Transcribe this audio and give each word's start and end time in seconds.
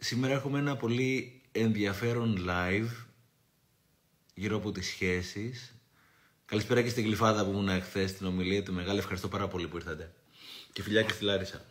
Σήμερα 0.00 0.34
έχουμε 0.34 0.58
ένα 0.58 0.76
πολύ 0.76 1.40
ενδιαφέρον 1.52 2.46
live 2.48 3.06
γύρω 4.34 4.56
από 4.56 4.72
τις 4.72 4.86
σχέσεις. 4.86 5.74
Καλησπέρα 6.44 6.82
και 6.82 6.88
στην 6.88 7.04
Γλυφάδα 7.04 7.44
που 7.44 7.50
ήμουν 7.50 7.68
εχθέ 7.68 8.06
στην 8.06 8.26
ομιλία 8.26 8.62
του. 8.62 8.72
Μεγάλη 8.72 8.98
ευχαριστώ 8.98 9.28
πάρα 9.28 9.48
πολύ 9.48 9.68
που 9.68 9.76
ήρθατε. 9.76 10.12
Και 10.72 10.82
φιλιά 10.82 11.02
και 11.02 11.12
στη 11.12 11.24
Λάρισα. 11.24 11.64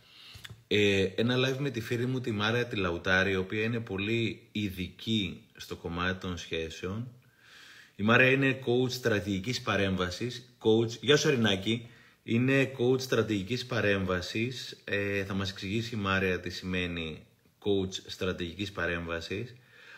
Ε, 0.66 1.02
ένα 1.02 1.36
live 1.36 1.56
με 1.58 1.70
τη 1.70 1.80
φίλη 1.80 2.06
μου 2.06 2.20
τη 2.20 2.30
Μάρια 2.30 2.66
τη 2.66 2.76
Λαουτάρη, 2.76 3.30
η 3.30 3.36
οποία 3.36 3.62
είναι 3.62 3.80
πολύ 3.80 4.48
ειδική 4.52 5.44
στο 5.56 5.76
κομμάτι 5.76 6.20
των 6.20 6.38
σχέσεων. 6.38 7.08
Η 7.96 8.02
Μάρια 8.02 8.30
είναι 8.30 8.58
coach 8.66 8.90
στρατηγικής 8.90 9.62
παρέμβασης. 9.62 10.56
Coach, 10.58 10.90
γεια 11.00 11.16
σου 11.16 11.28
Αρινάκη. 11.28 11.88
Είναι 12.22 12.72
coach 12.78 13.00
στρατηγικής 13.00 13.66
παρέμβασης. 13.66 14.80
Ε, 14.84 15.24
θα 15.24 15.34
μας 15.34 15.50
εξηγήσει 15.50 15.94
η 15.94 15.98
Μάρια 15.98 16.40
τι 16.40 16.50
σημαίνει 16.50 17.22
coach 17.64 17.92
στρατηγικής 18.06 18.72
παρέμβασης. 18.72 19.54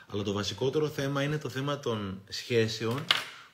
Αλλά 0.06 0.22
το 0.22 0.32
βασικότερο 0.32 0.88
θέμα 0.88 1.22
είναι 1.22 1.38
το 1.38 1.48
θέμα 1.48 1.78
των 1.80 2.22
σχέσεων, 2.28 3.04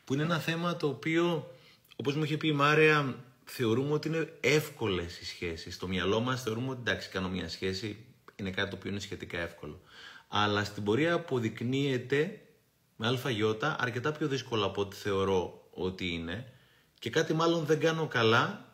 που 0.05 0.15
είναι 0.15 0.23
ένα 0.23 0.39
θέμα 0.39 0.77
το 0.77 0.89
οποίο, 0.89 1.51
όπως 1.97 2.15
μου 2.15 2.25
είχε 2.25 2.37
πει 2.37 2.49
η 2.49 2.53
Μάρια, 2.53 3.15
θεωρούμε 3.45 3.93
ότι 3.93 4.09
είναι 4.09 4.33
εύκολες 4.41 5.19
οι 5.19 5.25
σχέσεις. 5.25 5.75
Στο 5.75 5.89
μυαλό 5.89 6.21
μας 6.21 6.43
θεωρούμε 6.43 6.71
ότι 6.71 6.81
εντάξει, 6.81 7.09
κάνω 7.09 7.29
μια 7.29 7.49
σχέση, 7.49 8.05
είναι 8.37 8.51
κάτι 8.51 8.71
το 8.71 8.77
οποίο 8.77 8.91
είναι 8.91 9.01
σχετικά 9.01 9.39
εύκολο. 9.39 9.81
Αλλά 10.29 10.65
στην 10.65 10.85
πορεία 10.85 11.15
αποδεικνύεται 11.15 12.41
με 12.97 13.07
αλφαγιώτα 13.07 13.77
αρκετά 13.81 14.13
πιο 14.13 14.29
δύσκολο 14.29 14.65
από 14.65 14.81
ό,τι 14.81 14.97
θεωρώ 14.97 15.69
ότι 15.71 16.09
είναι 16.09 16.51
και 16.99 17.11
κάτι 17.11 17.35
μάλλον 17.35 17.65
δεν 17.65 17.81
κάνω 17.81 18.07
καλά 18.07 18.65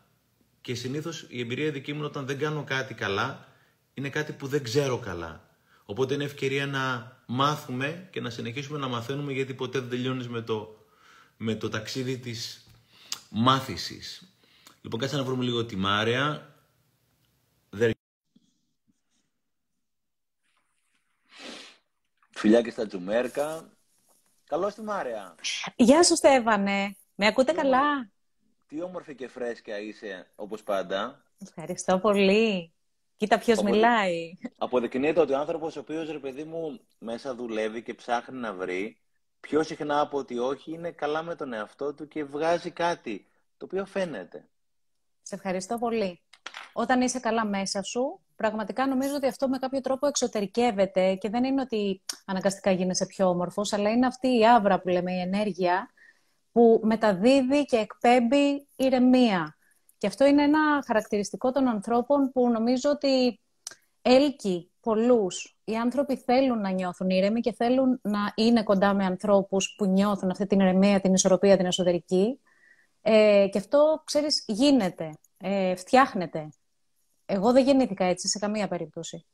και 0.61 0.75
συνήθως 0.75 1.27
η 1.29 1.41
εμπειρία 1.41 1.71
δική 1.71 1.93
μου 1.93 2.05
όταν 2.05 2.27
δεν 2.27 2.39
κάνω 2.39 2.65
κάτι 2.65 2.95
καλά 2.95 3.49
είναι 3.95 4.11
κάτι 4.11 4.33
που 4.33 4.47
δεν 4.47 4.63
ξέρω 4.63 4.99
καλά. 4.99 5.51
Οπότε 5.85 6.15
είναι 6.15 6.25
ευκαιρία 6.25 6.67
να 6.67 7.17
μάθουμε 7.27 8.09
και 8.11 8.21
να 8.21 8.31
συνεχίσουμε 8.31 8.79
να 8.79 8.89
μαθαίνουμε 8.89 9.33
γιατί 9.33 9.55
ποτέ 9.55 9.79
δεν 9.79 9.89
τελειώνεις 9.89 10.29
με 10.29 10.41
το, 10.41 10.87
με 11.37 11.55
το 11.55 11.69
ταξίδι 11.69 12.19
της 12.19 12.67
μάθησης. 13.31 14.35
Λοιπόν, 14.83 15.01
κάτσε 15.01 15.17
να 15.17 15.25
βρούμε 15.25 15.45
λίγο 15.45 15.65
τη 15.65 15.77
Μάρια. 15.77 16.47
Φιλιά 22.31 22.63
και 22.63 22.71
στα 22.71 22.87
Τζουμέρκα. 22.87 23.71
Καλώς 24.45 24.75
τη 24.75 24.83
Μάρια. 24.83 25.35
Γεια 25.77 26.03
σου 26.03 26.17
Στέβανε. 26.17 26.97
Με 27.15 27.27
ακούτε 27.27 27.53
καλά; 27.53 28.11
Τι 28.67 28.83
όμορφη 28.83 29.15
και 29.15 29.29
φρέσκια 29.29 29.79
είσαι, 29.79 30.31
όπως 30.35 30.63
πάντα. 30.63 31.25
Ευχαριστώ 31.39 31.99
πολύ. 31.99 32.72
Κοίτα 33.23 33.39
ποιος 33.39 33.63
μιλάει. 33.63 34.33
Αποδεικνύεται 34.59 35.21
ότι 35.21 35.33
ο 35.33 35.39
άνθρωπος 35.39 35.77
ο 35.77 35.81
οποίος, 35.81 36.11
ρε 36.11 36.19
παιδί 36.19 36.45
μου, 36.45 36.81
μέσα 36.99 37.35
δουλεύει 37.35 37.83
και 37.83 37.95
ψάχνει 37.95 38.39
να 38.39 38.53
βρει, 38.53 38.99
πιο 39.41 39.63
συχνά 39.63 40.01
από 40.01 40.19
ότι 40.19 40.39
όχι, 40.39 40.73
είναι 40.73 40.91
καλά 40.91 41.23
με 41.23 41.35
τον 41.35 41.53
εαυτό 41.53 41.95
του 41.95 42.09
και 42.09 42.25
βγάζει 42.25 42.71
κάτι, 42.71 43.27
το 43.57 43.65
οποίο 43.65 43.85
φαίνεται. 43.85 44.49
Σε 45.23 45.35
ευχαριστώ 45.35 45.79
πολύ. 45.79 46.21
Όταν 46.73 47.01
είσαι 47.01 47.21
καλά 47.21 47.47
μέσα 47.47 47.83
σου, 47.83 48.21
πραγματικά 48.37 48.87
νομίζω 48.87 49.15
ότι 49.15 49.27
αυτό 49.27 49.49
με 49.49 49.59
κάποιο 49.59 49.81
τρόπο 49.81 50.07
εξωτερικεύεται 50.07 51.15
και 51.15 51.29
δεν 51.29 51.45
είναι 51.45 51.61
ότι 51.61 52.03
αναγκαστικά 52.25 52.71
γίνεσαι 52.71 53.07
πιο 53.07 53.29
όμορφος, 53.29 53.73
αλλά 53.73 53.91
είναι 53.91 54.07
αυτή 54.07 54.39
η 54.39 54.47
άβρα 54.47 54.81
που 54.81 54.89
λέμε, 54.89 55.13
η 55.13 55.21
ενέργεια, 55.21 55.91
που 56.53 56.81
μεταδίδει 56.85 57.65
και 57.65 57.77
εκπέμπει 57.77 58.67
ηρεμία. 58.77 59.57
Και 60.03 60.09
αυτό 60.09 60.27
είναι 60.27 60.43
ένα 60.43 60.83
χαρακτηριστικό 60.87 61.53
των 61.53 61.69
ανθρώπων 61.69 62.31
που 62.33 62.51
νομίζω 62.51 62.91
ότι 62.91 63.41
έλκει 64.03 64.71
πολλούς. 64.81 65.57
Οι 65.65 65.77
άνθρωποι 65.77 66.17
θέλουν 66.17 66.61
να 66.61 66.71
νιώθουν 66.71 67.11
ήρεμοι 67.11 67.41
και 67.41 67.53
θέλουν 67.53 68.01
να 68.03 68.33
είναι 68.35 68.63
κοντά 68.63 68.95
με 68.95 69.05
ανθρώπους 69.05 69.75
που 69.77 69.87
νιώθουν 69.87 70.31
αυτή 70.31 70.47
την 70.47 70.61
ηρεμία, 70.61 71.01
την 71.01 71.15
ισορροπία, 71.15 71.57
την 71.57 71.67
εσωτερική. 71.67 72.41
Ε, 73.03 73.47
και 73.51 73.59
αυτό, 73.59 74.03
ξέρεις, 74.05 74.45
γίνεται, 74.47 75.13
ε, 75.37 75.75
φτιάχνεται. 75.75 76.49
Εγώ 77.27 77.53
δεν 77.53 77.65
γεννήθηκα 77.65 78.05
έτσι 78.05 78.29
σε 78.29 78.39
καμία 78.39 78.69
περίπτωση. 78.69 79.27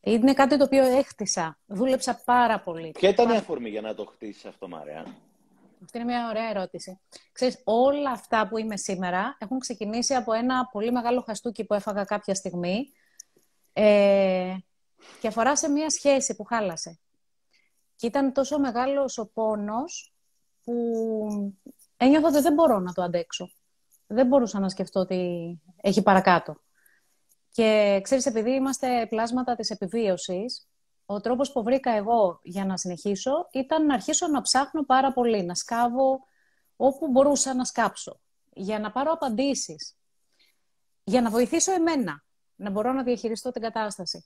Είναι 0.00 0.34
κάτι 0.34 0.56
το 0.56 0.64
οποίο 0.64 0.84
έχτισα. 0.84 1.58
Δούλεψα 1.66 2.22
πάρα 2.24 2.60
πολύ. 2.60 2.90
Ποια 2.90 3.08
ήταν 3.08 3.28
η 3.28 3.36
αφορμή 3.36 3.68
για 3.68 3.80
να 3.80 3.94
το 3.94 4.04
χτίσεις 4.04 4.44
αυτό, 4.44 4.68
Μαρέα. 4.68 5.04
Αυτή 5.88 6.00
είναι 6.00 6.12
μια 6.12 6.28
ωραία 6.28 6.48
ερώτηση. 6.48 7.00
Ξέρεις, 7.32 7.60
όλα 7.64 8.10
αυτά 8.10 8.48
που 8.48 8.58
είμαι 8.58 8.76
σήμερα 8.76 9.36
έχουν 9.38 9.58
ξεκινήσει 9.58 10.14
από 10.14 10.32
ένα 10.32 10.66
πολύ 10.72 10.92
μεγάλο 10.92 11.20
χαστούκι 11.20 11.64
που 11.64 11.74
έφαγα 11.74 12.04
κάποια 12.04 12.34
στιγμή 12.34 12.92
ε, 13.72 14.56
και 15.20 15.28
αφορά 15.28 15.56
σε 15.56 15.68
μια 15.68 15.90
σχέση 15.90 16.36
που 16.36 16.44
χάλασε. 16.44 16.98
Και 17.96 18.06
ήταν 18.06 18.32
τόσο 18.32 18.58
μεγάλος 18.58 19.18
ο 19.18 19.26
πόνος 19.26 20.14
που 20.64 20.74
ένιωθα 21.96 22.28
ότι 22.28 22.40
δεν 22.40 22.54
μπορώ 22.54 22.78
να 22.78 22.92
το 22.92 23.02
αντέξω. 23.02 23.50
Δεν 24.06 24.26
μπορούσα 24.26 24.58
να 24.58 24.68
σκεφτώ 24.68 25.00
ότι 25.00 25.60
έχει 25.76 26.02
παρακάτω. 26.02 26.60
Και 27.50 28.00
ξέρεις, 28.02 28.26
επειδή 28.26 28.50
είμαστε 28.50 29.06
πλάσματα 29.08 29.54
της 29.54 29.70
επιβίωσης, 29.70 30.67
ο 31.10 31.20
τρόπος 31.20 31.52
που 31.52 31.62
βρήκα 31.62 31.90
εγώ 31.90 32.40
για 32.42 32.64
να 32.64 32.76
συνεχίσω 32.76 33.48
ήταν 33.52 33.86
να 33.86 33.94
αρχίσω 33.94 34.26
να 34.26 34.40
ψάχνω 34.40 34.84
πάρα 34.84 35.12
πολύ, 35.12 35.42
να 35.44 35.54
σκάβω 35.54 36.20
όπου 36.76 37.08
μπορούσα 37.08 37.54
να 37.54 37.64
σκάψω, 37.64 38.20
για 38.52 38.78
να 38.78 38.90
πάρω 38.90 39.12
απαντήσεις, 39.12 39.96
για 41.04 41.20
να 41.20 41.30
βοηθήσω 41.30 41.72
εμένα, 41.72 42.24
να 42.54 42.70
μπορώ 42.70 42.92
να 42.92 43.02
διαχειριστώ 43.02 43.50
την 43.50 43.62
κατάσταση. 43.62 44.24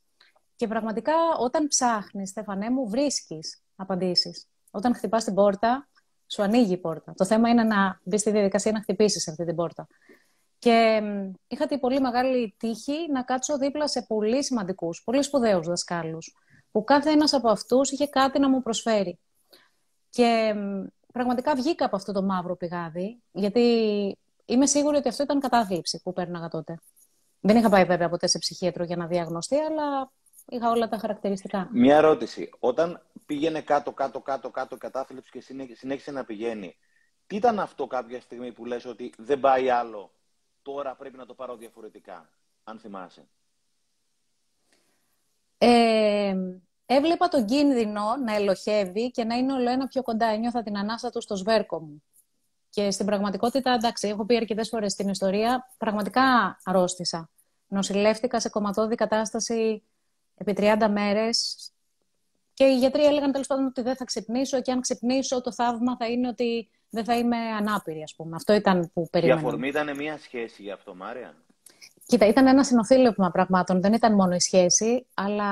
Και 0.56 0.66
πραγματικά 0.66 1.12
όταν 1.38 1.68
ψάχνεις, 1.68 2.28
Στέφανέ 2.28 2.70
μου, 2.70 2.88
βρίσκεις 2.88 3.62
απαντήσεις. 3.76 4.46
Όταν 4.70 4.94
χτυπάς 4.94 5.24
την 5.24 5.34
πόρτα, 5.34 5.88
σου 6.26 6.42
ανοίγει 6.42 6.72
η 6.72 6.78
πόρτα. 6.78 7.12
Το 7.16 7.24
θέμα 7.24 7.48
είναι 7.48 7.62
να 7.62 8.00
μπεις 8.04 8.20
στη 8.20 8.30
διαδικασία 8.30 8.72
να 8.72 8.80
χτυπήσεις 8.80 9.28
αυτή 9.28 9.44
την 9.44 9.54
πόρτα. 9.54 9.86
Και 10.58 11.02
είχα 11.46 11.66
την 11.66 11.80
πολύ 11.80 12.00
μεγάλη 12.00 12.54
τύχη 12.58 13.10
να 13.10 13.22
κάτσω 13.22 13.58
δίπλα 13.58 13.88
σε 13.88 14.02
πολύ 14.02 14.44
σημαντικούς, 14.44 15.02
πολύ 15.04 15.22
σπουδαίους 15.22 15.66
δασκάλους, 15.66 16.36
που 16.72 16.84
κάθε 16.84 17.10
ένας 17.10 17.32
από 17.32 17.50
αυτούς 17.50 17.90
είχε 17.90 18.06
κάτι 18.06 18.38
να 18.38 18.48
μου 18.48 18.62
προσφέρει. 18.62 19.18
Και 20.10 20.54
πραγματικά 21.12 21.54
βγήκα 21.54 21.84
από 21.84 21.96
αυτό 21.96 22.12
το 22.12 22.22
μαύρο 22.22 22.56
πηγάδι, 22.56 23.22
γιατί 23.32 23.60
είμαι 24.44 24.66
σίγουρη 24.66 24.96
ότι 24.96 25.08
αυτό 25.08 25.22
ήταν 25.22 25.40
κατάθλιψη 25.40 26.00
που 26.02 26.12
πέρναγα 26.12 26.48
τότε. 26.48 26.80
Δεν 27.40 27.56
είχα 27.56 27.68
πάει 27.68 27.84
βέβαια 27.84 28.08
ποτέ 28.08 28.26
σε 28.26 28.38
ψυχίατρο 28.38 28.84
για 28.84 28.96
να 28.96 29.06
διαγνωστεί, 29.06 29.56
αλλά 29.56 30.12
είχα 30.48 30.70
όλα 30.70 30.88
τα 30.88 30.98
χαρακτηριστικά. 30.98 31.68
Μια 31.72 31.96
ερώτηση. 31.96 32.50
Όταν 32.58 33.02
πήγαινε 33.26 33.60
κάτω, 33.60 33.92
κάτω, 33.92 34.20
κάτω, 34.20 34.50
κάτω 34.50 34.76
κατάθλιψη 34.76 35.30
και 35.30 35.40
συνέχισε 35.74 36.10
να 36.10 36.24
πηγαίνει, 36.24 36.76
τι 37.26 37.36
ήταν 37.36 37.60
αυτό 37.60 37.86
κάποια 37.86 38.20
στιγμή 38.20 38.52
που 38.52 38.64
λες 38.64 38.84
ότι 38.84 39.12
δεν 39.18 39.40
πάει 39.40 39.70
άλλο, 39.70 40.12
τώρα 40.62 40.96
πρέπει 40.96 41.16
να 41.16 41.26
το 41.26 41.34
πάρω 41.34 41.56
διαφορετικά, 41.56 42.30
αν 42.64 42.78
θυμάσαι; 42.78 43.28
Ε, 45.64 46.34
έβλεπα 46.86 47.28
τον 47.28 47.46
κίνδυνο 47.46 48.16
να 48.24 48.34
ελοχεύει 48.34 49.10
και 49.10 49.24
να 49.24 49.34
είναι 49.34 49.52
όλο 49.52 49.70
ένα 49.70 49.86
πιο 49.86 50.02
κοντά. 50.02 50.26
Ένιωθα 50.26 50.62
την 50.62 50.76
ανάσα 50.78 51.10
του 51.10 51.20
στο 51.20 51.36
σβέρκο 51.36 51.80
μου. 51.80 52.02
Και 52.70 52.90
στην 52.90 53.06
πραγματικότητα, 53.06 53.72
εντάξει, 53.72 54.08
έχω 54.08 54.24
πει 54.24 54.36
αρκετές 54.36 54.68
φορές 54.68 54.92
στην 54.92 55.08
ιστορία, 55.08 55.74
πραγματικά 55.78 56.22
αρρώστησα. 56.64 57.30
Νοσηλεύτηκα 57.66 58.40
σε 58.40 58.48
κομματώδη 58.48 58.94
κατάσταση 58.94 59.82
επί 60.34 60.52
30 60.56 60.88
μέρες. 60.90 61.56
Και 62.54 62.64
οι 62.64 62.78
γιατροί 62.78 63.04
έλεγαν 63.04 63.32
τέλος 63.32 63.46
πάντων 63.46 63.66
ότι 63.66 63.82
δεν 63.82 63.96
θα 63.96 64.04
ξυπνήσω 64.04 64.60
και 64.60 64.72
αν 64.72 64.80
ξυπνήσω 64.80 65.40
το 65.40 65.52
θαύμα 65.52 65.96
θα 65.96 66.06
είναι 66.06 66.28
ότι 66.28 66.70
δεν 66.88 67.04
θα 67.04 67.16
είμαι 67.16 67.36
ανάπηρη, 67.36 68.02
ας 68.02 68.14
πούμε. 68.14 68.36
Αυτό 68.36 68.52
ήταν 68.52 68.90
που 68.92 69.08
περίμενα. 69.10 69.40
Η 69.40 69.44
αφορμή 69.44 69.68
ήταν 69.68 69.96
μια 69.96 70.18
σχέση 70.18 70.62
γι' 70.62 70.70
αυτό, 70.70 70.94
Μάρια. 70.94 71.34
Κοίτα, 72.12 72.26
ήταν 72.26 72.46
ένα 72.46 72.64
συνοθήλευμα 72.64 73.30
πραγμάτων. 73.30 73.80
Δεν 73.80 73.92
ήταν 73.92 74.14
μόνο 74.14 74.34
η 74.34 74.40
σχέση, 74.40 75.06
αλλά 75.14 75.44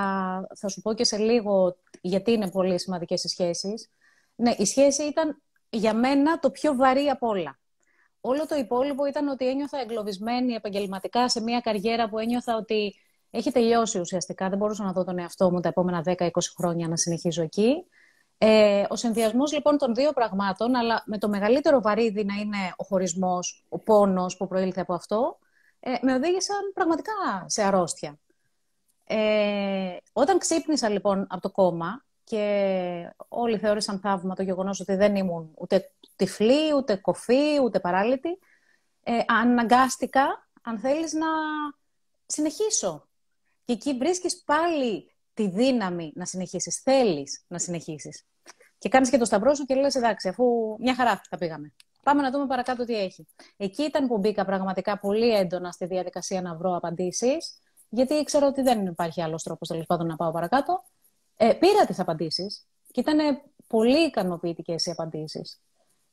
θα 0.56 0.68
σου 0.68 0.80
πω 0.80 0.94
και 0.94 1.04
σε 1.04 1.16
λίγο 1.16 1.76
γιατί 2.00 2.32
είναι 2.32 2.50
πολύ 2.50 2.80
σημαντικές 2.80 3.24
οι 3.24 3.28
σχέσεις. 3.28 3.90
Ναι, 4.34 4.54
η 4.58 4.64
σχέση 4.64 5.02
ήταν 5.02 5.42
για 5.70 5.94
μένα 5.94 6.38
το 6.38 6.50
πιο 6.50 6.74
βαρύ 6.74 7.08
από 7.08 7.28
όλα. 7.28 7.58
Όλο 8.20 8.46
το 8.46 8.54
υπόλοιπο 8.54 9.06
ήταν 9.06 9.28
ότι 9.28 9.48
ένιωθα 9.48 9.80
εγκλωβισμένη 9.80 10.52
επαγγελματικά 10.52 11.28
σε 11.28 11.40
μια 11.40 11.60
καριέρα 11.60 12.08
που 12.08 12.18
ένιωθα 12.18 12.56
ότι 12.56 12.94
έχει 13.30 13.50
τελειώσει 13.50 14.00
ουσιαστικά. 14.00 14.48
Δεν 14.48 14.58
μπορούσα 14.58 14.84
να 14.84 14.92
δω 14.92 15.04
τον 15.04 15.18
εαυτό 15.18 15.50
μου 15.50 15.60
τα 15.60 15.68
επόμενα 15.68 16.02
10-20 16.06 16.28
χρόνια 16.56 16.88
να 16.88 16.96
συνεχίζω 16.96 17.42
εκεί. 17.42 17.84
Ε, 18.38 18.84
ο 18.88 18.96
συνδυασμός 18.96 19.52
λοιπόν 19.52 19.78
των 19.78 19.94
δύο 19.94 20.12
πραγμάτων, 20.12 20.74
αλλά 20.74 21.02
με 21.06 21.18
το 21.18 21.28
μεγαλύτερο 21.28 21.80
βαρύδι 21.80 22.24
να 22.24 22.34
είναι 22.34 22.72
ο 22.76 22.84
χωρισμός, 22.84 23.64
ο 23.68 23.78
πόνος 23.78 24.36
που 24.36 24.46
προήλθε 24.46 24.80
από 24.80 24.94
αυτό, 24.94 25.38
ε, 25.80 25.94
με 26.00 26.14
οδήγησαν 26.14 26.72
πραγματικά 26.74 27.44
σε 27.46 27.62
αρρώστια. 27.62 28.18
Ε, 29.04 29.96
όταν 30.12 30.38
ξύπνησα 30.38 30.88
λοιπόν 30.88 31.26
από 31.28 31.40
το 31.40 31.50
κόμμα 31.50 32.04
και 32.24 33.14
όλοι 33.28 33.58
θεώρησαν 33.58 34.00
θαύμα 34.00 34.34
το 34.34 34.42
γεγονός 34.42 34.80
ότι 34.80 34.94
δεν 34.94 35.16
ήμουν 35.16 35.50
ούτε 35.54 35.90
τυφλή, 36.16 36.74
ούτε 36.76 36.96
κοφή, 36.96 37.60
ούτε 37.62 37.80
παράλυτη, 37.80 38.38
ε, 39.02 39.18
αναγκάστηκα, 39.26 40.48
αν 40.62 40.78
θέλεις, 40.78 41.12
να 41.12 41.26
συνεχίσω. 42.26 43.08
Και 43.64 43.72
εκεί 43.72 43.96
βρίσκεις 43.96 44.42
πάλι 44.42 45.14
τη 45.34 45.48
δύναμη 45.48 46.12
να 46.14 46.24
συνεχίσεις, 46.24 46.76
θέλεις 46.76 47.44
να 47.46 47.58
συνεχίσεις. 47.58 48.24
Και 48.78 48.88
κάνεις 48.88 49.10
και 49.10 49.18
το 49.18 49.24
σταυρό 49.24 49.54
σου 49.54 49.64
και 49.64 49.74
λες, 49.74 49.94
εντάξει, 49.94 50.28
αφού 50.28 50.44
μια 50.78 50.94
χαρά 50.94 51.20
θα 51.28 51.38
πήγαμε. 51.38 51.72
Πάμε 52.10 52.22
να 52.22 52.30
δούμε 52.30 52.46
παρακάτω 52.46 52.84
τι 52.84 52.94
έχει. 52.94 53.26
Εκεί 53.56 53.82
ήταν 53.82 54.06
που 54.06 54.18
μπήκα 54.18 54.44
πραγματικά 54.44 54.98
πολύ 54.98 55.30
έντονα 55.34 55.70
στη 55.70 55.86
διαδικασία 55.86 56.42
να 56.42 56.54
βρω 56.54 56.76
απαντήσεις, 56.76 57.58
γιατί 57.88 58.14
ήξερα 58.14 58.46
ότι 58.46 58.62
δεν 58.62 58.86
υπάρχει 58.86 59.22
άλλος 59.22 59.42
τρόπος 59.42 59.68
τέλος 59.68 59.86
πάντων 59.86 60.06
να 60.06 60.16
πάω 60.16 60.30
παρακάτω. 60.30 60.82
Ε, 61.36 61.52
πήρα 61.52 61.84
τις 61.86 61.98
απαντήσεις 61.98 62.66
και 62.92 63.00
ήταν 63.00 63.18
πολύ 63.66 63.98
ικανοποιητικές 63.98 64.86
οι 64.86 64.90
απαντήσεις. 64.90 65.60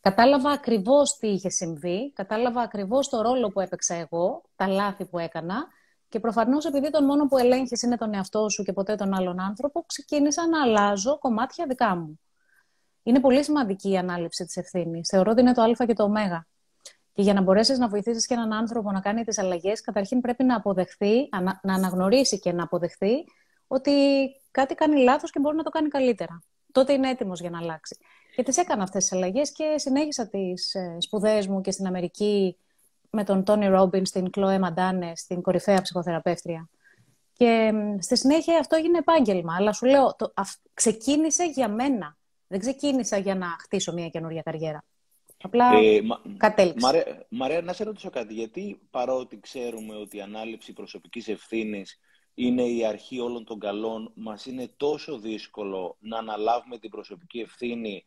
Κατάλαβα 0.02 0.50
ακριβώς 0.50 1.18
τι 1.18 1.28
είχε 1.28 1.50
συμβεί, 1.50 2.12
κατάλαβα 2.14 2.62
ακριβώς 2.62 3.10
το 3.10 3.22
ρόλο 3.22 3.50
που 3.50 3.60
έπαιξα 3.60 3.96
εγώ, 3.96 4.42
τα 4.56 4.68
λάθη 4.68 5.06
που 5.06 5.20
έκανα 5.20 5.68
και 6.10 6.20
προφανώς 6.20 6.66
επειδή 6.66 6.90
τον 6.90 7.06
μόνο 7.06 7.28
που 7.28 7.38
ελέγχεις 7.38 7.82
είναι 7.82 7.98
τον 7.98 8.14
εαυτό 8.14 8.50
σου 8.50 8.64
και 8.64 8.74
ποτέ 8.74 8.96
τον 8.96 9.14
άλλον 9.14 9.40
άνθρωπο, 9.40 9.84
ξεκίνησα 9.86 10.48
να 10.48 10.62
αλλάζω 10.62 11.18
κομμάτια 11.18 11.66
δικά 11.66 11.96
μου. 11.96 12.20
Είναι 13.08 13.20
πολύ 13.20 13.44
σημαντική 13.44 13.90
η 13.90 13.98
ανάληψη 13.98 14.46
της 14.46 14.58
ευθύνης. 14.58 15.10
Θεωρώ 15.10 15.32
ότι 15.32 15.42
είναι 15.42 15.54
το 15.54 15.62
α 15.62 15.86
και 15.86 15.94
το 15.94 16.04
ω. 16.04 16.12
Και 17.14 17.22
για 17.22 17.34
να 17.34 17.42
μπορέσεις 17.42 17.78
να 17.78 17.88
βοηθήσεις 17.88 18.26
και 18.26 18.34
έναν 18.34 18.54
άνθρωπο 18.54 18.92
να 18.92 19.00
κάνει 19.00 19.24
τις 19.24 19.38
αλλαγές, 19.38 19.82
καταρχήν 19.82 20.22
πρέπει 20.22 20.44
να 20.44 20.56
αποδεχθεί, 20.56 21.30
να 21.62 21.74
αναγνωρίσει 21.74 22.40
και 22.40 22.52
να 22.52 22.64
αποδεχθεί 22.64 23.14
ότι 23.68 23.92
κάτι 24.52 24.76
κάνει 24.76 25.02
λάθος 25.04 25.32
και 25.32 25.40
μπορεί 25.40 25.56
να 25.56 25.64
το 25.64 25.70
κάνει 25.70 25.88
καλύτερα. 25.88 26.44
Τότε 26.72 26.94
είναι 26.94 27.10
έτοιμος 27.10 27.40
για 27.40 27.50
να 27.50 27.58
αλλάξει. 27.58 27.98
Και 28.36 28.44
τις 28.44 28.58
έκανα 28.58 28.84
αυτές 28.84 29.04
τις 29.04 29.14
αλλαγές 29.14 29.52
και 29.52 29.74
συνέχισα 29.76 30.28
τις 30.28 30.74
ε, 30.74 30.98
σπουδές 31.00 31.48
μου 31.48 31.62
και 31.62 31.72
στην 31.72 31.88
Αμερική 31.88 32.58
με 33.10 33.24
τον 33.24 33.44
Τόνι 33.44 33.68
Ρόμπιν, 33.68 34.04
την 34.04 34.30
Κλώε 34.30 34.60
Μαντάνε, 34.60 35.12
στην 35.16 35.42
κορυφαία 35.42 35.82
ψυχοθεραπεύτρια. 35.82 36.70
Και 37.34 37.74
στη 38.00 38.18
συνέχεια 38.18 38.60
αυτό 38.60 38.76
έγινε 38.76 38.98
επάγγελμα. 38.98 39.56
Αλλά 39.58 39.74
σου 39.74 39.86
λέω, 39.86 40.16
το, 40.16 40.34
ξεκίνησε 40.74 41.46
για 41.46 41.68
μένα. 41.68 42.17
Δεν 42.48 42.60
ξεκίνησα 42.60 43.18
για 43.18 43.36
να 43.36 43.48
χτίσω 43.60 43.94
μια 43.94 44.10
καινούργια 44.10 44.42
καριέρα. 44.42 44.84
Απλά 45.42 45.72
ε, 45.74 46.00
κατέληξε. 46.38 47.26
Μαρία, 47.30 47.62
να 47.62 47.74
σε 47.74 47.84
ρωτήσω 47.84 48.10
κάτι. 48.10 48.34
Γιατί 48.34 48.80
παρότι 48.90 49.40
ξέρουμε 49.40 49.96
ότι 49.96 50.18
η 50.18 50.22
ανάληψη 50.22 50.74
προσωπικής 50.74 51.28
ευθύνης 51.28 52.00
είναι 52.34 52.64
η 52.64 52.86
αρχή 52.86 53.20
όλων 53.20 53.46
των 53.46 53.60
καλών, 53.60 54.12
μας 54.16 54.46
είναι 54.46 54.74
τόσο 54.78 55.20
δύσκολο 55.20 55.98
να 56.00 56.18
αναλάβουμε 56.18 56.78
την 56.78 56.90
προσωπική 56.90 57.40
ευθύνη 57.40 58.06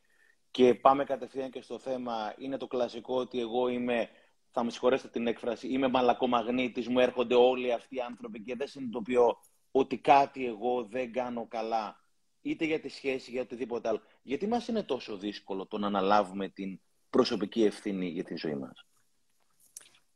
και 0.50 0.74
πάμε 0.74 1.04
κατευθείαν 1.04 1.50
και 1.50 1.62
στο 1.62 1.78
θέμα, 1.78 2.34
είναι 2.38 2.56
το 2.56 2.66
κλασικό 2.66 3.16
ότι 3.16 3.40
εγώ 3.40 3.68
είμαι, 3.68 4.08
θα 4.50 4.64
με 4.64 4.70
συγχωρέσετε 4.70 5.08
την 5.08 5.26
έκφραση, 5.26 5.68
είμαι 5.68 5.88
μαλακομαγνήτης, 5.88 6.88
μου 6.88 6.98
έρχονται 6.98 7.34
όλοι 7.34 7.72
αυτοί 7.72 7.96
οι 7.96 8.00
άνθρωποι 8.00 8.42
και 8.42 8.56
δεν 8.56 8.68
συνειδητοποιώ 8.68 9.36
ότι 9.70 9.98
κάτι 9.98 10.46
εγώ 10.46 10.84
δεν 10.84 11.12
κάνω 11.12 11.46
καλά, 11.46 11.99
είτε 12.42 12.64
για 12.64 12.80
τη 12.80 12.88
σχέση, 12.88 13.30
για 13.30 13.42
οτιδήποτε 13.42 13.88
άλλο. 13.88 14.00
Γιατί 14.22 14.46
μας 14.46 14.68
είναι 14.68 14.82
τόσο 14.82 15.16
δύσκολο 15.16 15.66
το 15.66 15.78
να 15.78 15.86
αναλάβουμε 15.86 16.48
την 16.48 16.80
προσωπική 17.10 17.64
ευθύνη 17.64 18.06
για 18.06 18.24
τη 18.24 18.36
ζωή 18.36 18.54
μας; 18.54 18.84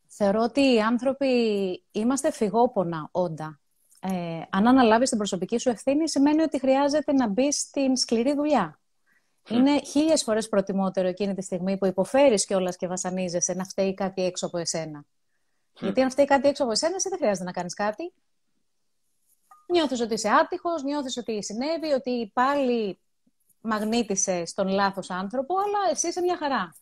Θεωρώ 0.06 0.43
ότι 0.43 0.61
οι 0.61 0.81
άνθρωποι 0.81 1.26
είμαστε 1.91 2.32
φυγόπονα 2.32 3.09
όντα. 3.11 3.61
Ε, 4.00 4.43
αν 4.50 4.67
αναλάβεις 4.67 5.09
την 5.09 5.19
προσωπική 5.19 5.59
σου 5.59 5.69
ευθύνη, 5.69 6.09
σημαίνει 6.09 6.43
ότι 6.43 6.59
χρειάζεται 6.59 7.12
να 7.12 7.29
μπει 7.29 7.53
στην 7.53 7.97
σκληρή 7.97 8.35
δουλειά. 8.35 8.79
Είναι 9.50 9.81
χίλιες 9.81 10.23
φορές 10.23 10.49
προτιμότερο 10.49 11.09
εκείνη 11.09 11.35
τη 11.35 11.43
στιγμή 11.43 11.79
που 11.79 11.87
υποφέρεις 11.87 12.47
κιόλας 12.47 12.76
και 12.76 12.87
βασανίζεσαι 12.87 13.55
να 13.55 13.65
φταίει 13.65 13.94
κάτι 13.94 14.25
έξω 14.25 14.47
από 14.47 14.59
εσένα. 14.59 15.05
Γιατί 15.81 16.00
αν 16.00 16.11
φταίει 16.11 16.25
κάτι 16.25 16.49
έξω 16.49 16.62
από 16.62 16.73
εσένα, 16.73 16.94
εσύ 16.94 17.09
δεν 17.09 17.19
χρειάζεται 17.19 17.44
να 17.44 17.53
κάνεις 17.53 17.75
κάτι. 17.75 18.12
Νιώθεις 19.75 20.00
ότι 20.00 20.15
είσαι 20.15 20.29
άτυχος, 20.29 20.82
νιώθεις 20.82 21.17
ότι 21.17 21.43
συνέβη, 21.43 21.93
ότι 21.93 22.31
πάλι 22.35 22.99
μαγνήτησε 23.61 24.43
τον 24.55 24.69
λάθος 24.69 25.11
άνθρωπο, 25.11 25.55
αλλά 25.59 25.91
εσύ 25.91 26.09
είσαι 26.09 26.21
μια 26.21 26.37
χαρά. 26.37 26.75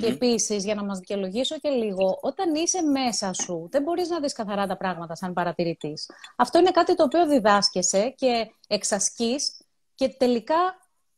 Και 0.00 0.06
επίσης, 0.06 0.64
για 0.64 0.74
να 0.74 0.84
μας 0.84 0.98
δικαιολογήσω 0.98 1.58
και 1.58 1.68
λίγο, 1.68 2.18
όταν 2.22 2.54
είσαι 2.54 2.82
μέσα 2.82 3.32
σου, 3.32 3.68
δεν 3.70 3.82
μπορείς 3.82 4.08
να 4.08 4.20
δεις 4.20 4.32
καθαρά 4.32 4.66
τα 4.66 4.76
πράγματα 4.76 5.14
σαν 5.14 5.32
παρατηρητής. 5.32 6.10
Αυτό 6.36 6.58
είναι 6.58 6.70
κάτι 6.70 6.94
το 6.94 7.02
οποίο 7.02 7.26
διδάσκεσαι 7.26 8.08
και 8.08 8.50
εξασκείς 8.68 9.60
και 9.94 10.08
τελικά 10.08 10.56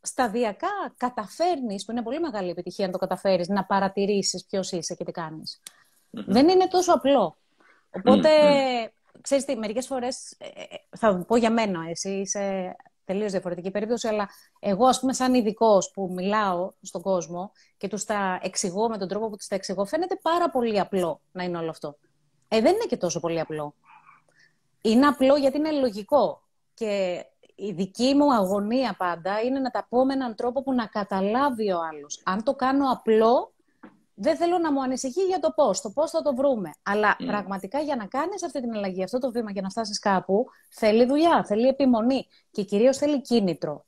σταδιακά 0.00 0.94
καταφέρνεις, 0.96 1.84
που 1.84 1.92
είναι 1.92 2.02
πολύ 2.02 2.20
μεγάλη 2.20 2.50
επιτυχία 2.50 2.86
να 2.86 2.92
το 2.92 2.98
καταφέρεις, 2.98 3.48
να 3.48 3.64
παρατηρήσεις 3.64 4.44
ποιος 4.44 4.72
είσαι 4.72 4.94
και 4.94 5.04
τι 5.04 5.12
κανει 5.12 5.42
Δεν 6.10 6.48
είναι 6.48 6.66
τόσο 6.66 6.92
απλό. 6.92 7.36
Οπότε, 7.90 8.30
ξέρεις 9.24 9.44
τι, 9.44 9.56
μερικές 9.56 9.86
φορές, 9.86 10.34
ε, 10.38 10.46
ε, 10.46 10.96
θα 10.96 11.24
πω 11.26 11.36
για 11.36 11.50
μένα, 11.50 11.80
εσύ 11.90 12.10
είσαι 12.10 12.76
τελείως 13.04 13.30
διαφορετική 13.30 13.70
περίπτωση, 13.70 14.08
αλλά 14.08 14.28
εγώ, 14.58 14.86
ας 14.86 15.00
πούμε, 15.00 15.12
σαν 15.12 15.34
ειδικό 15.34 15.78
που 15.92 16.10
μιλάω 16.14 16.72
στον 16.82 17.02
κόσμο 17.02 17.52
και 17.76 17.88
τους 17.88 18.04
τα 18.04 18.38
εξηγώ 18.42 18.88
με 18.88 18.98
τον 18.98 19.08
τρόπο 19.08 19.28
που 19.28 19.36
τους 19.36 19.46
τα 19.46 19.54
εξηγώ, 19.54 19.84
φαίνεται 19.84 20.18
πάρα 20.22 20.50
πολύ 20.50 20.80
απλό 20.80 21.20
να 21.32 21.42
είναι 21.44 21.58
όλο 21.58 21.70
αυτό. 21.70 21.96
Ε, 22.48 22.60
δεν 22.60 22.74
είναι 22.74 22.84
και 22.88 22.96
τόσο 22.96 23.20
πολύ 23.20 23.40
απλό. 23.40 23.74
Είναι 24.80 25.06
απλό 25.06 25.36
γιατί 25.36 25.58
είναι 25.58 25.70
λογικό. 25.70 26.42
Και 26.74 27.24
η 27.54 27.72
δική 27.72 28.14
μου 28.14 28.34
αγωνία 28.34 28.94
πάντα 28.98 29.40
είναι 29.40 29.60
να 29.60 29.70
τα 29.70 29.86
πω 29.88 30.04
με 30.04 30.12
έναν 30.12 30.34
τρόπο 30.34 30.62
που 30.62 30.72
να 30.72 30.86
καταλάβει 30.86 31.70
ο 31.70 31.78
άλλος. 31.92 32.22
Αν 32.24 32.42
το 32.42 32.54
κάνω 32.54 32.90
απλό, 32.90 33.53
δεν 34.14 34.36
θέλω 34.36 34.58
να 34.58 34.72
μου 34.72 34.82
ανησυχεί 34.82 35.22
για 35.22 35.38
το 35.38 35.50
πώς, 35.50 35.80
το 35.80 35.90
πώς 35.90 36.10
θα 36.10 36.22
το 36.22 36.34
βρούμε. 36.34 36.70
Αλλά 36.82 37.16
mm. 37.20 37.26
πραγματικά 37.26 37.80
για 37.80 37.96
να 37.96 38.06
κάνεις 38.06 38.42
αυτή 38.42 38.60
την 38.60 38.74
αλλαγή, 38.74 39.02
αυτό 39.02 39.18
το 39.18 39.30
βήμα 39.30 39.50
για 39.50 39.62
να 39.62 39.70
φτάσεις 39.70 39.98
κάπου, 39.98 40.46
θέλει 40.70 41.04
δουλειά, 41.04 41.44
θέλει 41.44 41.66
επιμονή 41.66 42.26
και 42.50 42.62
κυρίως 42.62 42.96
θέλει 42.96 43.20
κίνητρο. 43.20 43.86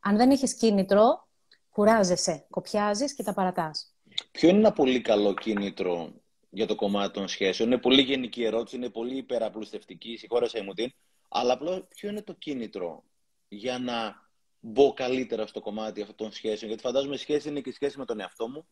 Αν 0.00 0.16
δεν 0.16 0.30
έχεις 0.30 0.54
κίνητρο, 0.54 1.28
κουράζεσαι, 1.70 2.46
κοπιάζεις 2.50 3.14
και 3.14 3.22
τα 3.22 3.32
παρατάς. 3.34 3.94
Ποιο 4.30 4.48
είναι 4.48 4.58
ένα 4.58 4.72
πολύ 4.72 5.00
καλό 5.00 5.34
κίνητρο 5.34 6.12
για 6.50 6.66
το 6.66 6.74
κομμάτι 6.74 7.12
των 7.12 7.28
σχέσεων; 7.28 7.70
Είναι 7.70 7.80
πολύ 7.80 8.02
γενική 8.02 8.44
ερώτηση, 8.44 8.76
είναι 8.76 8.90
πολύ 8.90 9.16
υπεραπλουστευτική, 9.16 10.16
συγχώρεσαι 10.16 10.62
μου 10.62 10.72
την. 10.72 10.92
Αλλά 11.28 11.52
απλώ 11.52 11.86
ποιο 11.88 12.08
είναι 12.08 12.22
το 12.22 12.32
κίνητρο 12.32 13.04
για 13.48 13.78
να 13.78 14.26
μπω 14.60 14.92
καλύτερα 14.92 15.46
στο 15.46 15.60
κομμάτι 15.60 16.00
αυτών 16.00 16.16
των 16.16 16.32
σχέσεων; 16.32 16.70
Γιατί 16.70 16.82
φαντάζομαι 16.86 17.16
σχέση 17.16 17.48
είναι 17.48 17.60
και 17.60 17.72
σχέση 17.72 17.98
με 17.98 18.04
τον 18.04 18.20
εαυτό 18.20 18.48
μου, 18.48 18.66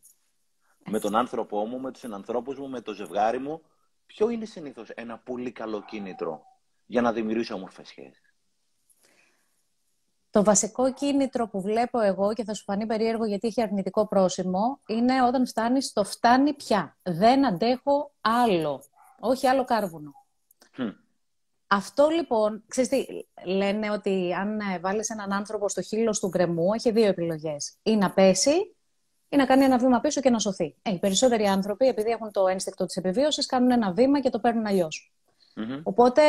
με 0.86 1.00
τον 1.00 1.14
άνθρωπό 1.16 1.66
μου, 1.66 1.80
με 1.80 1.90
τους 1.90 2.00
συνανθρώπους 2.00 2.58
μου, 2.58 2.68
με 2.68 2.80
το 2.80 2.92
ζευγάρι 2.92 3.38
μου, 3.38 3.62
ποιο 4.06 4.28
είναι 4.28 4.44
συνήθως 4.44 4.90
ένα 4.90 5.18
πολύ 5.18 5.52
καλό 5.52 5.82
κίνητρο 5.82 6.42
για 6.86 7.00
να 7.00 7.12
δημιουργήσω 7.12 7.54
όμορφες 7.54 7.88
σχέσεις; 7.88 8.34
Το 10.30 10.44
βασικό 10.44 10.92
κίνητρο 10.92 11.48
που 11.48 11.60
βλέπω 11.60 12.00
εγώ 12.00 12.32
και 12.32 12.44
θα 12.44 12.54
σου 12.54 12.64
φανεί 12.64 12.87
περίεργο 12.87 13.25
γιατί 13.25 13.46
έχει 13.46 13.62
αρνητικό 13.62 14.06
πρόσημο 14.06 14.80
είναι 14.87 15.22
όταν 15.22 15.46
φτάνεις 15.46 15.87
στο 15.87 16.04
φτάνει 16.04 16.54
πια. 16.54 16.96
Δεν 17.02 17.46
αντέχω 17.46 18.12
άλλο. 18.20 18.82
Όχι 19.20 19.46
άλλο 19.46 19.64
κάρβουνο. 19.64 20.12
Αυτό 21.66 22.08
λοιπόν, 22.08 22.64
ξέρεις 22.68 22.90
τι, 22.90 23.06
λένε 23.44 23.90
ότι 23.90 24.34
αν 24.34 24.61
βάλεις 24.80 25.11
έναν 25.11 25.32
άνθρωπο 25.32 25.68
στο 25.68 25.82
χείλος 25.82 26.20
του 26.20 26.28
γκρεμού, 26.28 26.72
έχει 26.72 26.90
δύο 26.90 27.06
επιλογές. 27.06 27.76
Ή 27.82 27.96
να 27.96 28.12
πέσει 28.12 28.75
ή 29.37 29.38
να 29.38 29.47
κάνει 29.47 29.64
ένα 29.64 29.78
βήμα 29.78 30.00
πίσω 30.00 30.21
και 30.21 30.31
να 30.31 30.38
σωθεί. 30.38 30.75
Ε, 30.83 30.90
οι 30.90 30.99
περισσότεροι 30.99 31.45
άνθρωποι, 31.45 31.87
επειδή 31.87 32.11
έχουν 32.11 32.33
το 32.33 32.47
ένστικτο 32.47 32.87
της 32.87 32.97
επιβίωσης, 32.97 33.47
κάνουν 33.47 33.71
ένα 33.71 33.93
βήμα 33.93 34.21
και 34.21 34.31
το 34.31 34.40
παίρνουν 34.40 34.66
Οπότε 35.83 36.23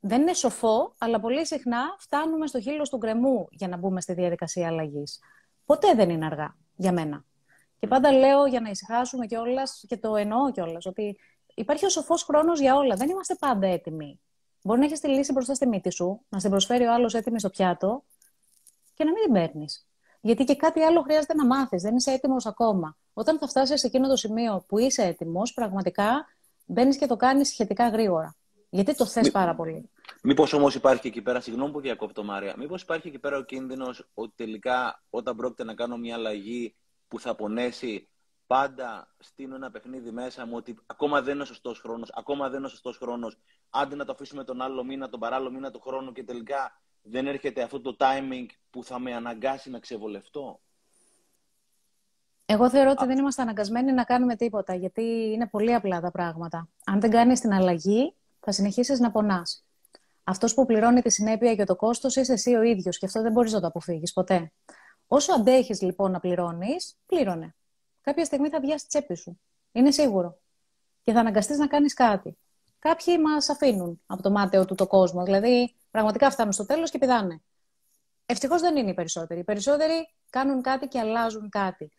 δεν 0.00 0.20
είναι 0.20 0.34
σοφό, 0.34 0.94
αλλά 0.98 1.20
πολύ 1.20 1.46
συχνά 1.46 1.96
φτάνουμε 1.98 2.46
στο 2.46 2.60
χείλος 2.60 2.88
του 2.88 2.96
γκρεμού 2.96 3.46
για 3.50 3.68
να 3.68 3.76
μπούμε 3.76 4.00
στη 4.00 4.12
διαδικασία 4.12 4.66
αλλαγής. 4.66 5.18
Ποτέ 5.64 5.94
δεν 5.94 6.10
είναι 6.10 6.26
αργά 6.26 6.56
για 6.76 6.92
μένα. 6.92 7.24
Και 7.78 7.86
πάντα 7.86 8.12
λέω 8.12 8.46
για 8.46 8.60
να 8.60 8.70
ησυχάσουμε 8.70 9.26
κιόλας, 9.26 9.84
και 9.88 9.96
το 9.96 10.16
εννοώ 10.16 10.50
κιόλας, 10.50 10.86
ότι 10.86 11.18
υπάρχει 11.54 11.84
ο 11.84 11.88
σοφός 11.88 12.22
χρόνος 12.22 12.60
για 12.60 12.76
όλα. 12.76 12.96
Δεν 12.96 13.08
είμαστε 13.08 13.34
πάντα 13.34 13.66
έτοιμοι. 13.66 14.20
Μπορεί 14.62 14.78
να 14.78 14.84
έχεις 14.84 15.00
τη 15.00 15.08
λύση 15.08 15.32
μπροστά 15.32 15.54
στη 15.54 15.66
μύτη 15.66 15.90
σου, 15.90 16.20
να 16.28 16.38
σε 16.40 16.48
προσφέρει 16.48 16.84
ο 16.84 16.92
άλλος 16.92 17.14
έτοιμη 17.14 17.38
στο 17.38 17.50
πιάτο 17.50 18.04
και 18.94 19.04
να 19.04 19.10
μην 19.12 19.22
την 19.22 19.32
παίρνεις. 19.32 19.86
Γιατί 20.24 20.44
και 20.44 20.56
κάτι 20.56 20.82
άλλο 20.82 21.02
χρειάζεται 21.02 21.34
να 21.34 21.46
μάθεις. 21.46 21.82
Δεν 21.82 21.96
είσαι 21.96 22.10
έτοιμος 22.10 22.46
ακόμα. 22.46 22.96
Όταν 23.12 23.38
θα 23.38 23.48
φτάσεις 23.48 23.80
σε 23.80 23.86
εκείνο 23.86 24.08
το 24.08 24.16
σημείο 24.16 24.64
που 24.68 24.78
είσαι 24.78 25.02
έτοιμος, 25.02 25.52
πραγματικά 25.52 26.26
μπαίνεις 26.66 26.98
και 26.98 27.06
το 27.06 27.16
κάνεις 27.16 27.48
σχετικά 27.48 27.88
γρήγορα. 27.88 28.36
Γιατί 28.70 28.96
το 28.96 29.06
θες 29.06 29.30
πάρα 29.30 29.54
πολύ. 29.54 29.90
Μήπως 30.22 30.52
όμως 30.52 30.74
υπάρχει 30.74 31.06
εκεί 31.06 31.22
πέρα, 31.22 31.40
συγγνώμη 31.40 31.72
που 31.72 31.80
διακόπτω 31.80 32.24
Μάρια, 32.24 32.54
μήπως 32.58 32.82
υπάρχει 32.82 33.08
εκεί 33.08 33.18
πέρα 33.18 33.36
ο 33.36 33.42
κίνδυνος 33.42 34.10
ότι 34.14 34.32
τελικά 34.36 35.02
όταν 35.10 35.36
πρόκειται 35.36 35.64
να 35.64 35.74
κάνω 35.74 35.96
μια 35.96 36.14
αλλαγή 36.14 36.76
που 37.08 37.20
θα 37.20 37.34
πονέσει, 37.34 38.08
πάντα 38.46 39.14
στείλω 39.18 39.54
ένα 39.54 39.70
παιχνίδι 39.70 40.10
μέσα 40.10 40.46
μου 40.46 40.56
ότι 40.56 40.78
ακόμα 40.86 41.22
δεν 41.22 41.34
είναι 41.34 41.42
ο 41.42 41.46
σωστός 41.46 41.80
χρόνος, 41.80 42.10
ακόμα 42.14 42.48
δεν 42.48 42.58
είναι 42.58 42.66
ο 42.66 42.70
σωστός 42.70 42.96
χρόνος. 42.96 43.38
Άντε 43.70 43.94
να 43.94 44.04
το 44.04 44.12
αφήσουμε 44.12 44.44
τον 44.44 44.62
άλλο 44.62 44.84
μήνα, 44.84 45.08
τον 45.08 45.20
παράλληλο 45.20 45.50
μήνα 45.50 45.70
του 45.70 45.80
χρόνου 45.80 46.12
και 46.12 46.24
τελικά 46.24 46.82
δεν 47.06 47.26
έρχεται 47.26 47.62
αυτό 47.62 47.80
το 47.80 47.96
timing 47.98 48.46
που 48.70 48.84
θα 48.84 48.98
με 48.98 49.14
αναγκάσει 49.14 49.70
να 49.70 49.78
ξεβολευτώ; 49.78 50.60
Εγώ 52.46 52.70
θεωρώ 52.70 52.90
ότι 52.90 53.06
δεν 53.06 53.18
είμαστε 53.18 53.42
αναγκασμένοι 53.42 53.92
να 53.92 54.04
κάνουμε 54.04 54.36
τίποτα, 54.36 54.74
γιατί 54.74 55.02
είναι 55.02 55.48
πολύ 55.48 55.74
απλά 55.74 56.00
τα 56.00 56.10
πράγματα. 56.10 56.68
Αν 56.84 57.00
δεν 57.00 57.10
κάνεις 57.10 57.40
την 57.40 57.52
αλλαγή, 57.52 58.14
θα 58.40 58.52
συνεχίσεις 58.52 58.98
να 59.00 59.10
πονάς. 59.10 59.64
αυτός 60.24 60.54
που 60.54 60.66
πληρώνει 60.66 61.02
τη 61.02 61.10
συνέπεια 61.10 61.54
και 61.54 61.64
το 61.64 61.76
κόστος 61.76 62.16
είσαι 62.16 62.32
εσύ 62.32 62.54
ο 62.54 62.62
ίδιος 62.62 62.98
και 62.98 63.06
αυτό 63.06 63.22
δεν 63.22 63.32
μπορείς 63.32 63.52
να 63.52 63.60
το 63.60 63.66
αποφύγεις 63.66 64.12
ποτέ. 64.12 64.52
Όσο 65.06 65.32
αντέχεις 65.32 65.82
λοιπόν 65.82 66.10
να 66.10 66.20
πληρώνεις, 66.20 66.96
πλήρωνε. 67.06 67.54
Κάποια 68.00 68.24
στιγμή 68.24 68.48
θα 68.48 68.60
βιάσει 68.60 68.86
τσέπη 68.86 69.14
σου. 69.16 69.40
Είναι 69.72 69.90
σίγουρο. 69.90 70.38
Και 71.02 71.12
θα 71.12 71.20
αναγκαστείς 71.20 71.58
να 71.58 71.66
κάνεις 71.66 71.94
κάτι. 71.94 72.36
Κάποιοι 72.78 73.18
μας 73.22 73.48
αφήνουν 73.48 74.00
από 74.06 74.22
το 74.22 74.30
μάταιο 74.30 74.64
του 74.64 74.74
το 74.74 74.86
κόσμο. 74.86 75.24
Δηλαδή, 75.24 75.74
πραγματικά 75.94 76.30
φτάνουν 76.30 76.52
στο 76.52 76.66
τέλος 76.66 76.90
και 76.90 76.98
πηδάνε. 76.98 77.42
Ευτυχώς 78.26 78.60
δεν 78.60 78.76
είναι 78.76 78.90
οι 78.90 78.94
περισσότεροι. 78.94 79.40
Οι 79.40 79.44
περισσότεροι 79.44 80.14
κάνουν 80.30 80.62
κάτι 80.62 80.86
και 80.88 80.98
αλλάζουν 80.98 81.48
κάτι. 81.48 81.92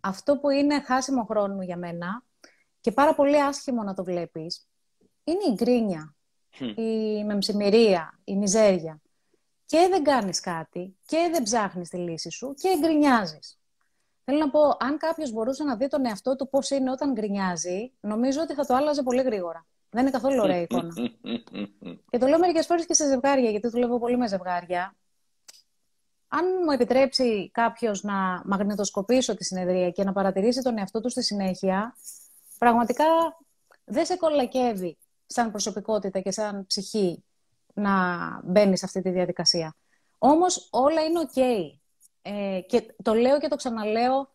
Αυτό 0.00 0.38
που 0.38 0.50
είναι 0.50 0.80
χάσιμο 0.80 1.24
χρόνο 1.24 1.62
για 1.62 1.76
μένα 1.76 2.24
και 2.80 2.92
πάρα 2.92 3.14
πολύ 3.14 3.42
άσχημο 3.42 3.82
να 3.82 3.94
το 3.94 4.04
βλέπεις, 4.04 4.68
είναι 5.24 5.44
η 5.50 5.52
γκρίνια, 5.54 6.14
η 6.76 7.24
μεμψημυρία, 7.24 8.20
η 8.24 8.36
μιζέρια. 8.36 9.00
Και 9.66 9.86
δεν 9.90 10.02
κάνεις 10.02 10.40
κάτι 10.40 10.96
και 11.04 11.28
δεν 11.32 11.42
ψάχνεις 11.42 11.88
τη 11.88 11.96
λύση 11.96 12.30
σου 12.30 12.54
και 12.54 12.78
γκρινιάζεις. 12.80 13.58
Θέλω 14.24 14.38
να 14.38 14.50
πω, 14.50 14.60
αν 14.78 14.98
κάποιος 14.98 15.32
μπορούσε 15.32 15.64
να 15.64 15.76
δει 15.76 15.88
τον 15.88 16.06
εαυτό 16.06 16.36
του 16.36 16.48
πώς 16.48 16.70
είναι 16.70 16.90
όταν 16.90 17.12
γκρινιάζει, 17.12 17.92
νομίζω 18.00 18.40
ότι 18.40 18.54
θα 18.54 18.64
το 18.64 18.74
άλλαζε 18.74 19.02
πολύ 19.02 19.22
γρήγορα. 19.22 19.66
Δεν 19.92 20.02
είναι 20.02 20.10
καθόλου 20.10 20.42
ωραία 20.42 20.60
εικόνα. 20.60 20.92
και 22.10 22.18
το 22.18 22.26
λέω 22.26 22.38
μερικές 22.38 22.66
φορές 22.66 22.86
και 22.86 22.94
σε 22.94 23.06
ζευγάρια, 23.08 23.50
γιατί 23.50 23.68
δουλεύω 23.68 23.98
πολύ 23.98 24.16
με 24.16 24.28
ζευγάρια. 24.28 24.94
Αν 26.28 26.44
μου 26.64 26.70
επιτρέψει 26.70 27.50
κάποιος 27.50 28.02
να 28.02 28.42
μαγνητοσκοπήσω 28.44 29.34
τη 29.34 29.44
συνεδρία 29.44 29.90
και 29.90 30.04
να 30.04 30.12
παρατηρήσει 30.12 30.62
τον 30.62 30.78
εαυτό 30.78 31.00
του 31.00 31.08
στη 31.08 31.22
συνέχεια, 31.22 31.96
πραγματικά 32.58 33.04
δεν 33.84 34.04
σε 34.04 34.16
κολακεύει 34.16 34.98
σαν 35.26 35.50
προσωπικότητα 35.50 36.20
και 36.20 36.30
σαν 36.30 36.66
ψυχή 36.66 37.24
να 37.74 37.92
μπαίνει 38.44 38.78
σε 38.78 38.84
αυτή 38.84 39.02
τη 39.02 39.10
διαδικασία. 39.10 39.76
Όμως 40.18 40.68
όλα 40.70 41.02
είναι 41.02 41.18
οκ. 41.18 41.36
Ε, 42.22 42.60
και 42.60 42.94
το 43.02 43.14
λέω 43.14 43.38
και 43.38 43.48
το 43.48 43.56
ξαναλέω, 43.56 44.31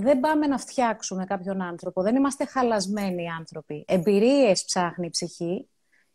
δεν 0.00 0.20
πάμε 0.20 0.46
να 0.46 0.58
φτιάξουμε 0.58 1.24
κάποιον 1.24 1.62
άνθρωπο. 1.62 2.02
Δεν 2.02 2.16
είμαστε 2.16 2.44
χαλασμένοι 2.44 3.30
άνθρωποι. 3.30 3.84
Εμπειρίες 3.88 4.64
ψάχνει 4.64 5.06
η 5.06 5.10
ψυχή 5.10 5.68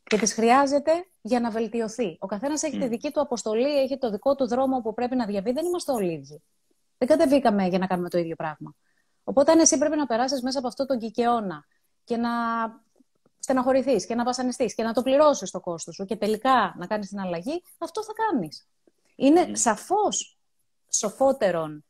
και 0.03 0.17
τις 0.17 0.33
χρειάζεται 0.33 0.91
για 1.21 1.39
να 1.39 1.49
βελτιωθεί. 1.49 2.17
Ο 2.19 2.25
καθένας 2.25 2.63
έχει 2.63 2.79
τη 2.79 2.87
δική 2.87 3.11
του 3.11 3.21
αποστολή, 3.21 3.77
έχει 3.77 3.97
το 3.97 4.09
δικό 4.09 4.35
του 4.35 4.47
δρόμο 4.47 4.81
που 4.81 4.93
πρέπει 4.93 5.15
να 5.15 5.25
διαβεί. 5.25 5.51
Δεν 5.51 5.65
είμαστε 5.65 5.91
όλοι 5.91 6.13
ίδιοι. 6.13 6.43
Δεν 6.97 7.07
κατεβήκαμε 7.07 7.67
για 7.67 7.77
να 7.79 7.87
κάνουμε 7.87 8.09
το 8.09 8.17
ίδιο 8.17 8.35
πράγμα. 8.35 8.75
Οπότε 9.23 9.51
αν 9.51 9.59
εσύ 9.59 9.77
πρέπει 9.77 9.95
να 9.95 10.05
περάσεις 10.05 10.41
μέσα 10.41 10.59
από 10.59 10.67
αυτό 10.67 10.85
τον 10.85 10.99
κικαιώνα 10.99 11.65
και 12.03 12.17
να 12.17 12.29
στεναχωρηθείς 13.39 14.05
και 14.05 14.15
να 14.15 14.23
βασανιστείς 14.23 14.75
και 14.75 14.83
να 14.83 14.93
το 14.93 15.01
πληρώσεις 15.01 15.51
το 15.51 15.59
κόστος 15.59 15.95
σου 15.95 16.05
και 16.05 16.15
τελικά 16.15 16.75
να 16.77 16.87
κάνεις 16.87 17.07
την 17.07 17.19
αλλαγή, 17.19 17.63
αυτό 17.77 18.03
θα 18.03 18.13
κάνεις. 18.13 18.67
Είναι 19.15 19.45
mm. 19.47 19.51
σαφώς 19.53 20.37
σοφότερον 20.89 21.85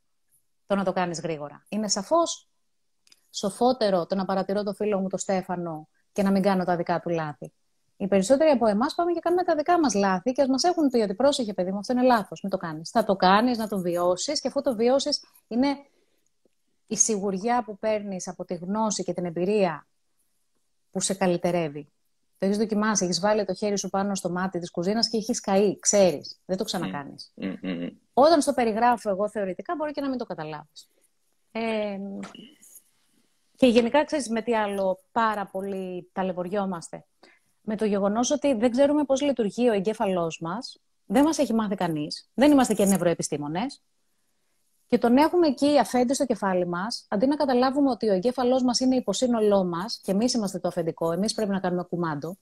το 0.66 0.76
να 0.76 0.84
το 0.84 0.94
κάνεις 0.94 1.20
γρήγορα. 1.20 1.66
Είναι 1.70 1.88
σαφώς 1.88 2.48
σοφότερο 3.30 4.06
το 4.06 4.16
να 4.16 4.26
παρατηρώ 4.26 4.64
το 4.64 4.74
φίλο 4.74 5.00
μου 5.00 5.10
το 5.10 5.18
Στέφανο 5.18 5.88
και 6.12 6.24
να 6.24 6.32
μην 6.32 6.42
κάνω 6.42 6.64
τα 6.64 6.76
δικά 6.76 7.00
του 7.00 7.10
λάθη. 7.10 7.54
Οι 7.98 8.08
περισσότεροι 8.08 8.50
από 8.50 8.68
εμάς 8.68 8.96
πάμε 8.96 9.12
και 9.12 9.20
κάνουμε 9.20 9.44
τα 9.44 9.56
δικά 9.56 9.80
μας 9.80 9.94
λάθη 9.94 10.32
και 10.32 10.42
ας 10.42 10.48
μας 10.48 10.64
έχουν 10.64 10.90
πει 10.90 10.98
ότι 10.98 11.14
πρόσεχε, 11.16 11.54
παιδί 11.54 11.72
μου, 11.72 11.78
αυτό 11.78 11.94
είναι 11.94 12.04
λάθος. 12.04 12.42
Μην 12.42 12.52
το 12.52 12.58
κάνεις. 12.58 12.90
Θα 12.90 13.04
το 13.04 13.16
κάνεις, 13.16 13.58
να 13.58 13.68
το 13.68 13.80
βιώσεις 13.80 14.42
και 14.42 14.48
αφού 14.48 14.62
το 14.62 14.76
βιώσεις, 14.76 15.24
είναι 15.48 15.78
η 16.88 16.98
σιγουριά 16.98 17.64
που 17.64 17.78
παίρνεις 17.78 18.28
από 18.28 18.46
τη 18.46 18.54
γνώση 18.56 19.04
και 19.04 19.14
την 19.14 19.26
εμπειρία 19.26 19.88
που 20.92 21.02
σε 21.02 21.14
καλυτερεύει. 21.14 21.92
Το 22.44 22.50
έχεις 22.50 22.62
δοκιμάσει, 22.62 23.04
έχεις 23.04 23.20
βάλει 23.20 23.46
το 23.46 23.54
χέρι 23.54 23.78
σου 23.78 23.90
πάνω 23.90 24.16
στο 24.16 24.30
μάτι 24.30 24.60
της 24.60 24.72
κουζίνας 24.72 25.10
και 25.10 25.18
έχεις 25.18 25.40
καεί. 25.40 25.80
Ξέρεις. 25.80 26.40
Δεν 26.46 26.58
το 26.58 26.64
ξανακάνεις. 26.64 27.34
Mm. 27.42 27.90
Όταν 28.14 28.42
στο 28.42 28.54
περιγράφω 28.54 29.10
εγώ 29.10 29.30
θεωρητικά, 29.30 29.76
μπορεί 29.76 29.92
και 29.92 30.02
να 30.02 30.10
μην 30.10 30.18
το 30.18 30.26
καταλάβεις. 30.26 30.90
Ε, 31.52 31.98
και 33.56 33.68
γενικά, 33.68 34.06
ξέρεις 34.06 34.30
με 34.30 34.42
τι 34.42 34.56
άλλο 34.56 35.00
πάρα 35.12 35.46
πολύ 35.46 36.10
ταλαιπωριόμαστε. 36.12 37.06
Με 37.62 37.76
το 37.76 37.86
γεγονός 37.86 38.32
ότι 38.32 38.54
δεν 38.54 38.72
ξέρουμε 38.72 39.04
πώς 39.04 39.22
λειτουργεί 39.22 39.70
ο 39.70 39.74
εγκέφαλός 39.74 40.40
μας, 40.42 40.82
δεν 41.06 41.24
μας 41.24 41.38
έχει 41.38 41.54
μάθει 41.54 41.76
κανείς, 41.76 42.30
δεν 42.34 42.52
είμαστε 42.52 42.74
και 42.74 42.86
νευροεπιστήμονες 42.86 43.84
και 44.94 45.00
τον 45.00 45.18
έχουμε 45.18 45.48
εκεί 45.48 45.80
αφέντη 45.80 46.14
στο 46.14 46.26
κεφάλι 46.26 46.68
μας, 46.68 47.06
αντί 47.10 47.26
να 47.26 47.36
καταλάβουμε 47.36 47.90
ότι 47.90 48.10
ο 48.10 48.14
εγκέφαλός 48.14 48.64
μας 48.64 48.80
είναι 48.80 48.96
υποσύνολό 48.96 49.64
μας 49.64 50.00
και 50.04 50.12
εμείς 50.12 50.34
είμαστε 50.34 50.60
το 50.60 50.68
αφεντικό, 50.68 51.12
εμείς 51.12 51.34
πρέπει 51.34 51.52
να 51.52 51.60
κάνουμε 51.60 51.84
κουμάντο, 51.84 52.38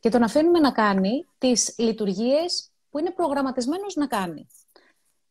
και 0.00 0.08
τον 0.08 0.22
αφήνουμε 0.22 0.58
να 0.58 0.70
κάνει 0.72 1.26
τις 1.38 1.74
λειτουργίες 1.78 2.70
που 2.90 2.98
είναι 2.98 3.10
προγραμματισμένος 3.10 3.94
να 3.94 4.06
κάνει. 4.06 4.48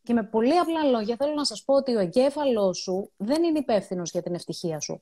Και 0.04 0.14
με 0.14 0.24
πολύ 0.24 0.58
απλά 0.58 0.84
λόγια 0.84 1.16
θέλω 1.16 1.34
να 1.34 1.44
σας 1.44 1.64
πω 1.64 1.74
ότι 1.74 1.96
ο 1.96 2.00
εγκέφαλός 2.00 2.78
σου 2.78 3.12
δεν 3.18 3.44
είναι 3.44 3.60
υπεύθυνος 3.60 4.12
για 4.12 4.22
την 4.22 4.34
ευτυχία 4.34 4.80
σου. 4.80 5.02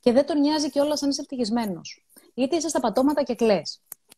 Και 0.00 0.12
δεν 0.12 0.26
τον 0.26 0.40
νοιάζει 0.40 0.70
κιόλας 0.70 1.02
αν 1.02 1.10
είσαι 1.10 1.20
ευτυχισμένος. 1.20 2.06
Είτε 2.34 2.56
είσαι 2.56 2.68
στα 2.68 2.80
πατώματα 2.80 3.22
και 3.22 3.34
κλε, 3.34 3.62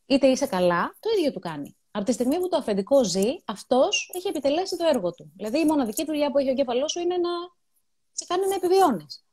είτε 0.07 0.27
είσαι 0.27 0.47
καλά, 0.47 0.95
το 1.01 1.09
ίδιο 1.19 1.33
του 1.33 1.41
κάνει. 1.41 1.77
Από 1.97 2.05
τη 2.05 2.13
στιγμή 2.13 2.39
που 2.39 2.49
το 2.49 2.57
αφεντικό 2.57 3.05
ζει, 3.05 3.27
αυτός 3.45 4.11
έχει 4.15 4.29
επιτελέσει 4.29 4.77
το 4.77 4.85
έργο 4.87 5.13
του. 5.13 5.33
Δηλαδή, 5.37 5.59
η 5.59 5.65
μοναδική 5.65 6.05
δουλειά 6.05 6.31
που 6.31 6.39
έχει 6.39 6.49
ο 6.49 6.51
εγκέφαλός 6.51 6.91
σου 6.91 7.01
είναι 7.01 7.17
να 7.17 7.31
σε 8.13 8.25
κάνει 8.29 8.47
να 8.47 8.55
επιβιώνεις. 8.55 9.25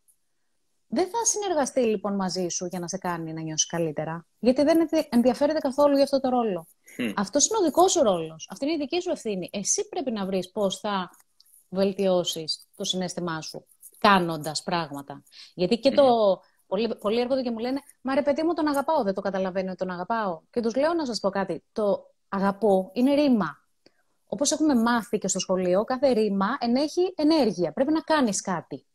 Δεν 0.88 1.08
θα 1.10 1.25
συνεργαστεί 1.25 1.79
λοιπόν 1.79 2.15
μαζί 2.15 2.48
σου 2.48 2.65
για 2.65 2.79
να 2.79 2.88
σε 2.88 2.98
κάνει 2.98 3.34
να 3.34 3.41
νιώσεις 3.41 3.67
καλύτερα, 3.67 4.27
γιατί 4.39 4.63
δεν 4.63 4.89
ενδιαφέρεται 5.10 5.60
καθόλου 5.60 5.96
για 5.96 6.03
αυτό 6.03 6.20
το 6.20 6.29
ρόλο. 6.29 6.67
Mm. 6.98 7.13
Αυτός 7.15 7.48
είναι 7.48 7.58
ο 7.58 7.62
δικός 7.62 7.91
σου 7.91 8.03
ρόλος. 8.03 8.48
Αυτή 8.51 8.65
είναι 8.65 8.74
η 8.74 8.77
δική 8.77 9.01
σου 9.01 9.12
ευθύνη. 9.12 9.50
Εσύ 9.51 9.88
πρέπει 9.88 10.12
να 10.12 10.25
βρεις 10.25 10.51
πώς 10.51 10.79
θα 10.79 11.10
βελτιώσεις 11.70 12.67
το 12.75 12.84
συνέστημά 12.84 13.41
σου 13.41 13.65
κάνοντας 13.98 14.63
πράγματα. 14.63 15.24
Γιατί 15.53 15.77
και 15.79 15.91
το. 15.91 16.05
Πολλοί, 16.67 16.96
πολλοί 16.96 17.20
έρχονται 17.20 17.41
και 17.41 17.51
μου 17.51 17.58
λένε 17.58 17.79
Μα 18.01 18.15
ρε 18.15 18.22
παιδί 18.22 18.43
μου, 18.43 18.53
τον 18.53 18.67
αγαπάω. 18.67 19.03
Δεν 19.03 19.13
το 19.13 19.22
καταλαβαίνω 19.22 19.67
ότι 19.67 19.77
τον 19.77 19.89
αγαπάω. 19.89 20.41
Και 20.51 20.62
τους 20.62 20.75
λέω 20.75 20.93
να 20.93 21.05
σας 21.05 21.20
πω 21.20 21.29
κάτι. 21.29 21.63
Το 21.72 22.12
αγαπώ 22.34 22.90
είναι 22.94 23.13
ρήμα. 23.13 23.58
Όπως 24.25 24.52
έχουμε 24.52 24.75
μάθει 24.75 25.18
και 25.18 25.28
στο 25.28 25.40
σχολείο, 25.40 25.84
κάθε 25.84 26.12
ρήμα 26.12 26.58
ενέχει 26.60 27.13
ενέργεια. 27.16 27.72
Πρέπει 27.72 27.92
να 27.92 28.02
κάνεις 28.02 28.42
κάτι. 28.42 28.86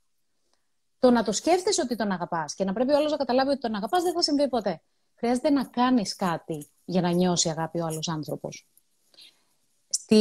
Το 0.99 1.11
να 1.11 1.23
το 1.23 1.33
σκέφτεσαι 1.33 1.81
ότι 1.81 1.97
τον 1.97 2.11
αγαπάς 2.11 2.55
και 2.55 2.65
να 2.65 2.73
πρέπει 2.73 2.93
ο 2.93 2.97
άλλος 2.97 3.11
να 3.11 3.17
καταλάβει 3.17 3.51
ότι 3.51 3.61
τον 3.61 3.75
αγαπάς 3.75 4.03
δεν 4.03 4.13
θα 4.13 4.23
συμβεί 4.23 4.49
ποτέ. 4.49 4.81
Χρειάζεται 5.15 5.51
να 5.51 5.65
κάνεις 5.65 6.17
κάτι 6.17 6.69
για 6.85 7.01
να 7.01 7.11
νιώσει 7.11 7.49
αγάπη 7.49 7.81
ο 7.81 7.85
άλλος 7.85 8.09
άνθρωπος. 8.09 8.69
Στη... 9.89 10.17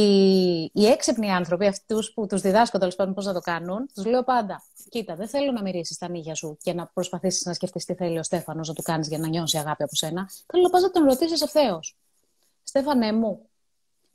Οι 0.74 0.86
έξυπνοι 0.86 1.30
άνθρωποι, 1.30 1.66
αυτούς 1.66 2.12
που 2.12 2.26
τους 2.26 2.40
διδάσκω 2.40 2.78
τέλος 2.78 2.94
πάντων 2.94 3.14
πώς 3.14 3.24
να 3.24 3.32
το 3.32 3.40
κάνουν, 3.40 3.88
τους 3.94 4.04
λέω 4.04 4.24
πάντα: 4.24 4.62
Κοίτα, 4.88 5.14
δεν 5.14 5.28
θέλω 5.28 5.52
να 5.52 5.62
μυρίσει 5.62 5.98
τα 5.98 6.08
νύχια 6.08 6.34
σου 6.34 6.56
και 6.62 6.72
να 6.72 6.86
προσπαθήσεις 6.86 7.44
να 7.44 7.52
σκεφτείς 7.52 7.84
τι 7.84 7.94
θέλει 7.94 8.18
ο 8.18 8.22
Στέφανος 8.22 8.68
να 8.68 8.74
του 8.74 8.82
κάνεις 8.82 9.08
για 9.08 9.18
να 9.18 9.28
νιώσει 9.28 9.58
αγάπη 9.58 9.82
από 9.82 9.94
σένα. 9.94 10.30
Θέλω 10.46 10.62
να 10.62 10.70
πας 10.70 10.82
να 10.82 10.90
τον 10.90 11.04
ρωτήσεις 11.04 11.40
ευθέω. 11.40 11.80
Στέφανέ 12.68 13.12
μου, 13.12 13.50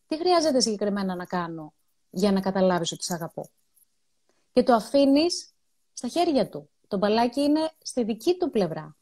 τι 0.08 0.18
χρειάζεται 0.18 0.60
συγκεκριμένα 0.60 1.16
να 1.16 1.26
κάνω 1.26 1.74
για 2.10 2.32
να 2.32 2.42
καταλάβεις 2.42 2.92
ότι 2.92 3.04
σε 3.04 3.14
αγαπώ; 3.14 3.50
Και 4.54 4.64
το 4.64 4.74
αφήνεις 4.74 5.54
στα 5.94 6.08
χέρια 6.08 6.50
του. 6.50 6.70
Το 6.88 6.98
μπαλάκι 6.98 7.42
είναι 7.42 7.72
στη 7.82 8.04
δική 8.04 8.38
του 8.38 8.50
πλευρά. 8.50 8.96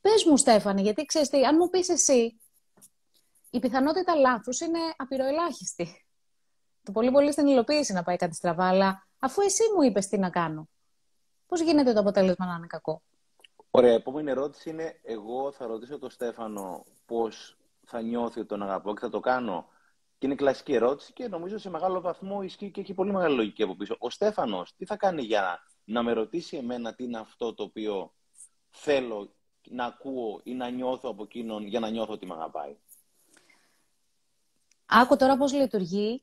Πες 0.00 0.24
μου, 0.24 0.36
Στέφανε, 0.36 0.80
γιατί 0.80 1.04
ξέρεις 1.04 1.28
τι, 1.28 1.44
αν 1.44 1.56
μου 1.58 1.68
πεις 1.70 1.88
εσύ, 1.88 2.40
η 3.50 3.58
πιθανότητα 3.58 4.14
λάθους 4.14 4.60
είναι 4.60 4.78
απειροελάχιστη. 4.96 6.06
Το 6.82 6.92
πολύ 6.92 7.10
πολύ 7.10 7.32
στην 7.32 7.46
υλοποίηση 7.46 7.92
να 7.92 8.02
πάει 8.02 8.16
κάτι 8.16 8.34
στραβά, 8.34 8.68
αλλά 8.68 9.06
αφού 9.18 9.40
εσύ 9.40 9.62
μου 9.76 9.82
είπες 9.82 10.06
τι 10.06 10.18
να 10.18 10.30
κάνω, 10.30 10.68
πώς 11.46 11.60
γίνεται 11.60 11.92
το 11.92 12.00
αποτέλεσμα 12.00 12.46
να 12.46 12.54
είναι 12.54 12.66
κακό; 12.66 13.02
Ωραία, 13.70 13.92
επόμενη 13.92 14.30
ερώτηση 14.30 14.70
είναι, 14.70 15.00
εγώ 15.02 15.52
θα 15.52 15.66
ρωτήσω 15.66 15.98
τον 15.98 16.10
Στέφανο 16.10 16.84
πώς 17.06 17.59
θα 17.90 18.00
νιώθει 18.00 18.38
ότι 18.38 18.48
τον 18.48 18.62
αγαπώ 18.62 18.94
και 18.94 19.00
θα 19.00 19.08
το 19.08 19.20
κάνω. 19.20 19.68
Και 20.18 20.26
είναι 20.26 20.34
κλασική 20.34 20.72
ερώτηση 20.72 21.12
και 21.12 21.28
νομίζω 21.28 21.58
σε 21.58 21.70
μεγάλο 21.70 22.00
βαθμό 22.00 22.42
ισχύει 22.42 22.70
και 22.70 22.80
έχει 22.80 22.94
πολύ 22.94 23.12
μεγάλη 23.12 23.36
λογική 23.36 23.62
από 23.62 23.76
πίσω. 23.76 23.96
Ο 23.98 24.10
Στέφανος, 24.10 24.74
τι 24.76 24.84
θα 24.84 24.96
κάνει 24.96 25.22
για 25.22 25.58
να 25.84 26.02
με 26.02 26.12
ρωτήσει 26.12 26.56
εμένα 26.56 26.94
τι 26.94 27.04
είναι 27.04 27.18
αυτό 27.18 27.54
το 27.54 27.62
οποίο 27.62 28.14
θέλω 28.70 29.34
να 29.68 29.84
ακούω 29.84 30.40
ή 30.44 30.54
να 30.54 30.68
νιώθω 30.68 31.08
από 31.10 31.22
εκείνον 31.22 31.66
για 31.66 31.80
να 31.80 31.88
νιώθω 31.88 32.12
ότι 32.12 32.26
με 32.26 32.34
αγαπάει; 32.34 32.76
Άκου 34.86 35.16
τώρα 35.16 35.36
πώς 35.36 35.52
λειτουργεί 35.52 36.22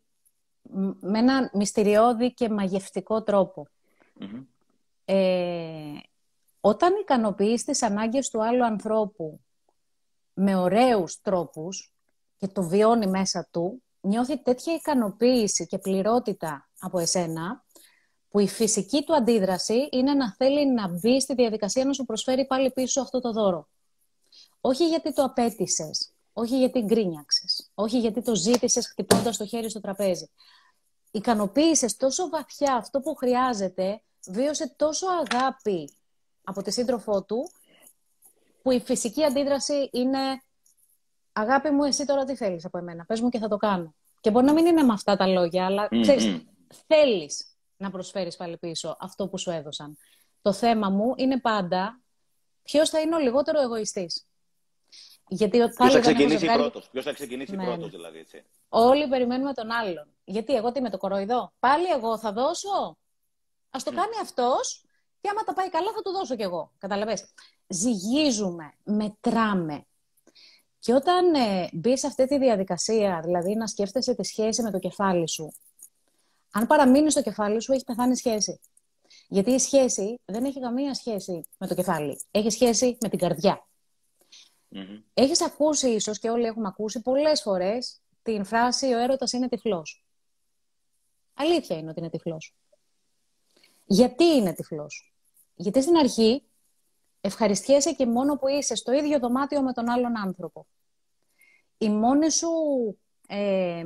με 1.00 1.20
ένα 1.20 1.50
μυστηριώδη 1.54 2.34
και 2.34 2.50
μαγευτικό 2.50 3.24
Ε, 5.06 5.94
όταν 6.60 6.96
ικανοποιείς 7.02 7.64
τις 7.64 7.84
ανάγκες 7.84 8.30
του 8.30 8.44
άλλου 8.44 8.66
ανθρώπου 8.66 9.42
με 10.40 10.56
ωραίους 10.56 11.22
τρόπους 11.22 11.94
και 12.38 12.48
το 12.48 12.64
βιώνει 12.64 13.08
μέσα 13.08 13.48
του, 13.52 13.84
νιώθει 14.02 14.38
τέτοια 14.38 14.74
ικανοποίηση 14.74 15.68
και 15.68 15.78
πληρότητα 15.78 16.70
από 16.80 17.00
εσένα, 17.00 17.64
που 18.30 18.40
η 18.40 18.48
φυσική 18.48 19.04
του 19.04 19.16
αντίδραση 19.16 19.90
είναι 19.92 20.14
να 20.14 20.34
θέλει 20.34 20.72
να 20.72 20.88
μπει 20.88 21.22
στη 21.22 21.34
διαδικασία 21.34 21.86
να 21.86 21.94
σου 21.94 22.06
προσφέρει 22.06 22.46
πάλι 22.46 22.72
πίσω 22.72 23.02
αυτό 23.02 23.20
το 23.20 23.32
δώρο. 23.32 23.68
Όχι 24.62 24.88
γιατί 24.88 25.14
το 25.14 25.24
απέτησες, 25.24 26.12
όχι 26.34 26.58
γιατί 26.58 26.80
γκρίνιαξες. 26.80 27.70
Όχι 27.74 28.00
γιατί 28.00 28.22
το 28.22 28.36
ζήτησες 28.36 28.88
χτυπώντας 28.88 29.38
το 29.38 29.46
χέρι 29.46 29.70
στο 29.70 29.80
τραπέζι. 29.80 30.30
Ικανοποίησες 31.12 31.96
τόσο 31.96 32.30
βαθιά 32.30 32.76
αυτό 32.76 33.00
που 33.00 33.16
χρειάζεται, 33.16 34.02
βίωσε 34.28 34.74
τόσο 34.76 35.08
αγάπη 35.08 35.98
από 36.44 36.62
τη 36.62 36.72
σύντροφό 36.72 37.24
του, 37.24 37.52
που 38.68 38.74
η 38.74 38.80
φυσική 38.80 39.24
αντίδραση 39.24 39.90
είναι 39.94 40.20
«Αγάπη 41.32 41.70
μου, 41.70 41.84
εσύ 41.84 42.06
τώρα 42.06 42.24
τι 42.24 42.36
θέλεις 42.36 42.66
από 42.66 42.78
εμένα, 42.78 43.06
πες 43.06 43.22
μου 43.22 43.30
και 43.30 43.40
θα 43.40 43.48
το 43.48 43.58
κάνω». 43.58 43.96
Και 44.22 44.32
μπορεί 44.32 44.46
να 44.46 44.54
μην 44.54 44.66
είναι 44.66 44.84
με 44.84 44.94
αυτά 44.94 45.16
τα 45.16 45.28
λόγια, 45.28 45.66
αλλά 45.66 45.88
mm-hmm. 45.88 46.02
ξέρεις, 46.02 46.46
θέλεις 46.88 47.58
να 47.78 47.90
προσφέρεις 47.90 48.36
πάλι 48.36 48.58
πίσω 48.58 48.98
αυτό 49.00 49.28
που 49.28 49.38
σου 49.38 49.50
έδωσαν. 49.52 49.98
Το 50.42 50.54
θέμα 50.54 50.90
μου 50.90 51.14
είναι 51.18 51.40
πάντα 51.40 52.02
ποιος 52.64 52.90
θα 52.90 53.00
είναι 53.00 53.16
ο 53.16 53.20
λιγότερο 53.20 53.62
εγωιστής. 53.62 54.26
Γιατί 55.28 55.58
Ποιος 55.58 55.94
θα 55.94 56.00
ξεκινήσει 56.00 56.38
ζευγάρι... 56.38 56.62
πρώτος, 56.62 56.90
ποιος 56.90 57.04
θα 57.04 57.14
ξεκινήσει 57.14 57.56
ναι, 57.56 57.64
πρώτος 57.64 57.92
ναι. 57.92 57.98
δηλαδή, 57.98 58.20
έτσι; 58.20 58.44
Όλοι 58.70 59.08
περιμένουμε 59.08 59.54
τον 59.54 59.72
άλλον. 59.72 60.08
Γιατί 60.24 60.56
εγώ 60.56 60.72
τι 60.72 60.82
με 60.82 60.90
το 60.90 60.98
κοροϊδό, 60.98 61.54
πάλι 61.60 61.86
εγώ 61.86 62.18
θα 62.18 62.32
δώσω; 62.32 62.98
Ας 63.70 63.84
το 63.84 63.92
κάνει 63.92 64.14
αυτός 64.22 64.86
και 65.22 65.30
άμα 65.30 65.44
τα 65.44 65.54
πάει 65.54 65.70
καλά 65.70 65.92
θα 65.92 66.02
του 66.02 66.12
δώσω 66.12 66.36
κι 66.36 66.44
εγώ. 66.44 66.72
Καταλαβες; 66.78 67.34
Ζυγίζουμε, 67.68 68.74
μετράμε. 68.84 69.86
Και 70.80 70.94
όταν 70.94 71.34
ε, 71.34 71.70
μπεις 71.74 72.00
σε 72.00 72.08
αυτή 72.08 72.26
τη 72.26 72.38
διαδικασία, 72.38 73.22
δηλαδή 73.24 73.56
να 73.56 73.68
σκέφτεσαι 73.68 74.16
τη 74.16 74.24
σχέση 74.24 74.62
με 74.62 74.72
το 74.72 74.80
κεφάλι 74.80 75.30
σου, 75.30 75.54
αν 76.52 76.68
παραμείνεις 76.68 77.12
στο 77.12 77.22
κεφάλι 77.22 77.62
σου, 77.62 77.72
έχεις 77.72 77.84
πεθάνει 77.84 78.16
σχέση. 78.16 78.60
Γιατί 79.28 79.52
η 79.52 79.60
σχέση 79.60 80.20
δεν 80.26 80.46
έχει 80.46 80.60
καμία 80.60 80.94
σχέση 80.94 81.48
με 81.58 81.68
το 81.68 81.76
κεφάλι. 81.76 82.22
Έχει 82.32 82.50
σχέση 82.50 82.98
με 83.02 83.10
την 83.10 83.20
καρδιά. 83.20 83.68
Mm-hmm. 84.72 85.04
Έχεις 85.14 85.42
ακούσει 85.42 85.90
ίσως 85.90 86.20
και 86.20 86.30
όλοι 86.30 86.46
έχουμε 86.46 86.68
ακούσει 86.68 87.02
πολλές 87.02 87.42
φορές 87.42 88.02
την 88.22 88.44
φράση 88.44 88.86
«Ο 88.86 88.98
έρωτας 88.98 89.34
είναι 89.34 89.48
τυφλός». 89.48 90.06
Αλήθεια 91.34 91.78
είναι 91.78 91.90
ότι 91.90 92.00
είναι 92.00 92.10
τυφλός. 92.10 92.56
Γιατί 93.86 94.24
είναι 94.24 94.54
τυφλός; 94.54 95.14
Γιατί 95.56 95.82
στην 95.82 95.96
αρχή 95.96 96.44
ευχαριστιέσαι 97.22 97.92
και 97.92 98.06
μόνο 98.06 98.36
που 98.36 98.48
είσαι 98.48 98.76
στο 98.76 98.92
ίδιο 98.92 99.20
δωμάτιο 99.20 99.62
με 99.62 99.74
τον 99.74 99.90
άλλον 99.90 100.18
άνθρωπο. 100.18 100.68
Η 101.78 101.90
μόνη 101.90 102.32
σου 102.32 102.50
ε, 103.28 103.84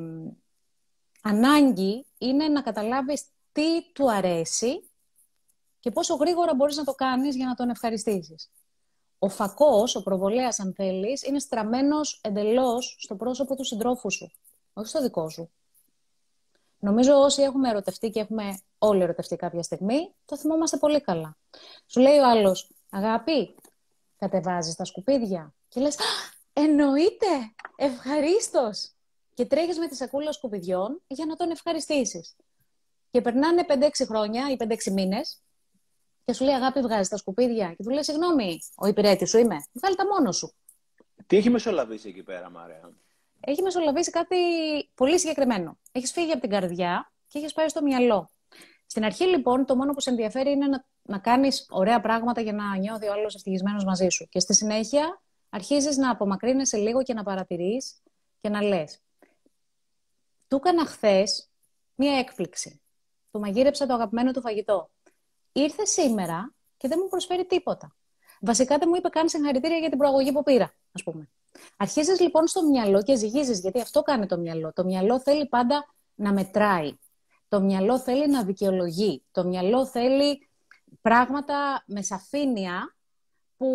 ανάγκη 1.21 2.05
είναι 2.17 2.47
να 2.47 2.61
καταλάβεις 2.61 3.25
τι 3.51 3.91
του 3.93 4.11
αρέσει 4.11 4.89
και 5.79 5.91
πόσο 5.91 6.15
γρήγορα 6.15 6.55
μπορείς 6.55 6.75
να 6.77 6.83
το 6.83 6.93
κάνεις 6.93 7.35
για 7.35 7.45
να 7.45 7.53
τον 7.53 7.69
ευχαριστήσεις. 7.69 8.51
Ο 9.19 9.29
φακός, 9.29 9.95
ο 9.95 10.03
προβολέας 10.03 10.59
αν 10.59 10.73
θέλεις, 10.73 11.23
είναι 11.23 11.39
στραμμένος 11.39 12.19
εντελώς 12.23 12.95
στο 12.99 13.15
πρόσωπο 13.15 13.55
του 13.55 13.63
συντρόφου 13.63 14.11
σου, 14.11 14.31
όχι 14.73 14.87
στο 14.87 15.01
δικό 15.01 15.29
σου. 15.29 15.51
Νομίζω 16.79 17.13
όσοι 17.13 17.41
έχουμε 17.41 17.69
ερωτευτεί 17.69 18.09
και 18.09 18.19
έχουμε 18.19 18.61
όλοι 18.77 19.01
ερωτευτεί 19.01 19.35
κάποια 19.35 19.63
στιγμή, 19.63 20.15
το 20.25 20.37
θυμόμαστε 20.37 20.77
πολύ 20.77 21.01
καλά. 21.01 21.37
Σου 21.87 21.99
λέει 21.99 22.17
ο 22.17 22.29
άλλος, 22.29 22.71
αγάπη, 22.91 23.55
κατεβάζεις 24.17 24.75
τα 24.75 24.85
σκουπίδια. 24.85 25.53
Και 25.67 25.79
λες, 25.79 25.97
εννοείται, 26.53 27.53
ευχαρίστως. 27.75 28.91
Και 29.33 29.45
τρέχεις 29.45 29.77
με 29.77 29.87
τη 29.87 29.95
σακούλα 29.95 30.31
σκουπιδιών 30.31 31.01
για 31.07 31.25
να 31.25 31.35
τον 31.35 31.49
ευχαριστήσεις. 31.51 32.35
Και 33.11 33.21
περνάνε 33.21 33.65
5-6 33.67 34.05
χρόνια 34.05 34.51
ή 34.51 34.55
5-6 34.59 34.91
μήνες 34.91 35.41
και 36.25 36.33
σου 36.33 36.43
λέει 36.43 36.53
Αγάπη, 36.53 36.79
βγάζεις 36.81 37.07
τα 37.07 37.17
σκουπίδια. 37.17 37.73
Και 37.77 37.83
του 37.83 37.89
λέει 37.89 38.03
Συγγνώμη, 38.03 38.59
ο 38.75 38.87
υπηρέτης 38.87 39.29
σου 39.29 39.37
είμαι. 39.37 39.55
Βγάλει 39.73 39.95
τα 39.95 40.05
μόνος 40.05 40.37
σου. 40.37 40.53
Τι 41.27 41.37
έχει 41.37 41.49
μεσολαβήσει 41.49 42.09
εκεί 42.09 42.23
πέρα, 42.23 42.49
Μαρέα; 42.49 42.91
Έχει 43.39 43.61
μεσολαβήσει 43.61 44.11
κάτι 44.11 44.37
πολύ 44.95 45.19
συγκεκριμένο. 45.19 45.77
Έχεις 45.91 46.11
φύγει 46.11 46.31
από 46.31 46.41
την 46.41 46.49
καρδιά 46.49 47.11
και 47.27 47.37
έχεις 47.37 47.53
πάει 47.53 47.67
στο 47.67 47.81
μυαλό. 47.81 48.31
Στην 48.85 49.03
αρχή, 49.05 49.23
λοιπόν, 49.23 49.65
το 49.65 49.75
μόνο 49.75 49.93
που 49.93 49.99
σε 49.99 50.09
ενδιαφέρει 50.09 50.51
είναι 50.51 50.67
να, 50.67 50.85
να 51.01 51.19
κάνεις 51.19 51.65
ωραία 51.69 52.01
πράγματα 52.01 52.41
για 52.41 52.53
να 52.53 52.77
νιώθει 52.77 53.07
ο 53.07 53.11
άλλος 53.11 53.35
ευτυχισμένος 53.35 53.83
μαζί 53.83 54.07
σου. 54.07 54.27
Και 54.29 54.39
στη 54.39 54.53
συνέχεια 54.53 55.21
αρχίζεις 55.49 55.97
να 55.97 56.11
απομακρύνεσαι 56.11 56.77
λίγο 56.77 57.03
και 57.03 57.13
να 57.13 57.23
παρατηρείς 57.23 58.01
και 58.41 58.49
να 58.49 58.61
λες. 58.61 58.99
Του 60.47 60.55
έκανα 60.55 60.85
χθες 60.85 61.49
μία 61.95 62.17
έκπληξη. 62.17 62.81
Του 63.31 63.39
μαγείρεψα 63.39 63.85
το 63.85 63.93
αγαπημένο 63.93 64.31
του 64.31 64.41
φαγητό 64.41 64.89
ήρθε 65.51 65.85
σήμερα 65.85 66.53
και 66.77 66.87
δεν 66.87 66.99
μου 67.01 67.09
προσφέρει 67.09 67.45
τίποτα. 67.45 67.95
Βασικά 68.41 68.77
δεν 68.77 68.87
μου 68.91 68.95
είπε 68.95 69.09
καν 69.09 69.29
συγχαρητήρια 69.29 69.77
για 69.77 69.89
την 69.89 69.97
προαγωγή 69.97 70.31
που 70.31 70.43
πήρα, 70.43 70.73
ας 70.91 71.03
πούμε. 71.03 71.29
Αρχίζεις 71.77 72.19
λοιπόν 72.19 72.47
στο 72.47 72.67
μυαλό 72.67 73.03
και 73.03 73.15
ζυγίζεις, 73.15 73.59
γιατί 73.59 73.81
αυτό 73.81 74.01
κάνει 74.01 74.25
το 74.25 74.37
μυαλό. 74.37 74.73
Το 74.73 74.83
μυαλό 74.83 75.19
θέλει 75.19 75.47
πάντα 75.47 75.93
να 76.15 76.33
μετράει. 76.33 76.97
Το 77.47 77.61
μυαλό 77.61 77.99
θέλει 77.99 78.29
να 78.29 78.43
δικαιολογεί. 78.43 79.23
Το 79.31 79.43
μυαλό 79.43 79.85
θέλει 79.85 80.49
πράγματα 81.01 81.83
με 81.85 82.01
σαφήνεια 82.01 82.95
που 83.57 83.67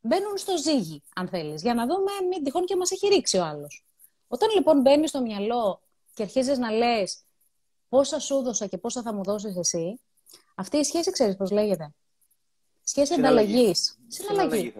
μπαίνουν 0.00 0.36
στο 0.36 0.56
ζύγι, 0.56 1.02
αν 1.14 1.28
θέλεις, 1.28 1.62
για 1.62 1.74
να 1.74 1.86
δούμε 1.86 2.10
μην 2.30 2.44
τυχόν 2.44 2.64
και 2.64 2.76
μας 2.76 2.90
έχει 2.90 3.08
ρίξει 3.08 3.38
ο 3.38 3.44
άλλος. 3.44 3.84
Όταν 4.28 4.48
λοιπόν 4.54 4.80
μπαίνει 4.80 5.08
στο 5.08 5.20
μυαλό 5.20 5.80
και 6.14 6.22
αρχίζεις 6.22 6.58
να 6.58 6.70
λες 6.70 7.24
πόσα 7.88 8.18
σου 8.18 8.42
δώσα 8.42 8.66
και 8.66 8.78
πόσα 8.78 9.02
θα 9.02 9.12
μου 9.12 9.22
δώσεις 9.22 9.56
εσύ, 9.56 10.00
αυτή 10.54 10.76
η 10.76 10.84
σχέση 10.84 11.10
ξέρεις 11.10 11.36
πώς 11.36 11.50
λέγεται; 11.50 11.94
Σχέση 12.82 13.14
ανταλλαγής. 13.14 13.98
Συναλλαγή. 14.08 14.74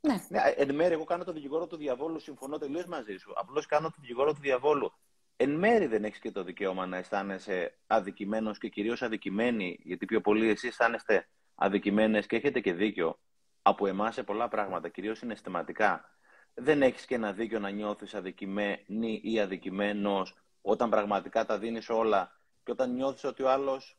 Ναι. 0.00 0.24
ναι. 0.28 0.40
Εν 0.56 0.74
μέρει, 0.74 0.94
εγώ 0.94 1.04
κάνω 1.04 1.24
το 1.24 1.32
δικηγόρο 1.32 1.66
του 1.66 1.76
διαβόλου, 1.76 2.18
συμφωνώ 2.18 2.58
τελείως 2.58 2.86
μαζί 2.86 3.16
σου. 3.16 3.32
Απλώς 3.36 3.66
κάνω 3.66 3.88
το 3.88 3.96
δικηγόρο 4.00 4.32
του 4.32 4.40
διαβόλου. 4.40 4.92
Εν 5.40 5.50
μέρει 5.50 5.86
δεν 5.86 6.04
έχεις 6.04 6.18
και 6.18 6.30
το 6.30 6.42
δικαίωμα 6.42 6.86
να 6.86 6.96
αισθάνεσαι 6.96 7.78
αδικημένος 7.86 8.58
και 8.58 8.68
κυρίως 8.68 9.02
αδικημένη, 9.02 9.78
γιατί 9.82 10.06
πιο 10.06 10.20
πολύ 10.20 10.48
εσεί 10.48 10.66
αισθάνεστε 10.66 11.28
αδικημένες 11.54 12.26
και 12.26 12.36
έχετε 12.36 12.60
και 12.60 12.72
δίκιο 12.72 13.18
από 13.62 13.86
εμάς 13.86 14.14
σε 14.14 14.22
πολλά 14.22 14.48
πράγματα, 14.48 14.88
κυρίως 14.88 15.18
συναισθηματικά. 15.18 16.18
Δεν 16.54 16.82
έχεις 16.82 17.04
και 17.04 17.14
ένα 17.14 17.32
δίκιο 17.32 17.58
να 17.58 17.70
νιώθεις 17.70 18.14
αδικημένη 18.14 19.20
ή 19.22 19.40
αδικημένος 19.40 20.34
όταν 20.62 20.90
πραγματικά 20.90 21.44
τα 21.44 21.58
δίνεις 21.58 21.88
όλα 21.88 22.40
και 22.64 22.70
όταν 22.70 22.94
νιώθεις 22.94 23.24
ότι 23.24 23.42
ο 23.42 23.50
άλλος 23.50 23.98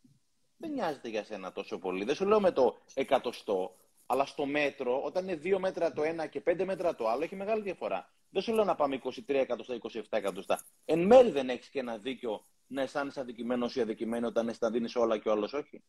δεν 0.58 0.72
νοιάζεται 0.72 1.10
για 1.10 1.24
σένα 1.24 1.52
τόσο 1.52 1.78
πολύ. 1.78 2.04
Δεν 2.04 2.16
σου 2.16 2.26
λέω 2.26 2.40
με 2.40 2.52
το 2.52 2.78
εκατοστό, 2.94 3.76
αλλά 4.06 4.26
στο 4.26 4.46
μέτρο, 4.46 5.02
όταν 5.04 5.24
είναι 5.24 5.36
δύο 5.36 5.60
μέτρα 5.60 5.94
το 5.94 6.04
ένα 6.04 6.26
και 6.26 6.42
πέντε 6.42 6.66
μέτρα 6.66 6.96
το 6.96 7.08
άλλο, 7.10 7.24
έχει 7.24 7.36
μεγάλη 7.36 7.62
διαφορά. 7.62 8.14
Δεν 8.30 8.42
σου 8.42 8.54
λέω 8.54 8.64
να 8.64 8.76
πάμε 8.76 9.00
23 9.04 9.10
εκατοστά, 9.28 9.78
27 9.82 10.02
εκατοστά. 10.10 10.62
Εν 10.86 11.06
μέρει 11.06 11.32
δεν 11.32 11.50
έχεις 11.50 11.70
και 11.70 11.80
ένα 11.80 11.98
δίκιο 11.98 12.46
να 12.68 12.82
αισθάνεσαι 12.82 13.20
αδικημένος 13.20 13.76
ή 13.76 13.82
αδικημένο 13.82 14.28
όταν 14.28 14.56
τα 14.60 14.70
δίνεις 14.70 14.96
όλα 14.96 15.18
και 15.18 15.30
ο 15.30 15.32
άλλο 15.32 15.50
όχι. 15.54 15.84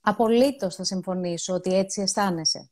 Απολύτως 0.00 0.74
θα 0.74 0.84
συμφωνήσω 0.84 1.54
ότι 1.54 1.74
έτσι 1.74 2.00
αισθάνεσαι. 2.00 2.70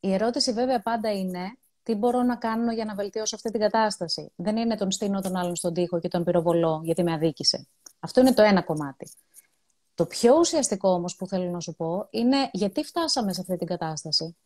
Η 0.00 0.12
ερώτηση 0.12 0.52
βέβαια 0.52 0.80
πάντα 0.80 1.12
είναι 1.12 1.58
τι 1.82 1.94
μπορώ 1.94 2.22
να 2.22 2.36
κάνω 2.36 2.72
για 2.72 2.84
να 2.84 2.94
βελτιώσω 2.94 3.34
αυτή 3.34 3.50
την 3.50 3.60
κατάσταση; 3.60 4.32
Δεν 4.36 4.56
είναι 4.56 4.76
τον 4.76 4.90
στείνω 4.90 5.20
τον 5.20 5.36
άλλον 5.36 5.56
στον 5.56 5.74
τοίχο 5.74 6.00
και 6.00 6.08
τον 6.08 6.24
πυροβολώ 6.24 6.80
γιατί 6.84 7.02
με 7.02 7.12
αδίκησε. 7.12 7.68
Αυτό 7.98 8.20
είναι 8.20 8.34
το 8.34 8.42
ένα 8.42 8.62
κομμάτι. 8.62 9.10
Το 9.94 10.06
πιο 10.06 10.38
ουσιαστικό 10.38 10.88
όμως 10.88 11.16
που 11.16 11.26
θέλω 11.26 11.50
να 11.50 11.60
σου 11.60 11.74
πω 11.74 12.06
είναι 12.10 12.50
γιατί 12.52 12.82
φτάσαμε 12.84 13.32
σε 13.32 13.40
αυτή 13.40 13.56
την 13.56 13.66
κατάσταση. 13.66 14.36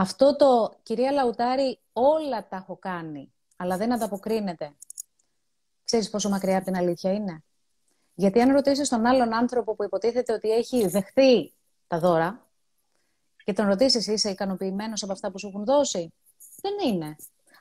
Αυτό 0.00 0.36
το, 0.36 0.78
κυρία 0.82 1.12
Λαουτάρη, 1.12 1.78
όλα 1.92 2.48
τα 2.48 2.56
έχω 2.56 2.76
κάνει, 2.76 3.32
αλλά 3.56 3.76
δεν 3.76 3.92
ανταποκρίνεται. 3.92 4.76
Ξέρεις 5.84 6.10
πόσο 6.10 6.28
μακριά 6.28 6.56
από 6.56 6.64
την 6.64 6.76
αλήθεια 6.76 7.12
είναι; 7.12 7.44
Γιατί 8.14 8.40
αν 8.40 8.52
ρωτήσεις 8.52 8.88
τον 8.88 9.06
άλλον 9.06 9.34
άνθρωπο 9.34 9.74
που 9.74 9.84
υποτίθεται 9.84 10.32
ότι 10.32 10.50
έχει 10.50 10.86
δεχτεί 10.88 11.54
τα 11.86 11.98
δώρα 11.98 12.46
και 13.44 13.52
τον 13.52 13.66
ρωτήσεις 13.66 14.06
είσαι 14.06 14.30
ικανοποιημένος 14.30 15.02
από 15.02 15.12
αυτά 15.12 15.30
που 15.30 15.38
σου 15.38 15.48
έχουν 15.48 15.64
δώσει, 15.64 16.12
δεν 16.62 16.72
είναι. 16.84 17.16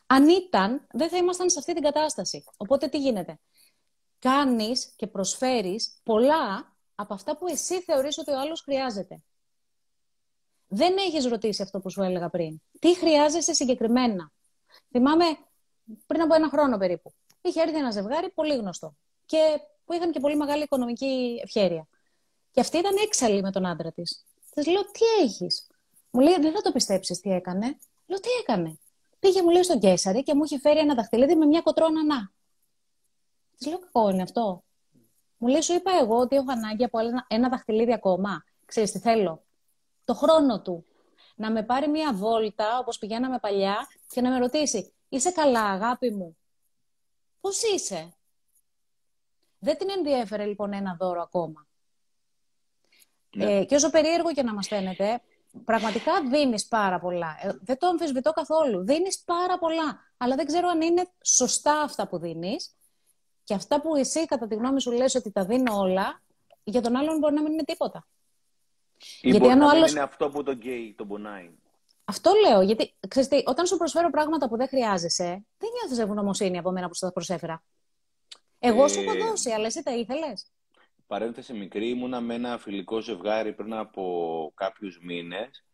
Αν 0.05 0.27
ήταν, 0.27 0.87
δεν 0.91 1.09
θα 1.09 1.17
ήμασταν 1.17 1.49
σε 1.49 1.59
αυτή 1.59 1.73
την 1.73 1.83
κατάσταση. 1.83 2.43
Οπότε 2.57 2.87
τι 2.87 2.97
γίνεται; 2.97 3.39
Κάνεις 4.19 4.93
και 4.95 5.07
προσφέρεις 5.07 5.99
πολλά 6.03 6.75
από 6.95 7.13
αυτά 7.13 7.37
που 7.37 7.47
εσύ 7.47 7.81
θεωρείς 7.81 8.17
ότι 8.17 8.31
ο 8.31 8.39
άλλος 8.39 8.61
χρειάζεται. 8.61 9.21
Δεν 10.67 10.97
έχεις 10.97 11.25
ρωτήσει 11.25 11.61
αυτό 11.61 11.79
που 11.79 11.89
σου 11.89 12.01
έλεγα 12.01 12.29
πριν. 12.29 12.61
Τι 12.79 12.95
χρειάζεσαι 12.95 13.53
συγκεκριμένα. 13.53 14.31
Θυμάμαι 14.89 15.25
πριν 16.05 16.21
από 16.21 16.33
ένα 16.33 16.49
χρόνο 16.49 16.77
περίπου. 16.77 17.13
Είχε 17.41 17.61
έρθει 17.61 17.77
ένα 17.77 17.91
ζευγάρι 17.91 18.29
πολύ 18.29 18.55
γνωστό 18.55 18.95
και 19.25 19.37
που 19.85 19.93
είχαν 19.93 20.11
και 20.11 20.19
πολύ 20.19 20.35
μεγάλη 20.35 20.63
οικονομική 20.63 21.39
ευχέρεια. 21.43 21.87
Και 22.51 22.59
αυτή 22.59 22.77
ήταν 22.77 22.95
έξαλλη 23.03 23.41
με 23.41 23.51
τον 23.51 23.65
άντρα 23.65 23.91
της. 23.91 24.25
Της 24.53 24.67
λέω, 24.67 24.81
τι 24.81 25.23
έχεις; 25.23 25.67
Μου 26.11 26.21
λέει, 26.21 26.35
δεν 26.39 26.51
θα 26.51 26.61
το 26.61 26.71
πιστέψεις 26.71 27.19
τι 27.19 27.31
έκανε. 27.31 27.77
Λέω, 28.05 28.19
τι 28.19 28.29
έκανε; 28.41 28.79
Πήγε, 29.19 29.41
μου 29.41 29.49
λέει, 29.49 29.63
στον 29.63 29.79
Κέσαρη 29.79 30.23
και 30.23 30.35
μου 30.35 30.43
είχε 30.43 30.59
φέρει 30.59 30.79
ένα 30.79 30.95
δαχτυλίδι 30.95 31.35
με 31.35 31.45
μια 31.45 31.61
κοτρόνα 31.61 32.05
να. 32.05 32.31
Της 33.57 33.67
λέω 33.67 33.79
κακό 33.79 34.09
είναι 34.09 34.21
αυτό. 34.21 34.63
Μου 35.37 35.47
λέει, 35.47 35.61
σου 35.61 35.73
είπα 35.73 35.91
εγώ 36.01 36.17
ότι 36.17 36.35
έχω 36.35 36.51
ανάγκη 36.51 36.83
από 36.83 36.99
ένα, 36.99 37.25
ένα 37.29 37.49
δαχτυλίδι 37.49 37.93
ακόμα. 37.93 38.43
Ξέρεις 38.65 38.91
τι 38.91 38.99
θέλω. 38.99 39.46
Το 40.07 40.13
χρόνο 40.13 40.61
του. 40.61 40.85
να 41.35 41.51
με 41.51 41.63
πάρει 41.63 41.87
μία 41.87 42.13
βόλτα, 42.13 42.77
όπως 42.77 42.97
πηγαίναμε 42.97 43.39
παλιά, 43.39 43.87
και 44.09 44.21
να 44.21 44.29
με 44.29 44.37
ρωτήσει 44.37 44.93
«Είσαι 45.09 45.31
καλά, 45.31 45.63
αγάπη 45.63 46.11
μου» 46.11 46.37
Πώς 47.41 47.61
είσαι; 47.63 48.13
Δεν 49.59 49.77
την 49.77 49.89
ενδιέφερε 49.89 50.45
λοιπόν 50.45 50.73
ένα 50.73 50.97
δώρο 50.99 51.21
ακόμα. 51.21 51.67
Ναι. 53.35 53.57
Ε, 53.57 53.65
και 53.65 53.75
όσο 53.75 53.89
περίεργο 53.89 54.33
και 54.33 54.43
να 54.43 54.53
μας 54.53 54.67
φαίνεται, 54.67 55.21
πραγματικά 55.65 56.11
δίνεις 56.29 56.67
πάρα 56.67 56.99
πολλά. 56.99 57.37
Ε, 57.41 57.57
δεν 57.61 57.77
το 57.77 57.87
αμφισβητώ 57.87 58.31
καθόλου. 58.31 58.85
Δίνεις 58.85 59.23
πάρα 59.23 59.57
πολλά. 59.57 59.99
Αλλά 60.17 60.35
δεν 60.35 60.45
ξέρω 60.45 60.67
αν 60.67 60.81
είναι 60.81 61.09
σωστά 61.21 61.81
αυτά 61.81 62.07
που 62.07 62.17
δίνεις. 62.17 62.75
Και 63.43 63.53
αυτά 63.53 63.81
που 63.81 63.95
εσύ 63.95 64.25
κατά 64.25 64.47
τη 64.47 64.55
γνώμη 64.55 64.81
σου 64.81 64.91
λες 64.91 65.15
ότι 65.15 65.31
τα 65.31 65.45
δίνω 65.45 65.77
όλα, 65.77 66.21
για 66.63 66.81
τον 66.81 66.95
άλλον 66.95 67.17
μπορεί 67.17 67.33
να 67.33 67.41
μην 67.41 67.51
είναι 67.51 67.63
τίποτα. 67.63 68.07
Ή 69.21 69.29
γιατί 69.29 69.49
αν 69.49 69.61
ο 69.61 69.69
άλλος... 69.69 69.91
είναι 69.91 69.99
αυτό 69.99 70.29
που 70.29 70.43
τον 70.43 70.55
γκέι 70.55 70.93
τον 70.97 71.07
πονάει. 71.07 71.51
Αυτό 72.05 72.31
λέω, 72.47 72.61
γιατί 72.61 72.93
ξέρεις 73.07 73.29
τι, 73.29 73.43
όταν 73.45 73.65
σου 73.65 73.77
προσφέρω 73.77 74.09
πράγματα 74.09 74.47
που 74.47 74.57
δεν 74.57 74.67
χρειάζεσαι, 74.67 75.45
δεν 75.57 75.69
νιώθεις 75.79 75.99
ευγνωμοσύνη 75.99 76.57
από 76.57 76.71
μένα 76.71 76.87
που 76.87 76.95
σου 76.95 77.05
τα 77.05 77.11
προσέφερα. 77.11 77.63
Εγώ 78.59 78.83
ε... 78.83 78.87
σου 78.87 78.99
έχω 78.99 79.27
δώσει, 79.27 79.51
αλλά 79.51 79.65
εσύ 79.65 79.83
τα 79.83 79.95
ήθελες. 79.95 80.51
Παρένθεση 81.07 81.53
μικρή, 81.53 81.89
ήμουνα 81.89 82.21
με 82.21 82.33
ένα 82.33 82.57
φιλικό 82.57 83.01
ζευγάρι 83.01 83.53
πριν 83.53 83.73
από 83.73 84.51
κάποιους 84.55 84.99
μήνες 85.01 85.65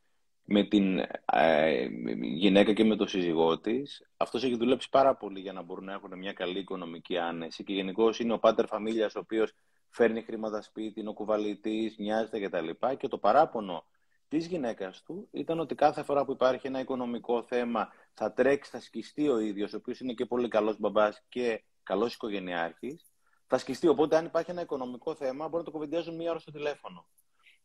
με 0.46 0.64
την 0.64 0.98
ε, 1.26 1.88
γυναίκα 2.22 2.74
και 2.74 2.84
με 2.84 2.96
το 2.96 3.06
σύζυγό 3.06 3.60
της. 3.60 4.08
Αυτός 4.18 4.44
έχει 4.44 4.56
δουλέψει 4.56 4.90
πάρα 4.90 5.16
πολύ 5.16 5.40
για 5.40 5.54
να 5.54 5.62
μπορούν 5.62 5.86
να 5.86 5.94
έχουν 5.94 6.18
μια 6.18 6.34
καλή 6.34 6.60
οικονομική 6.60 7.18
άνεση 7.18 7.64
και 7.64 7.74
γενικώς 7.74 8.20
είναι 8.20 8.34
ο 8.34 8.40
πάτερ 8.40 8.66
φαμίλιας 8.66 9.16
ο 9.16 9.20
οποίος 9.20 9.54
φέρνει 9.94 10.22
χρήματα 10.22 10.62
σπίτι, 10.62 11.00
είναι 11.00 11.10
ο 11.10 11.14
κουβαλητής, 11.14 11.98
νοιάζεται 11.98 12.40
κτλ. 12.40 12.70
Και, 12.70 12.96
και 12.96 13.08
το 13.08 13.18
παράπονο 13.18 13.86
της 14.28 14.46
γυναίκας 14.46 15.04
του 15.04 15.28
ήταν 15.32 15.60
ότι 15.60 15.76
κάθε 15.76 16.04
φορά 16.04 16.26
που 16.26 16.32
υπάρχει 16.32 16.68
ένα 16.68 16.80
οικονομικό 16.80 17.44
θέμα 17.44 17.90
θα 18.14 18.34
τρέξει, 18.34 18.72
θα 18.72 18.80
σκιστεί 18.80 19.30
ο 19.30 19.40
ίδιος, 19.40 19.74
ο 19.74 19.78
οποίος 19.78 20.00
είναι 20.00 20.14
και 20.14 20.26
πολύ 20.26 20.48
καλός 20.48 20.80
μπαμπάς 20.80 21.24
και 21.30 21.64
καλός 21.84 22.14
οικογενειάρχης. 22.14 23.12
Θα 23.48 23.58
σκιστεί. 23.58 23.88
Οπότε, 23.88 24.18
αν 24.18 24.26
υπάρχει 24.26 24.52
ένα 24.52 24.62
οικονομικό 24.62 25.16
θέμα, 25.16 25.48
μπορεί 25.48 25.58
να 25.58 25.64
το 25.64 25.72
κουβεντιάζουν 25.72 26.16
μία 26.16 26.30
ώρα 26.30 26.40
στο 26.40 26.52
τηλέφωνο. 26.52 27.08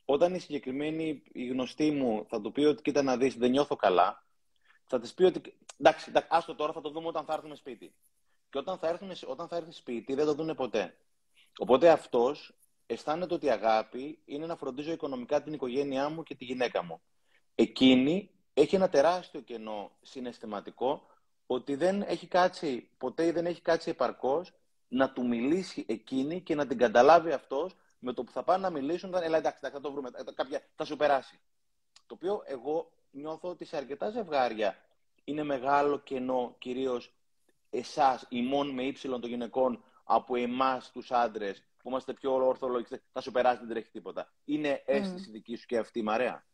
Όταν 0.05 0.35
η 0.35 0.39
συγκεκριμένη 0.39 1.23
η 1.33 1.47
γνωστή 1.47 1.91
μου 1.91 2.27
θα 2.29 2.41
του 2.41 2.53
πει 2.53 2.65
ότι 2.65 2.83
κοίτα 2.83 3.03
να 3.03 3.17
δεις, 3.17 3.37
δεν 3.37 3.51
νιώθω 3.51 3.77
καλά, 3.77 4.27
θα 4.87 5.01
της 5.01 5.15
πει 5.15 5.25
ότι 5.25 5.57
εντάξει, 5.77 6.07
εντάξει, 6.09 6.29
άστο 6.33 6.55
τώρα, 6.55 6.73
θα 6.73 6.81
το 6.81 6.91
δούμε 6.91 7.07
όταν 7.07 7.25
θα 7.25 7.33
έρθουμε 7.33 7.55
σπίτι. 7.55 7.95
Και 8.51 8.59
όταν 8.59 8.79
θα, 8.79 8.89
έρθουμε, 8.89 9.15
όταν 9.27 9.49
θα 9.49 9.57
έρθει 9.57 9.73
σπίτι, 9.73 10.15
δεν 10.15 10.27
το 10.27 10.35
δουν 10.35 10.55
ποτέ. 10.55 10.97
Οπότε 11.59 11.89
αυτός 11.89 12.55
αισθάνεται 12.87 13.35
ότι 13.35 13.47
η 13.47 13.51
αγάπη 13.51 14.19
είναι 14.25 14.47
να 14.47 14.57
φροντίζω 14.57 14.93
οικονομικά 14.93 15.43
την 15.43 15.53
οικογένειά 15.53 16.09
μου 16.09 16.23
και 16.23 16.35
τη 16.35 16.45
γυναίκα 16.45 16.83
μου. 16.83 17.01
Εκείνη 17.55 18.31
έχει 18.55 18.75
ένα 18.75 18.89
τεράστιο 18.89 19.41
κενό 19.41 19.91
συναισθηματικό 20.03 21.07
ότι 21.47 21.75
δεν 21.75 22.03
έχει 22.03 22.27
κάτσει, 22.27 22.91
ποτέ 22.99 23.27
ή 23.27 23.31
δεν 23.31 23.47
έχει 23.47 23.61
κάτσει 23.61 23.91
επαρκώς 23.91 24.53
να 24.89 25.11
του 25.11 25.27
μιλήσει 25.27 25.85
εκείνη 25.89 26.41
και 26.41 26.55
να 26.55 26.67
την 26.67 26.79
καταλάβει 26.79 27.33
αυτός 27.33 27.77
με 27.99 28.13
το 28.13 28.25
που 28.25 28.33
θα 28.33 28.43
πάνε 28.43 28.63
να 28.63 28.71
μιλήσουν, 28.71 29.11
θα, 29.11 29.25
έλα 29.25 29.37
εντάξει, 29.37 29.59
θα 29.61 29.81
το 29.81 29.93
βρούμε, 29.93 30.11
κάποια, 30.35 30.63
θα 30.75 30.85
σου 30.85 30.97
περάσει. 30.97 31.39
Το 32.07 32.15
οποίο 32.15 32.43
εγώ 32.47 32.91
νιώθω 33.11 33.49
ότι 33.49 33.65
σε 33.65 33.77
αρκετά 33.77 34.11
ζευγάρια 34.11 34.77
είναι 35.25 35.43
μεγάλο 35.43 35.99
κενό, 35.99 36.55
κυρίως 36.59 37.13
εσάς, 37.71 38.27
ημών 38.29 38.71
με 38.71 38.83
ύψιλον 38.83 39.21
των 39.21 39.31
γυναικών, 39.31 39.83
από 40.11 40.37
εμάς 40.37 40.91
τους 40.91 41.11
άντρες 41.11 41.63
που 41.83 41.89
είμαστε 41.89 42.13
πιο 42.13 42.35
ορθολογικοί, 42.35 43.01
θα 43.13 43.21
σου 43.21 43.31
περάσει, 43.31 43.59
δεν 43.59 43.69
τρέχει 43.69 43.91
τίποτα. 43.91 44.33
Είναι 44.45 44.83
αίσθηση 44.87 45.27
mm. 45.29 45.33
δική 45.33 45.57
σου 45.57 45.67
και 45.67 45.79
αυτή, 45.79 46.03
Μαρέα. 46.03 46.45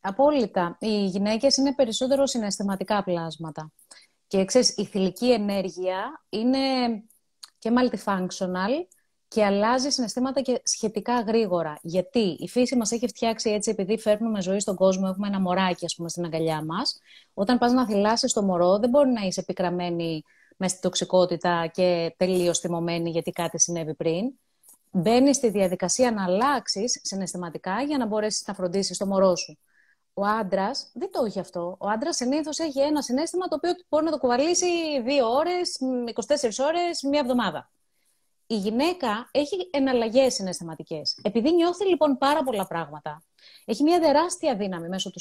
Απόλυτα. 0.00 0.76
Οι 0.80 1.04
γυναίκες 1.04 1.56
είναι 1.56 1.74
περισσότερο 1.74 2.26
συναισθηματικά 2.26 3.02
πλάσματα. 3.02 3.72
Και 4.26 4.44
ξέρεις, 4.44 4.76
η 4.76 4.84
θηλυκή 4.84 5.32
ενέργεια 5.32 6.24
είναι 6.28 6.58
και 7.58 7.70
multifunctional 7.76 8.86
και 9.28 9.44
αλλάζει 9.44 9.90
συναισθήματα 9.90 10.40
και 10.40 10.60
σχετικά 10.64 11.20
γρήγορα. 11.20 11.78
Γιατί 11.82 12.36
η 12.38 12.48
φύση 12.48 12.76
μας 12.76 12.90
έχει 12.90 13.08
φτιάξει 13.08 13.50
έτσι, 13.50 13.70
επειδή 13.70 13.98
φέρνουμε 13.98 14.42
ζωή 14.42 14.60
στον 14.60 14.76
κόσμο, 14.76 15.06
έχουμε 15.10 15.26
ένα 15.26 15.40
μωράκι, 15.40 15.84
ας 15.84 15.94
πούμε, 15.94 16.08
στην 16.08 16.24
αγκαλιά 16.24 16.64
μας. 16.64 17.00
Όταν 17.34 17.58
πας 17.58 17.72
να 17.72 17.86
θυλάσει 17.86 18.26
το 18.34 18.42
μωρό, 18.42 18.78
δεν 18.78 18.90
μπορεί 18.90 19.10
να 19.10 19.20
είσαι 19.20 19.40
επικραμμένη 19.40 20.22
με 20.62 20.68
στην 20.68 20.80
τοξικότητα 20.80 21.66
και 21.66 22.14
τελείως 22.16 22.58
θυμωμένη 22.58 23.10
γιατί 23.10 23.30
κάτι 23.30 23.60
συνέβη 23.60 23.94
πριν. 23.94 24.32
Μπαίνεις 24.90 25.36
στη 25.36 25.50
διαδικασία 25.50 26.12
να 26.12 26.24
αλλάξεις 26.24 27.00
συναισθηματικά 27.02 27.82
για 27.82 27.98
να 27.98 28.06
μπορέσεις 28.06 28.46
να 28.46 28.54
φροντίσεις 28.54 28.98
το 28.98 29.06
μωρό 29.06 29.36
σου. 29.36 29.58
Ο 30.14 30.26
άντρας 30.26 30.90
δεν 30.94 31.10
το 31.12 31.24
έχει 31.24 31.38
αυτό. 31.38 31.76
Ο 31.78 31.88
άντρας 31.88 32.16
συνήθως 32.16 32.58
έχει 32.58 32.80
ένα 32.80 33.02
συνέστημα 33.02 33.48
το 33.48 33.54
οποίο 33.54 33.70
μπορεί 33.88 34.04
να 34.04 34.10
το 34.10 34.18
κουβαλήσει 34.18 35.02
δύο 35.02 35.28
ώρες, 35.28 35.78
24 36.14 36.64
ώρες, 36.66 37.02
μία 37.02 37.20
εβδομάδα 37.20 37.70
η 38.52 38.56
γυναίκα 38.56 39.28
έχει 39.30 39.68
εναλλαγές 39.70 40.34
συναισθηματικέ. 40.34 41.02
Επειδή 41.22 41.52
νιώθει 41.54 41.86
λοιπόν 41.88 42.18
πάρα 42.18 42.42
πολλά 42.42 42.66
πράγματα, 42.66 43.22
έχει 43.64 43.82
μια 43.82 44.00
τεράστια 44.00 44.56
δύναμη 44.56 44.88
μέσω 44.88 45.10
του 45.10 45.20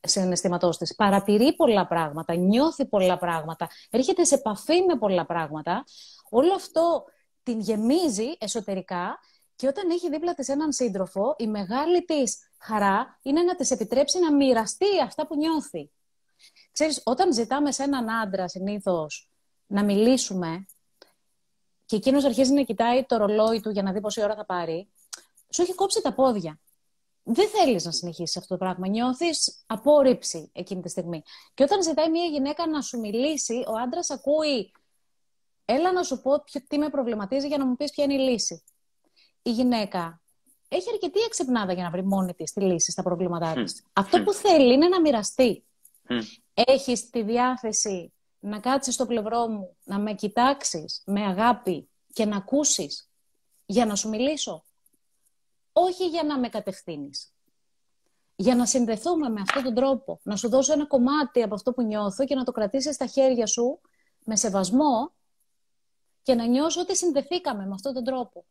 συναισθήματό 0.00 0.68
της. 0.78 0.94
Παρατηρεί 0.96 1.54
πολλά 1.54 1.86
πράγματα, 1.86 2.34
νιώθει 2.34 2.86
πολλά 2.86 3.18
πράγματα, 3.18 3.68
έρχεται 3.90 4.24
σε 4.24 4.34
επαφή 4.34 4.82
με 4.82 4.96
πολλά 4.98 5.26
πράγματα. 5.26 5.84
Όλο 6.30 6.54
αυτό 6.54 7.04
την 7.42 7.60
γεμίζει 7.60 8.32
εσωτερικά 8.38 9.18
και 9.56 9.66
όταν 9.66 9.90
έχει 9.90 10.10
δίπλα 10.10 10.34
της 10.34 10.48
έναν 10.48 10.72
σύντροφο, 10.72 11.34
η 11.38 11.46
μεγάλη 11.46 12.04
της 12.04 12.38
χαρά 12.58 13.18
είναι 13.22 13.42
να 13.42 13.54
της 13.54 13.70
επιτρέψει 13.70 14.18
να 14.18 14.32
μοιραστεί 14.32 15.00
αυτά 15.02 15.26
που 15.26 15.36
νιώθει. 15.36 15.90
Ξέρεις, 16.72 17.00
όταν 17.04 17.32
ζητάμε 17.32 17.72
σε 17.72 17.82
έναν 17.82 18.10
άντρα 18.10 18.48
συνήθως 18.48 19.30
να 19.66 19.84
μιλήσουμε, 19.84 20.66
και 21.86 21.96
εκείνος 21.96 22.24
αρχίζει 22.24 22.52
να 22.52 22.62
κοιτάει 22.62 23.04
το 23.04 23.16
ρολόι 23.16 23.60
του 23.60 23.70
για 23.70 23.82
να 23.82 23.92
δει 23.92 24.00
πόση 24.00 24.22
ώρα 24.22 24.34
θα 24.34 24.44
πάρει, 24.44 24.88
σου 25.50 25.62
έχει 25.62 25.74
κόψει 25.74 26.00
τα 26.00 26.14
πόδια. 26.14 26.60
Δεν 27.22 27.48
θέλεις 27.48 27.84
να 27.84 27.90
συνεχίσεις 27.90 28.36
αυτό 28.36 28.54
το 28.54 28.64
πράγμα. 28.64 28.88
Νιώθεις 28.88 29.62
απόρριψη 29.66 30.50
εκείνη 30.52 30.82
τη 30.82 30.88
στιγμή. 30.88 31.22
Και 31.54 31.62
όταν 31.62 31.82
ζητάει 31.82 32.10
μια 32.10 32.24
γυναίκα 32.24 32.66
να 32.66 32.80
σου 32.80 32.98
μιλήσει, 32.98 33.64
ο 33.66 33.72
άντρας 33.76 34.10
ακούει. 34.10 34.72
Έλα 35.64 35.92
να 35.92 36.02
σου 36.02 36.20
πω 36.20 36.44
τι 36.68 36.78
με 36.78 36.88
προβληματίζει 36.88 37.46
για 37.46 37.58
να 37.58 37.66
μου 37.66 37.76
πεις 37.76 37.90
ποια 37.90 38.04
είναι 38.04 38.14
η 38.14 38.18
λύση. 38.18 38.62
Η 39.42 39.50
γυναίκα 39.50 40.20
έχει 40.68 40.90
αρκετή 40.92 41.20
εξυπνάδα 41.20 41.72
για 41.72 41.82
να 41.82 41.90
βρει 41.90 42.04
μόνη 42.04 42.34
της 42.34 42.52
τη 42.52 42.60
λύση 42.60 42.90
στα 42.90 43.02
προβλήματά 43.02 43.52
της. 43.52 43.84
Αυτό 43.92 44.22
που 44.22 44.32
θέλει 44.32 44.72
είναι 44.72 44.88
να 44.88 45.00
μοιραστεί. 45.00 45.64
Έχεις 46.54 47.10
τη 47.10 47.22
διάθεση 47.22 48.12
να 48.38 48.60
κάτσεις 48.60 48.94
στο 48.94 49.06
πλευρό 49.06 49.48
μου, 49.48 49.76
να 49.84 49.98
με 49.98 50.14
κοιτάξεις 50.14 51.02
με 51.06 51.24
αγάπη 51.24 51.88
και 52.12 52.24
να 52.24 52.36
ακούσεις 52.36 53.10
για 53.66 53.86
να 53.86 53.94
σου 53.94 54.08
μιλήσω. 54.08 54.64
Όχι 55.72 56.08
για 56.08 56.22
να 56.22 56.38
με 56.38 56.48
κατευθύνεις. 56.48 57.30
Για 58.36 58.54
να 58.54 58.66
συνδεθούμε 58.66 59.28
με 59.28 59.40
αυτόν 59.40 59.62
τον 59.62 59.74
τρόπο. 59.74 60.20
Να 60.22 60.36
σου 60.36 60.48
δώσω 60.48 60.72
ένα 60.72 60.86
κομμάτι 60.86 61.42
από 61.42 61.54
αυτό 61.54 61.72
που 61.72 61.82
νιώθω 61.82 62.24
και 62.24 62.34
να 62.34 62.44
το 62.44 62.52
κρατήσεις 62.52 62.94
στα 62.94 63.06
χέρια 63.06 63.46
σου 63.46 63.80
με 64.24 64.36
σεβασμό 64.36 65.12
και 66.22 66.34
να 66.34 66.46
νιώσω 66.46 66.80
ότι 66.80 66.96
συνδεθήκαμε 66.96 67.66
με 67.66 67.74
αυτόν 67.74 67.94
τον 67.94 68.04
τρόπο. 68.04 68.44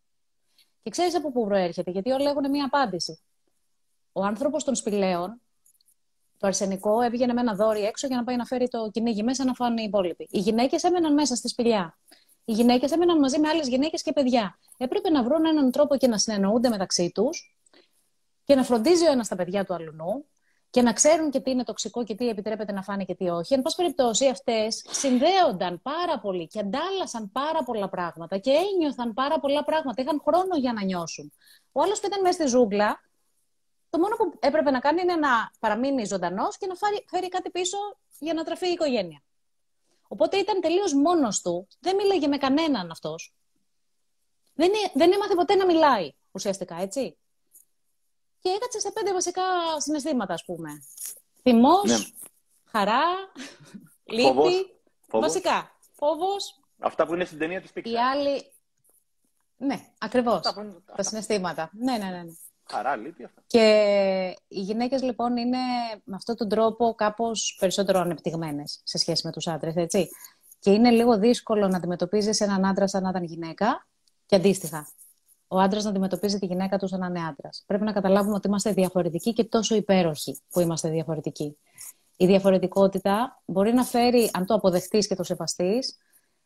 Και 0.84 0.90
ξέρεις 0.90 1.16
από 1.16 1.32
πού 1.32 1.46
προέρχεται, 1.46 1.92
γιατί 1.92 2.12
όλα 2.12 2.30
έχουν 2.30 2.50
μία 2.50 2.66
απάντηση. 2.66 3.20
Ο 4.12 4.24
άνθρωπος 4.24 4.64
των 4.64 4.76
σπηλαίων 4.76 5.42
το 6.38 6.48
αρσενικό 6.48 7.02
έβγαινε 7.02 7.34
με 7.34 7.42
ένα 7.42 7.54
δόρυ 7.56 7.84
έξω 7.84 8.08
για 8.08 8.16
να 8.16 8.24
πάει 8.24 8.36
να 8.36 8.46
φέρει 8.46 8.68
το 8.68 8.90
κυνήγι 8.92 9.24
μέσα 9.24 9.46
να 9.46 9.54
φάνε 9.54 9.82
οι 9.82 9.86
υπόλοιποι. 9.86 10.28
Οι 10.32 10.40
γυναίκες 10.40 10.84
έμεναν 10.84 11.14
μέσα 11.14 11.36
στη 11.36 11.48
σπηλιά. 11.48 11.98
Οι 12.46 12.52
γυναίκες 12.52 12.92
έμεναν 12.92 13.20
μαζί 13.20 13.40
με 13.40 13.48
άλλες 13.48 13.68
γυναίκες 13.68 14.02
και 14.02 14.12
παιδιά. 14.12 14.60
Έπρεπε 14.78 15.10
να 15.10 15.24
βρουν 15.24 15.46
έναν 15.46 15.72
τρόπο 15.72 15.98
και 15.98 16.08
να 16.08 16.18
συνεννοούνται 16.18 16.70
μεταξύ 16.70 17.12
τους 17.14 17.56
και 18.44 18.56
να 18.56 18.64
φροντίζει 18.64 19.08
ο 19.08 19.12
ένας 19.12 19.28
τα 19.28 19.36
παιδιά 19.36 19.66
του 19.66 19.74
αλλού 19.74 20.26
και 20.70 20.82
να 20.82 20.94
ξέρουν 20.94 21.30
και 21.30 21.40
τι 21.40 21.52
είναι 21.52 21.64
τοξικό 21.64 22.04
και 22.04 22.16
τι 22.16 22.28
επιτρέπεται 22.28 22.72
να 22.72 22.82
φάνε 22.82 23.04
και 23.04 23.16
τι 23.16 23.30
όχι. 23.30 23.54
Εν 23.54 23.62
πάση 23.62 23.76
περιπτώσει, 23.76 24.28
αυτές 24.28 24.86
συνδέονταν 24.90 25.82
πάρα 25.82 26.20
πολύ 26.20 26.48
και 26.48 26.60
αντάλλασαν 26.60 27.32
πάρα 27.32 27.64
πολλά 27.64 27.90
πράγματα 27.90 28.38
και 28.38 28.52
ένιωθαν 28.52 29.14
πάρα 29.14 29.40
πολλά 29.40 29.64
πράγματα. 29.64 30.02
Είχαν 30.02 30.22
χρόνο 30.28 30.58
για 30.58 30.74
να 30.74 30.84
νιώσουν. 30.84 31.34
Ο 31.72 31.82
άλλος 31.82 32.00
που 32.00 32.06
ήταν 32.08 32.22
μέσα 32.22 32.34
στη 32.34 32.48
ζούγκλα 32.48 33.02
το 33.96 34.02
μόνο 34.02 34.16
που 34.16 34.38
έπρεπε 34.40 34.72
να 34.72 34.80
κάνει 34.80 35.02
είναι 35.02 35.16
να 35.16 35.52
παραμείνει 35.60 36.06
ζωντανός 36.06 36.58
και 36.58 36.68
να 36.68 36.76
φέρει, 36.76 37.06
φέρει 37.08 37.30
κάτι 37.30 37.50
πίσω 37.50 37.78
για 38.20 38.34
να 38.34 38.44
τραφεί 38.44 38.68
η 38.68 38.72
οικογένεια. 38.72 39.24
Οπότε 40.08 40.38
ήταν 40.38 40.62
τελείως 40.62 40.94
μόνος 40.94 41.42
του. 41.42 41.68
Δεν 41.80 41.96
μίλαγε 41.96 42.28
με 42.28 42.38
κανέναν 42.38 42.92
αυτός. 42.92 43.34
Δεν, 44.54 44.72
δεν 44.94 45.12
έμαθε 45.12 45.36
ποτέ 45.36 45.56
να 45.56 45.66
μιλάει 45.66 46.12
ουσιαστικά, 46.32 46.76
έτσι. 46.76 47.18
Και 48.40 48.50
έκατσε 48.50 48.80
σε 48.80 48.92
πέντε 48.92 49.14
βασικά 49.14 49.44
συναισθήματα, 49.78 50.34
ας 50.34 50.46
πούμε. 50.46 50.70
Θυμός, 51.42 51.84
ναι. 51.84 51.98
χαρά, 52.66 53.04
λύπη. 54.16 54.80
Βασικά. 55.08 55.78
Φόβος. 55.94 56.60
Αυτά 56.80 57.06
που 57.06 57.14
είναι 57.14 57.26
στην 57.26 57.38
ταινία 57.38 57.62
της 57.62 57.72
Pixar. 57.76 57.86
Οι 57.86 57.98
άλλοι. 57.98 58.52
Ναι, 59.58 59.94
ακριβώς. 59.98 60.42
Τα 60.96 61.04
συναισθήματα. 61.04 61.70
Ναι, 61.74 61.98
ναι, 61.98 62.10
ναι. 62.10 62.24
ναι. 62.24 62.34
Χαρά, 62.72 62.96
λείπει 62.96 63.24
αυτά. 63.24 63.44
Και 63.48 64.36
οι 64.48 64.60
γυναίκες 64.60 65.02
λοιπόν 65.02 65.38
είναι 65.38 65.58
με 66.04 66.16
αυτόν 66.16 66.36
τον 66.36 66.50
τρόπο 66.50 66.96
κάπως 66.96 67.58
περισσότερο 67.60 68.00
ανεπτυγμένες 68.00 68.82
σε 68.84 68.98
σχέση 68.98 69.26
με 69.26 69.32
τους 69.32 69.48
άντρες, 69.48 69.76
έτσι. 69.76 70.10
Και 70.60 70.72
είναι 70.72 70.90
λίγο 70.90 71.18
δύσκολο 71.20 71.68
να 71.68 71.78
αντιμετωπίζεις 71.78 72.40
έναν 72.40 72.66
άντρα 72.66 72.88
σαν 72.88 73.04
να 73.04 73.10
ήταν 73.10 73.24
γυναίκα 73.24 73.88
και 74.26 74.36
αντίστοιχα. 74.36 74.88
Ο 75.48 75.60
άντρας 75.60 75.84
να 75.84 75.90
αντιμετωπίζει 75.90 76.40
τη 76.40 76.46
γυναίκα 76.46 76.78
του 76.78 76.88
σαν 76.88 77.00
να 77.00 77.06
είναι 77.06 77.20
άντρας. 77.20 77.64
Πρέπει 77.66 77.84
να 77.84 77.92
καταλάβουμε 77.92 78.36
ότι 78.36 78.48
είμαστε 78.48 78.72
διαφορετικοί 78.72 79.34
και 79.34 79.44
τόσο 79.44 79.76
υπέροχοι 79.76 80.40
που 80.50 80.60
είμαστε 80.60 80.90
διαφορετικοί. 80.90 81.58
Η 82.18 82.26
διαφορετικότητα 82.26 83.42
μπορεί 83.46 83.74
να 83.74 83.84
φέρει, 83.84 84.30
αν 84.34 84.46
το 84.46 84.54
αποδεχτείς 84.54 85.08
και 85.08 85.16
το 85.16 85.24
σεβαστείς, 85.24 85.98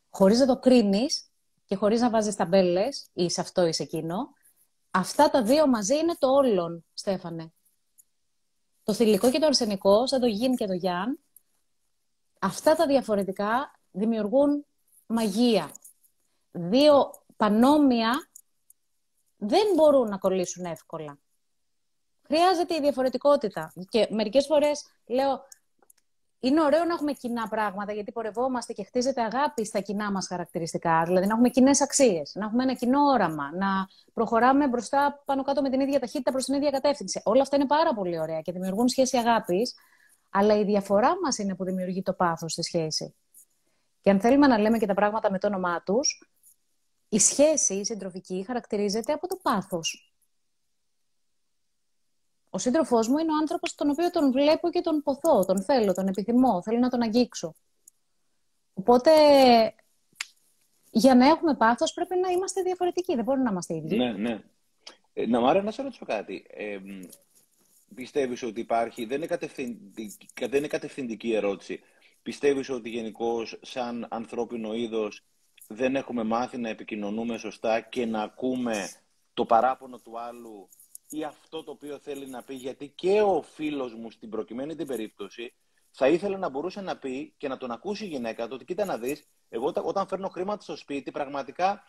χωρίς 0.10 0.39
να 0.39 0.45
το 0.45 0.60
κρίνεις 0.60 1.29
και 1.65 1.75
χωρίς 1.75 2.01
να 2.01 2.10
βάζεις 2.10 2.36
ταμπέλες 2.36 3.10
ή 3.13 3.29
σε 3.29 3.41
αυτό 3.41 3.65
ή 3.65 3.73
σε 3.73 3.84
εκείνο, 3.84 4.34
Αυτά 4.91 5.30
τα 5.30 5.43
δύο 5.43 5.67
μαζί 5.67 5.97
είναι 5.97 6.15
το 6.19 6.28
όλον, 6.28 6.86
Στέφανε. 6.93 7.54
Το 8.84 8.93
θηλυκό 8.93 9.32
και 9.32 9.39
το 9.39 9.45
αρσενικό, 9.45 10.08
σαν 10.08 10.19
το 10.19 10.25
γιν 10.28 10.56
και 10.56 10.67
το 10.67 10.73
γιάν, 10.73 11.19
αυτά 12.39 12.75
τα 12.75 12.88
διαφορετικά 12.88 13.71
δημιουργούν 13.91 14.65
μαγεία. 15.06 15.71
Δύο 16.52 17.12
πανόμοια 17.38 18.30
δεν 19.38 19.73
μπορούν 19.75 20.10
να 20.10 20.17
κολλήσουν 20.17 20.65
εύκολα. 20.65 21.19
Χρειάζεται 22.21 22.75
η 22.75 22.80
διαφορετικότητα. 22.80 23.73
Και 23.89 24.08
μερικές 24.12 24.45
φορές 24.45 24.86
λέω, 25.06 25.45
είναι 26.39 26.62
ωραίο 26.62 26.86
να 26.86 26.93
έχουμε 26.93 27.12
κοινά 27.12 27.47
πράγματα, 27.47 27.93
γιατί 27.93 28.12
πορευόμαστε 28.12 28.73
και 28.73 28.84
χτίζεται 28.84 29.21
αγάπη 29.21 29.65
στα 29.65 29.80
κοινά 29.80 30.12
μας 30.12 30.28
χαρακτηριστικά. 30.28 31.04
Δηλαδή 31.06 31.28
να 31.28 31.34
έχουμε 31.34 31.49
κοινές 31.49 31.82
αξίες, 31.82 32.32
να 32.36 32.45
έχουμε 32.45 32.63
ένα 32.63 32.73
κοινό 32.73 33.02
όραμα, 33.02 33.52
να 33.56 33.67
προχωράμε 34.13 34.67
μπροστά 34.67 35.21
πάνω 35.25 35.43
κάτω 35.43 35.62
με 35.62 35.69
την 35.69 35.80
ίδια 35.80 35.99
ταχύτητα 35.99 36.32
προς 36.32 36.45
την 36.45 36.54
ίδια 36.56 36.69
κατεύθυνση. 36.69 37.21
Όλα 37.25 37.41
αυτά 37.41 37.56
είναι 37.56 37.65
πάρα 37.65 37.93
πολύ 37.93 38.19
ωραία 38.19 38.41
και 38.41 38.52
δημιουργούν 38.52 38.88
σχέση 38.88 39.17
αγάπης, 39.17 39.75
αλλά 40.30 40.58
η 40.58 40.63
διαφορά 40.63 41.19
μας 41.23 41.38
είναι 41.38 41.56
που 41.56 41.63
δημιουργεί 41.63 42.02
το 42.02 42.13
πάθος 42.13 42.52
στη 42.52 42.63
σχέση. 42.63 43.15
Και 44.02 44.10
αν 44.10 44.19
θέλουμε 44.19 44.47
να 44.47 44.58
λέμε 44.58 44.78
και 44.78 44.86
τα 44.86 44.93
πράγματα 44.93 45.32
με 45.32 45.39
το 45.39 45.47
όνομά 45.47 45.84
τους, 45.84 46.30
η 47.10 47.19
σχέση 47.19 47.73
η 47.73 47.86
συντροφική 47.86 48.43
χαρακτηρίζεται 48.47 49.13
από 49.13 49.28
το 49.28 49.39
πάθος. 49.41 50.09
Ο 52.50 52.58
σύντροφός 52.58 53.08
μου 53.08 53.18
είναι 53.18 53.32
ο 53.32 53.36
άνθρωπος 53.36 53.76
τον 53.76 53.90
οποίο 53.90 54.10
τον 54.10 54.32
βλέπω 54.32 54.70
και 54.70 54.82
τον 54.82 55.02
ποθώ, 55.04 55.46
τον 55.46 55.62
θέλω, 55.64 55.94
τον 55.94 56.08
επιθυμώ, 56.08 56.62
θέλω 56.62 56.80
να 56.80 56.90
τον 56.90 57.02
αγγίξω. 57.02 57.56
Οπότε, 58.74 59.12
για 60.92 61.16
να 61.16 61.28
έχουμε 61.28 61.56
πάθος 61.56 61.94
πρέπει 61.94 62.16
να 62.18 62.30
είμαστε 62.30 62.62
διαφορετικοί, 62.62 63.16
δεν 63.16 63.24
μπορούμε 63.24 63.44
να 63.44 63.52
είμαστε 63.52 63.76
ίδιοι. 63.76 63.98
Ναι, 63.98 64.12
ναι. 64.12 64.44
Ε, 65.14 65.28
να 65.28 65.40
μ' 65.40 65.64
να 65.64 65.72
σε 65.72 65.82
ρωτήσω 65.82 66.06
κάτι. 66.06 66.46
Ε, 66.50 66.78
πιστεύεις 67.96 68.44
ότι 68.44 68.60
υπάρχει, 68.60 69.06
δεν 69.06 69.18
είναι, 69.18 69.26
κατευθυντική, 69.26 70.18
δεν 70.40 70.54
είναι 70.54 70.68
κατευθυντική 70.68 71.34
ερώτηση, 71.34 71.80
πιστεύεις 72.22 72.70
ότι 72.70 72.90
γενικώς 72.90 73.60
σαν 73.62 74.08
ανθρώπινο 74.10 74.74
είδος 74.74 75.24
δεν 75.68 75.96
έχουμε 75.96 76.24
μάθει 76.24 76.58
να 76.58 76.70
επικοινωνούμε 76.70 77.38
σωστά 77.38 77.82
και 77.82 78.06
να 78.06 78.22
ακούμε 78.22 78.90
το 79.34 79.46
παράπονο 79.46 80.00
του 80.00 80.20
άλλου 80.20 80.70
ή 81.10 81.24
αυτό 81.24 81.63
το 81.63 81.72
οποίο 81.72 82.00
θέλει 82.00 82.28
να 82.28 82.43
πει, 82.43 82.54
γιατί 82.54 82.88
και 82.88 83.22
ο 83.22 83.41
φίλος 83.41 83.93
μου 83.93 84.12
στην 84.12 84.30
προκειμένη 84.30 84.76
την 84.76 84.88
περίπτωση 84.88 85.54
θα 85.91 86.08
ήθελε 86.08 86.38
να 86.38 86.50
μπορούσε 86.50 86.82
να 86.82 86.98
πει 86.98 87.34
και 87.38 87.48
να 87.48 87.58
τον 87.58 87.72
ακούσει 87.72 88.06
η 88.06 88.08
γυναίκα 88.08 88.43
του 88.48 88.52
ότι 88.54 88.65
κοίτα 88.65 88.86
να 88.86 88.98
δεις, 88.98 89.28
εγώ 89.50 89.74
όταν 89.84 90.08
φέρνω 90.08 90.28
χρήματα 90.28 90.62
στο 90.62 90.76
σπίτι 90.76 91.12
πραγματικά 91.12 91.84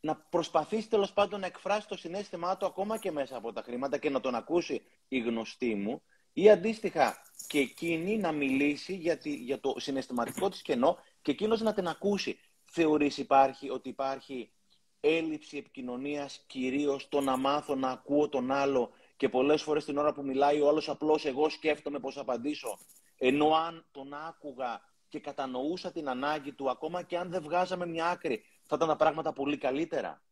να 0.00 0.16
προσπαθήσει 0.16 0.88
τέλος 0.88 1.12
πάντων 1.12 1.40
να 1.40 1.46
εκφράσεις 1.46 1.86
το 1.86 1.96
συνέστημά 1.96 2.56
του 2.56 2.66
ακόμα 2.66 2.98
και 2.98 3.10
μέσα 3.10 3.36
από 3.36 3.52
τα 3.52 3.62
χρήματα 3.62 3.98
και 3.98 4.10
να 4.10 4.20
τον 4.20 4.34
ακούσει 4.34 4.82
η 5.08 5.18
γνωστή 5.18 5.74
μου 5.74 6.02
ή 6.32 6.50
αντίστοιχα 6.50 7.16
και 7.46 7.58
εκείνη 7.58 8.16
να 8.16 8.32
μιλήσει 8.32 8.94
για, 8.94 9.18
για 9.22 9.60
το 9.60 9.74
συναισθηματικό 9.78 10.48
της 10.48 10.62
κενό 10.62 10.98
και 11.22 11.30
εκείνος 11.30 11.60
να 11.60 11.74
την 11.74 11.88
ακούσει. 11.88 12.38
Θεωρείς 12.64 13.18
υπάρχει 13.18 13.70
ότι 13.70 13.88
υπάρχει 13.88 14.50
έλλειψη 15.04 15.56
επικοινωνίας 15.56 16.44
κυρίως 16.46 17.08
το 17.08 17.20
να 17.20 17.36
μάθω 17.36 17.74
να 17.74 17.90
ακούω 17.90 18.28
τον 18.28 18.50
άλλο 18.50 18.90
και 19.16 19.28
πολλές 19.28 19.62
φορές 19.62 19.84
την 19.84 19.98
ώρα 19.98 20.12
που 20.12 20.22
μιλάει 20.22 20.60
ο 20.60 20.68
άλλος 20.68 20.88
απλώς 20.88 21.24
εγώ 21.24 21.48
σκέφτομαι 21.48 21.98
πώς 21.98 22.18
απαντήσω 22.18 22.78
ενώ 23.18 23.54
αν 23.54 23.84
τον 23.90 24.14
άκουγα 24.14 24.80
και 25.08 25.20
κατανοούσα 25.20 25.92
την 25.92 26.08
ανάγκη 26.08 26.52
του 26.52 26.70
ακόμα 26.70 27.02
και 27.02 27.18
αν 27.18 27.30
δεν 27.30 27.42
βγάζαμε 27.42 27.86
μια 27.86 28.06
άκρη 28.06 28.44
θα 28.62 28.76
ήταν 28.76 28.88
τα 28.88 28.96
πράγματα 28.96 29.32
πολύ 29.32 29.58
καλύτερα. 29.58 30.22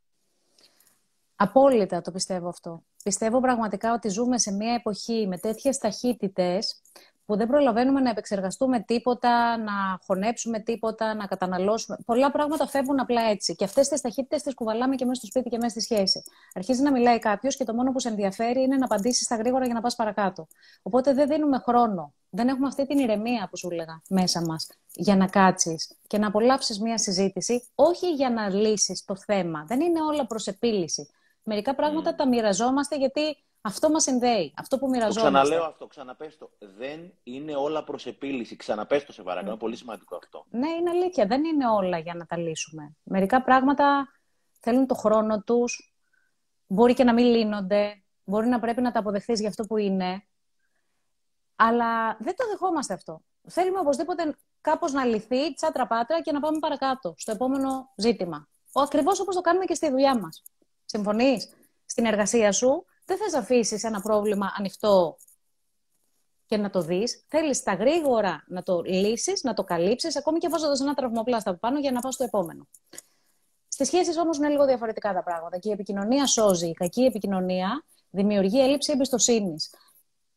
Απόλυτα 1.36 2.00
το 2.00 2.10
πιστεύω 2.10 2.48
αυτό. 2.48 2.82
Πιστεύω 3.04 3.40
πραγματικά 3.40 3.92
ότι 3.92 4.08
ζούμε 4.08 4.38
σε 4.38 4.52
μια 4.52 4.74
εποχή 4.74 5.26
με 5.26 5.38
τέτοιες 5.38 5.78
ταχύτητες 5.78 6.82
που 7.24 7.36
δεν 7.36 7.46
προλαβαίνουμε 7.46 8.00
να 8.00 8.10
επεξεργαστούμε 8.10 8.80
τίποτα, 8.80 9.58
να 9.58 9.72
χωνέψουμε 10.06 10.60
τίποτα, 10.60 11.14
να 11.14 11.26
καταναλώσουμε. 11.26 11.96
Πολλά 12.06 12.30
πράγματα 12.30 12.66
φεύγουν 12.66 13.00
απλά 13.00 13.22
έτσι. 13.22 13.54
Και 13.54 13.64
αυτές 13.64 13.88
τις 13.88 14.00
ταχύτητες 14.00 14.42
τις 14.42 14.54
κουβαλάμε 14.54 14.94
και 14.94 15.04
μέσα 15.04 15.20
στο 15.20 15.26
σπίτι 15.26 15.48
και 15.48 15.56
μέσα 15.56 15.68
στη 15.68 15.80
σχέση. 15.80 16.22
Αρχίζει 16.54 16.82
να 16.82 16.90
μιλάει 16.90 17.18
κάποιος 17.18 17.56
και 17.56 17.64
το 17.64 17.74
μόνο 17.74 17.92
που 17.92 18.00
σε 18.00 18.08
ενδιαφέρει 18.08 18.62
είναι 18.62 18.76
να 18.76 18.84
απαντήσεις 18.84 19.24
στα 19.24 19.36
γρήγορα 19.36 19.64
για 19.64 19.74
να 19.74 19.80
πας 19.80 19.94
παρακάτω. 19.94 20.46
Οπότε 20.82 21.14
δεν 21.14 21.28
δίνουμε 21.28 21.58
χρόνο. 21.58 22.14
Δεν 22.30 22.48
έχουμε 22.48 22.66
αυτή 22.66 22.86
την 22.86 22.98
ηρεμία 22.98 23.48
που 23.50 23.56
σου 23.56 23.68
έλεγα 23.70 24.02
μέσα 24.08 24.40
μας 24.40 24.68
για 24.94 25.16
να 25.16 25.26
κάτσεις 25.26 25.96
και 26.06 26.18
να 26.18 26.26
απολαύσεις 26.26 26.80
μία 26.80 26.98
συζήτηση, 26.98 27.68
όχι 27.74 28.10
για 28.12 28.30
να 28.30 28.48
λύσεις 28.48 29.04
το 29.04 29.16
θέμα. 29.16 29.64
Δεν 29.66 29.80
είναι 29.80 30.02
όλα 30.02 30.26
προς 30.26 30.46
επίλυση. 30.46 31.08
Μερικά 31.44 31.74
πράγματα 31.74 32.12
mm. 32.12 32.16
τα 32.16 32.28
μοιραζόμαστε 32.28 32.96
γιατί 32.96 33.36
αυτό 33.62 33.90
μας 33.90 34.02
συνδέει. 34.02 34.54
Αυτό 34.56 34.78
που 34.78 34.88
μοιραζόμαστε. 34.88 35.20
Το 35.20 35.30
ξαναλέω 35.30 35.64
αυτό, 35.64 35.86
ξαναπέστο. 35.86 36.50
Δεν 36.58 37.12
είναι 37.22 37.56
όλα 37.56 37.84
προς 37.84 38.06
επίλυση. 38.06 38.56
Ξαναπέστο 38.56 39.12
σε 39.12 39.22
παρακαλώ. 39.22 39.54
Mm. 39.54 39.58
Πολύ 39.58 39.76
σημαντικό 39.76 40.16
αυτό. 40.16 40.44
Ναι, 40.50 40.68
είναι 40.68 40.90
αλήθεια. 40.90 41.26
Δεν 41.26 41.44
είναι 41.44 41.68
όλα 41.68 41.98
για 41.98 42.14
να 42.14 42.26
τα 42.26 42.36
λύσουμε. 42.36 42.96
Μερικά 43.02 43.42
πράγματα 43.42 44.08
θέλουν 44.60 44.86
το 44.86 44.94
χρόνο 44.94 45.42
τους. 45.42 45.94
Μπορεί 46.66 46.94
και 46.94 47.04
να 47.04 47.12
μην 47.12 47.24
λύνονται. 47.24 48.02
Μπορεί 48.24 48.46
να 48.46 48.60
πρέπει 48.60 48.80
να 48.80 48.92
τα 48.92 48.98
αποδεχθείς 48.98 49.40
για 49.40 49.48
αυτό 49.48 49.64
που 49.64 49.76
είναι. 49.76 50.26
Αλλά 51.56 52.16
δεν 52.20 52.36
το 52.36 52.46
δεχόμαστε 52.50 52.94
αυτό. 52.94 53.22
Θέλουμε 53.48 53.78
οπωσδήποτε 53.78 54.36
κάπως 54.60 54.92
να 54.92 55.04
λυθεί, 55.04 55.54
τσάτρα 55.54 55.86
πάτρα 55.86 56.22
και 56.22 56.32
να 56.32 56.40
πάμε 56.40 56.58
παρακάτω, 56.58 57.14
στο 57.16 57.32
επόμενο 57.32 57.92
ζήτημα. 57.96 58.48
Ακριβώς 58.72 59.20
όπως 59.20 59.34
το 59.34 59.40
κάνουμε 59.40 59.64
και 59.64 59.74
στη 59.74 59.90
δουλειά 59.90 60.18
μας. 60.18 60.42
Συμφωνείς; 60.84 61.52
Στην 61.84 62.04
εργασία 62.04 62.52
σου; 62.52 62.84
Δεν 63.16 63.24
θες 63.24 63.40
αφήσεις 63.40 63.84
ένα 63.84 64.00
πρόβλημα 64.00 64.54
ανοιχτό 64.58 65.16
και 66.46 66.56
να 66.56 66.70
το 66.70 66.80
δεις. 66.80 67.24
Θέλεις 67.28 67.62
τα 67.62 67.74
γρήγορα 67.74 68.44
να 68.48 68.62
το 68.62 68.82
λύσεις, 68.82 69.42
να 69.42 69.54
το 69.54 69.64
καλύψεις, 69.64 70.16
ακόμη 70.16 70.38
και 70.38 70.48
βάζοντας 70.48 70.80
ένα 70.80 70.94
τραυμοπλάστα 70.94 71.50
από 71.50 71.58
πάνω 71.58 71.78
για 71.78 71.92
να 71.92 72.00
πας 72.00 72.14
στο 72.14 72.24
επόμενο. 72.24 72.68
Στις 73.68 73.86
σχέσεις 73.86 74.16
όμως 74.18 74.36
είναι 74.36 74.48
λίγο 74.48 74.66
διαφορετικά 74.66 75.12
τα 75.12 75.22
πράγματα 75.22 75.58
και 75.58 75.68
η 75.68 75.72
επικοινωνία 75.72 76.26
σώζει. 76.26 76.68
Η 76.68 76.72
κακή 76.72 77.02
επικοινωνία 77.02 77.84
δημιουργεί 78.10 78.60
έλλειψη 78.60 78.92
εμπιστοσύνης. 78.92 79.74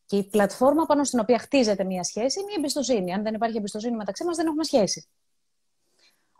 Και 0.05 0.17
η 0.17 0.23
πλατφόρμα 0.23 0.85
πάνω 0.85 1.03
στην 1.03 1.19
οποία 1.19 1.39
χτίζεται 1.39 1.83
μια 1.83 2.03
σχέση 2.03 2.39
είναι 2.39 2.51
η 2.51 2.55
εμπιστοσύνη. 2.57 3.13
Αν 3.13 3.23
δεν 3.23 3.33
υπάρχει 3.33 3.57
εμπιστοσύνη 3.57 3.95
μεταξύ 3.95 4.23
μας, 4.23 4.35
δεν 4.35 4.45
έχουμε 4.45 4.63
σχέση. 4.63 5.07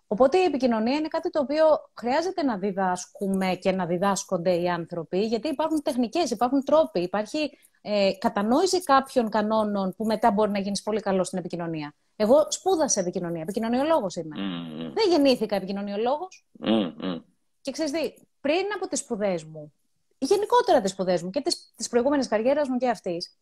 Οπότε 0.07 0.37
η 0.37 0.43
επικοινωνία 0.43 0.95
είναι 0.95 1.07
κάτι 1.07 1.29
το 1.29 1.39
οποίο 1.39 1.65
χρειάζεται 1.93 2.43
να 2.43 2.57
διδάσκουμε 2.57 3.55
και 3.55 3.71
να 3.71 3.85
διδάσκονται 3.85 4.55
οι 4.55 4.69
άνθρωποι, 4.69 5.19
γιατί 5.25 5.47
υπάρχουν 5.47 5.81
τεχνικές, 5.81 6.31
υπάρχουν 6.31 6.63
τρόποι, 6.63 6.99
υπάρχει 6.99 7.57
ε, 7.81 8.11
κατανόηση 8.17 8.83
κάποιων 8.83 9.29
κανόνων 9.29 9.95
που 9.95 10.05
μετά 10.05 10.31
μπορεί 10.31 10.51
να 10.51 10.59
γίνεις 10.59 10.81
πολύ 10.81 10.99
καλός 10.99 11.27
στην 11.27 11.39
επικοινωνία. 11.39 11.93
Εγώ 12.15 12.45
σπούδασα 12.49 12.99
επικοινωνία, 12.99 13.41
επικοινωνιολόγος 13.41 14.15
είμαι. 14.15 14.35
Mm. 14.37 14.91
Δεν 14.93 15.09
γεννήθηκα 15.09 15.55
επικοινωνιολόγος. 15.55 16.45
Mm, 16.65 17.21
Και 17.61 17.71
ξέρεις 17.71 17.91
τι, 17.91 18.13
πριν 18.41 18.65
από 18.75 18.87
τις 18.87 18.99
σπουδές 18.99 19.43
μου, 19.43 19.73
γενικότερα 20.17 20.81
τις 20.81 20.91
σπουδές 20.91 21.23
μου 21.23 21.29
και 21.29 21.41
τις 21.75 21.89
προηγούμενες 21.89 22.27
καριέρας 22.27 22.69
μου 22.69 22.77
και 22.77 22.89
αυτής, 22.89 23.37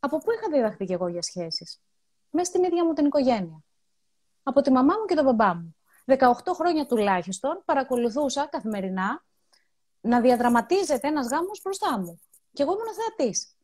από 0.00 0.18
πού 0.18 0.30
είχα 0.32 0.48
διδαχθεί 0.52 0.84
κι 0.84 0.92
εγώ 0.92 1.08
για 1.08 1.22
σχέσεις; 1.22 1.80
Μέσα 2.30 2.50
στην 2.50 2.64
ίδια 2.64 2.84
μου 2.84 2.92
την 2.92 3.06
οικογένεια 3.06 3.64
από 4.48 4.60
τη 4.60 4.70
μαμά 4.70 4.94
μου 4.98 5.04
και 5.04 5.14
τον 5.14 5.24
μπαμπά 5.24 5.54
μου. 5.54 5.76
18 6.06 6.18
χρόνια 6.54 6.86
τουλάχιστον 6.86 7.62
παρακολουθούσα 7.64 8.46
καθημερινά 8.46 9.24
να 10.00 10.20
διαδραματίζεται 10.20 11.08
ένας 11.08 11.28
γάμος 11.28 11.60
μπροστά 11.62 11.98
μου. 11.98 12.20
Και 12.52 12.62
εγώ 12.62 12.72
ήμουν 12.72 12.94
θεατής. 12.94 13.56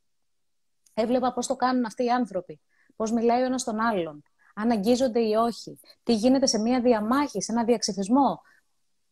Έβλεπα 0.94 1.32
πώς 1.32 1.46
το 1.46 1.56
κάνουν 1.56 1.84
αυτοί 1.84 2.04
οι 2.04 2.10
άνθρωποι. 2.10 2.60
Πώς 2.96 3.12
μιλάει 3.12 3.42
ο 3.42 3.44
ένας 3.44 3.64
τον 3.64 3.80
άλλον. 3.80 4.22
Αν 4.54 4.70
αγγίζονται 4.70 5.20
ή 5.20 5.34
όχι. 5.34 5.80
Τι 6.02 6.14
γίνεται 6.14 6.46
σε 6.46 6.58
μια 6.58 6.80
διαμάχη, 6.80 7.42
σε 7.42 7.52
ένα 7.52 7.64
διαξυφισμό. 7.64 8.40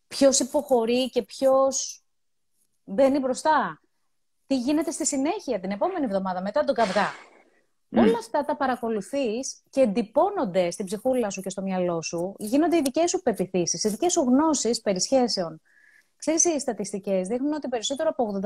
Ποιος 0.08 0.38
υποχωρεί 0.38 1.10
και 1.10 1.22
ποιος 1.22 2.04
μπαίνει 2.84 3.18
μπροστά. 3.18 3.80
Τι 4.46 4.58
γίνεται 4.58 4.90
στη 4.90 5.06
συνέχεια 5.06 5.60
την 5.60 5.70
επόμενη 5.70 6.04
εβδομάδα 6.04 6.42
μετά 6.42 6.64
τον 6.64 6.74
καυγά. 6.74 7.08
Όλα 7.96 8.18
αυτά 8.18 8.44
τα 8.44 8.56
παρακολουθείς 8.56 9.62
και 9.70 9.80
εντυπώνονται 9.80 10.70
στην 10.70 10.86
ψυχούλα 10.86 11.30
σου 11.30 11.40
και 11.40 11.50
στο 11.50 11.62
μυαλό 11.62 12.02
σου. 12.02 12.34
Γίνονται 12.38 12.76
οι 12.76 12.80
δικές 12.82 13.10
σου 13.10 13.22
πεπιθήσεις, 13.22 13.84
οι 13.84 13.88
δικές 13.88 14.12
σου 14.12 14.20
γνώσεις 14.20 14.80
περί 14.80 15.00
σχέσεων. 15.00 15.60
Ξέρεις, 16.16 16.44
οι 16.44 16.60
στατιστικές 16.60 17.28
δείχνουν 17.28 17.52
ότι 17.52 17.68
περισσότερο 17.68 18.08
από 18.08 18.40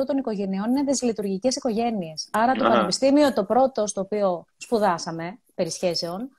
85% 0.00 0.06
των 0.06 0.16
οικογενειών 0.16 0.70
είναι 0.70 0.82
δυσλειτουργικές 0.82 1.56
οικογένειες. 1.56 2.28
Άρα 2.32 2.52
το 2.52 2.64
πανεπιστήμιο 2.64 3.32
το 3.32 3.44
πρώτο 3.44 3.86
στο 3.86 4.00
οποίο 4.00 4.44
σπουδάσαμε 4.56 5.38
περί 5.54 5.70
σχέσεων, 5.70 6.30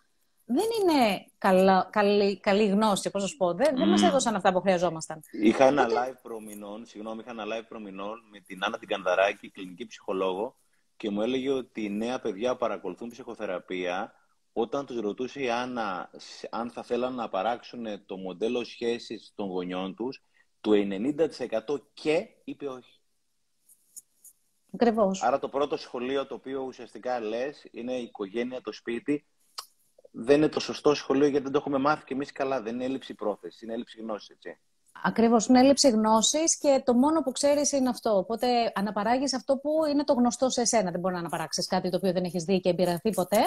δεν 0.46 0.66
είναι 0.82 1.26
καλά, 1.38 1.88
καλή, 1.92 2.40
καλή 2.40 2.68
γνώση, 2.68 3.10
πώς 3.10 3.22
να 3.22 3.28
σου 3.28 3.38
πω. 3.38 3.54
Δεν, 3.54 3.74
mm. 3.74 3.78
δεν 3.78 3.88
μας 3.88 4.04
έδωσαν 4.04 4.36
αυτά 4.36 4.54
που 4.54 4.62
χρειαζόμασταν. 4.62 5.22
Είχα 5.32 5.66
ένα 5.66 5.88
live 5.88 6.18
προμηνών, 6.22 6.86
συγγνώμη, 6.86 7.22
είχα 7.22 7.32
ένα 7.32 7.44
live 7.46 7.66
προμηνών 7.68 8.24
με 8.32 8.40
την 8.40 8.64
Άννα 8.64 8.78
την 8.78 8.88
Κανδαράκη, 8.88 9.50
κλινική 9.50 9.86
ψυχολόγο, 9.86 10.56
και 10.98 11.10
μου 11.10 11.22
έλεγε 11.22 11.50
ότι 11.50 11.84
οι 11.84 11.90
νέα 11.90 12.20
παιδιά 12.20 12.52
που 12.52 12.58
παρακολουθούν 12.58 13.10
ψυχοθεραπεία, 13.10 14.14
όταν 14.54 14.86
τους 14.86 15.00
ρωτούσε 15.00 15.42
η 15.42 15.50
Άννα 15.50 16.10
αν 16.50 16.72
θα 16.72 16.84
θέλαν 16.84 17.16
να 17.16 17.30
παράξουν 17.30 18.06
το 18.06 18.18
μοντέλο 18.18 18.64
σχέσης 18.64 19.34
των 19.36 19.48
γονιών 19.48 19.96
τους, 19.96 20.24
το 20.62 20.72
90% 20.74 21.82
και 21.94 22.28
είπε 22.44 22.68
όχι. 22.68 23.00
Ακριβώς. 24.74 25.24
Άρα 25.24 25.40
το 25.40 25.50
πρώτο 25.50 25.78
σχολείο 25.78 26.26
το 26.26 26.36
οποίο 26.36 26.62
ουσιαστικά 26.62 27.20
λες 27.20 27.68
είναι 27.72 27.94
η 27.94 28.04
οικογένεια, 28.04 28.62
το 28.62 28.72
σπίτι. 28.72 29.26
Δεν 30.12 30.38
είναι 30.38 30.50
το 30.50 30.60
σωστό 30.60 30.94
σχολείο 30.94 31.28
γιατί 31.28 31.44
δεν 31.44 31.52
το 31.52 31.58
έχουμε 31.58 31.78
μάθει 31.78 32.04
και 32.06 32.14
εμείς 32.14 32.32
καλά. 32.32 32.62
Δεν 32.62 32.74
είναι 32.74 32.86
έλλειψη 32.86 33.14
πρόθεσης, 33.14 33.62
είναι 33.62 33.74
έλλειψη 33.74 34.02
γνώσης, 34.02 34.30
έτσι. 34.30 34.60
Ακριβώς, 35.04 35.46
είναι 35.48 35.60
έλλειψη 35.60 35.90
γνώσης 35.90 36.58
και 36.58 36.82
το 36.86 36.94
μόνο 36.94 37.22
που 37.22 37.32
ξέρεις 37.32 37.72
είναι 37.72 37.90
αυτό. 37.90 38.18
Οπότε 38.18 38.72
αναπαράγεις 38.76 39.34
αυτό 39.34 39.58
που 39.58 39.72
είναι 39.92 40.04
το 40.04 40.14
γνωστό 40.14 40.50
σε 40.50 40.62
εσένα. 40.62 40.92
Δεν 40.92 41.00
μπορεί 41.00 41.14
να 41.14 41.20
αναπαράξεις 41.20 41.68
κάτι 41.68 41.90
το 41.90 41.98
οποίο 41.98 42.12
δεν 42.12 42.24
έχεις 42.24 42.44
δει 42.44 42.60
και 42.60 42.70
εμπειραθεί 42.70 43.10
ποτέ. 43.10 43.40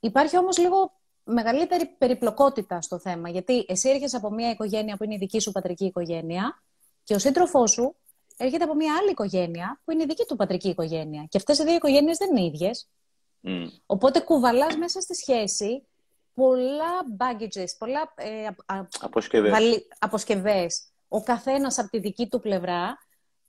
Υπάρχει 0.00 0.38
όμως 0.38 0.58
λίγο 0.58 0.92
μεγαλύτερη 1.24 1.86
περιπλοκότητα 1.86 2.80
στο 2.80 2.98
θέμα. 2.98 3.28
Γιατί 3.28 3.64
εσύ 3.68 3.88
έρχεσαι 3.88 4.16
από 4.16 4.30
μια 4.30 4.50
οικογένεια 4.50 4.96
που 4.96 5.04
είναι 5.04 5.14
η 5.14 5.18
δική 5.18 5.40
σου 5.40 5.52
πατρική 5.52 5.84
οικογένεια 5.84 6.62
και 7.04 7.14
ο 7.14 7.18
σύντροφός 7.18 7.70
σου 7.70 7.96
έρχεται 8.36 8.64
από 8.64 8.74
μια 8.74 8.94
άλλη 9.00 9.10
οικογένεια 9.10 9.80
που 9.84 9.90
είναι 9.90 10.02
η 10.02 10.06
δική 10.06 10.24
του 10.28 10.36
πατρική 10.36 10.68
οικογένεια. 10.68 11.26
Και 11.28 11.36
αυτές 11.36 11.58
οι 11.58 11.64
δύο 11.64 11.74
οικογένειες 11.74 12.16
δεν 12.16 12.36
είναι 12.36 12.46
ίδιες. 12.46 12.88
Mm. 13.42 13.66
Οπότε 13.86 14.20
κουβαλάς 14.20 14.76
μέσα 14.76 15.00
στη 15.00 15.14
σχέση 15.14 15.86
πολλά 16.34 17.16
baggages, 17.18 17.68
πολλά 17.78 18.12
ε, 18.14 18.48
αποσκευές. 19.98 20.84
Ο 21.08 21.22
καθένας 21.22 21.78
από 21.78 21.88
τη 21.88 21.98
δική 21.98 22.28
του 22.28 22.40
πλευρά. 22.40 22.98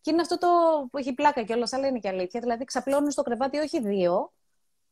Και 0.01 0.11
είναι 0.11 0.21
αυτό 0.21 0.37
το 0.37 0.47
που 0.91 0.97
έχει 0.97 1.13
πλάκα 1.13 1.43
κιόλας, 1.43 1.73
αλλά 1.73 1.87
είναι 1.87 1.99
και 1.99 2.07
αλήθεια. 2.07 2.39
Δηλαδή, 2.39 2.65
ξαπλώνει 2.65 3.11
στο 3.11 3.21
κρεβάτι 3.21 3.57
όχι 3.57 3.81
δύο, 3.81 4.31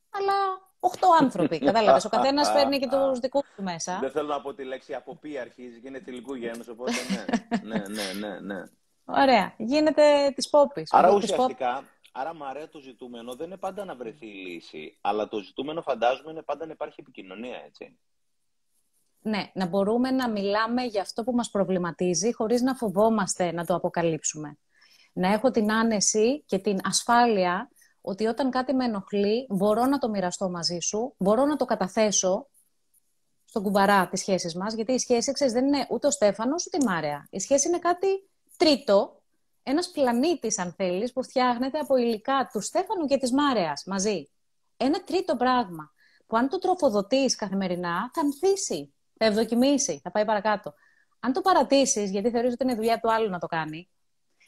αλλά 0.10 0.34
οχτώ 0.80 1.08
άνθρωποι. 1.20 1.60
Κατάλαβες. 1.66 2.06
Ο 2.06 2.10
καθένας 2.10 2.54
παίρνει 2.54 2.80
και 2.80 2.88
τους 2.88 3.20
δικούς 3.24 3.44
του 3.56 3.64
μέσα. 3.64 3.98
Δεν 4.02 4.12
θέλω 4.12 4.28
να 4.28 4.42
πω 4.42 4.54
τη 4.54 4.64
λέξη 4.64 4.94
από 4.94 5.16
πού 5.16 5.30
αρχίζει, 5.42 5.80
γίνεται 5.80 6.04
τελικού 6.04 6.34
γένους, 6.34 6.68
οπότε 6.68 6.92
ναι. 7.10 7.26
ναι, 7.78 7.84
ναι, 7.88 8.28
ναι, 8.28 8.40
ναι. 8.40 8.64
Ωραία. 9.06 9.54
Γίνεται 9.58 10.32
της 10.36 10.50
πόπης. 10.50 10.94
Άρα 10.94 11.12
ουσιαστικά, 11.12 11.84
άρα 12.12 12.34
Μαρέα 12.34 12.70
το 12.70 12.80
ζητούμενο 12.80 13.36
δεν 13.36 13.46
είναι 13.46 13.58
πάντα 13.58 13.86
να 13.86 13.96
βρεθεί 13.96 14.26
η 14.28 14.46
λύση, 14.46 14.98
αλλά 15.02 15.28
το 15.28 15.40
ζητούμενο 15.40 15.82
φαντάζομαι 15.82 16.32
είναι 16.32 16.42
πάντα 16.42 16.66
να 16.66 16.72
υπάρχει 16.72 16.96
επικοινωνία, 17.00 17.62
έτσι. 17.66 18.00
Ναι, 19.22 19.52
να 19.54 19.66
μπορούμε 19.66 20.12
να 20.12 20.30
μιλάμε 20.30 20.84
για 20.84 21.02
αυτό 21.02 21.24
που 21.24 21.32
μας 21.32 21.50
προβληματίζει 21.50 22.34
χωρίς 22.34 22.62
να 22.62 22.76
φοβόμαστε 22.76 23.52
να 23.52 23.66
το 23.66 23.76
αποκαλύψουμε. 23.76 24.58
Να 25.14 25.34
έχω 25.34 25.52
την 25.52 25.72
άνεση 25.72 26.44
και 26.46 26.58
την 26.58 26.80
ασφάλεια 26.84 27.70
ότι 28.02 28.26
όταν 28.26 28.50
κάτι 28.50 28.74
με 28.74 28.86
ενοχλεί, 28.86 29.48
μπορώ 29.50 29.86
να 29.86 29.98
το 29.98 30.10
μοιραστώ 30.10 30.50
μαζί 30.50 30.80
σου, 30.80 31.16
μπορώ 31.18 31.46
να 31.46 31.56
το 31.56 31.66
καταθέσω 31.66 32.48
στον 33.46 33.64
κουμπαρά 33.64 34.08
της 34.08 34.20
σχέσης 34.20 34.56
μας, 34.56 34.74
γιατί 34.74 34.94
η 34.94 34.98
σχέση, 35.00 35.32
ξέρεις, 35.32 35.54
δεν 35.54 35.66
είναι 35.66 35.88
ούτε 35.90 36.08
ο 36.08 36.12
Στέφανος 36.12 36.66
ούτε 36.66 36.78
η 36.82 36.86
Μάρια. 36.86 37.28
Η 37.32 37.40
σχέση 37.40 37.68
είναι 37.68 37.80
κάτι 37.80 38.30
τρίτο, 38.58 39.19
ένας 39.70 39.90
πλανήτης, 39.90 40.60
αν 40.60 40.74
θέλεις, 40.78 41.14
που 41.14 41.24
φτιάχνεται 41.24 41.80
από 41.80 41.96
υλικά 41.96 42.50
του 42.52 42.62
Στέφανου 42.62 43.06
και 43.06 43.18
της 43.18 43.32
Μάρια 43.32 43.74
μαζί. 43.86 44.30
Ένα 44.78 45.04
τρίτο 45.04 45.36
πράγμα, 45.36 45.92
που 46.28 46.38
αν 46.38 46.50
το 46.50 46.58
τροφοδοτείς 46.58 47.36
καθημερινά, 47.36 48.12
θα 48.14 48.22
ανθίσει, 48.22 48.94
θα 49.18 49.26
ευδοκιμήσει, 49.26 50.00
θα 50.04 50.12
πάει 50.12 50.26
παρακάτω. 50.26 50.74
Αν 51.20 51.34
το 51.34 51.42
παρατήσεις, 51.42 52.12
γιατί 52.12 52.30
θεωρείς 52.30 52.54
ότι 52.54 52.64
είναι 52.64 52.76
δουλειά 52.76 53.00
του 53.00 53.12
άλλου 53.12 53.30
να 53.30 53.40
το 53.40 53.48
κάνει, 53.48 53.90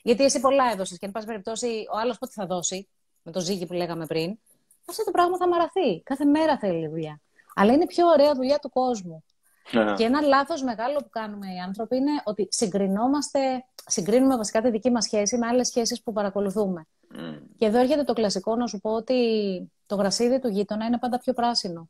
γιατί 0.03 0.23
εσύ 0.23 0.39
πολλά 0.39 0.71
έδωσες 0.71 0.97
και, 0.97 1.05
εν 1.05 1.11
πάση 1.11 1.25
περιπτώσει, 1.25 1.85
ο 1.93 1.97
άλλος 1.97 2.17
πότε 2.17 2.31
θα 2.35 2.45
δώσει, 2.45 2.89
με 3.21 3.31
το 3.31 3.39
ζύγι 3.39 3.65
που 3.65 3.73
λέγαμε 3.73 4.05
πριν, 4.05 4.39
αυτό 4.85 5.03
το 5.03 5.11
πράγμα 5.11 5.37
θα 5.37 5.47
μαραθεί. 5.47 6.01
Κάθε 6.01 6.25
μέρα 6.25 6.57
θέλει 6.57 6.87
δουλειά. 6.87 7.21
Αλλά 7.55 7.73
είναι 7.73 7.85
πιο 7.85 8.07
ωραία 8.07 8.33
δουλειά 8.33 8.59
του 8.59 8.69
κόσμου. 8.69 9.23
Ναι. 9.71 9.93
Και 9.93 10.03
ένα 10.03 10.21
λάθος 10.21 10.63
μεγάλο 10.63 10.97
που 10.97 11.09
κάνουμε 11.09 11.47
οι 11.53 11.57
άνθρωποι 11.57 11.95
είναι 11.95 12.11
ότι 12.23 12.47
συγκρινόμαστε, 12.51 13.39
συγκρίνουμε 13.85 14.37
βασικά 14.37 14.61
τη 14.61 14.69
δική 14.69 14.91
μας 14.91 15.03
σχέση 15.03 15.37
με 15.37 15.47
άλλες 15.47 15.67
σχέσεις 15.67 16.03
που 16.03 16.13
παρακολουθούμε. 16.13 16.87
Mm. 17.15 17.41
Και 17.57 17.65
εδώ 17.65 17.79
έρχεται 17.79 18.03
το 18.03 18.13
κλασικό 18.13 18.55
να 18.55 18.67
σου 18.67 18.79
πω 18.79 18.91
ότι 18.91 19.71
το 19.85 19.95
γρασίδι 19.95 20.39
του 20.39 20.47
γείτονα 20.47 20.85
είναι 20.85 20.97
πάντα 20.97 21.19
πιο 21.19 21.33
πράσινο. 21.33 21.89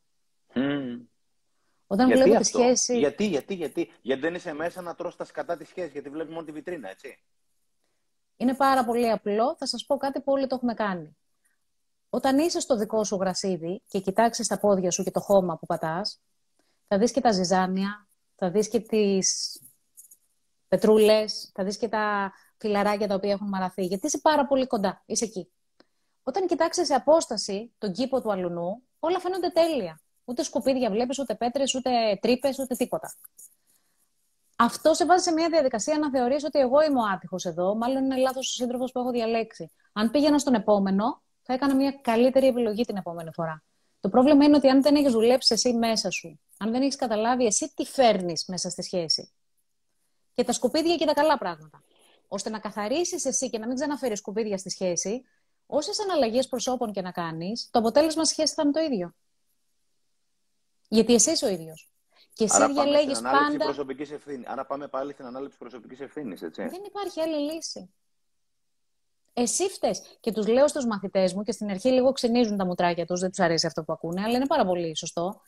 Mm. 0.54 1.00
Όταν 1.88 2.08
γιατί 2.08 2.24
βλέπω 2.24 2.40
αυτό; 2.40 2.58
τη 2.58 2.64
σχέση. 2.64 3.00
Γιατί, 3.00 3.26
γιατί, 3.26 3.54
γιατί; 3.54 3.92
Γιατί 4.02 4.22
δεν 4.22 4.36
είσαι 4.36 4.54
μέσα 4.54 4.82
να 4.82 4.96
τρως 4.96 5.16
τα 5.16 5.26
σκατά 5.26 5.58
της 5.58 5.68
σχέσης, 5.68 5.92
γιατί 5.92 6.10
βλέπει 6.10 6.32
μόνο 6.32 6.46
τη 6.46 6.52
βιτρίνα, 6.52 6.90
έτσι. 6.90 7.24
Είναι 8.38 8.56
πάρα 8.56 8.86
πολύ 8.86 9.10
απλό. 9.10 9.56
Θα 9.60 9.66
σας 9.66 9.86
πω 9.86 9.98
κάτι 9.98 10.22
που 10.22 10.32
όλοι 10.32 10.48
το 10.48 10.56
έχουμε 10.56 10.74
κάνει. 10.74 11.18
Όταν 12.10 12.38
είσαι 12.38 12.60
στο 12.60 12.78
δικό 12.78 13.04
σου 13.04 13.16
γρασίδι 13.16 13.82
και 13.88 14.00
κοιτάξεις 14.00 14.48
τα 14.48 14.60
πόδια 14.60 14.92
σου 14.92 15.04
και 15.04 15.12
το 15.12 15.20
χώμα 15.20 15.58
που 15.58 15.66
πατάς, 15.66 16.22
θα 16.94 17.00
δεις 17.00 17.12
και 17.12 17.22
τα 17.22 17.32
ζυζάνια, 17.32 18.08
θα 18.36 18.50
δεις 18.50 18.70
και 18.70 18.80
τις 18.80 19.60
πετρούλες, 20.68 21.52
θα 21.54 21.64
δεις 21.64 21.78
και 21.78 21.88
τα 21.88 22.34
φιλαράκια 22.58 23.08
τα 23.08 23.16
οποία 23.16 23.32
έχουν 23.32 23.48
μαραθεί, 23.48 23.86
γιατί 23.86 24.06
είσαι 24.08 24.18
πάρα 24.18 24.48
πολύ 24.48 24.68
κοντά, 24.68 25.04
είσαι 25.06 25.26
εκεί. 25.26 25.52
Όταν 26.24 26.48
κοιτάξεις 26.48 26.88
σε 26.88 26.94
απόσταση 26.94 27.74
τον 27.78 27.92
κήπο 27.92 28.22
του 28.22 28.32
αλουνού, 28.32 28.84
όλα 29.00 29.20
φαίνονται 29.20 29.50
τέλεια. 29.50 30.02
Ούτε 30.26 30.44
σκουπίδια 30.44 30.90
βλέπεις, 30.90 31.20
ούτε 31.20 31.36
πέτρες, 31.36 31.76
ούτε 31.76 31.90
τρύπες, 32.22 32.60
ούτε 32.60 32.76
τίποτα. 32.76 33.14
Αυτό 34.56 34.94
σε 34.94 35.06
βάζει 35.06 35.24
σε 35.24 35.32
μια 35.32 35.50
διαδικασία 35.50 35.98
να 35.98 36.10
θεωρείς 36.10 36.44
ότι 36.44 36.60
εγώ 36.60 36.82
είμαι 36.82 37.00
ο 37.00 37.06
άτυχος 37.14 37.46
εδώ, 37.46 37.76
μάλλον 37.76 38.04
είναι 38.04 38.16
λάθος 38.18 38.50
ο 38.50 38.54
σύντροφος 38.54 38.92
που 38.92 39.00
έχω 39.00 39.12
διαλέξει. 39.12 39.72
Αν 39.94 40.12
πήγαινα 40.12 40.40
στον 40.40 40.54
επόμενο, 40.54 41.22
θα 41.42 41.54
έκανα 41.54 41.76
μια 41.76 41.92
καλύτερη 41.92 42.48
επιλογή 42.48 42.84
την 42.84 42.96
επόμενη 42.96 43.30
φορά. 43.34 43.64
Το 44.02 44.10
πρόβλημα 44.10 44.46
είναι 44.46 44.56
ότι 44.56 44.68
αν 44.68 44.82
δεν 44.82 44.96
έχεις 44.96 45.12
δουλέψει 45.12 45.54
εσύ 45.54 45.74
μέσα 45.74 46.10
σου, 46.10 46.40
αν 46.58 46.72
δεν 46.72 46.82
έχεις 46.82 46.96
καταλάβει 46.96 47.46
εσύ 47.46 47.74
τι 47.76 47.86
φέρνεις 47.86 48.46
μέσα 48.48 48.70
στη 48.70 48.82
σχέση, 48.82 49.32
και 50.34 50.44
τα 50.44 50.52
σκουπίδια 50.54 50.96
και 50.96 51.06
τα 51.06 51.14
καλά 51.14 51.38
πράγματα, 51.38 51.84
ώστε 52.28 52.50
να 52.50 52.60
καθαρίσεις 52.60 53.26
εσύ 53.26 53.50
και 53.50 53.58
να 53.58 53.68
μην 53.68 53.76
ξαναφέρεις 53.76 54.20
σκουπίδια 54.20 54.58
στη 54.58 54.70
σχέση, 54.70 55.24
όσες 55.66 56.00
αναλλαγές 56.00 56.48
προσώπων 56.48 56.92
και 56.92 57.02
να 57.02 57.12
κάνεις, 57.12 57.70
το 57.72 57.80
αποτέλεσμα 57.80 58.24
στη 58.24 58.34
σχέση 58.34 58.54
θα 58.54 58.62
είναι 58.62 58.72
το 58.72 58.80
ίδιο. 58.80 59.16
Γιατί 60.88 61.14
εσύ 61.14 61.32
είσαι 61.32 61.46
ο 61.46 61.50
ίδιος. 61.50 61.92
Και 62.34 62.44
εσύ 62.44 62.72
διαλέγεις 62.72 63.22
πάντα. 63.22 63.58
Προσωπικής 63.58 64.12
ευθύνης. 64.12 64.48
Άρα 64.48 64.66
πάμε 64.66 64.88
πάλι 64.88 65.14
στην 65.14 65.26
ανάληψη 65.26 65.58
προσωπικής 65.58 66.00
ευθύνης, 66.00 66.42
έτσι. 66.42 66.68
Δεν 66.68 66.84
υπάρχει 66.86 67.22
άλλη 67.22 67.54
λύση. 67.54 67.94
Εσύ 69.34 69.70
φταίει. 69.70 69.96
Και 70.20 70.32
τους 70.32 70.48
λέω 70.48 70.68
στους 70.68 70.86
μαθητές 70.86 71.34
μου 71.34 71.44
και 71.44 71.52
στην 71.52 71.70
αρχή 71.70 71.90
λίγο 71.90 72.12
ξυνίζουν 72.12 72.58
τα 72.58 72.66
μουτράκια 72.66 73.06
τους, 73.06 73.20
δεν 73.20 73.30
τους 73.30 73.40
αρέσει 73.40 73.66
αυτό 73.66 73.84
που 73.84 73.94
ακούνε, 73.94 74.22
αλλά 74.22 74.36
είναι 74.36 74.46
πάρα 74.46 74.66
πολύ 74.66 74.98
σωστό. 74.98 75.42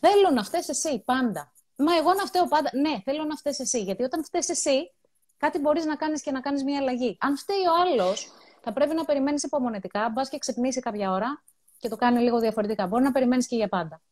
Θέλω 0.00 0.30
να 0.34 0.44
φταίει 0.44 0.62
εσύ 0.66 1.02
πάντα. 1.04 1.52
Μα 1.76 1.96
εγώ 1.96 2.14
να 2.14 2.26
φταίω 2.26 2.46
πάντα. 2.48 2.70
Ναι, 2.74 3.00
θέλω 3.04 3.24
να 3.24 3.36
φταίει 3.36 3.54
εσύ. 3.58 3.82
Γιατί 3.82 4.02
όταν 4.02 4.24
φταίει 4.24 4.42
εσύ, 4.46 4.92
κάτι 5.36 5.58
μπορείς 5.58 5.84
να 5.84 5.96
κάνεις 5.96 6.22
και 6.22 6.30
να 6.30 6.40
κάνεις 6.40 6.64
μια 6.64 6.78
αλλαγή. 6.78 7.16
Αν 7.20 7.36
φταίει 7.36 7.56
ο 7.56 7.80
άλλος, 7.80 8.32
θα 8.60 8.72
πρέπει 8.72 8.94
να 8.94 9.04
περιμένεις 9.04 9.42
υπομονετικά, 9.42 10.08
μπας 10.08 10.28
και 10.28 10.38
ξυπνήσει 10.38 10.80
κάποια 10.80 11.12
ώρα 11.12 11.42
και 11.78 11.88
το 11.88 11.96
κάνει 11.96 12.20
λίγο 12.20 12.38
διαφορετικά. 12.38 12.86
Μπορεί 12.86 13.02
να 13.02 13.12
περιμένεις 13.12 13.46
και 13.46 13.56
για 13.56 13.68
πάντα. 13.68 14.02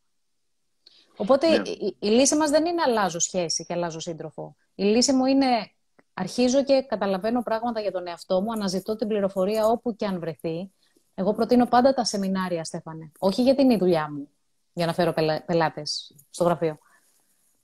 Οπότε 1.16 1.48
ναι. 1.58 1.68
η, 1.68 1.96
η, 1.98 2.08
λύση 2.08 2.36
μας 2.36 2.50
δεν 2.50 2.66
είναι 2.66 2.82
αλλάζω 2.86 3.18
σχέση 3.18 3.64
και 3.64 3.72
αλλάζω 3.72 4.00
σύντροφο. 4.00 4.56
Η 4.74 4.84
λύση 4.84 5.12
μου 5.12 5.24
είναι 5.24 5.70
αρχίζω 6.14 6.64
και 6.64 6.82
καταλαβαίνω 6.82 7.42
πράγματα 7.42 7.80
για 7.80 7.92
τον 7.92 8.06
εαυτό 8.06 8.42
μου, 8.42 8.52
αναζητώ 8.52 8.96
την 8.96 9.08
πληροφορία 9.08 9.66
όπου 9.66 9.96
και 9.96 10.06
αν 10.06 10.18
βρεθεί. 10.18 10.72
Εγώ 11.14 11.34
προτείνω 11.34 11.66
πάντα 11.66 11.94
τα 11.94 12.04
σεμινάρια, 12.04 12.64
Στέφανε. 12.64 13.12
Όχι 13.18 13.42
γιατί 13.42 13.62
είναι 13.62 13.74
η 13.74 13.78
δουλειά 13.78 14.10
μου, 14.12 14.28
για 14.72 14.86
να 14.86 14.92
φέρω 14.92 15.12
πελάτες 15.46 16.14
στο 16.30 16.44
γραφείο. 16.44 16.78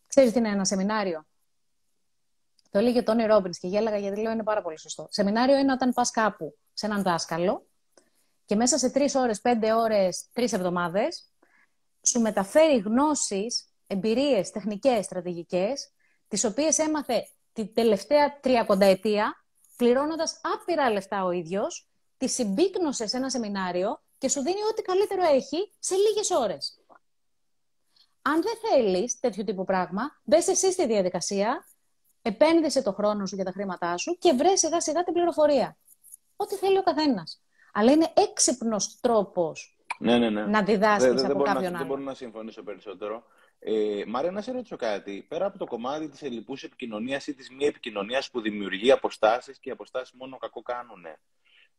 Ξέρεις 0.07 0.33
τι 0.33 0.39
είναι 0.39 0.49
ένα 0.49 0.65
σεμινάριο; 0.65 1.27
Το 2.71 2.79
έλεγε 2.79 2.99
ο 2.99 3.03
Τόνι 3.03 3.27
Ρόμπιν 3.27 3.53
και 3.53 3.69
γέλαγα 3.69 3.97
γιατί 3.97 4.21
λέω 4.21 4.33
είναι 4.33 4.43
πάρα 4.43 4.63
πολύ 4.63 4.79
σωστό. 4.79 5.07
Σεμινάριο 5.11 5.57
είναι 5.57 5.73
όταν 5.73 5.93
πας 5.93 6.11
κάπου 6.11 6.59
σε 6.73 6.87
έναν 6.87 7.03
δάσκαλο 7.03 7.67
και 8.45 8.57
μέσα 8.57 8.79
σε 8.79 8.91
τρεις 8.91 9.15
ώρες, 9.15 9.41
πέντε 9.41 9.73
ώρες, 9.73 10.29
τρεις 10.33 10.53
εβδομάδες 10.53 11.31
σου 12.03 12.21
μεταφέρει 12.21 12.79
γνώσεις, 12.79 13.69
εμπειρίες, 13.87 14.51
τεχνικές, 14.51 15.05
στρατηγικές, 15.05 15.91
τις 16.29 16.45
οποίες 16.45 16.79
έμαθε 16.79 17.29
την 17.53 17.75
τελευταία 17.75 18.41
τριακονταετία, 18.41 19.45
πληρώνοντας 19.77 20.41
άπειρα 20.43 20.91
λεφτά 20.91 21.25
ο 21.25 21.31
ίδιος, 21.31 21.89
τη 22.17 22.29
συμπίκνωσε 22.29 23.07
σε 23.07 23.17
ένα 23.17 23.31
σεμινάριο 23.31 24.01
και 24.19 24.29
σου 24.29 24.43
δίνει 24.43 24.63
ό,τι 24.71 24.83
καλύτερο 24.83 25.23
έχει 25.23 25.73
σε 25.79 25.95
λίγες 25.95 26.31
ώρες. 26.31 26.81
Αν 28.23 28.43
δεν 28.43 28.53
θέλεις 28.71 29.21
τέτοιο 29.21 29.45
τύπου 29.45 29.65
πράγμα, 29.65 30.03
μπες 30.23 30.49
εσύ 30.49 30.73
στη 30.73 30.87
διαδικασία, 30.87 31.67
επένδυσε 32.23 32.83
το 32.83 32.93
χρόνο 32.93 33.27
σου 33.27 33.37
και 33.37 33.43
τα 33.43 33.53
χρήματά 33.53 33.97
σου 33.97 34.19
και 34.19 34.33
βρες 34.33 34.59
σιγά 34.59 34.81
σιγά 34.81 35.05
την 35.05 35.13
πληροφορία. 35.13 35.77
Ό,τι 36.37 36.55
θέλει 36.55 36.79
ο 36.79 36.83
καθένας. 36.83 37.43
Αλλά 37.73 37.93
είναι 37.93 38.13
έξυπνος 38.15 39.01
τρόπος 39.01 39.81
ναι, 39.99 40.19
ναι, 40.19 40.31
ναι. 40.31 40.47
να 40.47 40.63
διδάσκεις 40.63 41.25
από 41.25 41.43
κάποιον 41.43 41.67
άλλο. 41.67 41.79
Δεν 41.79 41.87
μπορώ 41.87 42.01
να 42.01 42.15
συμφωνήσω 42.15 42.63
περισσότερο. 42.63 43.23
Ε, 43.63 44.05
Μάρια, 44.07 44.31
να 44.31 44.41
σε 44.41 44.53
ρωτήσω 44.53 44.77
κάτι. 44.77 45.27
Πέρα 45.29 45.47
από 45.47 45.59
το 45.59 45.67
κομμάτι 45.67 46.09
της 46.09 46.23
ελληπούς 46.23 46.63
επικοινωνίας 46.63 47.27
ή 47.27 47.35
της 47.35 47.51
μη 47.51 47.65
επικοινωνίας 47.65 48.31
που 48.31 48.41
δημιουργεί 48.41 48.91
αποστάσεις 48.91 49.59
και 49.59 49.69
οι 49.69 49.73
αποστάσεις 49.73 50.15
μόνο 50.19 50.37
κακό 50.37 50.63
κάνουν. 50.63 51.05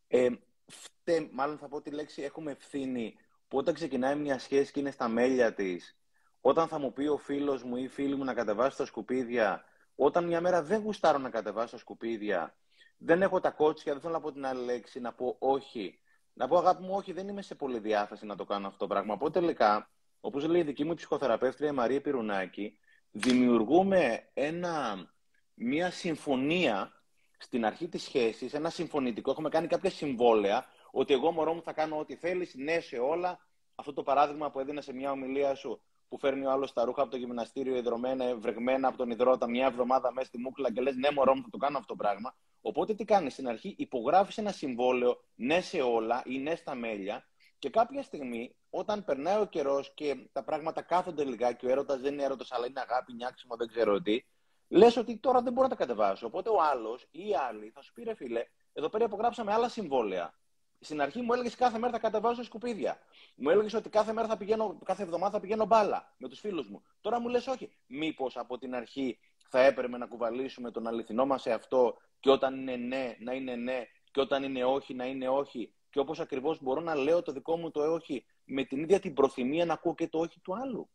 Ε, 0.08 0.28
φτε, 0.66 1.28
μάλλον 1.32 1.58
θα 1.58 1.68
πω 1.68 1.80
τη 1.80 1.90
λέξη 1.90 2.22
έχουμε 2.22 2.50
ευθύνη 2.50 3.16
που 3.48 3.58
όταν 3.58 3.74
ξεκινάει 3.74 4.16
μια 4.16 4.38
σχέση 4.38 4.72
και 4.72 4.80
είναι 4.80 4.90
στα 4.90 5.08
μέλια 5.08 5.54
της, 5.54 5.96
όταν 6.40 6.68
θα 6.68 6.78
μου 6.78 6.92
πει 6.92 7.06
ο 7.06 7.16
φίλος 7.16 7.62
μου 7.62 7.76
ή 7.76 7.82
η 7.82 7.88
φίλη 7.88 8.14
μου 8.14 8.24
να 8.24 8.34
κατεβάσει 8.34 8.76
τα 8.76 8.84
σκουπίδια, 8.84 9.64
όταν 9.94 10.24
μια 10.24 10.40
μέρα 10.40 10.62
δεν 10.62 10.80
γουστάρω 10.80 11.18
να 11.18 11.30
κατεβάσω 11.30 11.70
τα 11.70 11.78
σκουπίδια, 11.78 12.56
δεν 12.98 13.22
έχω 13.22 13.40
τα 13.40 13.50
κότσια, 13.50 13.92
δεν 13.92 14.00
θέλω 14.00 14.12
να 14.12 14.20
πω 14.20 14.32
την 14.32 14.46
άλλη 14.46 14.64
λέξη, 14.64 15.00
να 15.00 15.12
πω 15.12 15.36
όχι. 15.38 16.00
Να 16.32 16.48
πω 16.48 16.58
αγάπη 16.58 16.82
μου, 16.82 16.94
όχι, 16.94 17.12
δεν 17.12 17.28
είμαι 17.28 17.42
σε 17.42 17.54
πολύ 17.54 17.78
διάθεση 17.78 18.26
να 18.26 18.36
το 18.36 18.44
κάνω 18.44 18.66
αυτό 18.66 18.78
το 18.78 18.86
πράγμα. 18.86 19.14
Οπότε 19.14 19.40
τελικά 19.40 19.90
Όπως 20.24 20.46
λέει 20.46 20.60
η 20.60 20.64
δική 20.64 20.84
μου 20.84 20.94
ψυχοθεραπεύτρια 20.94 21.68
η 21.68 21.72
Μαρία 21.72 22.00
Πυρουνάκη, 22.00 22.78
δημιουργούμε 23.10 24.28
ένα, 24.34 25.06
μια 25.54 25.90
συμφωνία 25.90 26.92
στην 27.38 27.64
αρχή 27.64 27.88
της 27.88 28.02
σχέσης, 28.02 28.54
ένα 28.54 28.70
συμφωνητικό, 28.70 29.30
έχουμε 29.30 29.48
κάνει 29.48 29.66
κάποια 29.66 29.90
συμβόλαια, 29.90 30.66
ότι 30.90 31.12
εγώ 31.12 31.30
μωρό 31.30 31.54
μου 31.54 31.62
θα 31.62 31.72
κάνω 31.72 31.98
ό,τι 31.98 32.16
θέλεις, 32.16 32.54
ναι 32.54 32.80
σε 32.80 32.96
όλα. 32.96 33.38
Αυτό 33.74 33.92
το 33.92 34.02
παράδειγμα 34.02 34.50
που 34.50 34.60
έδινε 34.60 34.80
σε 34.80 34.92
μια 34.92 35.10
ομιλία 35.10 35.54
σου, 35.54 35.82
που 36.08 36.18
φέρνει 36.18 36.46
ο 36.46 36.50
άλλος 36.50 36.72
τα 36.72 36.84
ρούχα 36.84 37.02
από 37.02 37.10
το 37.10 37.16
γυμναστήριο 37.16 37.76
ιδρωμένα, 37.76 38.36
βρεγμένα 38.36 38.88
από 38.88 38.96
τον 38.96 39.10
υδρότα 39.10 39.48
μια 39.48 39.66
εβδομάδα 39.66 40.12
μέσα 40.12 40.26
στη 40.26 40.38
μούκλα 40.38 40.72
και 40.72 40.80
λες: 40.80 40.96
Ναι, 40.96 41.10
μωρό 41.10 41.34
μου, 41.34 41.42
θα 41.42 41.50
το 41.50 41.58
κάνω 41.58 41.78
αυτό 41.78 41.94
το 41.94 42.02
πράγμα. 42.02 42.34
Οπότε 42.60 42.94
τι 42.94 43.04
κάνεις 43.04 43.32
στην 43.32 43.48
αρχή, 43.48 43.74
υπογράφεις 43.78 44.38
ένα 44.38 44.52
συμβόλαιο 44.52 45.20
ναι 45.34 45.60
σε 45.60 45.80
όλα 45.80 46.22
ή 46.26 46.38
ναι 46.38 46.54
στα 46.54 46.74
μέλια, 46.74 47.26
και 47.62 47.70
κάποια 47.70 48.02
στιγμή, 48.02 48.54
όταν 48.70 49.04
περνάει 49.04 49.40
ο 49.40 49.46
καιρός 49.46 49.92
και 49.94 50.16
τα 50.32 50.42
πράγματα 50.44 50.82
κάθονται 50.82 51.24
λιγάκι, 51.24 51.66
ο 51.66 51.70
έρωτας 51.70 52.00
δεν 52.00 52.12
είναι 52.12 52.22
έρωτας, 52.22 52.52
αλλά 52.52 52.66
είναι 52.66 52.80
αγάπη, 52.80 53.12
νιάξιμο, 53.12 53.56
δεν 53.56 53.68
ξέρω 53.68 54.02
τι, 54.02 54.24
λες 54.68 54.96
ότι 54.96 55.16
τώρα 55.16 55.42
δεν 55.42 55.52
μπορώ 55.52 55.68
να 55.68 55.76
τα 55.76 55.84
κατεβάσω. 55.84 56.26
Οπότε 56.26 56.50
ο 56.50 56.62
άλλος 56.72 57.08
ή 57.10 57.28
οι 57.28 57.34
άλλοι 57.48 57.70
θα 57.74 57.82
σου 57.82 57.92
πει, 57.92 58.02
ρε 58.02 58.14
φίλε, 58.14 58.44
εδώ 58.72 58.88
πέρα 58.88 59.04
υπογράψαμε 59.04 59.52
άλλα 59.52 59.68
συμβόλαια. 59.68 60.34
Στην 60.80 61.00
αρχή 61.00 61.20
μου 61.20 61.32
έλεγες 61.32 61.54
κάθε 61.54 61.78
μέρα 61.78 61.92
θα 61.92 61.98
κατεβάζω 61.98 62.42
σκουπίδια. 62.42 62.98
Μου 63.36 63.50
έλεγες 63.50 63.74
ότι 63.74 63.88
κάθε 63.88 64.12
μέρα 64.12 64.28
θα 64.28 64.36
πηγαίνω, 64.36 64.78
κάθε 64.84 65.02
εβδομάδα 65.02 65.32
θα 65.32 65.40
πηγαίνω 65.40 65.66
μπάλα 65.66 66.14
με 66.16 66.28
τους 66.28 66.40
φίλους 66.40 66.68
μου. 66.68 66.82
Τώρα 67.00 67.20
μου 67.20 67.28
λες 67.28 67.46
όχι. 67.46 67.72
Μήπως 67.86 68.36
από 68.36 68.58
την 68.58 68.74
αρχή 68.74 69.18
θα 69.48 69.60
έπρεπε 69.60 69.98
να 69.98 70.06
κουβαλήσουμε 70.06 70.70
τον 70.70 70.86
αληθινό 70.86 71.26
μας 71.26 71.42
σε 71.42 71.52
αυτό 71.52 71.96
και 72.20 72.30
όταν 72.30 72.58
είναι 72.58 72.76
ναι 72.76 73.16
να 73.18 73.32
είναι 73.32 73.56
ναι 73.56 73.82
και 74.10 74.20
όταν 74.20 74.42
είναι 74.42 74.64
όχι 74.64 74.94
να 74.94 75.04
είναι 75.04 75.28
όχι 75.28 75.72
και 75.92 75.98
όπως 75.98 76.20
ακριβώς 76.20 76.62
μπορώ 76.62 76.80
να 76.80 76.94
λέω 76.94 77.22
το 77.22 77.32
δικό 77.32 77.56
μου 77.56 77.70
το 77.70 77.92
όχι 77.92 78.24
με 78.44 78.64
την 78.64 78.82
ίδια 78.82 79.00
την 79.00 79.14
προθυμία 79.14 79.64
να 79.64 79.72
ακούω 79.72 79.94
και 79.94 80.08
το 80.08 80.18
όχι 80.18 80.40
του 80.40 80.54
άλλου. 80.56 80.88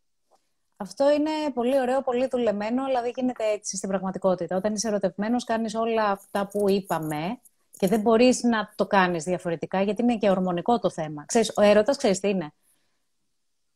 Αυτό 0.78 1.12
είναι 1.12 1.32
πολύ 1.54 1.80
ωραίο, 1.80 2.02
πολύ 2.02 2.28
δουλεμένο, 2.28 2.84
αλλά 2.84 3.02
δεν 3.02 3.12
γίνεται 3.16 3.44
έτσι 3.52 3.78
στην 3.78 3.90
πραγματικότητα. 3.90 4.56
Όταν 4.56 4.74
είσαι 4.74 4.88
ερωτευμένος, 4.88 5.44
κάνεις 5.44 5.76
όλα 5.76 6.04
αυτά 6.04 6.48
που 6.48 6.70
είπαμε 6.70 7.40
και 7.78 7.88
δεν 7.88 8.02
μπορείς 8.02 8.44
να 8.44 8.74
το 8.76 8.88
κάνεις 8.88 9.24
διαφορετικά, 9.24 9.82
γιατί 9.82 10.02
είναι 10.02 10.18
και 10.18 10.30
ορμονικό 10.30 10.80
το 10.80 10.90
θέμα. 10.90 11.26
Ξέρεις, 11.26 11.52
ο 11.56 11.62
έρωτας, 11.62 11.98
ξέρεις 11.98 12.20
τι 12.20 12.30
είναι; 12.30 12.54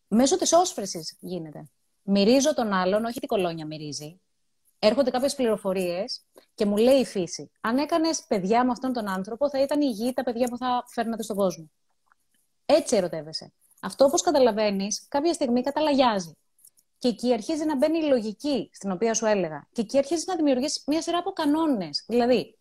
Μέσω 0.07 0.37
της 0.37 0.53
όσφρεσης 0.53 1.17
γίνεται. 1.19 1.69
Μυρίζω 2.01 2.53
τον 2.53 2.73
άλλον, 2.73 3.05
όχι 3.05 3.19
την 3.19 3.27
κολόνια 3.27 3.65
μυρίζει 3.65 4.21
έρχονται 4.83 5.09
κάποιες 5.09 5.35
πληροφορίες 5.35 6.21
και 6.55 6.65
μου 6.65 6.77
λέει 6.77 6.99
η 6.99 7.05
φύση. 7.05 7.51
Αν 7.61 7.77
έκανες 7.77 8.25
παιδιά 8.27 8.65
με 8.65 8.71
αυτόν 8.71 8.93
τον 8.93 9.07
άνθρωπο, 9.07 9.49
θα 9.49 9.61
ήταν 9.61 9.81
υγιή 9.81 10.13
τα 10.13 10.23
παιδιά 10.23 10.47
που 10.47 10.57
θα 10.57 10.83
φέρνατε 10.87 11.23
στον 11.23 11.35
κόσμο. 11.35 11.71
Έτσι 12.65 12.95
ερωτεύεσαι. 12.95 13.53
Αυτό, 13.81 14.05
όπως 14.05 14.21
καταλαβαίνεις, 14.21 15.05
κάποια 15.07 15.33
στιγμή 15.33 15.61
καταλαγιάζει. 15.61 16.37
Και 16.97 17.07
εκεί 17.07 17.33
αρχίζει 17.33 17.65
να 17.65 17.77
μπαίνει 17.77 17.97
η 17.97 18.07
λογική 18.07 18.69
στην 18.73 18.91
οποία 18.91 19.13
σου 19.13 19.25
έλεγα. 19.25 19.67
Και 19.71 19.81
εκεί 19.81 19.97
αρχίζει 19.97 20.23
να 20.27 20.35
δημιουργήσει 20.35 20.83
μια 20.87 21.01
σειρά 21.01 21.17
από 21.17 21.31
κανόνες. 21.31 22.03
Δηλαδή, 22.07 22.57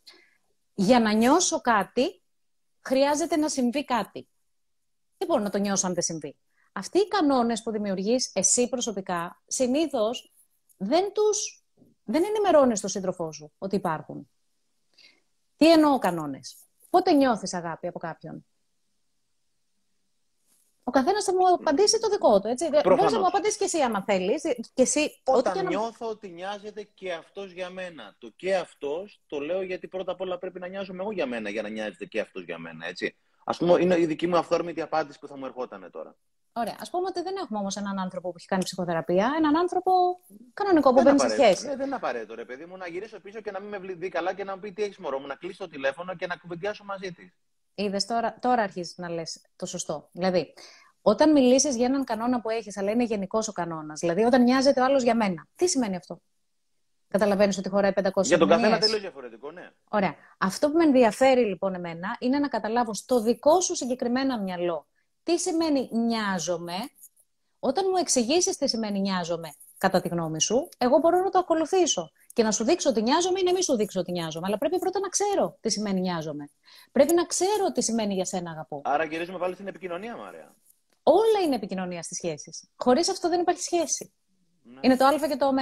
για 0.74 1.00
να 1.00 1.12
νιώσω 1.12 1.60
κάτι, 1.60 2.22
χρειάζεται 2.80 3.36
να 3.36 3.48
συμβεί 3.48 3.84
κάτι. 3.84 4.28
Δεν 5.18 5.28
μπορώ 5.28 5.42
να 5.42 5.50
το 5.50 5.58
νιώσω 5.58 5.86
αν 5.86 5.94
δεν 5.94 6.02
συμβεί. 6.02 6.36
Αυτοί 6.72 6.98
οι 6.98 7.08
κανόνες 7.08 7.62
που 7.62 7.70
δημιουργείς 7.70 8.30
εσύ 8.34 8.68
προσωπικά, 8.68 9.42
συνήθως 9.46 10.32
δεν 10.76 11.12
τους 11.12 11.59
δεν 12.04 12.24
ενημερώνεις 12.24 12.80
τον 12.80 12.90
σύντροφό 12.90 13.32
σου 13.32 13.52
ότι 13.58 13.76
υπάρχουν. 13.76 14.30
Τι 15.56 15.72
εννοώ 15.72 15.98
κανόνες; 15.98 16.56
Πότε 16.90 17.12
νιώθεις 17.12 17.54
αγάπη 17.54 17.86
από 17.86 17.98
κάποιον; 17.98 18.44
Ο 20.84 20.90
καθένας 20.90 21.24
θα 21.24 21.32
μου 21.34 21.48
απαντήσει 21.54 22.00
το 22.00 22.08
δικό 22.08 22.40
του. 22.40 22.48
Έτσι. 22.48 22.68
Μπορείς 22.84 23.12
να 23.12 23.18
μου 23.18 23.26
απαντήσεις 23.26 23.56
και 23.56 23.64
εσύ, 23.64 23.80
άμα 23.80 24.02
θέλεις. 24.02 24.42
Όταν 25.24 25.56
ό,τι 25.56 25.66
νιώθω 25.66 26.08
ότι 26.08 26.28
νοιάζεται 26.28 26.82
και 26.82 27.12
αυτός 27.12 27.52
για 27.52 27.70
μένα. 27.70 28.16
Το 28.18 28.28
και 28.36 28.56
αυτός 28.56 29.22
το 29.26 29.38
λέω 29.38 29.62
γιατί 29.62 29.88
πρώτα 29.88 30.12
απ' 30.12 30.20
όλα 30.20 30.38
πρέπει 30.38 30.58
να 30.58 30.66
νοιάζομαι 30.66 31.02
εγώ 31.02 31.12
για 31.12 31.26
μένα 31.26 31.50
για 31.50 31.62
να 31.62 31.68
νοιάζεται 31.68 32.04
και 32.04 32.20
αυτός 32.20 32.44
για 32.44 32.58
μένα. 32.58 32.86
Έτσι. 32.86 33.16
Α 33.44 33.56
πούμε, 33.56 33.80
είναι 33.80 33.98
η 33.98 34.06
δική 34.06 34.26
μου 34.26 34.36
αυθόρμητη 34.36 34.80
απάντηση 34.80 35.18
που 35.18 35.26
θα 35.26 35.36
μου 35.36 35.46
ερχόταν 35.46 35.90
τώρα. 35.92 36.16
Ωραία. 36.52 36.76
Α 36.86 36.90
πούμε 36.90 37.06
ότι 37.06 37.22
δεν 37.22 37.34
έχουμε 37.36 37.58
όμως 37.58 37.76
έναν 37.76 37.98
άνθρωπο 37.98 38.30
που 38.30 38.34
έχει 38.36 38.46
κάνει 38.46 38.62
ψυχοθεραπεία, 38.62 39.32
έναν 39.36 39.56
άνθρωπο 39.56 39.92
κανονικό 40.54 40.94
που 40.94 41.02
μπαίνει 41.02 41.20
σε 41.20 41.28
σχέση. 41.28 41.66
Ναι, 41.66 41.76
δεν 41.76 41.86
είναι 41.86 41.94
απαραίτητο, 41.94 42.34
ρε 42.34 42.44
παιδί 42.44 42.64
μου, 42.64 42.76
να 42.76 42.86
γυρίσω 42.86 43.20
πίσω 43.20 43.40
και 43.40 43.50
να 43.50 43.60
μην 43.60 43.68
με 43.68 43.94
δει 43.94 44.08
καλά 44.08 44.34
και 44.34 44.44
να 44.44 44.54
μου 44.54 44.60
πει 44.60 44.72
τι 44.72 44.82
έχεις 44.82 44.98
μωρό 44.98 45.18
μου, 45.18 45.26
να 45.26 45.34
κλείσει 45.34 45.58
το 45.58 45.68
τηλέφωνο 45.68 46.14
και 46.14 46.26
να 46.26 46.36
κουβεντιάσω 46.36 46.84
μαζί 46.84 47.12
της. 47.12 47.36
Είδες 47.74 48.06
τώρα, 48.06 48.38
τώρα 48.40 48.62
αρχίζεις 48.62 48.96
να 48.96 49.08
λες 49.08 49.42
το 49.56 49.66
σωστό. 49.66 50.08
Δηλαδή, 50.12 50.54
όταν 51.02 51.32
μιλήσεις 51.32 51.76
για 51.76 51.86
έναν 51.86 52.04
κανόνα 52.04 52.40
που 52.40 52.50
έχεις, 52.50 52.76
αλλά 52.76 52.90
είναι 52.90 53.04
γενικός 53.04 53.48
ο 53.48 53.52
κανόνας, 53.52 54.00
δηλαδή 54.00 54.22
όταν 54.22 54.42
νοιάζεται 54.42 54.80
ο 54.80 54.84
άλλος 54.84 55.02
για 55.02 55.14
μένα, 55.14 55.46
τι 55.54 55.68
σημαίνει 55.68 55.96
αυτό; 55.96 56.20
Καταλαβαίνεις 57.08 57.58
ότι 57.58 57.68
χωράει 57.68 57.92
500 57.92 58.22
Για 58.22 58.38
τον 58.38 58.48
καθένα 58.48 58.78
τελείως 58.78 59.00
διαφορετικό, 59.00 59.50
ναι. 59.50 59.70
Ωραία. 59.90 60.14
Αυτό 60.38 60.70
που 60.70 60.76
με 60.76 60.84
ενδιαφέρει 60.84 61.44
λοιπόν 61.44 61.74
εμένα 61.74 62.16
είναι 62.18 62.38
να 62.38 62.48
καταλάβω 62.48 62.94
στο 62.94 63.20
δικό 63.20 63.60
σου 63.60 63.76
συγκεκριμένα 63.76 64.40
μυαλό 64.40 64.86
τι 65.22 65.38
σημαίνει 65.38 65.88
νοιάζομαι; 65.92 66.74
Όταν 67.58 67.84
μου 67.90 67.96
εξηγήσεις 67.96 68.56
τι 68.56 68.68
σημαίνει 68.68 69.00
νοιάζομαι, 69.00 69.54
κατά 69.78 70.00
τη 70.00 70.08
γνώμη 70.08 70.40
σου, 70.40 70.68
εγώ 70.78 70.98
μπορώ 70.98 71.22
να 71.22 71.30
το 71.30 71.38
ακολουθήσω. 71.38 72.10
Και 72.32 72.42
να 72.42 72.52
σου 72.52 72.64
δείξω 72.64 72.90
ότι 72.90 73.02
νοιάζομαι 73.02 73.40
ή 73.40 73.42
να 73.42 73.52
μην 73.52 73.62
σου 73.62 73.76
δείξω 73.76 74.00
ότι 74.00 74.12
νοιάζομαι. 74.12 74.46
Αλλά 74.46 74.58
πρέπει 74.58 74.78
πρώτα 74.78 75.00
να 75.00 75.08
ξέρω 75.08 75.56
τι 75.60 75.70
σημαίνει 75.70 76.00
νοιάζομαι. 76.00 76.50
Πρέπει 76.92 77.14
να 77.14 77.24
ξέρω 77.24 77.72
τι 77.72 77.82
σημαίνει 77.82 78.14
για 78.14 78.24
σένα 78.24 78.50
αγαπώ. 78.50 78.80
Άρα 78.84 79.04
γυρίζουμε 79.04 79.38
πάλι 79.38 79.54
στην 79.54 79.66
επικοινωνία, 79.66 80.16
Μαρία. 80.16 80.54
Όλα 81.02 81.40
είναι 81.44 81.54
επικοινωνία 81.54 82.02
στις 82.02 82.16
σχέσεις. 82.16 82.68
Χωρίς 82.76 83.08
αυτό 83.08 83.28
δεν 83.28 83.40
υπάρχει 83.40 83.62
σχέση. 83.62 84.12
Ναι. 84.62 84.80
Είναι 84.82 84.96
το 84.96 85.04
Α 85.04 85.28
και 85.28 85.36
το 85.36 85.46
Ω. 85.46 85.52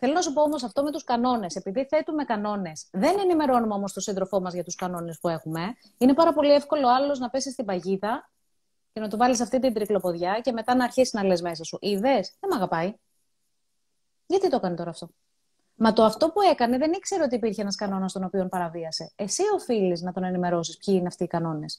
Θέλω 0.00 0.12
να 0.12 0.20
σου 0.22 0.32
πω 0.32 0.42
όμως 0.42 0.62
αυτό 0.62 0.82
με 0.82 0.90
τους 0.90 1.04
κανόνες. 1.04 1.56
Επειδή 1.56 1.86
θέτουμε 1.86 2.24
κανόνες, 2.24 2.88
δεν 2.92 3.18
ενημερώνουμε 3.18 3.74
όμως 3.74 3.92
τον 3.92 4.02
σύντροφό 4.02 4.40
μας 4.40 4.54
για 4.54 4.64
τους 4.64 4.74
κανόνες 4.74 5.18
που 5.20 5.28
έχουμε. 5.28 5.60
Είναι 5.98 6.14
πάρα 6.14 6.32
πολύ 6.32 6.52
εύκολο 6.52 6.88
άλλος 6.88 7.18
να 7.18 7.30
πέσει 7.30 7.50
στην 7.50 7.64
παγίδα 7.64 8.30
και 8.92 9.00
να 9.00 9.08
του 9.08 9.16
βάλεις 9.16 9.40
αυτή 9.40 9.58
την 9.58 9.74
τρικλοποδιά 9.74 10.40
και 10.40 10.52
μετά 10.52 10.74
να 10.74 10.84
αρχίσεις 10.84 11.12
να 11.12 11.24
λες 11.24 11.42
μέσα 11.42 11.64
σου. 11.64 11.78
Είδες, 11.80 12.36
δεν 12.40 12.50
με 12.50 12.56
αγαπάει. 12.56 12.94
Γιατί 14.26 14.50
το 14.50 14.56
έκανε 14.56 14.76
τώρα 14.76 14.90
αυτό; 14.90 15.08
Μα 15.74 15.92
το 15.92 16.04
αυτό 16.04 16.30
που 16.30 16.40
έκανε 16.40 16.78
δεν 16.78 16.92
ήξερε 16.92 17.22
ότι 17.22 17.34
υπήρχε 17.34 17.60
ένας 17.60 17.76
κανόνας 17.76 18.12
τον 18.12 18.24
οποίο 18.24 18.48
παραβίασε. 18.48 19.12
Εσύ 19.16 19.42
οφείλεις 19.54 20.02
να 20.02 20.12
τον 20.12 20.24
ενημερώσεις 20.24 20.76
ποιοι 20.76 20.94
είναι 20.98 21.06
αυτοί 21.06 21.24
οι 21.24 21.26
κανόνες. 21.26 21.78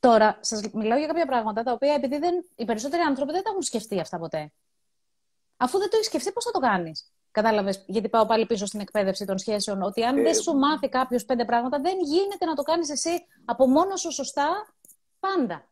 Τώρα, 0.00 0.38
σας 0.40 0.60
μιλάω 0.72 0.98
για 0.98 1.06
κάποια 1.06 1.26
πράγματα 1.26 1.62
τα 1.62 1.72
οποία 1.72 1.94
επειδή 1.94 2.18
δεν, 2.18 2.46
οι 2.54 2.64
περισσότεροι 2.64 3.02
άνθρωποι 3.02 3.32
δεν 3.32 3.42
τα 3.42 3.50
έχουν 3.50 3.62
σκεφτεί 3.62 4.00
αυτά 4.00 4.18
ποτέ. 4.18 4.52
Αφού 5.56 5.78
δεν 5.78 5.90
το 5.90 5.96
έχεις 5.96 6.06
σκεφτεί, 6.06 6.32
πώς 6.32 6.44
θα 6.44 6.50
το 6.50 6.58
κάνεις; 6.58 7.10
Κατάλαβες, 7.36 7.84
γιατί 7.86 8.08
πάω 8.08 8.26
πάλι 8.26 8.46
πίσω 8.46 8.66
στην 8.66 8.80
εκπαίδευση 8.80 9.24
των 9.24 9.38
σχέσεων. 9.38 9.82
Ότι 9.82 10.04
αν 10.04 10.18
ε, 10.18 10.22
δεν 10.22 10.34
σου 10.34 10.52
μάθει 10.54 10.88
κάποιος 10.88 11.24
πέντε 11.24 11.44
πράγματα, 11.44 11.80
δεν 11.80 11.98
γίνεται 12.02 12.44
να 12.44 12.54
το 12.54 12.62
κάνεις 12.62 12.90
εσύ 12.90 13.26
από 13.44 13.66
μόνο 13.66 13.96
σου 13.96 14.12
σωστά 14.12 14.74
πάντα. 15.20 15.68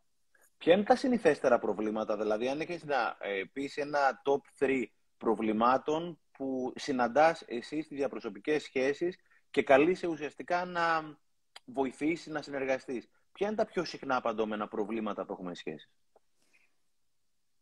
Ποια 0.64 0.74
είναι 0.74 0.82
τα 0.82 0.96
συνηθέστερα 0.96 1.58
προβλήματα, 1.58 2.16
δηλαδή 2.16 2.48
αν 2.48 2.60
έχεις 2.60 2.84
να 2.84 3.16
ε, 3.20 3.42
πεις 3.52 3.76
ένα 3.76 4.22
top 4.24 4.64
3 4.64 4.84
προβλημάτων 5.16 6.20
που 6.32 6.72
συναντάς 6.76 7.42
εσύ 7.46 7.82
στις 7.82 7.96
διαπροσωπικές 7.96 8.62
σχέσεις 8.62 9.16
και 9.50 9.62
καλείσαι 9.62 10.06
ουσιαστικά 10.06 10.64
να 10.64 11.16
βοηθήσεις 11.64 12.26
να 12.26 12.42
συνεργαστείς. 12.42 13.08
Ποια 13.32 13.46
είναι 13.46 13.56
τα 13.56 13.64
πιο 13.64 13.84
συχνά 13.84 14.16
απαντώμενα 14.16 14.68
προβλήματα 14.68 15.24
που 15.24 15.32
έχουμε 15.32 15.54
σχέση. 15.54 15.90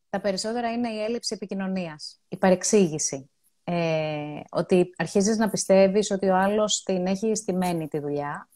Τα 0.08 0.20
περισσότερα 0.20 0.72
είναι 0.72 0.88
η 0.88 1.02
έλλειψη 1.02 1.34
επικοινωνίας, 1.34 2.20
η 2.28 2.36
παρεξήγηση. 2.36 3.30
Ε, 3.64 4.40
ότι 4.50 4.94
αρχίζεις 4.96 5.36
να 5.36 5.50
πιστεύεις 5.50 6.10
ότι 6.10 6.28
ο 6.28 6.36
άλλος 6.36 6.82
την 6.82 7.06
έχει 7.06 7.34
στημένη 7.34 7.88
τη 7.88 7.98
δουλειά, 7.98 8.48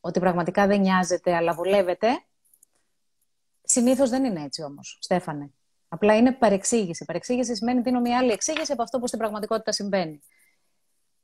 ότι 0.00 0.20
πραγματικά 0.20 0.66
δεν 0.66 0.80
νοιάζεται 0.80 1.34
αλλά 1.34 1.54
βολεύεται 1.54 2.22
Συνήθως 3.70 4.10
δεν 4.10 4.24
είναι 4.24 4.42
έτσι 4.42 4.62
όμως, 4.62 4.98
Στέφανε. 5.00 5.50
Απλά 5.88 6.16
είναι 6.16 6.32
παρεξήγηση. 6.32 7.04
Παρεξήγηση 7.04 7.56
σημαίνει 7.56 7.80
δίνω 7.80 8.00
μια 8.00 8.18
άλλη 8.18 8.30
εξήγηση 8.30 8.72
από 8.72 8.82
αυτό 8.82 8.98
που 8.98 9.06
στην 9.06 9.18
πραγματικότητα 9.18 9.72
συμβαίνει. 9.72 10.22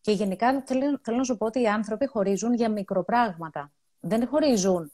Και 0.01 0.13
γενικά 0.13 0.63
θέλω, 0.67 0.99
θέλω 1.03 1.17
να 1.17 1.25
σου 1.25 1.37
πω 1.37 1.47
ότι 1.47 1.61
οι 1.61 1.69
άνθρωποι 1.69 2.07
χωρίζουν 2.07 2.55
για 2.55 2.71
μικροπράγματα. 2.71 3.73
Δεν 4.01 4.29
χωρίζουν 4.29 4.93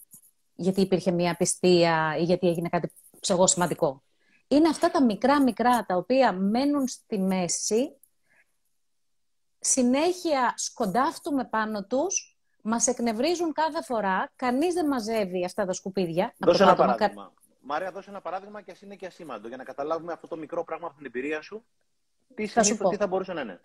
γιατί 0.55 0.81
υπήρχε 0.81 1.11
μια 1.11 1.37
πιστία 1.37 2.17
ή 2.19 2.23
γιατί 2.23 2.49
έγινε 2.49 2.69
κάτι 2.69 2.93
ψεγό 3.21 3.47
σημαντικό. 3.47 4.03
Είναι 4.49 4.69
αυτά 4.69 4.91
τα 4.91 5.05
μικρά 5.05 5.43
μικρά 5.43 5.85
τα 5.87 5.97
οποία 5.97 6.33
μένουν 6.33 6.89
στη 6.89 7.19
μέση, 7.19 7.97
συνέχεια 9.61 10.53
σκοντάφτουμε 10.57 11.45
πάνω 11.45 11.85
τους, 11.85 12.39
μας 12.63 12.87
εκνευρίζουν 12.87 13.53
κάθε 13.53 13.83
φορά, 13.83 14.33
κανείς 14.37 14.75
δεν 14.75 14.87
μαζεύει 14.87 15.45
αυτά 15.45 15.65
τα 15.65 15.73
σκουπίδια. 15.73 16.35
Δώσε 16.39 16.63
ένα 16.63 16.75
παράδειγμα. 16.75 17.33
Μαρία, 17.61 17.91
δώσε 17.91 18.11
ένα 18.11 18.21
παράδειγμα 18.21 18.61
και 18.61 18.71
ας 18.71 18.83
είναι 18.83 18.95
και 18.95 19.07
ασήμαντο, 19.07 19.49
για 19.49 19.57
να 19.57 19.65
καταλάβουμε 19.65 20.13
αυτό 20.13 20.27
το 20.27 20.37
μικρό 20.37 20.65
πράγμα 20.65 20.87
από 20.87 20.97
την 20.97 21.07
εμπειρία 21.07 21.43
σου. 21.43 21.65
Τι, 22.35 22.47
θα 22.47 22.63
σου 22.63 22.77
τι 22.91 22.97
θα 22.97 23.07
μπορούσε 23.07 23.33
να 23.33 23.41
είναι. 23.41 23.61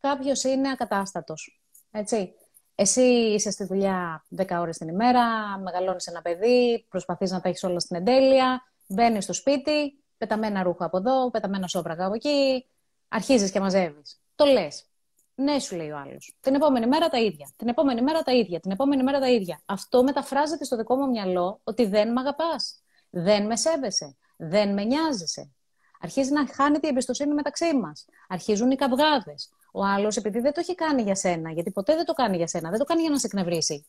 Κάποιος 0.00 0.44
είναι 0.44 0.70
ακατάστατος. 0.70 1.60
Έτσι. 1.90 2.34
Εσύ 2.74 3.02
είσαι 3.02 3.50
στη 3.50 3.64
δουλειά 3.64 4.24
10 4.36 4.58
ώρες 4.60 4.78
την 4.78 4.88
ημέρα, 4.88 5.22
μεγαλώνεις 5.58 6.06
ένα 6.06 6.22
παιδί, 6.22 6.86
προσπαθείς 6.88 7.30
να 7.30 7.40
τα 7.40 7.48
έχεις 7.48 7.62
όλα 7.62 7.80
στην 7.80 7.96
εντέλεια, 7.96 8.62
μπαίνεις 8.86 9.24
στο 9.24 9.32
σπίτι, 9.32 10.04
πεταμένα 10.18 10.62
ρούχα 10.62 10.84
από 10.84 10.96
εδώ, 10.96 11.30
πεταμένα 11.30 11.66
σόπραγα 11.68 12.06
από 12.06 12.14
εκεί, 12.14 12.66
αρχίζεις 13.08 13.50
και 13.50 13.60
μαζεύεις. 13.60 14.20
Το 14.34 14.44
λες. 14.44 14.86
Ναι, 15.34 15.58
σου 15.58 15.76
λέει 15.76 15.90
ο 15.90 15.98
άλλος. 15.98 16.36
Την 16.40 16.54
επόμενη 16.54 16.86
μέρα 16.86 17.08
τα 17.08 17.18
ίδια. 17.18 17.50
Την 17.56 17.68
επόμενη 17.68 18.02
μέρα 18.02 18.22
τα 18.22 18.32
ίδια. 18.32 18.60
Την 18.60 18.70
επόμενη 18.70 19.02
μέρα 19.02 19.20
τα 19.20 19.28
ίδια. 19.30 19.60
Αυτό 19.64 20.02
μεταφράζεται 20.02 20.64
στο 20.64 20.76
δικό 20.76 20.96
μου 20.96 21.08
μυαλό 21.08 21.60
ότι 21.64 21.86
δεν 21.86 22.12
με 22.12 22.20
αγαπάς. 22.20 22.82
Δεν 23.10 23.46
με 23.46 23.56
σέβεσαι. 23.56 24.16
Δεν 24.36 24.72
με 24.72 24.84
νοιάζεσαι. 24.84 25.52
Αρχίζει 26.00 26.32
να 26.32 26.46
χάνεται 26.46 26.86
η 26.86 26.90
εμπιστοσύνη 26.90 27.34
μεταξύ 27.34 27.76
μας. 27.76 28.06
Αρχίζουν 28.28 28.70
οι 28.70 28.76
καυγάδες. 28.76 29.50
Ο 29.72 29.84
άλλος, 29.84 30.16
επειδή 30.16 30.40
δεν 30.40 30.52
το 30.52 30.60
έχει 30.60 30.74
κάνει 30.74 31.02
για 31.02 31.14
σένα, 31.14 31.50
γιατί 31.50 31.70
ποτέ 31.70 31.94
δεν 31.94 32.04
το 32.04 32.12
κάνει 32.12 32.36
για 32.36 32.46
σένα, 32.46 32.70
δεν 32.70 32.78
το 32.78 32.84
κάνει 32.84 33.00
για 33.00 33.10
να 33.10 33.18
σε 33.18 33.26
εκνευρίσει. 33.26 33.86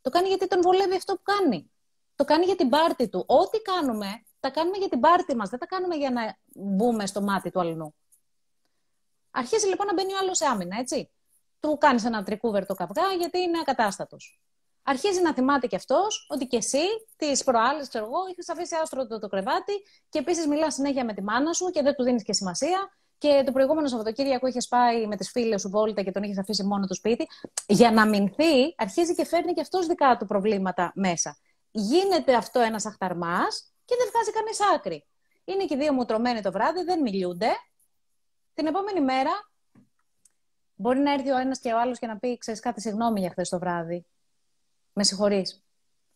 Το 0.00 0.10
κάνει 0.10 0.28
γιατί 0.28 0.46
τον 0.46 0.60
βολεύει 0.62 0.94
αυτό 0.94 1.14
που 1.14 1.22
κάνει. 1.22 1.70
Το 2.16 2.24
κάνει 2.24 2.44
για 2.44 2.56
την 2.56 2.68
πάρτη 2.68 3.08
του. 3.08 3.24
Ό,τι 3.26 3.60
κάνουμε, 3.60 4.06
τα 4.40 4.50
κάνουμε 4.50 4.76
για 4.76 4.88
την 4.88 5.00
πάρτη 5.00 5.36
μας. 5.36 5.48
Δεν 5.48 5.58
τα 5.58 5.66
κάνουμε 5.66 5.96
για 5.96 6.10
να 6.10 6.38
μπούμε 6.54 7.06
στο 7.06 7.22
μάτι 7.22 7.50
του 7.50 7.60
αλλού. 7.60 7.94
Αρχίζει 9.30 9.66
λοιπόν 9.66 9.86
να 9.86 9.92
μπαίνει 9.94 10.12
ο 10.12 10.16
άλλος 10.20 10.36
σε 10.36 10.46
άμυνα, 10.46 10.78
έτσι. 10.78 11.10
Του 11.60 11.78
κάνεις 11.78 12.04
ένα 12.04 12.22
τρικούβερ 12.22 12.66
το 12.66 12.74
καυγά 12.74 13.12
γιατί 13.18 13.38
είναι 13.38 13.58
ακατάστατος. 13.58 14.40
Αρχίζει 14.86 15.20
να 15.22 15.34
θυμάται 15.34 15.66
κι 15.66 15.76
αυτός 15.76 16.26
ότι 16.28 16.46
κι 16.46 16.56
εσύ 16.56 16.82
τις 17.16 17.44
προάλλες, 17.44 17.88
ξέρω 17.88 18.04
εγώ, 18.04 18.18
είχες 18.30 18.48
αφήσει 18.48 18.74
άστρο 18.82 19.06
το, 19.06 19.18
το 19.18 19.28
κρεβάτι 19.28 19.72
και 20.08 20.18
επίσης 20.18 20.46
μιλάς 20.46 20.74
συνέχεια 20.74 21.04
με 21.04 21.14
τη 21.14 21.22
μάνα 21.22 21.52
σου 21.52 21.70
και 21.70 21.82
δεν 21.82 21.94
του 21.94 22.02
δίνεις 22.02 22.22
και 22.22 22.32
σημασία. 22.32 22.96
Και 23.18 23.42
το 23.46 23.52
προηγούμενο 23.52 23.88
Σαββατοκύριακο 23.88 24.46
είχες 24.46 24.68
πάει 24.68 25.06
με 25.06 25.16
τις 25.16 25.30
φίλες 25.30 25.60
σου 25.60 25.68
βόλτα 25.68 26.02
και 26.02 26.10
τον 26.10 26.22
είχες 26.22 26.38
αφήσει 26.38 26.64
μόνο 26.64 26.86
το 26.86 26.94
σπίτι. 26.94 27.26
Για 27.66 27.90
να 27.90 28.06
μηνθεί, 28.06 28.74
αρχίζει 28.76 29.14
και 29.14 29.24
φέρνει 29.24 29.52
και 29.52 29.60
αυτός 29.60 29.86
δικά 29.86 30.16
του 30.16 30.26
προβλήματα 30.26 30.92
μέσα. 30.94 31.36
Γίνεται 31.70 32.34
αυτό 32.34 32.60
ένας 32.60 32.86
αχταρμάς 32.86 33.72
και 33.84 33.94
δεν 33.98 34.08
βγάζει 34.12 34.30
κανείς 34.30 34.58
άκρη. 34.74 35.06
Είναι 35.44 35.64
και 35.64 35.74
οι 35.74 35.78
δύο 35.78 35.92
μου 35.92 36.04
τρωμένοι 36.04 36.40
το 36.40 36.52
βράδυ, 36.52 36.82
δεν 36.82 37.00
μιλούνται. 37.00 37.50
Την 38.54 38.66
επόμενη 38.66 39.00
μέρα 39.00 39.30
μπορεί 40.74 40.98
να 40.98 41.12
έρθει 41.12 41.30
ο 41.30 41.38
ένας 41.38 41.58
και 41.58 41.72
ο 41.72 41.80
άλλος 41.80 41.98
και 41.98 42.06
να 42.06 42.18
πει: 42.18 42.38
Ξέρεις 42.38 42.60
κάτι, 42.60 42.80
συγγνώμη 42.80 43.20
για 43.20 43.30
χθες 43.30 43.48
το 43.48 43.58
βράδυ. 43.58 44.06
Με 44.94 45.04
συγχωρείς. 45.04 45.62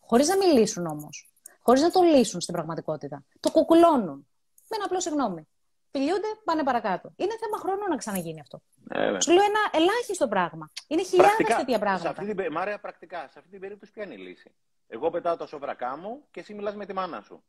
Χωρίς 0.01 0.29
να 0.29 0.37
μιλήσουν 0.37 0.87
όμως. 0.87 1.31
Χωρίς 1.61 1.83
να 1.83 1.91
το 1.91 2.03
λύσουν 2.03 2.41
στην 2.41 2.55
πραγματικότητα. 2.55 3.25
Το 3.41 3.51
κουκουλώνουν. 3.51 4.27
Με 4.69 4.77
ένα 4.77 4.85
απλό 4.85 5.01
συγγνώμη. 5.01 5.49
Φιλιούνται, 5.91 6.27
πάνε 6.45 6.63
παρακάτω. 6.63 7.13
Είναι 7.17 7.37
θέμα 7.41 7.59
χρόνου 7.59 7.89
να 7.89 7.97
ξαναγίνει 7.97 8.41
αυτό. 8.41 8.63
Ε, 8.89 9.21
Σου 9.21 9.33
λέω 9.33 9.43
ένα 9.43 9.59
ελάχιστο 9.73 10.29
πράγμα. 10.29 10.71
Είναι 10.87 11.03
χιλιάδες 11.03 11.57
τέτοια 11.57 11.79
πράγματα. 11.79 12.03
Σε 12.03 12.09
αυτή 12.09 12.35
την, 12.35 12.53
Μάρια, 12.53 12.81
πρακτικά, 12.81 13.19
σε 13.19 13.39
αυτή 13.39 13.51
την 13.51 13.61
περίπτωση 13.61 13.93
ποια 13.93 14.05
είναι 14.05 14.15
η 14.15 14.19
λύση; 14.19 14.55
Εγώ 14.89 15.11
πετάω 15.11 15.37
τα 15.37 15.47
σοβρακά 15.47 15.97
μου 15.97 16.25
και 16.31 16.41
εσύ 16.41 16.55
μιλάς 16.55 16.75
με 16.75 16.87
τη 16.87 16.93
μάνα 16.93 17.21
σου. 17.21 17.45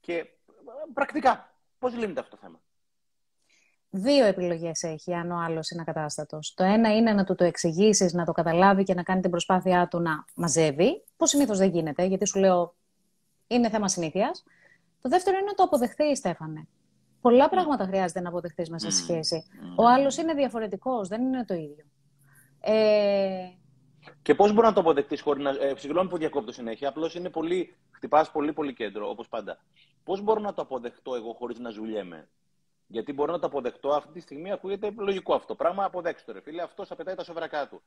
Και 0.00 0.26
πρακτικά, 0.92 1.54
πώς 1.78 1.94
λύνεται 1.94 2.20
αυτό 2.20 2.36
το 2.36 2.42
θέμα; 2.42 2.60
Δύο 3.90 4.26
επιλογές 4.26 4.82
έχει 4.82 5.14
αν 5.14 5.30
ο 5.30 5.36
άλλος 5.36 5.70
είναι 5.70 5.80
ακατάστατος. 5.86 6.54
Το 6.54 6.64
ένα 6.64 6.96
είναι 6.96 7.12
να 7.12 7.24
του 7.24 7.34
το 7.34 7.44
εξηγήσεις, 7.44 8.12
να 8.12 8.24
το 8.24 8.32
καταλάβει 8.32 8.82
και 8.82 8.94
να 8.94 9.02
κάνει 9.02 9.20
την 9.20 9.30
προσπάθειά 9.30 9.88
του 9.88 10.00
να 10.00 10.24
μαζεύει. 10.34 11.04
Που 11.16 11.26
συνήθως 11.26 11.58
δεν 11.58 11.70
γίνεται, 11.70 12.04
γιατί 12.04 12.26
σου 12.26 12.38
λέω 12.38 12.74
είναι 13.46 13.68
θέμα 13.68 13.88
συνήθειας. 13.88 14.44
Το 15.02 15.08
δεύτερο 15.08 15.36
είναι 15.36 15.46
να 15.46 15.54
το 15.54 15.62
αποδεχθεί, 15.62 16.16
Στέφανε. 16.16 16.68
Πολλά 17.20 17.48
πράγματα 17.48 17.84
χρειάζεται 17.84 18.20
να 18.20 18.28
αποδεχθείς 18.28 18.70
μέσα 18.70 18.90
στη 18.90 19.02
σχέση. 19.02 19.44
Ο 19.76 19.86
άλλος 19.88 20.16
είναι 20.16 20.34
διαφορετικός, 20.34 21.08
δεν 21.08 21.22
είναι 21.22 21.44
το 21.44 21.54
ίδιο. 21.54 21.84
Ε... 22.60 23.48
Και 24.22 24.34
πώς 24.34 24.52
μπορεί 24.52 24.66
να 24.66 24.72
το 24.72 24.80
αποδεχτείς 24.80 25.20
χωρίς 25.20 25.44
να. 25.44 25.50
Ε, 25.50 25.74
συγγνώμη 25.76 26.08
που 26.08 26.18
διακόπτω 26.18 26.52
συνέχεια, 26.52 26.88
απλώς 26.88 27.14
είναι 27.14 27.30
πολύ. 27.30 27.76
Χτυπάς 27.90 28.30
πολύ, 28.30 28.52
πολύ 28.52 28.74
κέντρο, 28.74 29.08
όπως 29.08 29.28
πάντα. 29.28 29.58
Πώς 30.04 30.20
μπορώ 30.20 30.40
να 30.40 30.54
το 30.54 30.62
αποδεχτώ 30.62 31.14
εγώ 31.14 31.32
χωρίς 31.32 31.58
να 31.58 31.70
ζουλιέμαι; 31.70 32.28
Γιατί 32.90 33.12
μπορώ 33.12 33.32
να 33.32 33.38
το 33.38 33.46
αποδεχτώ 33.46 33.88
αυτή 33.88 34.12
τη 34.12 34.20
στιγμή, 34.20 34.52
ακούγεται 34.52 34.94
λογικό 34.96 35.34
αυτό. 35.34 35.54
Πράγμα 35.54 35.84
αποδέξτε 35.84 36.32
ρε 36.32 36.40
φίλε, 36.40 36.62
αυτός 36.62 36.90
απαιτάει 36.90 37.14
τα 37.14 37.24
σοβρακά 37.24 37.68
του. 37.68 37.82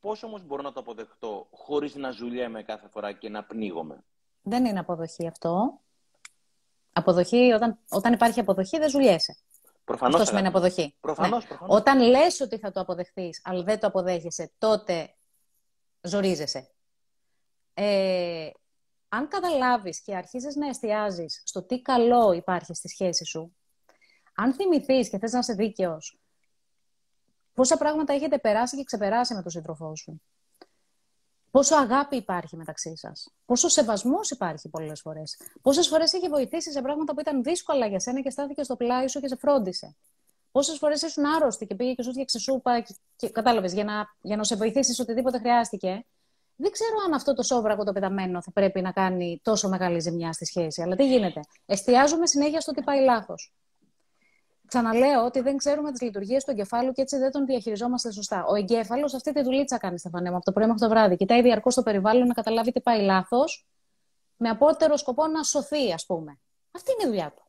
Πώς 0.00 0.22
όμως 0.22 0.44
μπορώ 0.46 0.62
να 0.62 0.72
το 0.72 0.80
αποδεχτώ 0.80 1.46
χωρίς 1.50 1.94
να 1.94 2.10
ζουλιέμαι 2.10 2.62
κάθε 2.62 2.88
φορά 2.88 3.12
και 3.12 3.28
να 3.28 3.44
πνίγομαι; 3.44 4.04
Δεν 4.42 4.64
είναι 4.64 4.78
αποδοχή 4.78 5.26
αυτό. 5.26 5.80
Αποδοχή, 6.92 7.52
όταν, 7.52 7.78
όταν 7.88 8.12
υπάρχει 8.12 8.40
αποδοχή, 8.40 8.78
δεν 8.78 8.88
ζουλιέσαι. 8.88 9.36
Προφανώς, 9.84 10.14
Αυτό 10.14 10.26
σημαίνει 10.26 10.46
αποδοχή. 10.46 10.94
Προφανώς, 11.00 11.42
ναι. 11.42 11.48
προφανώς. 11.48 11.76
Όταν 11.76 12.00
λες 12.00 12.40
ότι 12.40 12.58
θα 12.58 12.72
το 12.72 12.80
αποδεχθείς, 12.80 13.40
αλλά 13.44 13.62
δεν 13.62 13.78
το 13.78 13.86
αποδέχεσαι, 13.86 14.52
τότε 14.58 15.14
ζορίζεσαι. 16.00 16.70
Ε, 17.74 18.50
αν 19.08 19.28
καταλάβεις 19.28 20.00
και 20.00 20.16
αρχίζεις 20.16 20.56
να 20.56 20.68
εστιάζεις 20.68 21.42
στο 21.44 21.62
τι 21.62 21.82
καλό 21.82 22.32
υπάρχει 22.32 22.74
στη 22.74 22.88
σχέση 22.88 23.24
σου, 23.24 23.56
αν 24.34 24.52
θυμηθείς 24.52 25.08
και 25.08 25.18
θες 25.18 25.32
να 25.32 25.38
είσαι 25.38 25.52
δίκαιος, 25.52 26.18
πόσα 27.54 27.76
πράγματα 27.76 28.12
έχετε 28.12 28.38
περάσει 28.38 28.76
και 28.76 28.84
ξεπεράσει 28.84 29.34
με 29.34 29.42
τον 29.42 29.50
σύντροφό 29.50 29.96
σου; 29.96 30.22
Πόσο 31.50 31.76
αγάπη 31.76 32.16
υπάρχει 32.16 32.56
μεταξύ 32.56 32.96
σας; 32.96 33.30
Πόσο 33.44 33.68
σεβασμός 33.68 34.30
υπάρχει 34.30 34.68
πολλές 34.68 35.00
φορές; 35.00 35.40
Πόσες 35.62 35.88
φορές 35.88 36.12
έχει 36.12 36.28
βοηθήσει 36.28 36.72
σε 36.72 36.82
πράγματα 36.82 37.14
που 37.14 37.20
ήταν 37.20 37.42
δύσκολα 37.42 37.86
για 37.86 38.00
σένα 38.00 38.20
και 38.20 38.30
στάθηκε 38.30 38.62
στο 38.62 38.76
πλάι 38.76 39.08
σου 39.08 39.20
και 39.20 39.28
σε 39.28 39.36
φρόντισε; 39.36 39.96
Πόσες 40.52 40.78
φορές 40.78 41.02
ήσουν 41.02 41.24
άρρωστη 41.24 41.66
και 41.66 41.74
πήγε 41.74 41.94
και 41.94 42.02
σου 42.02 42.10
φτιάξε 42.10 42.38
σούπα 42.38 42.80
και, 42.80 42.94
και 43.16 43.30
κατάλαβες 43.30 43.72
για 43.72 43.84
να, 43.84 44.06
για 44.20 44.36
να 44.36 44.44
σε 44.44 44.56
βοηθήσει 44.56 45.02
οτιδήποτε 45.02 45.38
χρειάστηκε; 45.38 46.04
Δεν 46.56 46.70
ξέρω 46.70 46.96
αν 47.06 47.12
αυτό 47.12 47.34
το 47.34 47.42
σόβρακο 47.42 47.84
το 47.84 47.92
πεταμένο 47.92 48.42
θα 48.42 48.50
πρέπει 48.52 48.80
να 48.80 48.92
κάνει 48.92 49.40
τόσο 49.42 49.68
μεγάλη 49.68 50.00
ζημιά 50.00 50.32
στη 50.32 50.44
σχέση. 50.44 50.82
Αλλά 50.82 50.96
τι 50.96 51.08
γίνεται; 51.08 51.40
Εστιάζουμε 51.66 52.26
συνέχεια 52.26 52.60
στο 52.60 52.70
ότι 52.70 52.82
πάει 52.82 53.00
λάθος. 53.00 53.52
Ξαναλέω 54.66 55.24
ότι 55.24 55.40
δεν 55.40 55.56
ξέρουμε 55.56 55.90
τις 55.90 56.00
λειτουργίες 56.00 56.44
του 56.44 56.50
εγκεφάλου 56.50 56.92
και 56.92 57.02
έτσι 57.02 57.18
δεν 57.18 57.30
τον 57.30 57.46
διαχειριζόμαστε 57.46 58.12
σωστά. 58.12 58.44
Ο 58.44 58.54
εγκέφαλος 58.54 59.14
αυτή 59.14 59.32
τη 59.32 59.42
δουλίτσα 59.42 59.78
κάνει, 59.78 59.98
Στεφανέ 59.98 60.30
μου, 60.30 60.36
από 60.36 60.44
το 60.44 60.52
πρωί 60.52 60.66
μέχρι 60.66 60.80
το 60.80 60.88
βράδυ. 60.88 61.16
Κοιτάει 61.16 61.42
διαρκώς 61.42 61.74
το 61.74 61.82
περιβάλλον 61.82 62.26
να 62.26 62.34
καταλάβει 62.34 62.72
τι 62.72 62.80
πάει 62.80 63.00
λάθος, 63.00 63.66
με 64.36 64.48
απότερο 64.48 64.96
σκοπό 64.96 65.26
να 65.26 65.42
σωθεί, 65.42 65.92
ας 65.92 66.06
πούμε. 66.06 66.38
Αυτή 66.70 66.92
είναι 66.92 67.02
η 67.02 67.06
δουλειά 67.06 67.32
του. 67.36 67.42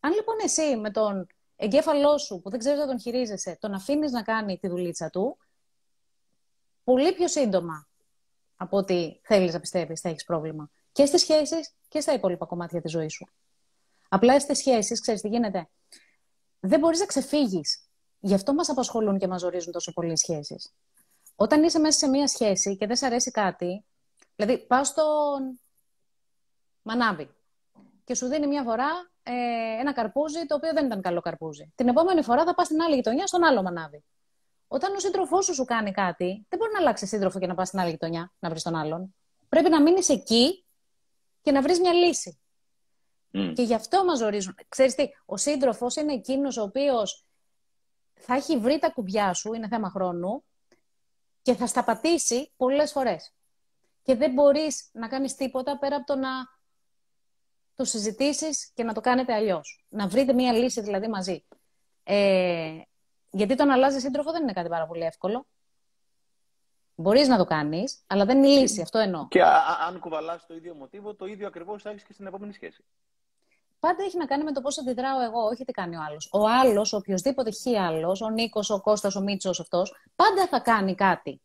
Αν 0.00 0.12
λοιπόν 0.12 0.36
εσύ 0.44 0.76
με 0.76 0.90
τον 0.90 1.26
εγκέφαλό 1.56 2.18
σου, 2.18 2.40
που 2.40 2.50
δεν 2.50 2.58
ξέρεις 2.58 2.78
να 2.78 2.86
τον 2.86 3.00
χειρίζεσαι, 3.00 3.56
τον 3.60 3.72
αφήνεις 3.72 4.12
να 4.12 4.22
κάνει 4.22 4.58
τη 4.58 4.68
δουλίτσα 4.68 5.10
του, 5.10 5.38
πολύ 6.84 7.12
πιο 7.12 7.28
σύντομα 7.28 7.86
από 8.56 8.76
ό,τι 8.76 9.20
θέλεις 9.22 9.52
να 9.52 9.60
πιστεύεις, 9.60 10.00
θα 10.00 10.08
έχεις 10.08 10.24
πρόβλημα. 10.24 10.70
Και 10.92 11.06
στις 11.06 11.20
σχέσεις 11.20 11.74
και 11.88 12.00
στα 12.00 12.12
υπόλοιπα 12.12 12.46
κομμάτια 12.46 12.80
της 12.80 12.90
ζωής 12.90 13.12
σου. 13.12 13.28
Απλά 14.08 14.40
στις 14.40 14.58
σχέσεις, 14.58 15.00
ξέρεις 15.00 15.20
τι 15.20 15.28
γίνεται; 15.28 15.68
Δεν 16.64 16.78
μπορείς 16.78 17.00
να 17.00 17.06
ξεφύγεις. 17.06 17.86
Γι' 18.20 18.34
αυτό 18.34 18.54
μας 18.54 18.68
απασχολούν 18.68 19.18
και 19.18 19.28
μας 19.28 19.42
ορίζουν 19.42 19.72
τόσο 19.72 19.92
πολλοί 19.92 20.18
σχέσεις. 20.18 20.72
Όταν 21.36 21.62
είσαι 21.62 21.78
μέσα 21.78 21.98
σε 21.98 22.08
μία 22.08 22.26
σχέση 22.26 22.76
και 22.76 22.86
δεν 22.86 22.96
σε 22.96 23.06
αρέσει 23.06 23.30
κάτι, 23.30 23.84
δηλαδή 24.36 24.58
πα 24.66 24.84
στον 24.84 25.60
μανάβι 26.82 27.30
και 28.04 28.14
σου 28.14 28.26
δίνει 28.26 28.46
μια 28.46 28.62
φορά 28.62 29.10
ε, 29.22 29.32
ένα 29.80 29.92
καρπούζι 29.92 30.46
το 30.46 30.54
οποίο 30.54 30.72
δεν 30.72 30.86
ήταν 30.86 31.00
καλό 31.00 31.20
καρπούζι. 31.20 31.72
Την 31.74 31.88
επόμενη 31.88 32.22
φορά 32.22 32.44
θα 32.44 32.54
πας 32.54 32.66
στην 32.66 32.80
άλλη 32.82 32.94
γειτονιά 32.94 33.26
στον 33.26 33.44
άλλο 33.44 33.62
μανάβι. 33.62 34.04
Όταν 34.68 34.94
ο 34.94 34.98
σύντροφός 34.98 35.44
σου 35.44 35.54
σου 35.54 35.64
κάνει 35.64 35.90
κάτι, 35.90 36.46
δεν 36.48 36.58
μπορεί 36.58 36.72
να 36.72 36.78
αλλάξει 36.78 37.06
σύντροφο 37.06 37.38
και 37.38 37.46
να 37.46 37.54
πας 37.54 37.68
στην 37.68 37.80
άλλη 37.80 37.90
γειτονιά 37.90 38.32
να 38.38 38.48
βρεις 38.48 38.62
τον 38.62 38.74
άλλον. 38.74 39.14
Πρέπει 39.48 39.70
να 39.70 39.82
μείνεις 39.82 40.08
εκεί 40.08 40.64
και 41.42 41.52
να 41.52 41.62
βρεις 41.62 41.80
μια 41.80 41.92
λύση. 41.92 42.41
Mm. 43.32 43.52
Και 43.54 43.62
γι' 43.62 43.74
αυτό 43.74 44.04
μας 44.04 44.20
ορίζουν. 44.20 44.54
Ξέρεις 44.68 44.94
τι, 44.94 45.08
ο 45.24 45.36
σύντροφος 45.36 45.96
είναι 45.96 46.12
εκείνος 46.12 46.56
ο 46.56 46.62
οποίος 46.62 47.26
θα 48.14 48.34
έχει 48.34 48.58
βρει 48.58 48.78
τα 48.78 48.90
κουμπιά 48.90 49.34
σου, 49.34 49.52
είναι 49.52 49.68
θέμα 49.68 49.90
χρόνου, 49.90 50.44
και 51.42 51.54
θα 51.54 51.66
στα 51.66 51.84
πατήσει 51.84 52.52
πολλές 52.56 52.92
φορές. 52.92 53.32
Και 54.02 54.14
δεν 54.14 54.32
μπορείς 54.32 54.88
να 54.92 55.08
κάνεις 55.08 55.34
τίποτα 55.34 55.78
πέρα 55.78 55.96
από 55.96 56.06
το 56.06 56.16
να 56.16 56.28
το 57.74 57.84
συζητήσεις 57.84 58.70
και 58.74 58.84
να 58.84 58.92
το 58.94 59.00
κάνετε 59.00 59.34
αλλιώς. 59.34 59.84
Να 59.88 60.08
βρείτε 60.08 60.32
μία 60.32 60.52
λύση 60.52 60.80
δηλαδή 60.80 61.08
μαζί. 61.08 61.44
Ε, 62.02 62.80
γιατί 63.30 63.54
το 63.54 63.64
να 63.64 63.72
αλλάζει 63.72 63.98
σύντροφο 63.98 64.32
δεν 64.32 64.42
είναι 64.42 64.52
κάτι 64.52 64.68
πάρα 64.68 64.86
πολύ 64.86 65.02
εύκολο. 65.02 65.46
Μπορείς 66.94 67.28
να 67.28 67.36
το 67.36 67.44
κάνεις, 67.44 68.02
αλλά 68.06 68.24
δεν 68.24 68.36
είναι 68.36 68.48
η 68.48 68.58
λύση. 68.58 68.80
Αυτό 68.80 68.98
εννοώ. 68.98 69.28
Και 69.28 69.42
αν 69.86 69.98
κουβαλάς 69.98 70.46
το 70.46 70.54
ίδιο 70.54 70.74
μοτίβο, 70.74 71.14
το 71.14 71.26
ίδιο 71.26 71.46
ακριβώς 71.46 71.82
θα 71.82 71.90
έχεις 71.90 72.02
και 72.02 72.12
στην 72.12 72.26
επόμενη 72.26 72.52
σχέση. 72.52 72.84
Πάντα 73.86 74.02
έχει 74.02 74.16
να 74.16 74.24
κάνει 74.24 74.44
με 74.44 74.52
το 74.52 74.60
πώς 74.60 74.78
αντιδράω 74.78 75.20
εγώ, 75.20 75.40
όχι 75.40 75.64
τι 75.64 75.72
κάνει 75.72 75.96
ο 75.96 76.00
άλλος. 76.08 76.28
Ο 76.32 76.48
άλλος, 76.48 76.92
ο 76.92 76.96
οποιοδήποτε 76.96 77.50
χει 77.50 77.78
άλλος, 77.78 78.20
ο 78.20 78.30
Νίκος, 78.30 78.70
ο 78.70 78.80
Κώστας, 78.80 79.16
ο 79.16 79.20
Μίτσος, 79.20 79.60
αυτός, 79.60 79.94
πάντα 80.16 80.46
θα 80.46 80.60
κάνει 80.60 80.94
κάτι. 80.94 81.42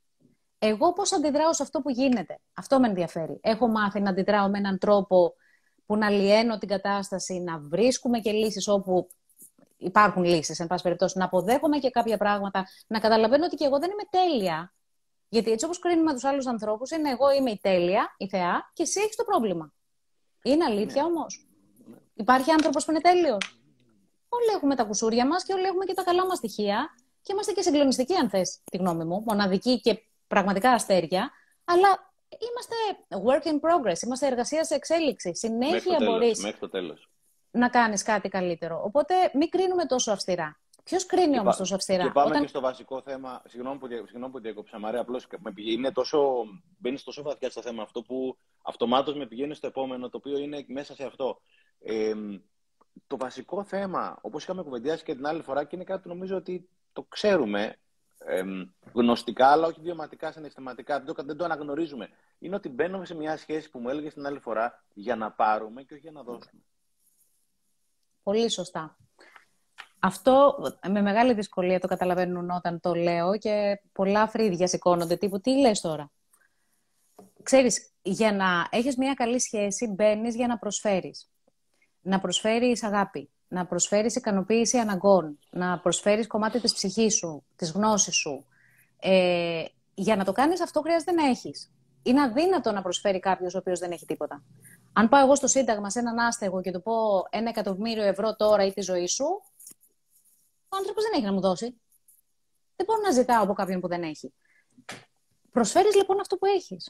Εγώ 0.59 0.93
πώς 0.93 1.13
αντιδράω 1.13 1.53
σε 1.53 1.63
αυτό 1.63 1.81
που 1.81 1.89
γίνεται. 1.89 2.39
Αυτό 2.53 2.79
με 2.79 2.88
ενδιαφέρει. 2.88 3.39
Έχω 3.41 3.67
μάθει 3.67 3.99
να 3.99 4.09
αντιδράω 4.09 4.49
με 4.49 4.57
έναν 4.57 4.77
τρόπο 4.77 5.33
που 5.85 5.97
να 5.97 6.09
λιένω 6.09 6.57
την 6.57 6.67
κατάσταση, 6.67 7.39
να 7.39 7.59
βρίσκουμε 7.59 8.19
και 8.19 8.31
λύσεις 8.31 8.67
όπου 8.67 9.07
υπάρχουν 9.77 10.23
λύσεις, 10.23 10.59
εν 10.59 10.67
πάση 10.67 10.83
περιπτώσει, 10.83 11.17
να 11.17 11.25
αποδέχομαι 11.25 11.77
και 11.77 11.89
κάποια 11.89 12.17
πράγματα, 12.17 12.65
να 12.88 12.99
καταλαβαίνω 12.99 13.45
ότι 13.45 13.55
και 13.55 13.65
εγώ 13.65 13.79
δεν 13.79 13.89
είμαι 13.89 14.03
τέλεια. 14.09 14.73
Γιατί 15.29 15.51
έτσι 15.51 15.65
όπως 15.65 15.79
κρίνουμε 15.79 16.13
τους 16.13 16.23
άλλους 16.23 16.47
ανθρώπους, 16.47 16.91
είναι 16.91 17.09
εγώ 17.09 17.31
είμαι 17.31 17.51
η 17.51 17.59
τέλεια, 17.61 18.15
η 18.17 18.27
θεά, 18.27 18.71
και 18.73 18.83
εσύ 18.83 18.99
έχεις 18.99 19.15
το 19.15 19.23
πρόβλημα. 19.23 19.73
Είναι 20.43 20.63
αλήθεια 20.63 21.01
ναι. 21.01 21.07
όμως. 21.07 21.47
Υπάρχει 22.18 22.51
άνθρωπος 22.51 22.86
που 22.86 22.91
είναι 22.91 23.01
τέλειος. 23.01 23.59
Όλοι 24.30 24.55
έχουμε 24.55 24.76
τα 24.76 24.84
κουσούρια 24.84 25.28
μας 25.28 25.43
και 25.43 25.53
όλοι 25.53 25.63
έχουμε 25.63 25.86
και 25.86 25.93
τα 25.93 26.03
καλά 26.03 26.26
μας 26.26 26.38
στοιχεία. 26.38 26.89
Και 27.22 27.34
είμαστε 27.34 27.51
και 27.51 27.61
συγκλονιστικοί, 27.61 28.15
αν 28.15 28.30
θες 28.30 28.59
τη 28.72 28.78
γνώμη 28.78 29.03
μου. 29.03 29.24
Μοναδικοί 29.26 29.80
και 29.80 30.03
πραγματικά 30.28 30.72
αστέρια. 30.72 31.32
Αλλά 31.65 32.13
είμαστε 32.30 32.76
work 33.09 33.47
in 33.47 33.59
progress. 33.59 34.01
Είμαστε 34.05 34.28
εργασία 34.28 34.63
σε 34.63 34.76
εξέλιξη. 34.76 35.36
Συνέχεια 35.36 35.97
μπορείς 36.03 36.45
να 37.51 37.70
κάνεις 37.70 38.03
κάτι 38.03 38.30
καλύτερο. 38.30 38.82
Οπότε 38.84 39.13
μην 39.34 39.49
κρίνουμε 39.49 39.86
τόσο 39.86 40.11
αυστηρά. 40.11 40.59
Ποιος 40.84 41.05
κρίνει 41.05 41.39
όμως 41.39 41.57
τόσο 41.57 41.76
αυστηρά; 41.76 42.03
Και 42.03 42.09
πάμε 42.09 42.30
Όταν... 42.30 42.41
και 42.41 42.47
στο 42.47 42.59
βασικό 42.59 43.01
θέμα. 43.01 43.41
Συγγνώμη 43.47 43.78
που, 43.78 43.88
συγγνώμη 43.88 44.32
που 44.32 44.39
διακόψα, 44.39 44.80
Μαρία. 44.80 44.99
Απλώς 44.99 45.28
είναι 45.55 45.91
τόσο. 45.91 46.43
Μπαίνεις 46.78 47.03
τόσο 47.03 47.22
βαθιά 47.22 47.49
στο 47.49 47.61
θέμα 47.61 47.84
αυτό 47.84 48.01
που 48.01 48.38
αυτομάτως 48.63 49.15
με 49.15 49.26
πηγαίνει 49.26 49.55
στο 49.55 49.68
επόμενο, 49.68 50.09
το 50.09 50.18
οποίο 50.18 50.38
είναι 50.38 50.65
μέσα 50.68 50.95
σε 50.95 51.03
αυτό. 51.03 51.41
Ε, 51.80 52.13
το 53.07 53.17
βασικό 53.17 53.63
θέμα, 53.63 54.17
όπως 54.21 54.43
είχαμε 54.43 54.63
κουβεντιάσει 54.63 55.03
και 55.03 55.15
την 55.15 55.25
άλλη 55.25 55.41
φορά 55.41 55.63
και 55.63 55.75
είναι 55.75 55.86
κάτι 55.86 56.01
που 56.01 56.07
νομίζω 56.07 56.36
ότι 56.36 56.69
το 56.93 57.03
ξέρουμε 57.03 57.78
ε, 58.17 58.43
γνωστικά, 58.93 59.47
αλλά 59.47 59.67
όχι 59.67 59.82
βιωματικά, 59.82 60.32
συναισθηματικά, 60.32 61.01
δεν 61.01 61.15
το, 61.15 61.23
δεν 61.23 61.38
το 61.38 61.43
αναγνωρίζουμε. 61.43 62.09
Είναι 62.39 62.55
ότι 62.55 62.69
μπαίνουμε 62.69 63.05
σε 63.05 63.15
μια 63.15 63.38
σχέση 63.38 63.69
που 63.69 63.80
μου 63.80 63.89
έλεγες 63.89 64.13
την 64.13 64.25
άλλη 64.25 64.39
φορά 64.39 64.84
για 64.93 65.15
να 65.15 65.32
πάρουμε 65.32 65.84
και 65.84 65.93
όχι 65.93 66.01
για 66.01 66.11
να 66.11 66.23
δώσουμε. 66.23 66.61
Πολύ 68.23 68.49
σωστά. 68.49 68.97
Αυτό 69.99 70.57
με 70.88 71.01
μεγάλη 71.01 71.34
δυσκολία 71.34 71.80
το 71.80 71.88
καταλαβαίνουν 71.88 72.49
όταν 72.49 72.80
το 72.80 72.93
λέω 72.93 73.38
και 73.38 73.82
πολλά 73.91 74.28
φρύδια 74.28 74.67
σηκώνονται 74.67 75.15
τύπου 75.15 75.39
τι 75.39 75.59
λες 75.59 75.82
τώρα; 75.82 76.11
Ξέρεις, 77.43 77.91
για 78.01 78.34
να 78.34 78.67
έχεις 78.71 78.97
μια 78.97 79.13
καλή 79.13 79.39
σχέση 79.39 79.88
μπαίνεις 79.88 80.36
για 80.36 80.47
να 80.47 80.57
προσφέρεις 80.57 81.30
να 82.08 82.20
προσφέρεις 82.20 82.84
αγάπη, 82.84 83.30
να 83.47 83.66
προσφέρεις 83.66 84.16
ικανοποίηση 84.16 84.78
αναγκών, 84.78 85.39
να 85.49 85.80
προσφέρεις 85.80 86.28
κομμάτι 86.28 86.60
της 86.60 86.74
ψυχής 86.74 87.16
σου, 87.16 87.43
της 87.55 87.72
γνώσης 87.72 88.16
σου. 88.16 88.45
Ε, 88.99 89.66
για 89.93 90.16
να 90.16 90.24
το 90.24 90.32
κάνεις 90.32 90.62
αυτό 90.62 90.82
χρειάζεται 90.82 91.12
να 91.12 91.26
έχεις. 91.26 91.72
Είναι 92.03 92.22
αδύνατο 92.22 92.72
να 92.72 92.82
προσφέρει 92.82 93.20
κάποιος 93.20 93.55
ο 93.55 93.58
οποίος 93.58 93.80
δεν 93.80 93.91
έχει 93.91 94.05
τίποτα. 94.05 94.43
Αν 94.93 95.10
πάω 95.10 95.24
εγώ 95.24 95.36
στο 95.36 95.47
Σύνταγμα 95.47 95.89
σε 95.89 95.99
έναν 95.99 96.20
άστεγο 96.20 96.62
και 96.62 96.72
του 96.72 96.82
πω 96.82 96.93
ένα 97.30 97.49
εκατομμύριο 97.49 98.03
ευρώ 98.03 98.36
τώρα 98.36 98.66
ή 98.66 98.74
τη 98.74 98.82
ζωή 98.82 99.08
σου, 99.08 99.26
ο 100.70 100.76
άνθρωπος 100.78 101.03
δεν 101.03 101.12
έχει 101.16 101.24
να 101.24 101.34
μου 101.34 101.41
δώσει. 101.41 101.82
Δεν 102.76 102.86
μπορώ 102.86 103.01
να 103.01 103.12
ζητάω 103.12 103.43
από 103.43 103.53
κάποιον 103.53 103.80
που 103.80 103.88
δεν 103.88 104.03
έχει. 104.03 104.34
Προσφέρεις 105.51 105.95
λοιπόν 105.95 106.20
αυτό 106.20 106.38
που 106.38 106.45
έχεις. 106.45 106.89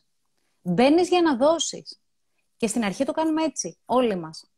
Μπαίνεις 0.61 1.07
για 1.09 1.21
να 1.21 1.37
δώσεις. 1.37 1.99
Και 2.57 2.67
στην 2.67 2.83
αρχή 2.83 3.05
το 3.05 3.11
κάνουμε 3.11 3.43
έτσι, 3.43 3.77
όλοι 3.85 4.15
μας. 4.15 4.51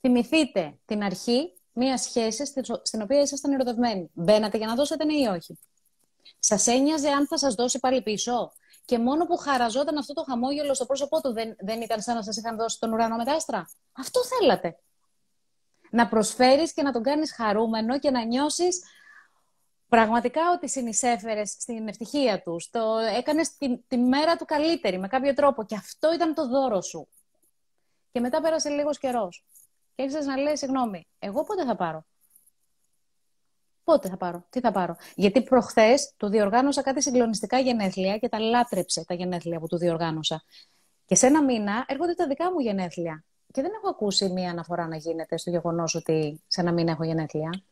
Θυμηθείτε 0.00 0.78
την 0.84 1.02
αρχή 1.02 1.54
μιας 1.72 2.02
σχέσης 2.02 2.52
στην 2.82 3.02
οποία 3.02 3.20
ήσασταν 3.20 3.52
ερωτευμένοι. 3.52 4.10
Μπαίνατε 4.12 4.56
για 4.58 4.66
να 4.66 4.74
δώσετε 4.74 5.04
ναι 5.04 5.14
ή 5.14 5.26
όχι. 5.26 5.58
Σας 6.38 6.66
ένοιαζε 6.66 7.08
αν 7.08 7.26
θα 7.26 7.38
σας 7.38 7.54
δώσει 7.54 7.78
πάλι 7.78 8.02
πίσω; 8.02 8.52
Και 8.84 8.98
μόνο 8.98 9.26
που 9.26 9.36
χαραζόταν 9.36 9.98
αυτό 9.98 10.12
το 10.12 10.24
χαμόγελο 10.28 10.74
στο 10.74 10.86
πρόσωπό 10.86 11.20
του 11.20 11.32
δεν, 11.32 11.56
δεν 11.58 11.80
ήταν 11.80 12.00
σαν 12.00 12.14
να 12.14 12.22
σας 12.22 12.36
είχαν 12.36 12.56
δώσει 12.56 12.78
τον 12.78 12.92
ουρανό 12.92 13.16
με 13.16 13.24
τα 13.24 13.32
άστρα; 13.32 13.70
Αυτό 13.92 14.20
θέλατε. 14.24 14.78
Να 15.90 16.08
προσφέρεις 16.08 16.72
και 16.72 16.82
να 16.82 16.92
τον 16.92 17.02
κάνεις 17.02 17.34
χαρούμενο 17.34 17.98
και 17.98 18.10
να 18.10 18.24
νιώσεις 18.24 18.82
πραγματικά 19.88 20.40
ότι 20.54 20.68
συνεισέφερες 20.68 21.50
στην 21.50 21.88
ευτυχία 21.88 22.42
τους. 22.42 22.70
Το 22.70 22.96
έκανες 22.98 23.56
τη, 23.56 23.78
τη 23.78 23.96
μέρα 23.96 24.36
του 24.36 24.44
καλύτερη 24.44 24.98
με 24.98 25.08
κάποιο 25.08 25.34
τρόπο. 25.34 25.64
Και 25.64 25.74
αυτό 25.74 26.14
ήταν 26.14 26.34
το 26.34 26.48
δώρο 26.48 26.80
σου. 26.80 27.08
Και 28.12 28.20
μετά 28.20 28.40
πέρασε 28.40 28.68
λίγος 28.68 28.98
καιρός 28.98 29.44
και 30.00 30.06
έρχεσαι 30.06 30.30
να 30.30 30.36
λέει, 30.36 30.56
συγγνώμη, 30.56 31.06
εγώ 31.18 31.44
πότε 31.44 31.64
θα 31.64 31.76
πάρω; 31.76 32.04
Πότε 33.84 34.08
θα 34.08 34.16
πάρω, 34.16 34.46
τι 34.50 34.60
θα 34.60 34.72
πάρω; 34.72 34.96
Γιατί 35.14 35.42
προχθές 35.42 36.14
του 36.16 36.28
διοργάνωσα 36.28 36.82
κάτι 36.82 37.02
συγκλονιστικά 37.02 37.58
γενέθλια 37.58 38.18
και 38.18 38.28
τα 38.28 38.38
λάτρεψε 38.38 39.04
τα 39.04 39.14
γενέθλια 39.14 39.60
που 39.60 39.66
του 39.66 39.76
διοργάνωσα. 39.76 40.42
Και 41.04 41.14
σε 41.14 41.26
ένα 41.26 41.44
μήνα 41.44 41.84
έρχονται 41.88 42.14
τα 42.14 42.26
δικά 42.26 42.52
μου 42.52 42.60
γενέθλια. 42.60 43.24
Και 43.52 43.62
δεν 43.62 43.70
έχω 43.74 43.88
ακούσει 43.88 44.28
μία 44.28 44.50
αναφορά 44.50 44.86
να 44.86 44.96
γίνεται 44.96 45.38
στο 45.38 45.50
γεγονός 45.50 45.94
ότι 45.94 46.42
σε 46.46 46.60
ένα 46.60 46.72
μήνα 46.72 46.90
έχω 46.90 47.04
γενέθλια. 47.04 47.62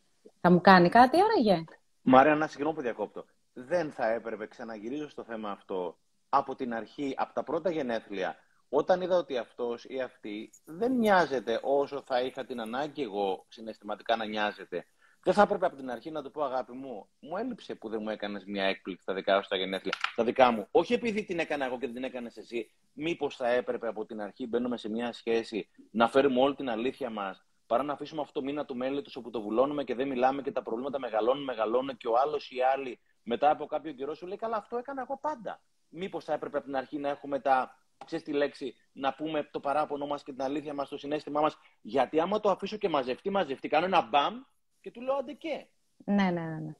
Θα 0.41 0.51
μου 0.51 0.61
κάνει 0.61 0.89
κάτι, 0.89 1.17
άραγε. 1.21 1.63
Μαρία, 2.01 2.35
να 2.35 2.47
συγγνώμη 2.47 2.75
που 2.75 2.81
διακόπτω. 2.81 3.25
Δεν 3.53 3.91
θα 3.91 4.09
έπρεπε, 4.09 4.47
ξαναγυρίζω 4.47 5.09
στο 5.09 5.23
θέμα 5.23 5.51
αυτό, 5.51 5.97
από 6.29 6.55
την 6.55 6.73
αρχή, 6.73 7.13
από 7.17 7.33
τα 7.33 7.43
πρώτα 7.43 7.71
γενέθλια, 7.71 8.35
όταν 8.69 9.01
είδα 9.01 9.17
ότι 9.17 9.37
αυτός 9.37 9.85
ή 9.85 10.01
αυτή 10.01 10.49
δεν 10.65 10.91
νοιάζεται 10.91 11.59
όσο 11.63 12.03
θα 12.05 12.21
είχα 12.21 12.45
την 12.45 12.61
ανάγκη 12.61 13.01
εγώ 13.01 13.45
συναισθηματικά 13.49 14.15
να 14.15 14.25
νοιάζεται, 14.25 14.85
δεν 15.23 15.33
θα 15.33 15.41
έπρεπε 15.41 15.65
από 15.65 15.75
την 15.75 15.91
αρχή 15.91 16.11
να 16.11 16.23
του 16.23 16.31
πω 16.31 16.43
αγάπη 16.43 16.71
μου, 16.71 17.09
μου 17.19 17.37
έλειψε 17.37 17.75
που 17.75 17.89
δεν 17.89 17.99
μου 18.01 18.09
έκανες 18.09 18.43
μια 18.45 18.63
έκπληξη 18.63 19.03
στα 19.03 19.13
δικά 19.13 19.41
σου 19.41 19.49
τα 19.49 19.55
γενέθλια, 19.55 19.93
τα 20.15 20.23
δικά 20.23 20.51
μου. 20.51 20.67
Όχι 20.71 20.93
επειδή 20.93 21.23
την 21.23 21.39
έκανα 21.39 21.65
εγώ 21.65 21.77
και 21.77 21.85
δεν 21.85 21.95
την 21.95 22.03
έκανες 22.03 22.37
εσύ. 22.37 22.71
Μήπως 22.93 23.35
θα 23.35 23.47
έπρεπε 23.47 23.87
από 23.87 24.05
την 24.05 24.21
αρχή, 24.21 24.47
μπαίνουμε 24.47 24.77
σε 24.77 24.89
μια 24.89 25.13
σχέση, 25.13 25.69
να 25.91 26.07
φέρουμε 26.07 26.41
όλη 26.41 26.55
την 26.55 26.69
αλήθεια 26.69 27.09
μας, 27.09 27.45
παρά 27.65 27.83
να 27.83 27.93
αφήσουμε 27.93 28.21
αυτό 28.21 28.39
το 28.39 28.45
μήνα 28.45 28.65
του 28.65 28.75
μέλη 28.75 29.01
τους 29.01 29.15
όπου 29.15 29.29
το 29.29 29.41
βουλώνουμε 29.41 29.83
και 29.83 29.95
δεν 29.95 30.07
μιλάμε 30.07 30.41
και 30.41 30.51
τα 30.51 30.63
προβλήματα 30.63 30.99
μεγαλώνουν, 30.99 31.43
μεγαλώνουν 31.43 31.97
και 31.97 32.07
ο 32.07 32.17
άλλος 32.17 32.51
ή 32.51 32.55
η 32.55 32.61
άλλη 32.61 32.99
μετά 33.23 33.49
από 33.49 33.65
κάποιο 33.65 33.91
καιρό 33.91 34.13
σου 34.13 34.27
λέει 34.27 34.37
Καλά, 34.37 34.57
αυτό 34.57 34.77
έκανα 34.77 35.01
εγώ 35.01 35.19
πάντα. 35.21 35.61
Μήπως 35.89 36.23
θα 36.23 36.33
έπρεπε 36.33 36.57
από 36.57 36.65
την 36.65 36.75
αρχή 36.75 36.97
να 36.97 37.09
έχουμε 37.09 37.39
τα 37.39 37.78
ξέρεις 38.05 38.25
τη 38.25 38.31
λέξη, 38.31 38.75
να 38.91 39.13
πούμε 39.13 39.49
το 39.51 39.59
παράπονο 39.59 40.07
μας 40.07 40.23
και 40.23 40.31
την 40.31 40.41
αλήθεια 40.41 40.73
μας, 40.73 40.89
το 40.89 40.97
συνέστημά 40.97 41.41
μας. 41.41 41.57
Γιατί 41.81 42.19
άμα 42.19 42.39
το 42.39 42.49
αφήσω 42.49 42.77
και 42.77 42.89
μαζευτεί, 42.89 43.29
μαζευτεί, 43.29 43.67
κάνω 43.67 43.85
ένα 43.85 44.01
μπαμ 44.01 44.41
και 44.81 44.91
του 44.91 45.01
λέω 45.01 45.15
άντε 45.15 45.33
και. 45.33 45.65
Ναι, 46.05 46.23
ναι, 46.23 46.41
ναι. 46.41 46.59
ναι. 46.59 46.73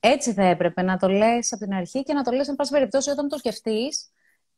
Έτσι 0.00 0.32
θα 0.32 0.42
έπρεπε 0.42 0.82
να 0.82 0.96
το 0.96 1.08
λες 1.08 1.52
από 1.52 1.64
την 1.64 1.74
αρχή 1.74 2.02
και 2.02 2.12
να 2.12 2.22
το 2.22 2.30
λες, 2.30 2.48
εν 2.48 2.54
πάση 2.54 2.72
περιπτώσει, 2.72 3.10
όταν 3.10 3.28
το 3.28 3.38
σκεφτείς, 3.38 4.10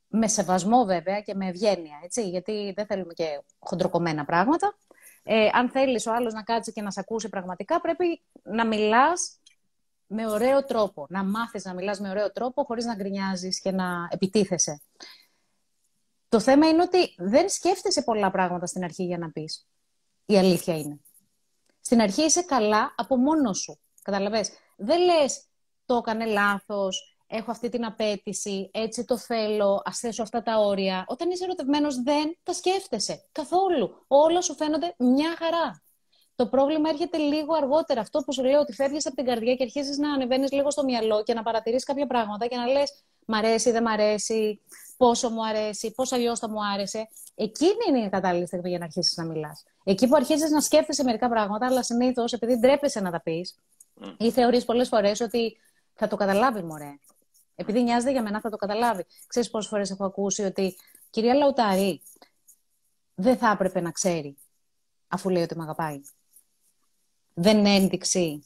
με 0.08 0.28
σεβασμό 0.28 0.84
βέβαια 0.84 1.20
και 1.20 1.34
με 1.34 1.46
ευγένεια, 1.46 2.00
έτσι, 2.04 2.28
γιατί 2.28 2.72
δεν 2.76 2.86
θέλουμε 2.86 3.12
και 3.12 3.42
χοντροκομμένα 3.58 4.24
πράγματα. 4.24 4.76
Ε, 5.22 5.48
αν 5.52 5.70
θέλεις 5.70 6.06
ο 6.06 6.14
άλλος 6.14 6.32
να 6.32 6.42
κάτσει 6.42 6.72
και 6.72 6.82
να 6.82 6.90
σε 6.90 7.00
ακούσει 7.00 7.28
πραγματικά, 7.28 7.80
πρέπει 7.80 8.22
να 8.42 8.66
μιλάς 8.66 9.40
με 10.06 10.26
ωραίο 10.26 10.64
τρόπο. 10.64 11.06
Να 11.08 11.24
μάθεις 11.24 11.64
να 11.64 11.74
μιλάς 11.74 12.00
με 12.00 12.10
ωραίο 12.10 12.32
τρόπο, 12.32 12.64
χωρίς 12.64 12.84
να 12.84 12.94
γκρινιάζεις 12.94 13.60
και 13.60 13.70
να 13.70 14.08
επιτίθεσαι. 14.10 14.80
Το 16.28 16.40
θέμα 16.40 16.68
είναι 16.68 16.82
ότι 16.82 17.14
δεν 17.16 17.48
σκέφτεσαι 17.48 18.02
πολλά 18.02 18.30
πράγματα 18.30 18.66
στην 18.66 18.84
αρχή 18.84 19.04
για 19.04 19.18
να 19.18 19.30
πεις. 19.30 19.66
Η 20.26 20.38
αλήθεια 20.38 20.78
είναι. 20.78 21.00
Στην 21.80 22.00
αρχή 22.00 22.22
είσαι 22.22 22.42
καλά 22.42 22.94
από 22.96 23.16
μόνος 23.16 23.58
σου. 23.58 23.78
Καταλαβες. 24.02 24.50
Δεν 24.76 25.00
λες 25.00 25.44
το 25.86 25.94
έκανε 25.96 26.24
λάθος, 26.24 27.16
έχω 27.26 27.50
αυτή 27.50 27.68
την 27.68 27.84
απέτηση, 27.84 28.70
έτσι 28.72 29.04
το 29.04 29.18
θέλω, 29.18 29.82
ας 29.84 29.98
θέσω 29.98 30.22
αυτά 30.22 30.42
τα 30.42 30.58
όρια. 30.58 31.04
Όταν 31.08 31.30
είσαι 31.30 31.44
ερωτευμένος 31.44 32.02
δεν 32.02 32.38
τα 32.42 32.52
σκέφτεσαι 32.52 33.24
καθόλου. 33.32 34.04
Όλα 34.06 34.40
σου 34.40 34.54
φαίνονται 34.54 34.94
μια 34.98 35.36
χαρά. 35.38 35.82
Το 36.34 36.48
πρόβλημα 36.48 36.88
έρχεται 36.88 37.18
λίγο 37.18 37.54
αργότερα. 37.54 38.00
Αυτό 38.00 38.20
που 38.20 38.32
σου 38.32 38.44
λέω 38.44 38.60
ότι 38.60 38.72
φεύγεις 38.72 39.06
από 39.06 39.16
την 39.16 39.24
καρδιά 39.24 39.54
και 39.54 39.62
αρχίζεις 39.62 39.98
να 39.98 40.12
ανεβαίνεις 40.12 40.52
λίγο 40.52 40.70
στο 40.70 40.84
μυαλό 40.84 41.22
και 41.22 41.34
να 41.34 41.42
παρατηρείς 41.42 41.84
κάποια 41.84 42.06
πράγματα 42.06 42.46
και 42.46 42.56
να 42.56 42.66
λες: 42.66 43.04
Μ' 43.30 43.34
αρέσει, 43.34 43.70
δεν 43.70 43.82
μ' 43.82 43.88
αρέσει, 43.88 44.60
πόσο 44.96 45.30
μου 45.30 45.46
αρέσει, 45.46 45.90
πώς 45.90 46.12
αλλιώς 46.12 46.38
θα 46.38 46.48
μου 46.48 46.66
άρεσε. 46.74 47.08
Εκείνη 47.34 47.76
είναι 47.88 47.98
η 47.98 48.08
κατάλληλη 48.08 48.46
στιγμή 48.46 48.68
για 48.68 48.78
να 48.78 48.84
αρχίσεις 48.84 49.16
να 49.16 49.24
μιλάς. 49.24 49.64
Εκεί 49.84 50.08
που 50.08 50.16
αρχίζεις 50.16 50.50
να 50.50 50.60
σκέφτεσαι 50.60 51.04
μερικά 51.04 51.28
πράγματα, 51.28 51.66
αλλά 51.66 51.82
συνήθως 51.82 52.32
επειδή 52.32 52.58
ντρέπεσαι 52.58 53.00
να 53.00 53.10
τα 53.10 53.20
πεις 53.20 53.58
mm. 54.00 54.14
ή 54.18 54.30
θεωρείς 54.30 54.64
πολλές 54.64 54.88
φορές 54.88 55.20
ότι 55.20 55.56
θα 55.94 56.08
το 56.08 56.16
καταλάβει, 56.16 56.62
μωρέ. 56.62 56.98
Επειδή 57.54 57.82
νοιάζεται 57.82 58.12
για 58.12 58.22
μένα, 58.22 58.40
θα 58.40 58.50
το 58.50 58.56
καταλάβει. 58.56 59.04
Ξέρεις 59.26 59.50
πόσες 59.50 59.70
φορές 59.70 59.90
έχω 59.90 60.04
ακούσει 60.04 60.42
ότι 60.42 60.76
κυρία 61.10 61.34
Λαουτάρη 61.34 62.02
δεν 63.14 63.36
θα 63.36 63.50
έπρεπε 63.50 63.80
να 63.80 63.90
ξέρει 63.90 64.36
αφού 65.08 65.28
λέει 65.28 65.42
ότι 65.42 65.56
με 65.56 65.62
αγαπάει. 65.62 66.00
Δεν 67.34 67.58
είναι 67.58 67.74
ένδειξη 67.74 68.42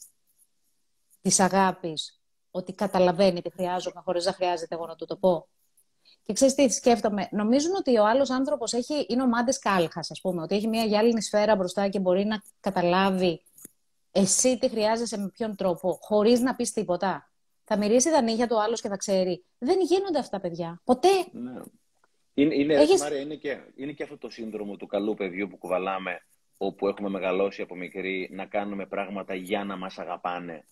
της 1.21 1.39
αγάπης 1.39 2.22
ότι 2.55 2.73
καταλαβαίνει 2.73 3.41
τι 3.41 3.51
χρειάζομαι 3.51 4.01
χωρίς 4.05 4.25
να 4.25 4.33
χρειάζεται 4.33 4.75
εγώ 4.75 4.85
να 4.85 4.95
του 4.95 5.05
το 5.05 5.15
πω. 5.15 5.47
Και 6.23 6.33
ξέρεις 6.33 6.53
τι 6.53 6.69
σκέφτομαι. 6.69 7.27
Νομίζουν 7.31 7.75
ότι 7.75 7.97
ο 7.97 8.05
άλλος 8.05 8.29
άνθρωπος 8.29 8.71
είναι 9.07 9.23
ο 9.23 9.27
Μάντες 9.27 9.59
Κάλχας, 9.59 10.11
ας 10.11 10.21
πούμε. 10.21 10.41
Ότι 10.41 10.55
έχει 10.55 10.67
μια 10.67 10.83
γυάλινη 10.83 11.21
σφαίρα 11.21 11.55
μπροστά 11.55 11.89
και 11.89 11.99
μπορεί 11.99 12.25
να 12.25 12.41
καταλάβει 12.59 13.43
εσύ 14.11 14.57
τι 14.57 14.69
χρειάζεσαι 14.69 15.17
με 15.17 15.29
ποιον 15.33 15.55
τρόπο, 15.55 15.97
χωρίς 16.01 16.39
να 16.39 16.55
πεις 16.55 16.71
τίποτα. 16.71 17.29
Θα 17.63 17.77
μυρίσει 17.77 18.09
τα 18.09 18.21
νύχια 18.21 18.47
του 18.47 18.61
άλλος 18.61 18.81
και 18.81 18.87
θα 18.87 18.97
ξέρει. 18.97 19.43
Δεν 19.57 19.79
γίνονται 19.81 20.19
αυτά, 20.19 20.39
παιδιά. 20.39 20.81
Ποτέ. 20.83 21.27
Ναι. 21.31 21.61
Είναι, 22.33 22.55
είναι, 22.55 22.73
Έχεις... 22.73 23.01
Μάρια, 23.01 23.19
είναι, 23.19 23.35
και, 23.35 23.57
είναι 23.75 23.91
και 23.91 24.03
αυτό 24.03 24.17
το 24.17 24.29
σύνδρομο 24.29 24.75
του 24.75 24.87
καλού 24.87 25.13
παιδιού 25.13 25.47
που 25.47 25.57
κουβαλάμε, 25.57 26.25
όπου 26.57 26.87
έχουμε 26.87 27.09
μεγαλώσει 27.09 27.61
από 27.61 27.75
μικρή 27.75 28.29
να 28.31 28.45
κάνουμε 28.45 28.85
πράγματα 28.85 29.35
για 29.35 29.63
να 29.63 29.77
μας 29.77 29.97
αγαπάνε 29.97 30.65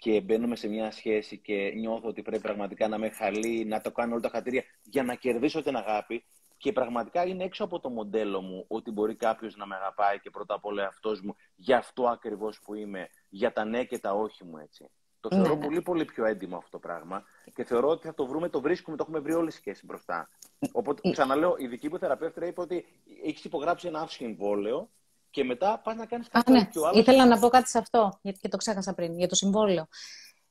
και 0.00 0.20
μπαίνουμε 0.20 0.56
σε 0.56 0.68
μια 0.68 0.90
σχέση 0.90 1.38
και 1.38 1.72
νιώθω 1.76 2.08
ότι 2.08 2.22
πρέπει 2.22 2.42
πραγματικά 2.42 2.88
να 2.88 2.98
με 2.98 3.08
χαλεί, 3.10 3.64
να 3.64 3.80
το 3.80 3.90
κάνω 3.90 4.12
όλα 4.12 4.20
τα 4.20 4.28
χατήρια 4.28 4.62
για 4.82 5.02
να 5.02 5.14
κερδίσω 5.14 5.62
την 5.62 5.76
αγάπη. 5.76 6.24
Και 6.56 6.72
πραγματικά 6.72 7.26
είναι 7.26 7.44
έξω 7.44 7.64
από 7.64 7.80
το 7.80 7.90
μοντέλο 7.90 8.40
μου 8.40 8.64
ότι 8.68 8.90
μπορεί 8.90 9.14
κάποιος 9.14 9.56
να 9.56 9.66
με 9.66 9.74
αγαπάει 9.74 10.20
και 10.20 10.30
πρώτα 10.30 10.54
απ' 10.54 10.64
όλα 10.64 10.86
αυτός 10.86 11.20
μου 11.20 11.36
για 11.56 11.78
αυτό 11.78 12.08
ακριβώς 12.08 12.60
που 12.60 12.74
είμαι, 12.74 13.08
για 13.28 13.52
τα 13.52 13.64
ναι 13.64 13.84
και 13.84 13.98
τα 13.98 14.12
όχι 14.12 14.44
μου 14.44 14.58
έτσι. 14.58 14.90
Το 15.20 15.28
ναι, 15.28 15.36
θεωρώ 15.36 15.54
ναι. 15.54 15.64
πολύ 15.64 15.82
πολύ 15.82 16.04
πιο 16.04 16.24
έντιμο 16.24 16.56
αυτό 16.56 16.70
το 16.70 16.78
πράγμα 16.78 17.24
και 17.54 17.64
θεωρώ 17.64 17.88
ότι 17.88 18.06
θα 18.06 18.14
το 18.14 18.26
βρούμε, 18.26 18.48
το 18.48 18.60
βρίσκουμε, 18.60 18.96
το 18.96 19.04
έχουμε 19.06 19.20
βρει 19.20 19.34
όλη 19.34 19.50
σχέση 19.50 19.86
μπροστά. 19.86 20.28
Οπότε 20.72 21.00
ε, 21.08 21.10
ξαναλέω, 21.10 21.54
η 21.58 21.66
δική 21.66 21.88
μου 21.88 21.98
θεραπεύτρια 21.98 22.48
είπε 22.48 22.60
ότι 22.60 22.84
έχεις 23.24 23.44
υπογράψει 23.44 23.86
ένα 23.86 24.06
συμβόλαιο 24.06 24.90
και 25.30 25.44
μετά 25.44 25.80
πας 25.84 25.96
να 25.96 26.06
κάνεις 26.06 26.28
κάτι 26.28 26.52
ναι. 26.52 26.66
πιο 26.66 26.82
άλλο. 26.82 26.98
Ήθελα 26.98 27.26
να 27.26 27.38
πω 27.38 27.48
κάτι 27.48 27.68
σε 27.68 27.78
αυτό, 27.78 28.18
γιατί 28.22 28.38
και 28.38 28.48
το 28.48 28.56
ξέχασα 28.56 28.94
πριν, 28.94 29.18
για 29.18 29.28
το 29.28 29.34
συμβόλαιο. 29.34 29.86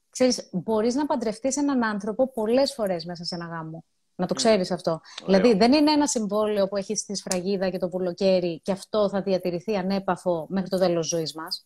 Ξέρεις, 0.09 0.49
μπορείς 0.51 0.95
να 0.95 1.05
παντρευτείς 1.05 1.57
έναν 1.57 1.83
άνθρωπο 1.83 2.31
πολλές 2.31 2.73
φορές 2.73 3.05
μέσα 3.05 3.23
σε 3.23 3.35
ένα 3.35 3.45
γάμο. 3.45 3.83
Να 4.15 4.25
το 4.25 4.33
ξέρεις 4.33 4.71
αυτό. 4.71 5.01
Δηλαδή, 5.25 5.53
δεν 5.53 5.73
είναι 5.73 5.91
ένα 5.91 6.07
συμβόλαιο 6.07 6.67
που 6.67 6.77
έχεις 6.77 6.99
στη 6.99 7.15
σφραγίδα 7.15 7.69
και 7.69 7.77
το 7.77 7.89
πουλοκαίρι 7.89 8.59
και 8.59 8.71
αυτό 8.71 9.09
θα 9.09 9.21
διατηρηθεί 9.21 9.75
ανέπαφο 9.75 10.45
μέχρι 10.49 10.69
το 10.69 10.77
τέλος 10.77 11.07
ζωής 11.07 11.33
μας. 11.33 11.65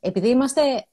Επειδή 0.00 0.28
είμαστε 0.28 0.86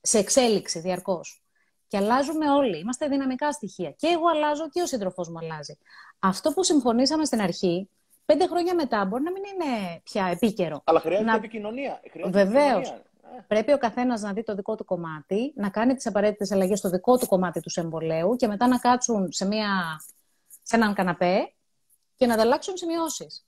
σε 0.00 0.18
εξέλιξη 0.18 0.80
διαρκώς 0.80 1.42
και 1.88 1.96
αλλάζουμε 1.96 2.50
όλοι, 2.50 2.78
είμαστε 2.78 3.08
δυναμικά 3.08 3.52
στοιχεία. 3.52 3.90
Και 3.90 4.06
εγώ 4.06 4.28
αλλάζω 4.28 4.68
και 4.68 4.82
ο 4.82 4.86
σύντροφός 4.86 5.28
μου 5.28 5.38
αλλάζει. 5.38 5.78
Αυτό 6.18 6.52
που 6.52 6.62
συμφωνήσαμε 6.62 7.24
στην 7.24 7.40
αρχή 7.40 7.88
πέντε 8.24 8.46
χρόνια 8.46 8.74
μετά 8.74 9.04
μπορεί 9.04 9.22
να 9.22 9.30
μην 9.30 9.42
είναι 9.42 10.00
πια 10.02 10.26
επίκαιρο. 10.26 10.80
Αλλά 10.84 11.00
χρειάζεται 11.00 11.30
να... 11.30 11.36
επικοινωνία. 11.36 12.00
Βεβαίως. 12.24 12.94
Πρέπει 13.46 13.72
ο 13.72 13.78
καθένας 13.78 14.20
να 14.20 14.32
δει 14.32 14.42
το 14.42 14.54
δικό 14.54 14.74
του 14.74 14.84
κομμάτι, 14.84 15.52
να 15.56 15.70
κάνει 15.70 15.94
τις 15.94 16.06
απαραίτητες 16.06 16.52
αλλαγές 16.52 16.78
στο 16.78 16.88
δικό 16.88 17.18
του 17.18 17.26
κομμάτι 17.26 17.60
του 17.60 17.80
εμβολέου 17.80 18.36
και 18.36 18.46
μετά 18.46 18.66
να 18.66 18.78
κάτσουν 18.78 19.32
σε, 19.32 19.46
μια... 19.46 19.68
σε 20.62 20.76
έναν 20.76 20.94
καναπέ 20.94 21.52
και 22.16 22.26
να 22.26 22.34
ανταλλάξουν 22.34 22.76
σημειώσεις. 22.76 23.46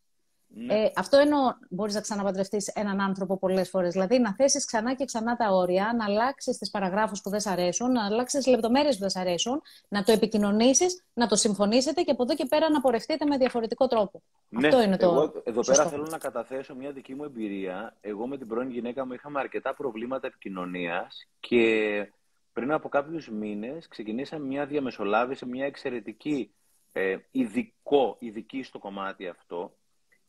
Ναι. 0.49 0.75
Ε, 0.75 0.93
αυτό 0.97 1.17
εννοώ 1.17 1.41
μπορείς 1.71 1.95
να 1.95 2.01
ξαναπαντρευτεί 2.01 2.59
έναν 2.75 3.01
άνθρωπο 3.01 3.39
πολλές 3.39 3.69
φορές. 3.69 3.93
Δηλαδή 3.93 4.19
να 4.19 4.35
θέσεις 4.35 4.65
ξανά 4.65 4.95
και 4.95 5.05
ξανά 5.05 5.37
τα 5.37 5.49
όρια, 5.51 5.95
να 5.99 6.05
αλλάξεις 6.05 6.59
τις 6.59 6.71
παραγράφους 6.71 7.21
που 7.21 7.31
δεν 7.31 7.41
σ' 7.41 7.47
αρέσουν, 7.47 7.93
να 7.93 8.05
αλλάξεις 8.05 8.45
τις 8.45 8.53
λεπτομέρειες 8.53 8.95
που 8.95 9.01
δεν 9.01 9.11
σ' 9.11 9.17
αρέσουν, 9.17 9.63
να 9.89 10.03
το 10.03 10.13
επικοινωνήσεις, 10.13 11.05
να 11.13 11.27
το 11.27 11.37
συμφωνήσετε 11.37 12.03
και 12.03 12.11
από 12.11 12.23
εδώ 12.23 12.35
και 12.35 12.45
πέρα 12.45 12.71
να 12.71 12.81
πορευτείτε 12.81 13.25
με 13.25 13.37
διαφορετικό 13.37 13.87
τρόπο. 13.87 14.23
Ναι. 14.61 14.69
Αυτό 14.69 14.83
είναι 14.83 14.97
το. 14.97 15.07
Εγώ 15.07 15.43
εδώ 15.45 15.61
πέρα 15.61 15.87
θέλω 15.87 16.07
να 16.11 16.19
καταθέσω 16.19 16.75
μια 16.75 16.93
δική 16.93 17.15
μου 17.15 17.25
εμπειρία. 17.25 17.97
Εγώ 18.01 18.27
με 18.27 18.39
την 18.39 18.49
πρώην 18.49 18.71
γυναίκα 18.71 19.07
μου 19.07 19.13
είχαμε 19.13 19.41
αρκετά 19.41 19.75
προβλήματα 19.75 20.27
επικοινωνίας 20.27 21.29
και 21.41 22.13
πριν 22.53 22.73
από 22.73 22.89
κάποιους 22.89 23.29
μήνες 23.29 23.89
ξεκινήσαμε 23.89 24.47
μια 24.47 24.67
διαμεσολάβηση, 24.67 25.47
μια 25.47 25.67
εξαιρετική 25.67 26.51
ε, 26.93 27.17
ειδικό, 27.31 28.17
ειδική 28.19 28.63
στο 28.63 28.79
κομμάτι 28.79 29.29
αυτό 29.29 29.73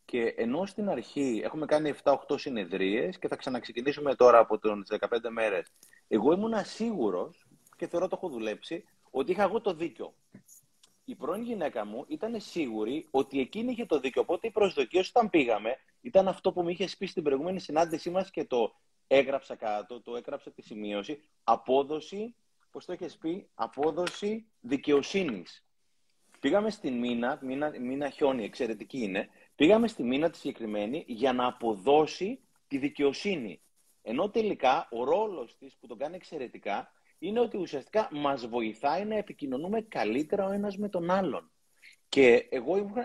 και 0.08 0.34
ενώ 0.38 0.66
στην 0.66 0.90
αρχή 0.90 1.42
έχουμε 1.44 1.66
κάνει 1.66 1.94
7-8 2.04 2.16
συνεδρίες 2.36 3.18
και 3.18 3.28
θα 3.28 3.36
ξαναξεκινήσουμε 3.36 4.16
τώρα 4.16 4.40
από 4.40 4.60
τις 4.60 4.98
15 5.00 5.08
μέρες, 5.30 5.72
εγώ 6.08 6.32
ήμουν 6.32 6.54
σίγουρος 6.64 7.48
και 7.76 7.88
θεωρώ 7.88 8.08
το 8.08 8.20
έχω 8.22 8.30
δουλέψει 8.30 8.84
ότι 9.10 9.32
είχα 9.32 9.44
εγώ 9.44 9.62
το 9.62 9.74
δίκιο. 9.74 10.14
Η 11.10 11.16
πρώην 11.16 11.42
γυναίκα 11.42 11.86
μου 11.86 12.06
ήταν 12.08 12.40
σίγουρη 12.40 13.08
ότι 13.12 13.40
εκείνη 13.40 13.72
είχε 13.72 13.86
το 13.86 14.00
δίκιο. 14.00 14.22
Οπότε 14.22 14.48
οι 14.48 14.52
προσδοκίε 14.52 15.00
όταν 15.00 15.30
πήγαμε 15.30 15.78
ήταν 16.02 16.28
αυτό 16.28 16.52
που 16.52 16.62
μου 16.62 16.70
είχε 16.70 16.88
πει 16.98 17.06
στην 17.06 17.24
προηγούμενη 17.24 17.60
συνάντησή 17.60 18.10
μας 18.10 18.32
και 18.32 18.46
το 18.46 18.76
έγραψα 19.08 19.56
κάτω, 19.56 20.02
το 20.02 20.16
έγραψα 20.16 20.52
τη 20.52 20.62
σημείωση. 20.62 21.22
Απόδοση, 21.44 22.36
πώς 22.72 22.86
το 22.86 22.94
είχε 22.94 23.10
πει, 23.20 23.50
απόδοση 23.56 24.48
δικαιοσύνης. 24.60 25.66
Πήγαμε 26.40 26.70
στην 26.70 27.00
μήνα, 27.00 27.40
μήνα, 27.42 27.80
μήνα 27.80 28.10
χιόνι, 28.10 28.44
εξαιρετική 28.44 28.98
είναι, 28.98 29.30
Πήγαμε 29.58 29.88
στη 29.88 30.04
μήνα 30.04 30.30
τη 30.30 30.38
συγκεκριμένη 30.38 31.04
για 31.08 31.34
να 31.34 31.46
αποδώσει 31.46 32.40
τη 32.68 32.78
δικαιοσύνη. 32.78 33.62
Ενώ 34.02 34.30
τελικά 34.30 34.88
ο 34.92 35.04
ρόλος 35.04 35.58
της 35.58 35.76
που 35.80 35.88
τον 35.88 35.98
κάνει 35.98 36.16
εξαιρετικά 36.16 36.92
είναι 37.20 37.40
ότι 37.40 37.58
ουσιαστικά 37.58 38.10
μας 38.12 38.48
βοηθάει 38.48 39.06
να 39.06 39.16
επικοινωνούμε 39.16 39.82
καλύτερα 39.82 40.46
ο 40.46 40.52
ένας 40.52 40.78
με 40.78 40.90
τον 40.90 41.12
άλλον. 41.12 41.52
Και 42.10 42.48
εγώ 42.50 42.78
ήμουν, 42.78 42.96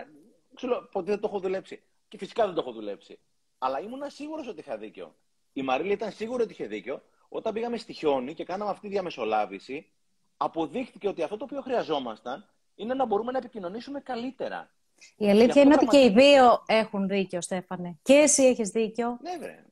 ξέρω 0.53 0.89
ποτέ 0.91 1.11
δεν 1.11 1.19
το 1.19 1.27
έχω 1.27 1.39
δουλέψει. 1.39 1.83
Και 2.07 2.17
φυσικά 2.17 2.45
δεν 2.45 2.53
το 2.53 2.61
έχω 2.61 2.71
δουλέψει. 2.71 3.19
Αλλά 3.57 3.79
ήμουν 3.79 4.01
σίγουρος 4.07 4.47
ότι 4.47 4.59
είχα 4.59 4.77
δίκιο. 4.77 5.15
Η 5.53 5.61
Μαρίλη 5.61 5.91
ήταν 5.91 6.11
σίγουρη 6.11 6.43
ότι 6.43 6.51
είχε 6.51 6.65
δίκιο. 6.65 7.01
Όταν 7.29 7.53
πήγαμε 7.53 7.77
στη 7.77 7.93
Χιόνι 7.93 8.33
και 8.33 8.43
κάναμε 8.43 8.71
αυτή 8.71 8.81
τη 8.81 8.93
διαμεσολάβηση, 8.93 9.91
αποδείχτηκε 10.37 11.07
ότι 11.07 11.23
αυτό 11.23 11.37
το 11.37 11.43
οποίο 11.43 11.61
χρειαζόμασταν 11.61 12.49
είναι 12.75 12.93
να 12.93 13.05
μπορούμε 13.05 13.31
να 13.31 13.37
επικοινωνήσουμε 13.37 13.99
καλύτερα. 13.99 14.71
Η 15.17 15.29
αλήθεια 15.29 15.61
είναι 15.61 15.73
ότι 15.73 15.85
και 15.85 16.03
οι 16.03 16.09
δύο 16.09 16.63
έχουν 16.65 17.07
δίκιο, 17.07 17.41
Στέφανε. 17.41 17.99
Και 18.01 18.13
εσύ 18.13 18.43
έχεις 18.43 18.69
δίκιο. 18.69 19.19
Ναι, 19.21 19.37
βρε. 19.37 19.65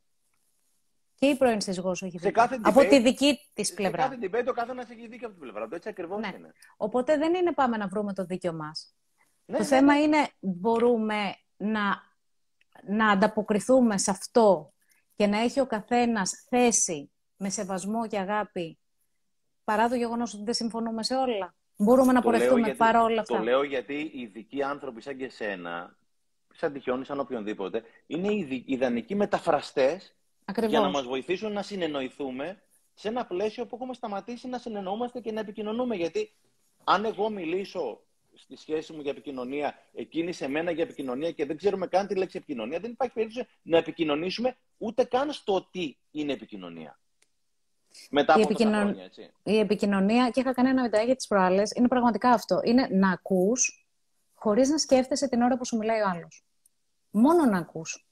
Και 1.22 1.28
η 1.28 1.36
πρώην 1.36 1.62
σύζυγός 1.62 1.98
σου 1.98 2.06
έχει 2.06 2.18
δίκιο. 2.18 2.44
από 2.62 2.80
τη 2.88 3.00
δική 3.00 3.40
της 3.54 3.74
πλευρά. 3.74 4.02
Σε 4.02 4.08
κάθε 4.08 4.20
debate 4.22 4.48
ο 4.50 4.54
καθένα 4.54 4.82
έχει 4.82 5.08
δίκιο 5.08 5.28
από 5.28 5.36
την 5.36 5.40
πλευρά 5.40 5.68
του. 5.68 5.76
Έτσι 5.76 5.90
ακριβώς 5.90 6.20
ναι. 6.20 6.32
είναι. 6.38 6.52
Οπότε 6.78 7.18
δεν 7.18 7.34
είναι 7.34 7.54
πάμε 7.54 7.78
να 7.78 7.88
βρούμε 7.88 8.14
το 8.14 8.26
δίκιο 8.26 8.54
μας. 8.54 8.96
Ναι, 9.46 9.58
το 9.58 9.62
ναι, 9.62 9.68
θέμα 9.68 9.94
ναι. 9.94 10.00
είναι 10.00 10.28
μπορούμε 10.40 11.36
να, 11.58 12.02
να 12.84 13.10
ανταποκριθούμε 13.10 13.98
σε 13.98 14.12
αυτό 14.12 14.74
και 15.16 15.28
να 15.28 15.40
έχει 15.40 15.60
ο 15.60 15.66
καθένας 15.66 16.46
θέση 16.50 17.12
με 17.36 17.50
σεβασμό 17.50 18.08
και 18.08 18.20
αγάπη 18.20 18.80
παρά 19.64 19.90
το 19.90 19.96
γεγονός 19.96 20.34
ότι 20.34 20.44
δεν 20.44 20.54
συμφωνούμε 20.54 21.04
σε 21.04 21.16
όλα. 21.16 21.56
Μπορούμε 21.76 22.14
να 22.14 22.22
πορευτούμε 22.22 22.74
παρόλα 22.74 23.22
αυτά. 23.22 23.38
Το 23.38 23.44
λέω 23.44 23.64
γιατί 23.64 23.94
οι 23.94 24.20
ειδικοί 24.22 24.64
άνθρωποι 24.64 25.02
σαν 25.02 25.18
και 25.18 25.26
εσένα, 25.26 25.98
σαν 26.54 26.74
τυχιόνι, 26.74 27.06
σαν 27.06 27.20
οποιονδήποτε, 27.20 27.84
είναι 28.08 28.34
οι 28.34 28.64
ιδανικοί 28.68 29.16
μεταφραστές 29.16 30.16
για 30.68 30.80
να 30.80 30.90
μας 30.90 31.04
βοηθήσουν 31.04 31.52
να 31.52 31.62
συνεννοηθούμε 31.62 32.62
σε 32.94 33.08
ένα 33.08 33.26
πλαίσιο 33.26 33.66
που 33.66 33.76
έχουμε 33.76 33.94
σταματήσει 33.94 34.48
να 34.48 34.58
συνεννοούμαστε 34.58 35.20
και 35.20 35.32
να 35.32 35.40
επικοινωνούμε. 35.40 35.96
Γιατί 35.96 36.32
αν 36.84 37.06
εγώ 37.06 37.30
μιλήσω 37.30 38.02
στη 38.34 38.56
σχέση 38.56 38.94
μου 38.94 39.02
για 39.02 39.12
επικοινωνία, 39.12 39.76
εκείνη 39.94 40.34
σε 40.34 40.48
μένα 40.48 40.72
για 40.72 40.84
επικοινωνία 40.84 41.32
και 41.32 41.46
δεν 41.46 41.58
ξέρουμε 41.58 41.88
καν 41.88 42.08
τη 42.08 42.16
λέξη 42.16 42.38
επικοινωνία, 42.38 42.80
δεν 42.80 42.92
υπάρχει 42.92 43.14
περίπτωση 43.14 43.48
να 43.62 43.78
επικοινωνήσουμε 43.78 44.58
ούτε 44.78 45.04
καν 45.04 45.32
στο 45.32 45.68
τι 45.72 45.96
είναι 46.12 46.34
επικοινωνία. 46.34 47.00
Μετά 48.10 48.34
από 48.34 48.42
η, 48.42 48.44
επικοινων... 48.44 48.82
χρόνια, 48.82 49.04
έτσι. 49.04 49.32
η 49.44 49.60
επικοινωνία, 49.60 50.30
και 50.30 50.40
είχα 50.40 50.54
κάνει 50.54 50.70
ένα 50.70 50.84
βιντεάκι 50.84 51.16
τις 51.16 51.28
προάλλες, 51.28 51.72
είναι 51.72 51.88
πραγματικά 51.88 52.30
αυτό. 52.30 52.60
Είναι 52.64 52.88
να 52.92 53.12
ακούς 53.12 53.86
χωρίς 54.34 54.70
να 54.70 54.78
σκέφτεσαι 54.78 55.28
την 55.28 55.42
ώρα 55.42 55.58
που 55.58 55.66
σου 55.66 55.78
μιλάει 55.78 56.02
ο 56.02 56.08
άλλος. 56.08 56.44
Μόνο 57.12 57.46
να 57.46 57.58
ακούς. 57.58 58.06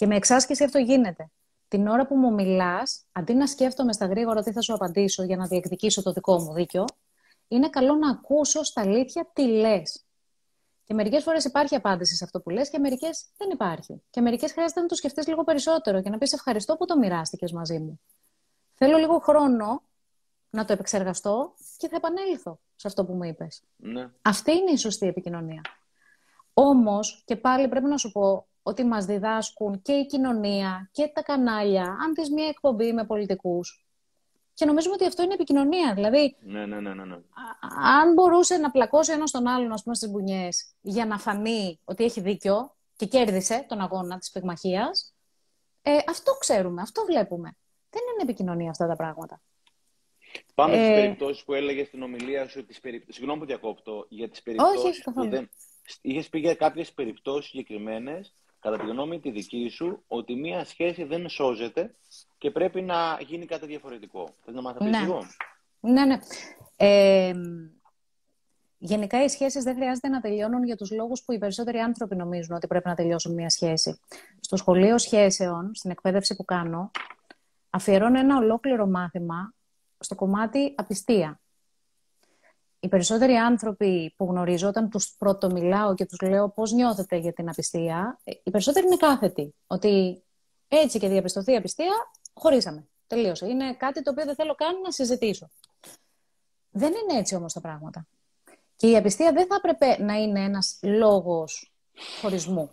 Και 0.00 0.06
με 0.06 0.16
εξάσκηση 0.16 0.64
αυτό 0.64 0.78
γίνεται. 0.78 1.30
Την 1.68 1.86
ώρα 1.86 2.06
που 2.06 2.16
μου 2.16 2.32
μιλάς, 2.32 3.04
αντί 3.12 3.34
να 3.34 3.46
σκέφτομαι 3.46 3.92
στα 3.92 4.06
γρήγορα 4.06 4.42
τι 4.42 4.52
θα 4.52 4.60
σου 4.60 4.74
απαντήσω 4.74 5.22
για 5.22 5.36
να 5.36 5.46
διεκδικήσω 5.46 6.02
το 6.02 6.12
δικό 6.12 6.38
μου 6.40 6.52
δίκιο, 6.52 6.84
είναι 7.48 7.68
καλό 7.68 7.94
να 7.94 8.10
ακούσω 8.10 8.64
στα 8.64 8.80
αλήθεια 8.80 9.30
τι 9.32 9.46
λες. 9.46 10.04
Και 10.84 10.94
μερικές 10.94 11.22
φορές 11.22 11.44
υπάρχει 11.44 11.74
απάντηση 11.74 12.16
σε 12.16 12.24
αυτό 12.24 12.40
που 12.40 12.50
λες 12.50 12.70
και 12.70 12.78
μερικές 12.78 13.26
δεν 13.36 13.50
υπάρχει. 13.50 14.02
Και 14.10 14.20
μερικές 14.20 14.52
χρειάζεται 14.52 14.80
να 14.80 14.86
το 14.86 14.94
σκεφτείς 14.94 15.26
λίγο 15.26 15.44
περισσότερο 15.44 16.02
και 16.02 16.10
να 16.10 16.18
πεις 16.18 16.32
ευχαριστώ 16.32 16.76
που 16.76 16.84
το 16.84 16.98
μοιράστηκες 16.98 17.52
μαζί 17.52 17.78
μου. 17.78 18.00
Θέλω 18.74 18.96
λίγο 18.96 19.18
χρόνο 19.18 19.82
να 20.50 20.64
το 20.64 20.72
επεξεργαστώ 20.72 21.54
και 21.76 21.88
θα 21.88 21.96
επανέλθω 21.96 22.60
σε 22.76 22.86
αυτό 22.86 23.04
που 23.04 23.12
μου 23.12 23.24
είπες. 23.24 23.62
Ναι. 23.76 24.10
Αυτή 24.22 24.52
είναι 24.52 24.70
η 24.70 24.76
σωστή 24.76 25.06
επικοινωνία. 25.06 25.60
Όμως, 26.54 27.22
και 27.26 27.36
πάλι 27.36 27.68
πρέπει 27.68 27.86
να 27.86 27.96
σου 27.96 28.12
πω 28.12 28.48
ότι 28.62 28.84
μας 28.84 29.04
διδάσκουν 29.04 29.82
και 29.82 29.92
η 29.92 30.06
κοινωνία 30.06 30.88
και 30.92 31.10
τα 31.14 31.22
κανάλια, 31.22 31.82
αν 31.82 32.14
δεις 32.14 32.30
μια 32.30 32.46
εκπομπή 32.46 32.92
με 32.92 33.04
πολιτικούς. 33.04 33.84
Και 34.54 34.64
νομίζουμε 34.64 34.94
ότι 34.94 35.06
αυτό 35.06 35.22
είναι 35.22 35.34
επικοινωνία. 35.34 35.94
Δηλαδή, 35.94 36.36
ναι, 36.40 36.66
ναι, 36.66 36.80
ναι, 36.80 36.94
ναι. 36.94 37.04
ναι. 37.04 37.18
αν 37.82 38.12
μπορούσε 38.12 38.56
να 38.56 38.70
πλακώσει 38.70 39.12
ένας 39.12 39.30
τον 39.30 39.46
άλλον, 39.46 39.72
ας 39.72 39.82
πούμε, 39.82 39.94
στις 39.94 40.10
μπουνιές, 40.10 40.74
για 40.80 41.06
να 41.06 41.18
φανεί 41.18 41.80
ότι 41.84 42.04
έχει 42.04 42.20
δίκιο 42.20 42.76
και 42.96 43.06
κέρδισε 43.06 43.64
τον 43.68 43.80
αγώνα 43.80 44.18
της 44.18 44.30
πυγμαχίας, 44.30 45.14
ε, 45.82 45.96
αυτό 46.08 46.32
ξέρουμε, 46.32 46.82
αυτό 46.82 47.04
βλέπουμε. 47.04 47.56
Δεν 47.90 48.02
είναι 48.12 48.22
επικοινωνία 48.22 48.70
αυτά 48.70 48.86
τα 48.86 48.96
πράγματα. 48.96 49.42
Πάμε 50.54 50.74
ε... 50.74 50.84
στις 50.84 51.00
περιπτώσεις 51.00 51.44
που 51.44 51.54
έλεγε 51.54 51.84
στην 51.84 52.02
ομιλία 52.02 52.48
σου, 52.48 52.64
τις 52.64 52.80
περι... 52.80 53.04
συγγνώμη 53.08 53.38
που 53.40 53.46
διακόπτω, 53.46 54.06
για 54.08 54.28
τις 54.28 54.42
περιπτώσεις 54.42 54.84
όχι, 54.84 55.02
που 55.02 55.28
δεν... 55.28 55.50
Είχες 56.00 56.28
πει 56.28 56.38
για 56.38 56.54
κάποιες 56.54 56.92
περιπτώσεις 56.92 57.50
συγκεκριμένες, 57.50 58.34
κατά 58.60 58.78
τη 58.78 58.86
γνώμη 58.86 59.20
τη 59.20 59.30
δική 59.30 59.68
σου, 59.68 60.02
ότι 60.06 60.34
μία 60.34 60.64
σχέση 60.64 61.04
δεν 61.04 61.28
σώζεται 61.28 61.94
και 62.38 62.50
πρέπει 62.50 62.82
να 62.82 63.18
γίνει 63.26 63.46
κάτι 63.46 63.66
διαφορετικό. 63.66 64.34
Θες 64.44 64.54
να 64.54 64.60
μάθεις 64.60 64.90
ναι. 64.90 64.98
λίγο; 64.98 65.26
Ναι, 65.80 66.04
ναι. 66.04 66.18
Ε, 66.76 67.32
γενικά 68.78 69.24
οι 69.24 69.28
σχέσεις 69.28 69.64
δεν 69.64 69.74
χρειάζεται 69.74 70.08
να 70.08 70.20
τελειώνουν 70.20 70.64
για 70.64 70.76
τους 70.76 70.90
λόγους 70.90 71.22
που 71.22 71.32
οι 71.32 71.38
περισσότεροι 71.38 71.78
άνθρωποι 71.78 72.16
νομίζουν 72.16 72.56
ότι 72.56 72.66
πρέπει 72.66 72.88
να 72.88 72.94
τελειώσουν 72.94 73.34
μία 73.34 73.50
σχέση. 73.50 74.00
Στο 74.40 74.56
σχολείο 74.56 74.98
σχέσεων, 74.98 75.74
στην 75.74 75.90
εκπαίδευση 75.90 76.36
που 76.36 76.44
κάνω, 76.44 76.90
αφιερώνω 77.70 78.18
ένα 78.18 78.36
ολόκληρο 78.36 78.86
μάθημα 78.86 79.54
στο 79.98 80.14
κομμάτι 80.14 80.74
απιστία. 80.76 81.40
Οι 82.80 82.88
περισσότεροι 82.88 83.34
άνθρωποι 83.34 84.14
που 84.16 84.24
γνωρίζω, 84.24 84.68
όταν 84.68 84.90
τους 84.90 85.14
πρώτο 85.18 85.50
μιλάω 85.50 85.94
και 85.94 86.06
τους 86.06 86.20
λέω 86.20 86.48
πώς 86.48 86.72
νιώθετε 86.72 87.16
για 87.16 87.32
την 87.32 87.48
απιστία, 87.48 88.20
ε, 88.24 88.32
οι 88.42 88.50
περισσότεροι 88.50 88.86
είναι 88.86 88.96
κάθετοι. 88.96 89.54
Ότι 89.66 90.22
έτσι 90.68 90.98
και 90.98 91.08
διαπιστωθεί 91.08 91.52
η 91.52 91.56
απιστία, 91.56 92.10
χωρίσαμε. 92.34 92.88
Τελείωσε. 93.06 93.46
Είναι 93.46 93.74
κάτι 93.74 94.02
το 94.02 94.10
οποίο 94.10 94.24
δεν 94.24 94.34
θέλω 94.34 94.54
καν 94.54 94.80
να 94.80 94.90
συζητήσω. 94.90 95.50
Δεν 96.70 96.92
είναι 96.92 97.18
έτσι 97.18 97.34
όμως 97.34 97.52
τα 97.52 97.60
πράγματα. 97.60 98.06
Και 98.76 98.90
η 98.90 98.96
απιστία 98.96 99.32
δεν 99.32 99.46
θα 99.46 99.54
έπρεπε 99.54 100.02
να 100.02 100.14
είναι 100.14 100.40
ένας 100.40 100.78
λόγος 100.82 101.72
χωρισμού. 102.20 102.70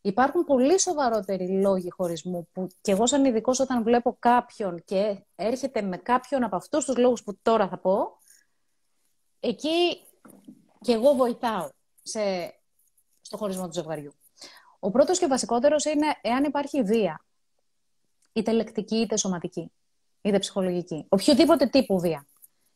Υπάρχουν 0.00 0.44
πολύ 0.44 0.80
σοβαρότεροι 0.80 1.48
λόγοι 1.48 1.90
χωρισμού 1.90 2.48
που 2.52 2.68
και 2.80 2.92
εγώ 2.92 3.06
σαν 3.06 3.24
ειδικός 3.24 3.60
όταν 3.60 3.82
βλέπω 3.82 4.16
κάποιον 4.18 4.82
και 4.84 5.24
έρχεται 5.36 5.82
με 5.82 5.96
κάποιον 5.96 6.44
από 6.44 6.56
αυτούς 6.56 6.84
τους 6.84 6.96
λόγους 6.96 7.22
που 7.22 7.38
τώρα 7.42 7.68
θα 7.68 7.78
πω, 7.78 8.18
εκεί 9.40 10.06
και 10.80 10.92
εγώ 10.92 11.14
βοηθάω 11.14 11.70
σε, 12.02 12.54
στο 13.20 13.36
χωρισμό 13.36 13.66
του 13.66 13.72
ζευγαριού. 13.72 14.14
Ο 14.78 14.90
πρώτος 14.90 15.18
και 15.18 15.26
βασικότερος 15.26 15.84
είναι 15.84 16.06
εάν 16.20 16.44
υπάρχει 16.44 16.82
βία, 16.82 17.24
είτε 18.32 18.52
λεκτική 18.52 18.96
είτε 18.96 19.16
σωματική, 19.16 19.72
είτε 20.20 20.38
ψυχολογική, 20.38 21.06
οποιοδήποτε 21.08 21.66
τύπου 21.66 22.00
βία. 22.00 22.26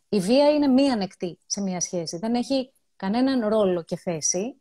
Η 0.09 0.21
βία 0.21 0.51
είναι 0.51 0.67
μία 0.67 0.93
ανεκτή 0.93 1.39
σε 1.47 1.61
μία 1.61 1.81
σχέση. 1.81 2.17
Δεν 2.17 2.35
έχει 2.35 2.73
κανέναν 2.97 3.49
ρόλο 3.49 3.83
και 3.83 3.97
θέση 3.97 4.61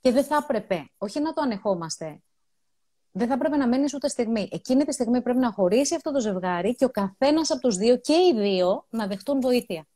και 0.00 0.12
δεν 0.12 0.24
θα 0.24 0.36
έπρεπε, 0.42 0.90
όχι 0.98 1.20
να 1.20 1.32
το 1.32 1.40
ανεχόμαστε, 1.40 2.22
δεν 3.12 3.28
θα 3.28 3.34
έπρεπε 3.34 3.56
να 3.56 3.68
μένει 3.68 3.84
ούτε 3.94 4.08
στιγμή. 4.08 4.48
Εκείνη 4.52 4.84
τη 4.84 4.92
στιγμή 4.92 5.22
πρέπει 5.22 5.38
να 5.38 5.52
χωρίσει 5.52 5.94
αυτό 5.94 6.12
το 6.12 6.20
ζευγάρι 6.20 6.74
και 6.74 6.84
ο 6.84 6.88
καθένας 6.90 7.50
από 7.50 7.60
τους 7.60 7.76
δύο 7.76 7.96
και 7.96 8.12
οι 8.12 8.34
δύο 8.34 8.86
να 8.90 9.06
δεχτούν 9.06 9.40
βοήθεια. 9.40 9.86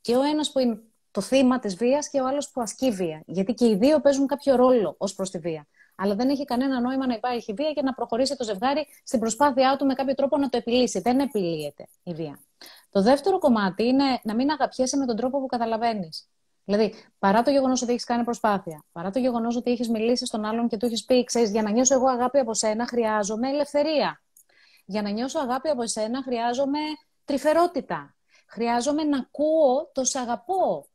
Και 0.00 0.16
ο 0.16 0.22
ένας 0.22 0.52
που 0.52 0.58
είναι 0.58 0.80
το 1.10 1.20
θύμα 1.20 1.58
της 1.58 1.76
βίας 1.76 2.08
και 2.08 2.20
ο 2.20 2.26
άλλος 2.26 2.50
που 2.50 2.60
ασκεί 2.60 2.90
βία. 2.90 3.22
Γιατί 3.26 3.54
και 3.54 3.66
οι 3.66 3.76
δύο 3.76 4.00
παίζουν 4.00 4.26
κάποιο 4.26 4.56
ρόλο 4.56 4.94
ως 4.98 5.14
προς 5.14 5.30
τη 5.30 5.38
βία. 5.38 5.66
Αλλά 5.96 6.14
δεν 6.14 6.28
έχει 6.28 6.44
κανένα 6.44 6.80
νόημα 6.80 7.06
να 7.06 7.14
υπάρχει 7.14 7.52
βία 7.52 7.72
και 7.72 7.82
να 7.82 7.94
προχωρήσει 7.94 8.36
το 8.36 8.44
ζευγάρι 8.44 8.86
στην 9.04 9.20
προσπάθειά 9.20 9.76
του 9.76 9.86
με 9.86 9.94
κάποιο 9.94 10.14
τρόπο 10.14 10.36
να 10.36 10.48
το 10.48 10.56
επιλύσει. 10.56 11.00
Δεν 11.00 11.20
επιλύεται 11.20 11.88
η 12.02 12.14
βία. 12.14 12.38
Το 12.90 13.02
δεύτερο 13.02 13.38
κομμάτι 13.38 13.84
είναι 13.84 14.20
να 14.22 14.34
μην 14.34 14.50
αγαπιέσαι 14.50 14.96
με 14.96 15.06
τον 15.06 15.16
τρόπο 15.16 15.40
που 15.40 15.46
καταλαβαίνεις. 15.46 16.28
Δηλαδή, 16.64 16.94
παρά 17.18 17.42
το 17.42 17.50
γεγονός 17.50 17.82
ότι 17.82 17.90
έχεις 17.90 18.04
κάνει 18.04 18.24
προσπάθεια, 18.24 18.84
παρά 18.92 19.10
το 19.10 19.18
γεγονός 19.18 19.56
ότι 19.56 19.70
έχεις 19.70 19.88
μιλήσει 19.88 20.26
στον 20.26 20.44
άλλον 20.44 20.68
και 20.68 20.76
του 20.76 20.86
έχεις 20.86 21.04
πει, 21.04 21.24
ξέρεις, 21.24 21.50
για 21.50 21.62
να 21.62 21.70
νιώσω 21.70 21.94
εγώ 21.94 22.06
αγάπη 22.06 22.38
από 22.38 22.54
σένα, 22.54 22.86
χρειάζομαι 22.86 23.48
ελευθερία. 23.48 24.22
Για 24.84 25.02
να 25.02 25.10
νιώσω 25.10 25.38
αγάπη 25.38 25.68
από 25.68 25.86
σένα, 25.86 26.22
χρειάζομαι 26.22 26.78
τρυφερότητα. 27.24 28.14
Χρειάζομαι 28.50 29.02
να 29.02 29.18
ακούω 29.18 29.90
το 29.94 30.04
σ' 30.04 30.14
αγαπώ. 30.14 30.88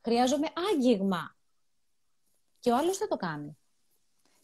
Χρειάζομαι 0.00 0.48
άγγιγμα. 0.72 1.36
Και 2.60 2.70
ο 2.70 2.76
άλλος 2.76 2.98
δεν 2.98 3.08
το 3.08 3.16
κάνει. 3.16 3.56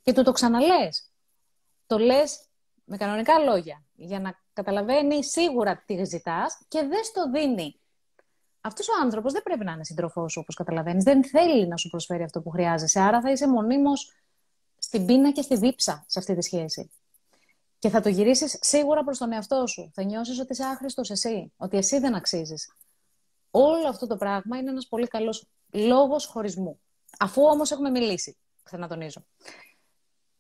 Και 0.03 0.13
του 0.13 0.23
το 0.23 0.33
ξαναλές. 0.33 1.11
Το 1.87 1.99
λες 1.99 2.45
με 2.85 2.97
κανονικά 2.97 3.39
λόγια, 3.39 3.85
για 3.95 4.21
να 4.21 4.41
καταλαβαίνει 4.53 5.25
σίγουρα 5.25 5.83
τι 5.87 6.05
ζητάς 6.05 6.59
και 6.69 6.83
δεν 6.83 7.05
στο 7.05 7.31
δίνει 7.31 7.81
αυτός 8.61 8.89
ο 8.89 8.93
άνθρωπος 9.03 9.33
δεν 9.33 9.43
πρέπει 9.43 9.65
να 9.65 9.73
είναι 9.73 9.85
σύντροφό 9.85 10.29
σου, 10.29 10.41
όπως 10.41 10.55
καταλαβαίνεις. 10.55 11.05
Δεν 11.05 11.25
θέλει 11.25 11.67
να 11.67 11.77
σου 11.77 11.89
προσφέρει 11.89 12.23
αυτό 12.23 12.41
που 12.41 12.51
χρειάζεσαι. 12.51 13.01
Άρα 13.01 13.21
θα 13.21 13.31
είσαι 13.31 13.49
μονίμως 13.49 14.13
στην 14.79 15.07
πείνα 15.07 15.33
και 15.33 15.43
στη 15.43 15.57
δίψα 15.57 16.05
σε 16.07 16.19
αυτή 16.19 16.35
τη 16.35 16.43
σχέση. 16.43 16.91
Και 17.79 17.89
θα 17.89 18.01
το 18.01 18.09
γυρίσεις 18.09 18.59
σίγουρα 18.61 19.05
προς 19.05 19.19
τον 19.19 19.33
εαυτό 19.33 19.67
σου. 19.67 19.91
Θα 19.95 20.03
νιώσεις 20.03 20.39
ότι 20.39 20.53
είσαι 20.53 20.65
άχρηστος 20.65 21.11
εσύ, 21.11 21.53
ότι 21.57 21.77
εσύ 21.77 21.99
δεν 21.99 22.15
αξίζεις. 22.15 22.73
Όλο 23.51 23.89
αυτό 23.89 24.07
το 24.07 24.17
πράγμα 24.17 24.59
είναι 24.59 24.71
ένας 24.71 24.87
πολύ 24.87 25.07
καλός 25.07 25.47
λόγος 25.73 26.27
χωρισμού. 26.27 26.81
Αφού 27.19 27.43
όμως 27.43 27.71
έχουμε 27.71 27.91
μιλήσει, 27.91 28.37
ξανατονίζω. 28.63 29.25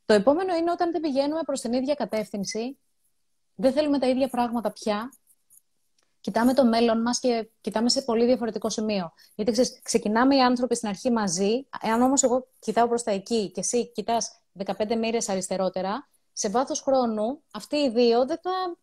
Το 0.05 0.15
επόμενο 0.15 0.57
είναι 0.57 0.71
όταν 0.71 0.91
δεν 0.91 1.01
πηγαίνουμε 1.01 1.43
προς 1.43 1.61
την 1.61 1.73
ίδια 1.73 1.95
κατεύθυνση, 1.95 2.79
δεν 3.55 3.73
θέλουμε 3.73 3.99
τα 3.99 4.09
ίδια 4.09 4.29
πράγματα 4.29 4.73
πια 4.73 5.11
κοιτάμε 6.21 6.55
το 6.55 6.65
μέλλον 6.65 7.01
μας 7.01 7.19
και 7.19 7.51
κοιτάμε 7.61 7.89
σε 7.89 8.03
πολύ 8.03 8.25
διαφορετικό 8.25 8.71
σημείο. 8.71 9.13
Γιατί 9.35 9.53
ξέρεις, 9.53 9.81
ξεκινάμε 9.83 10.37
οι 10.37 10.41
άνθρωποι 10.41 10.77
στην 10.77 10.89
αρχή 10.89 11.11
μαζί, 11.11 11.67
εάν 11.83 12.03
όμως 12.03 12.23
εγώ 12.23 12.49
κοιτάω 12.59 12.89
προς 12.89 13.03
τα 13.03 13.11
εκεί 13.11 13.51
και 13.51 13.61
εσύ 13.61 13.93
κοιτάς 13.93 14.41
15 14.65 14.97
μοίρες 14.97 15.29
αριστερότερα, 15.29 16.09
σε 16.39 16.49
βάθος 16.49 16.81
χρόνου 16.81 17.43
αυτοί 17.51 17.77
οι 17.77 17.91
δύο 17.91 18.27
δεν 18.27 18.39
θα. 18.43 18.77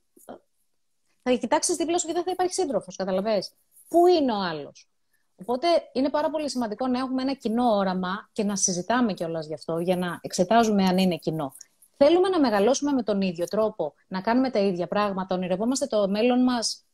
Θα 1.23 1.31
κοιτάξεις 1.31 1.75
δίπλα 1.75 1.97
σου 1.97 2.07
και 2.07 2.13
δεν 2.13 2.23
θα 2.23 2.31
υπάρχει 2.31 2.53
σύντροφος, 2.53 2.95
καταλαβέ. 2.95 3.43
Πού 3.87 4.07
είναι 4.07 4.31
ο 4.31 4.39
άλλος; 4.39 4.87
Οπότε 5.35 5.67
είναι 5.93 6.09
πάρα 6.09 6.29
πολύ 6.29 6.49
σημαντικό 6.49 6.87
να 6.87 6.99
έχουμε 6.99 7.21
ένα 7.21 7.33
κοινό 7.33 7.75
όραμα 7.75 8.29
και 8.31 8.43
να 8.43 8.55
συζητάμε 8.55 9.13
κιόλας 9.13 9.47
γι' 9.47 9.53
αυτό, 9.53 9.79
για 9.79 9.97
να 9.97 10.19
εξετάζουμε 10.21 10.83
αν 10.85 10.97
είναι 10.97 11.17
κοινό. 11.17 11.55
Θέλουμε 11.97 12.29
να 12.29 12.39
μεγαλώσουμε 12.39 12.91
με 12.91 13.03
τον 13.03 13.21
ίδιο 13.21 13.45
τρόπο, 13.45 13.93
να 14.07 14.21
κάνουμε 14.21 14.49
τα 14.49 14.59
ίδια 14.59 14.87
πράγματα, 14.87 15.35
ονειρευόμαστε 15.35 15.85
το 15.85 16.07
μέλλον 16.07 16.43
μας 16.43 16.85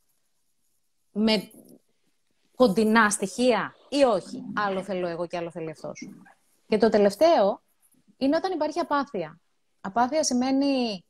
με 1.12 1.50
κοντινά 2.54 3.10
στοιχεία 3.10 3.74
ή 3.88 4.02
όχι. 4.02 4.42
Άλλο 4.54 4.82
θέλω 4.82 5.06
εγώ 5.06 5.26
και 5.26 5.36
άλλο 5.36 5.50
θέλει 5.50 5.70
αυτός. 5.70 6.08
Και 6.68 6.78
το 6.78 6.88
τελευταίο 6.88 7.62
είναι 8.16 8.36
όταν 8.36 8.52
υπάρχει 8.52 8.78
απάθεια. 8.78 9.41
Απάθεια 9.84 10.24
σημαίνει... 10.24 11.04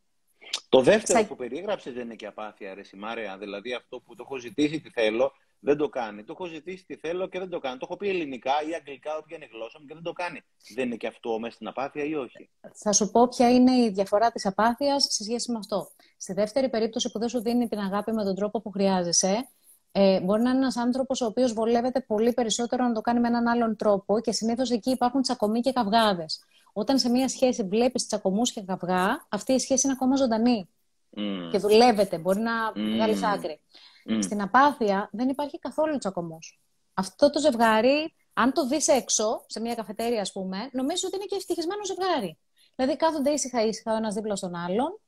Το 0.69 0.81
δεύτερο 0.81 1.27
που 1.27 1.37
περίγραψες 1.37 1.93
δεν 1.93 2.05
είναι 2.05 2.15
και 2.15 2.27
απάθεια, 2.27 2.75
ρε 2.75 2.83
Σιμάρεα. 2.83 3.39
Δηλαδή 3.39 3.75
αυτό 3.75 4.01
που 4.01 4.15
το 4.15 4.23
έχω 4.27 4.37
ζητήσει 4.39 4.81
τι 4.81 4.91
θέλω, 4.91 5.33
δεν 5.59 5.77
το 5.77 5.89
κάνει. 5.89 6.25
Το 6.25 6.33
έχω 6.33 6.47
ζητήσει 6.47 6.85
τι 6.87 6.97
θέλω 6.97 7.27
και 7.27 7.39
δεν 7.39 7.49
το 7.49 7.59
κάνει. 7.59 7.79
Το 7.79 7.87
έχω 7.89 7.97
πει 7.97 8.09
ελληνικά 8.09 8.53
ή 8.71 8.75
αγγλικά, 8.75 9.17
όποια 9.17 9.37
είναι 9.37 9.45
η 9.45 9.51
γλώσσα 9.53 9.79
μου 9.81 9.87
και 9.87 9.95
δεν 9.95 10.03
το 10.03 10.13
κάνει. 10.13 10.41
Δεν 10.75 10.87
είναι 10.87 10.97
και 10.97 11.07
αυτό 11.07 11.39
μέσα 11.39 11.55
στην 11.55 11.67
απάθεια 11.67 12.05
ή 12.05 12.15
όχι; 12.15 12.51
Θα 12.75 12.93
σου 12.93 13.11
πω 13.11 13.29
ποια 13.29 13.51
είναι 13.51 13.73
η 13.73 13.91
διαφορά 13.91 14.33
της 14.33 14.47
απάθειας 14.47 15.07
σε 15.11 15.25
σχέση 15.25 15.53
με 15.53 15.59
αυτό. 15.59 15.91
Στη 16.17 16.33
δεύτερη 16.33 16.69
περίπτωση 16.69 17.11
που 17.11 17.19
δεν 17.19 17.29
σου 17.29 17.43
δίνει 17.43 17.69
την 17.69 17.79
αγάπη 17.79 18.13
με 18.13 18.25
τον 18.25 18.35
τρόπο 18.35 18.61
που 18.61 18.71
χρειάζεσαι, 18.71 19.49
ε, 19.93 20.21
μπορεί 20.21 20.43
να 20.43 20.51
είναι 20.51 20.59
ένας 20.59 20.77
άνθρωπος 20.77 21.21
ο 21.21 21.27
οποίος 21.27 21.53
βολεύεται 21.53 22.01
πολύ 22.01 22.33
περισσότερο 22.33 22.87
να 22.87 22.93
το 22.93 23.01
κάνει 23.01 23.21
με 23.21 23.29
έναν 23.29 23.47
άλλον 23.47 23.77
τρόπο 23.77 24.21
και 24.21 24.33
συνήθως 24.33 24.71
εκεί 24.71 24.91
υπάρχουν 24.91 25.23
τσακωμοί 25.23 25.61
και 25.61 25.73
καυγάδες. 25.73 26.45
Όταν 26.73 26.99
σε 26.99 27.09
μια 27.09 27.29
σχέση 27.29 27.63
βλέπεις 27.63 28.07
τσακωμούς 28.07 28.53
και 28.53 28.63
καυγά, 28.63 29.27
αυτή 29.29 29.53
η 29.53 29.59
σχέση 29.59 29.87
είναι 29.87 29.97
ακόμα 30.01 30.17
ζωντανή. 30.17 30.69
Mm. 31.17 31.49
Και 31.51 31.59
δουλεύεται, 31.59 32.19
μπορεί 32.19 32.41
να 32.41 32.71
mm. 32.71 32.75
βγάλεις 32.75 33.23
άκρη. 33.23 33.61
Mm. 34.09 34.19
Στην 34.23 34.43
απάθεια 34.43 35.09
δεν 35.13 35.29
υπάρχει 35.29 35.59
καθόλου 35.59 35.99
τσακωμός. 35.99 36.61
Αυτό 36.95 37.31
το 37.31 37.41
ζευγάρι, 37.41 38.15
αν 38.33 38.53
το 38.53 38.67
δεις 38.67 38.89
έξω, 38.89 39.45
σε 39.47 39.61
μια 39.61 39.75
καφετέρια, 39.75 40.21
ας 40.21 40.33
πούμε, 40.33 40.69
νομίζω 40.73 41.07
ότι 41.07 41.17
είναι 41.17 41.25
και 41.25 41.37
ευτυχισμένο 41.37 41.85
ζευγάρι. 41.85 42.39
Δηλαδή 42.75 42.97
κάθονται 42.97 43.31
ήσυχα 43.31 43.65
ήσυχα 43.65 43.93
ο 43.93 43.97
ένας 43.97 44.15
δίπλα 44.15 44.37
στον 44.37 44.55
άλλον, 44.55 45.01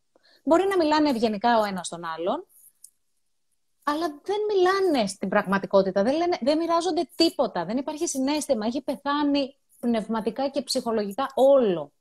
μπορεί 0.45 0.67
να 0.69 0.77
μιλάνε 0.77 1.11
ευγενικά 1.11 1.61
ο 1.61 1.65
ένας 1.65 1.89
τον 1.89 2.05
άλλον, 2.05 2.47
αλλά 3.85 4.07
δεν 4.09 4.37
μιλάνε 4.49 5.07
στην 5.07 5.29
πραγματικότητα, 5.29 6.03
δεν, 6.03 6.17
λένε, 6.17 6.39
δεν 6.41 6.59
μοιράζονται 6.59 7.09
τίποτα, 7.15 7.65
δεν 7.65 7.77
υπάρχει 7.77 8.07
συνέστημα, 8.07 8.67
έχει 8.67 8.83
πεθάνει 8.83 9.57
πνευματικά 9.85 10.49
και 10.49 10.62
ψυχολογικά 10.62 11.26
όλο. 11.35 11.93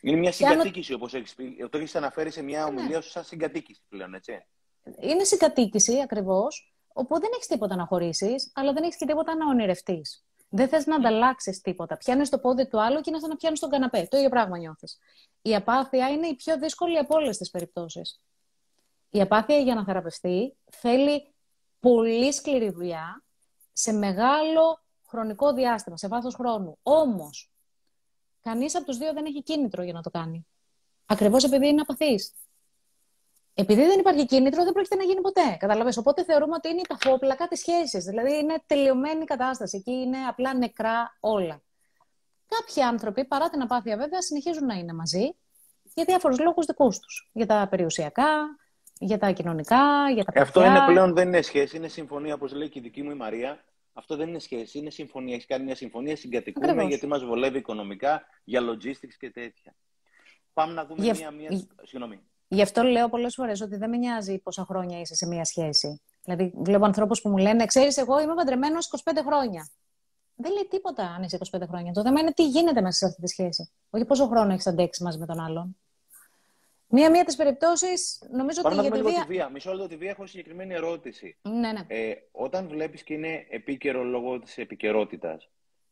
Είναι 0.00 0.16
μια 0.16 0.32
συγκατοίκηση, 0.32 0.92
αν... 0.92 0.98
όπως 0.98 1.14
έχεις 1.14 1.34
πει, 1.34 1.68
το 1.70 1.78
έχεις 1.78 1.94
αναφέρει 1.94 2.30
σε 2.30 2.42
μια 2.42 2.58
ναι. 2.58 2.64
ομιλία 2.64 3.00
σου 3.00 3.10
σαν 3.10 3.24
συγκατοίκηση 3.24 3.80
πλέον, 3.88 4.14
έτσι. 4.14 4.46
Είναι 5.00 5.24
συγκατοίκηση, 5.24 6.00
ακριβώς, 6.00 6.74
όπου 6.92 7.20
δεν 7.20 7.30
έχεις 7.34 7.46
τίποτα 7.46 7.76
να 7.76 7.86
χωρίσεις, 7.86 8.52
αλλά 8.54 8.72
δεν 8.72 8.82
έχεις 8.82 8.96
και 8.96 9.06
τίποτα 9.06 9.34
να 9.34 9.46
ονειρευτείς. 9.46 10.24
Δεν 10.48 10.68
θες 10.68 10.86
να 10.86 10.96
ανταλλάξεις 10.96 11.60
τίποτα. 11.60 11.96
Πιάνεις 11.96 12.28
το 12.28 12.38
πόδι 12.38 12.68
του 12.68 12.82
άλλου 12.82 13.00
και 13.00 13.10
είναι 13.10 13.18
σαν 13.18 13.28
να 13.28 13.36
πιάνεις 13.36 13.60
τον 13.60 13.70
καναπέ. 13.70 14.06
Το 14.10 14.16
ίδιο 14.16 14.28
πράγμα 14.28 14.58
νιώθεις. 14.58 14.98
Η 15.42 15.54
απάθεια 15.54 16.08
είναι 16.08 16.26
η 16.26 16.34
πιο 16.34 16.58
δύσκολη 16.58 16.98
από 16.98 17.14
όλες 17.14 17.36
τις 17.36 17.50
περιπτώσεις. 17.50 18.20
Η 19.10 19.20
απάθεια 19.20 19.58
για 19.58 19.74
να 19.74 19.84
θεραπευτεί 19.84 20.56
θέλει 20.70 21.34
πολύ 21.80 22.32
σκληρή 22.32 22.70
δουλειά 22.70 23.24
σε 23.72 23.92
μεγάλο 23.92 24.81
χρονικό 25.12 25.52
διάστημα, 25.52 25.96
σε 25.96 26.08
βάθος 26.08 26.34
χρόνου. 26.34 26.78
Όμως, 26.82 27.50
κανείς 28.42 28.76
από 28.76 28.84
τους 28.84 28.96
δύο 28.98 29.12
δεν 29.12 29.24
έχει 29.24 29.42
κίνητρο 29.42 29.82
για 29.82 29.92
να 29.92 30.02
το 30.02 30.10
κάνει. 30.10 30.46
Ακριβώς 31.06 31.44
επειδή 31.44 31.68
είναι 31.68 31.80
απαθής. 31.80 32.34
επειδή 33.54 33.82
δεν 33.82 33.98
υπάρχει 33.98 34.26
κίνητρο, 34.26 34.64
δεν 34.64 34.72
πρόκειται 34.72 34.96
να 34.96 35.02
γίνει 35.02 35.20
ποτέ. 35.20 35.56
Καταλαβες. 35.58 35.96
Οπότε 35.96 36.24
θεωρούμε 36.24 36.54
ότι 36.54 36.68
είναι 36.68 36.82
τα 36.88 36.96
φόπλακα 37.00 37.48
της 37.48 37.58
σχέσης. 37.58 38.04
Δηλαδή 38.04 38.38
είναι 38.38 38.62
τελειωμένη 38.66 39.22
η 39.22 39.24
κατάσταση. 39.24 39.76
Εκεί 39.76 39.92
είναι 39.92 40.18
απλά 40.28 40.54
νεκρά 40.54 41.16
όλα. 41.20 41.62
Κάποιοι 42.48 42.82
άνθρωποι, 42.82 43.24
παρά 43.24 43.50
την 43.50 43.62
απάθεια 43.62 43.96
βέβαια, 43.96 44.22
συνεχίζουν 44.22 44.66
να 44.66 44.74
είναι 44.74 44.92
μαζί 44.92 45.34
για 45.94 46.04
διάφορους 46.04 46.38
λόγους 46.38 46.66
δικούς 46.66 46.98
τους. 46.98 47.30
Για 47.32 47.46
τα 47.46 47.66
περιουσιακά, 47.70 48.56
για 48.98 49.18
τα 49.18 49.30
κοινωνικά, 49.30 50.10
για 50.14 50.24
τα 50.24 50.32
παιδιά. 50.32 50.42
Αυτό 50.42 50.64
είναι 50.64 50.80
πλέον 50.86 51.14
δεν 51.14 51.28
είναι 51.28 51.42
σχέση, 51.42 51.76
είναι 51.76 51.88
συμφωνία, 51.88 52.34
όπως 52.34 52.52
λέει 52.52 52.68
και 52.68 52.78
η 52.78 52.82
δική 52.82 53.02
μου 53.02 53.10
η 53.10 53.14
Μαρία. 53.14 53.64
Αυτό 53.92 54.16
δεν 54.16 54.28
είναι 54.28 54.38
σχέση, 54.38 54.78
είναι 54.78 54.90
συμφωνία. 54.90 55.34
Έχεις 55.34 55.46
κάνει 55.46 55.64
μια 55.64 55.74
συμφωνία, 55.74 56.16
συγκατοικούμε 56.16 56.66
Ακριβώς. 56.66 56.88
γιατί 56.88 57.06
μας 57.06 57.24
βολεύει 57.24 57.58
οικονομικά, 57.58 58.22
για 58.44 58.60
logistics 58.60 59.14
και 59.18 59.30
τέτοια. 59.30 59.74
Πάμε 60.52 60.72
να 60.72 60.86
δούμε 60.86 61.04
Γι' 61.04 61.10
μία, 61.18 61.28
αυ- 61.28 61.36
μία... 61.36 61.60
Συγγνώμη. 61.82 62.20
Γι' 62.48 62.62
αυτό 62.62 62.82
λέω 62.82 63.08
πολλές 63.08 63.34
φορές 63.34 63.60
ότι 63.60 63.76
δεν 63.76 63.90
με 63.90 63.96
νοιάζει 63.96 64.38
πόσα 64.38 64.64
χρόνια 64.64 65.00
είσαι 65.00 65.14
σε 65.14 65.26
μία 65.26 65.44
σχέση. 65.44 66.02
Δηλαδή, 66.22 66.52
βλέπω 66.56 66.84
ανθρώπους 66.84 67.20
που 67.20 67.28
μου 67.28 67.36
λένε: 67.36 67.66
Ξέρεις, 67.66 67.96
εγώ 67.96 68.20
είμαι 68.20 68.34
παντρεμένος 68.34 68.88
25 69.04 69.12
χρόνια. 69.26 69.68
Δεν 70.34 70.52
λέει 70.52 70.66
τίποτα 70.70 71.04
αν 71.04 71.22
είσαι 71.22 71.38
25 71.50 71.60
χρόνια. 71.68 71.92
Το 71.92 72.02
θέμα 72.02 72.20
είναι 72.20 72.32
τι 72.32 72.48
γίνεται 72.48 72.80
μέσα 72.80 72.98
σε 72.98 73.06
αυτή 73.06 73.20
τη 73.20 73.28
σχέση. 73.28 73.70
Όχι 73.90 74.04
πόσο 74.04 74.26
χρόνο 74.26 74.52
έχεις 74.52 74.66
αντέξει 74.66 75.02
μαζί 75.02 75.18
με 75.18 75.26
τον 75.26 75.40
άλλον. 75.40 75.76
Μία-μία 76.94 77.24
τις 77.24 77.36
περιπτώσεις, 77.36 78.22
νομίζω 78.32 78.62
Πάμε 78.62 78.74
ότι 78.74 78.88
να 78.88 78.96
για 78.96 79.02
δούμε 79.02 79.10
τη 79.10 79.10
λίγο 79.10 79.26
βία. 79.26 79.26
τη 79.26 79.32
βία. 79.32 79.48
Μισό 79.48 79.70
λεπτό 79.72 79.88
τη 79.88 79.96
βία 79.96 80.10
έχω 80.10 80.26
συγκεκριμένη 80.26 80.74
ερώτηση. 80.74 81.36
Ναι, 81.42 81.72
ναι. 81.72 81.84
Ε, 81.88 82.14
όταν 82.32 82.68
βλέπεις 82.68 83.02
και 83.02 83.14
είναι 83.14 83.46
επίκαιρο 83.50 84.04
λόγω 84.04 84.38
της 84.38 84.58
επικαιρότητας, 84.58 85.48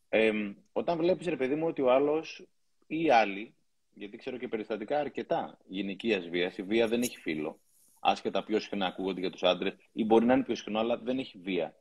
ε, 0.09 0.31
όταν 0.73 0.99
βλέπεις, 0.99 1.27
ρε 1.27 1.37
παιδί 1.37 1.55
μου, 1.55 1.67
ότι 1.67 1.83
ο 1.83 1.93
άλλος 1.93 2.47
ή 2.87 3.03
οι 3.03 3.11
άλλοι, 3.11 3.55
γιατί 3.95 4.17
ξέρω 4.17 4.37
και 4.37 4.49
περιστατικά 4.49 4.99
αρκετά 4.99 5.59
γυναικείας 5.67 6.29
βίας, 6.29 6.57
η 6.59 6.63
βία 6.63 6.89
δεν 6.89 7.03
έχει 7.03 7.17
φίλο. 7.19 7.61
Άσχετα 8.01 8.45
πιο 8.45 8.59
συχνά 8.61 8.87
ακούγονται 8.87 9.21
για 9.21 9.31
τους 9.31 9.43
άντρες, 9.43 9.75
ή 9.93 10.05
μπορεί 10.05 10.25
να 10.25 10.35
είναι 10.35 10.43
πιο 10.43 10.55
συχνό, 10.55 10.79
αλλά 10.79 10.97
δεν 10.97 11.19
έχει 11.19 11.39
βία. 11.39 11.75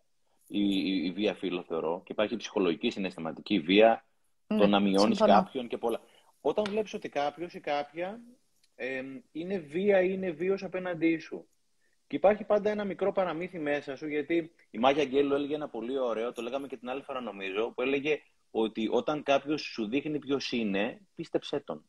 Η, 0.47 0.59
η, 0.61 1.05
η 1.05 1.11
βία 1.11 1.33
φίλο 1.33 1.63
θεωρώ. 1.67 2.01
Και 2.05 2.11
υπάρχει 2.11 2.35
ψυχολογική, 2.35 2.89
συναισθηματική 2.89 3.59
βία, 3.59 4.05
το 4.47 4.55
Ναι, 4.55 4.65
να 4.65 4.79
μειώνεις 4.79 5.17
συμφωνώ. 5.17 5.33
κάποιον 5.33 5.67
και 5.67 5.77
πολλά. 5.77 5.99
Όταν 6.41 6.63
βλέπεις 6.69 6.93
ότι 6.93 7.09
κάποιος 7.09 7.53
ή 7.53 7.59
κάποια 7.59 8.19
ε, 8.81 9.03
είναι 9.31 9.57
βία 9.57 10.01
ή 10.01 10.09
είναι 10.11 10.31
βίος 10.31 10.63
απέναντί 10.63 11.17
σου. 11.17 11.47
Και 12.07 12.15
υπάρχει 12.15 12.43
πάντα 12.43 12.69
ένα 12.69 12.83
μικρό 12.83 13.11
παραμύθι 13.11 13.59
μέσα 13.59 13.95
σου, 13.95 14.07
γιατί 14.07 14.51
η 14.69 14.77
Μάγια 14.77 15.01
Αγγέλου 15.01 15.33
έλεγε 15.33 15.55
ένα 15.55 15.69
πολύ 15.69 15.99
ωραίο, 15.99 16.31
το 16.31 16.41
λέγαμε 16.41 16.67
και 16.67 16.77
την 16.77 16.89
άλλη 16.89 17.01
φορά 17.01 17.21
νομίζω, 17.21 17.71
που 17.71 17.81
έλεγε 17.81 18.21
ότι 18.51 18.87
όταν 18.91 19.23
κάποιος 19.23 19.61
σου 19.61 19.87
δείχνει 19.87 20.19
ποιος 20.19 20.51
είναι, 20.51 20.99
πίστεψέ 21.15 21.59
τον. 21.59 21.85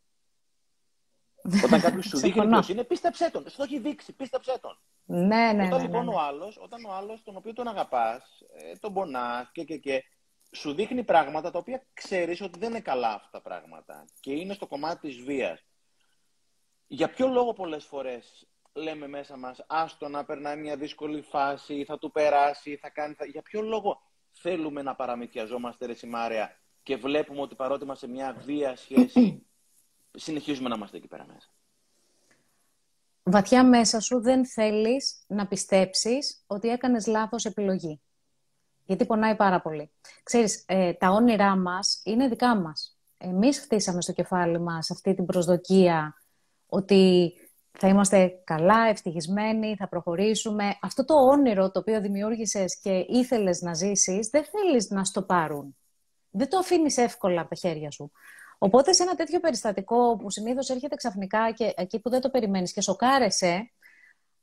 Όταν 1.64 1.80
κάποιος 1.80 2.05
σου 2.05 2.16
δείχνει 2.16 2.32
Συμφωνώ. 2.32 2.51
ποιος 2.51 2.68
είναι, 2.68 2.84
πίστεψέ 2.84 3.30
τον. 3.30 3.49
Στο 3.49 3.62
έχει 3.62 3.78
δείξει, 3.78 4.12
πίστεψέ 4.12 4.59
τον. 4.61 4.78
Ναι, 5.05 5.26
ναι, 5.26 5.53
ναι. 5.53 5.66
όταν 5.66 5.76
ναι, 5.76 5.82
λοιπόν 5.82 6.05
ναι. 6.05 6.14
ο 6.14 6.20
άλλος, 6.20 6.59
όταν 6.61 6.84
ο 6.84 6.93
άλλος, 6.93 7.22
τον 7.22 7.36
οποίο 7.36 7.53
τον 7.53 7.68
αγαπάς, 7.68 8.43
τον 8.80 8.93
πονάς 8.93 9.51
και, 9.53 9.64
και, 9.64 9.76
και, 9.76 10.05
σου 10.53 10.74
δείχνει 10.74 11.05
πράγματα 11.05 11.51
τα 11.51 11.59
οποία 11.59 11.86
ξέρεις 11.93 12.41
ότι 12.41 12.59
δεν 12.59 12.70
είναι 12.70 12.80
καλά 12.80 13.14
αυτά 13.14 13.28
τα 13.30 13.41
πράγματα 13.41 14.05
και 14.20 14.32
είναι 14.32 14.55
στο 14.55 14.66
κομμάτι 14.66 15.09
της 15.09 15.22
βίας. 15.24 15.64
Για 16.93 17.11
ποιο 17.11 17.28
λόγο 17.28 17.53
πολλές 17.53 17.84
φορές 17.84 18.47
λέμε 18.72 19.09
μέσα 19.09 19.36
μας, 19.36 19.64
άστο 19.66 20.09
να 20.09 20.24
περνάει 20.24 20.57
μια 20.57 20.76
δύσκολη 20.76 21.22
φάση, 21.22 21.84
θα 21.84 21.99
του 21.99 22.11
περάσει, 22.11 22.76
θα 22.76 22.91
κάνει. 22.91 23.14
Θα... 23.14 23.24
Για 23.24 23.43
ποιο 23.43 23.62
λόγο 23.62 24.01
θέλουμε 24.30 24.82
να 24.82 24.95
παραμυθιαζόμαστε, 24.95 25.86
ρε 25.86 25.95
Σιμάρια, 25.95 26.57
και 26.82 26.97
βλέπουμε 26.97 27.41
ότι 27.41 27.55
παρότι 27.55 27.84
είμαστε 27.84 28.07
σε 28.07 28.12
μια 28.12 28.36
βία 28.45 28.76
σχέση, 28.76 29.47
συνεχίζουμε 30.11 30.68
να 30.68 30.74
είμαστε 30.74 30.97
εκεί 30.97 31.09
πέρα 31.09 31.26
μέσα; 31.26 31.49
Βαθιά 33.22 33.64
μέσα 33.64 34.01
σου 34.01 34.20
δεν 34.20 34.47
θέλεις 34.47 35.24
να 35.26 35.47
πιστέψεις 35.47 36.45
ότι 36.47 36.68
έκανες 36.68 37.07
λάθος 37.07 37.45
επιλογή. 37.45 38.01
Γιατί 38.84 39.07
πονάει 39.07 39.36
πάρα 39.36 39.61
πολύ. 39.61 39.91
Ξέρεις, 40.22 40.64
ε, 40.66 40.93
τα 40.93 41.09
όνειρά 41.09 41.57
μας 41.57 42.01
είναι 42.05 42.28
δικά 42.28 42.57
μας. 42.57 42.99
Εμείς 43.18 43.61
χτίσαμε 43.61 44.03
στο 44.03 44.12
κεφάλι 44.12 44.61
μας 44.61 44.91
αυτή 44.91 45.14
την 45.14 45.26
προσδοκία 45.26 46.20
ότι 46.71 47.33
θα 47.79 47.89
είμαστε 47.89 48.41
καλά, 48.45 48.89
ευτυχισμένοι, 48.89 49.77
θα 49.77 49.89
προχωρήσουμε. 49.89 50.79
Αυτό 50.83 51.05
το 51.05 51.14
όνειρο 51.14 51.71
το 51.71 51.79
οποίο 51.79 52.01
δημιούργησες 52.01 52.79
και 52.79 53.05
ήθελες 53.09 53.61
να 53.61 53.75
ζήσεις, 53.75 54.29
δεν 54.29 54.45
θέλεις 54.45 54.91
να 54.91 55.05
στο 55.05 55.23
πάρουν. 55.23 55.77
Δεν 56.31 56.49
το 56.49 56.59
αφήνεις 56.59 56.97
εύκολα 56.97 57.41
από 57.41 57.49
τα 57.49 57.55
χέρια 57.55 57.91
σου. 57.91 58.12
Οπότε 58.59 58.93
σε 58.93 59.03
ένα 59.03 59.14
τέτοιο 59.14 59.41
περιστατικό 59.41 60.16
που 60.16 60.31
συνήθως 60.31 60.68
έρχεται 60.68 60.95
ξαφνικά 60.95 61.53
και 61.53 61.73
εκεί 61.77 62.01
που 62.01 62.11
δεν 62.11 62.21
το 62.21 62.31
περιμένεις 62.31 62.73
και 62.73 62.81
σοκάρεσαι, 62.81 63.71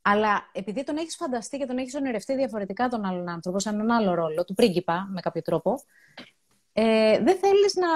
αλλά 0.01 0.49
επειδή 0.51 0.83
τον 0.83 0.97
έχεις 0.97 1.15
φανταστεί 1.15 1.57
και 1.57 1.65
τον 1.65 1.77
έχεις 1.77 1.95
ονειρευτεί 1.95 2.35
διαφορετικά 2.35 2.87
τον 2.87 3.05
άλλον 3.05 3.29
άνθρωπο, 3.29 3.59
σαν 3.59 3.73
έναν 3.73 3.91
άλλο 3.91 4.13
ρόλο, 4.13 4.45
του 4.45 4.53
πρίγκιπα 4.53 5.07
με 5.11 5.21
κάποιο 5.21 5.41
τρόπο, 5.41 5.83
ε, 6.73 7.19
δεν 7.19 7.37
θέλεις 7.37 7.75
να 7.75 7.87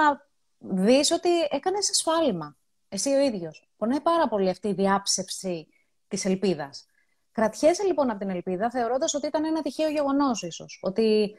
δεις 0.57 1.11
ότι 1.11 1.29
έκανες 1.49 1.89
ασφάλιμα. 1.89 2.57
Εσύ 2.89 3.09
ο 3.09 3.19
ίδιος. 3.19 3.70
Πονάει 3.81 4.01
πάρα 4.01 4.27
πολύ 4.27 4.49
αυτή 4.49 4.67
η 4.67 4.73
διάψευση 4.73 5.67
της 6.07 6.25
ελπίδας. 6.25 6.85
Κρατιέσαι 7.31 7.83
λοιπόν 7.83 8.09
από 8.09 8.19
την 8.19 8.29
ελπίδα 8.29 8.69
θεωρώντας 8.69 9.13
ότι 9.13 9.27
ήταν 9.27 9.45
ένα 9.45 9.61
τυχαίο 9.61 9.89
γεγονός 9.89 10.43
ίσως. 10.43 10.79
Ότι 10.81 11.35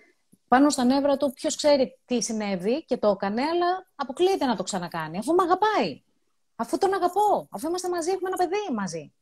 πάνω 0.49 0.71
στα 0.71 0.85
νεύρα 0.85 1.17
του 1.17 1.33
ποιος 1.33 1.57
ξέρει 1.57 1.99
τι 2.05 2.23
συνέβη 2.23 2.85
και 2.85 2.97
το 2.97 3.09
έκανε, 3.09 3.43
αλλά 3.43 3.91
αποκλείεται 3.95 4.47
να 4.47 4.57
το 4.57 4.63
ξανακάνει, 4.63 5.19
αφού 5.19 5.35
με 5.35 5.43
αγαπάει. 5.43 6.03
Αφού 6.57 6.79
τον 6.79 6.95
αγαπώ, 6.95 7.49
αφού 7.51 7.69
είμαστε 7.69 7.89
μαζί, 7.89 8.11
έχουμε 8.11 8.29
ένα 8.29 8.37
παιδί 8.37 8.75
μαζί. 8.75 9.13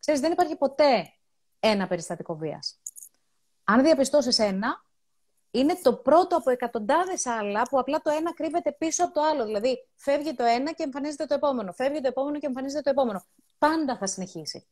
Ξέρεις, 0.00 0.20
δεν 0.20 0.32
υπάρχει 0.32 0.56
ποτέ 0.56 1.12
ένα 1.60 1.86
περιστατικό 1.86 2.36
βίας. 2.36 2.80
Αν 3.64 3.82
διαπιστώσεις 3.82 4.38
ένα, 4.38 4.84
είναι 5.50 5.78
το 5.82 5.94
πρώτο 5.94 6.36
από 6.36 6.50
εκατοντάδες 6.50 7.26
άλλα 7.26 7.62
που 7.62 7.78
απλά 7.78 8.00
το 8.00 8.10
ένα 8.10 8.34
κρύβεται 8.34 8.72
πίσω 8.72 9.04
από 9.04 9.14
το 9.14 9.20
άλλο. 9.20 9.44
Δηλαδή, 9.44 9.88
φεύγει 9.94 10.34
το 10.34 10.44
ένα 10.44 10.72
και 10.72 10.82
εμφανίζεται 10.82 11.24
το 11.24 11.34
επόμενο. 11.34 11.72
Φεύγει 11.72 12.00
το 12.00 12.08
επόμενο 12.08 12.38
και 12.38 12.46
εμφανίζεται 12.46 12.82
το 12.82 12.90
επόμενο. 12.90 13.24
Πάντα 13.58 13.96
θα 13.96 14.06
συνεχίσει. 14.06 14.66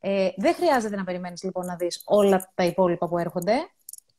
Ε, 0.00 0.30
δεν 0.36 0.54
χρειάζεται 0.54 0.96
να 0.96 1.04
περιμένεις 1.04 1.42
λοιπόν 1.42 1.66
να 1.66 1.76
δεις 1.76 2.02
όλα 2.04 2.52
τα 2.54 2.64
υπόλοιπα 2.64 3.08
που 3.08 3.18
έρχονται. 3.18 3.54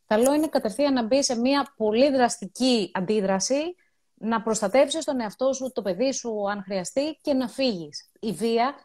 Καλό 0.07 0.33
είναι 0.33 0.47
κατευθείαν 0.47 0.93
να 0.93 1.03
μπει 1.03 1.23
σε 1.23 1.39
μια 1.39 1.73
πολύ 1.77 2.11
δραστική 2.11 2.91
αντίδραση, 2.93 3.75
να 4.13 4.41
προστατεύσεις 4.41 5.05
τον 5.05 5.19
εαυτό 5.19 5.53
σου, 5.53 5.71
το 5.71 5.81
παιδί 5.81 6.11
σου 6.11 6.49
αν 6.49 6.63
χρειαστεί 6.63 7.19
και 7.21 7.33
να 7.33 7.47
φύγεις. 7.47 8.11
Η 8.19 8.31
βία 8.31 8.75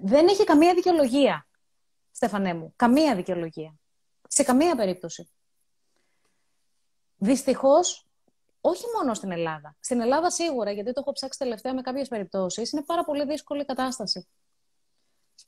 δεν 0.00 0.26
έχει 0.28 0.44
καμία 0.44 0.74
δικαιολογία, 0.74 1.46
Στέφανέ 2.14 2.54
μου. 2.54 2.72
Καμία 2.76 3.14
δικαιολογία. 3.14 3.74
Σε 4.28 4.42
καμία 4.42 4.76
περίπτωση. 4.76 5.30
Δυστυχώς, 7.24 8.06
όχι 8.60 8.84
μόνο 8.96 9.14
στην 9.14 9.30
Ελλάδα. 9.30 9.76
Στην 9.80 10.00
Ελλάδα 10.00 10.30
σίγουρα, 10.30 10.70
γιατί 10.70 10.92
το 10.92 11.00
έχω 11.00 11.12
ψάξει 11.12 11.38
τελευταία 11.38 11.74
με 11.74 11.80
κάποιες 11.80 12.08
περιπτώσεις, 12.08 12.72
είναι 12.72 12.82
πάρα 12.82 13.04
πολύ 13.04 13.24
δύσκολη 13.24 13.60
η 13.60 13.64
κατάσταση. 13.64 14.26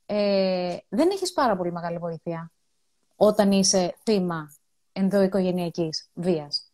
Ε, 0.07 0.77
δεν 0.89 1.11
έχεις 1.11 1.33
πάρα 1.33 1.57
πολύ 1.57 1.72
μεγάλη 1.72 1.99
βοήθεια 1.99 2.53
όταν 3.16 3.53
είσαι 3.53 3.97
θύμα 4.03 4.55
ενδοοικογενειακής 4.93 6.11
βίας. 6.14 6.72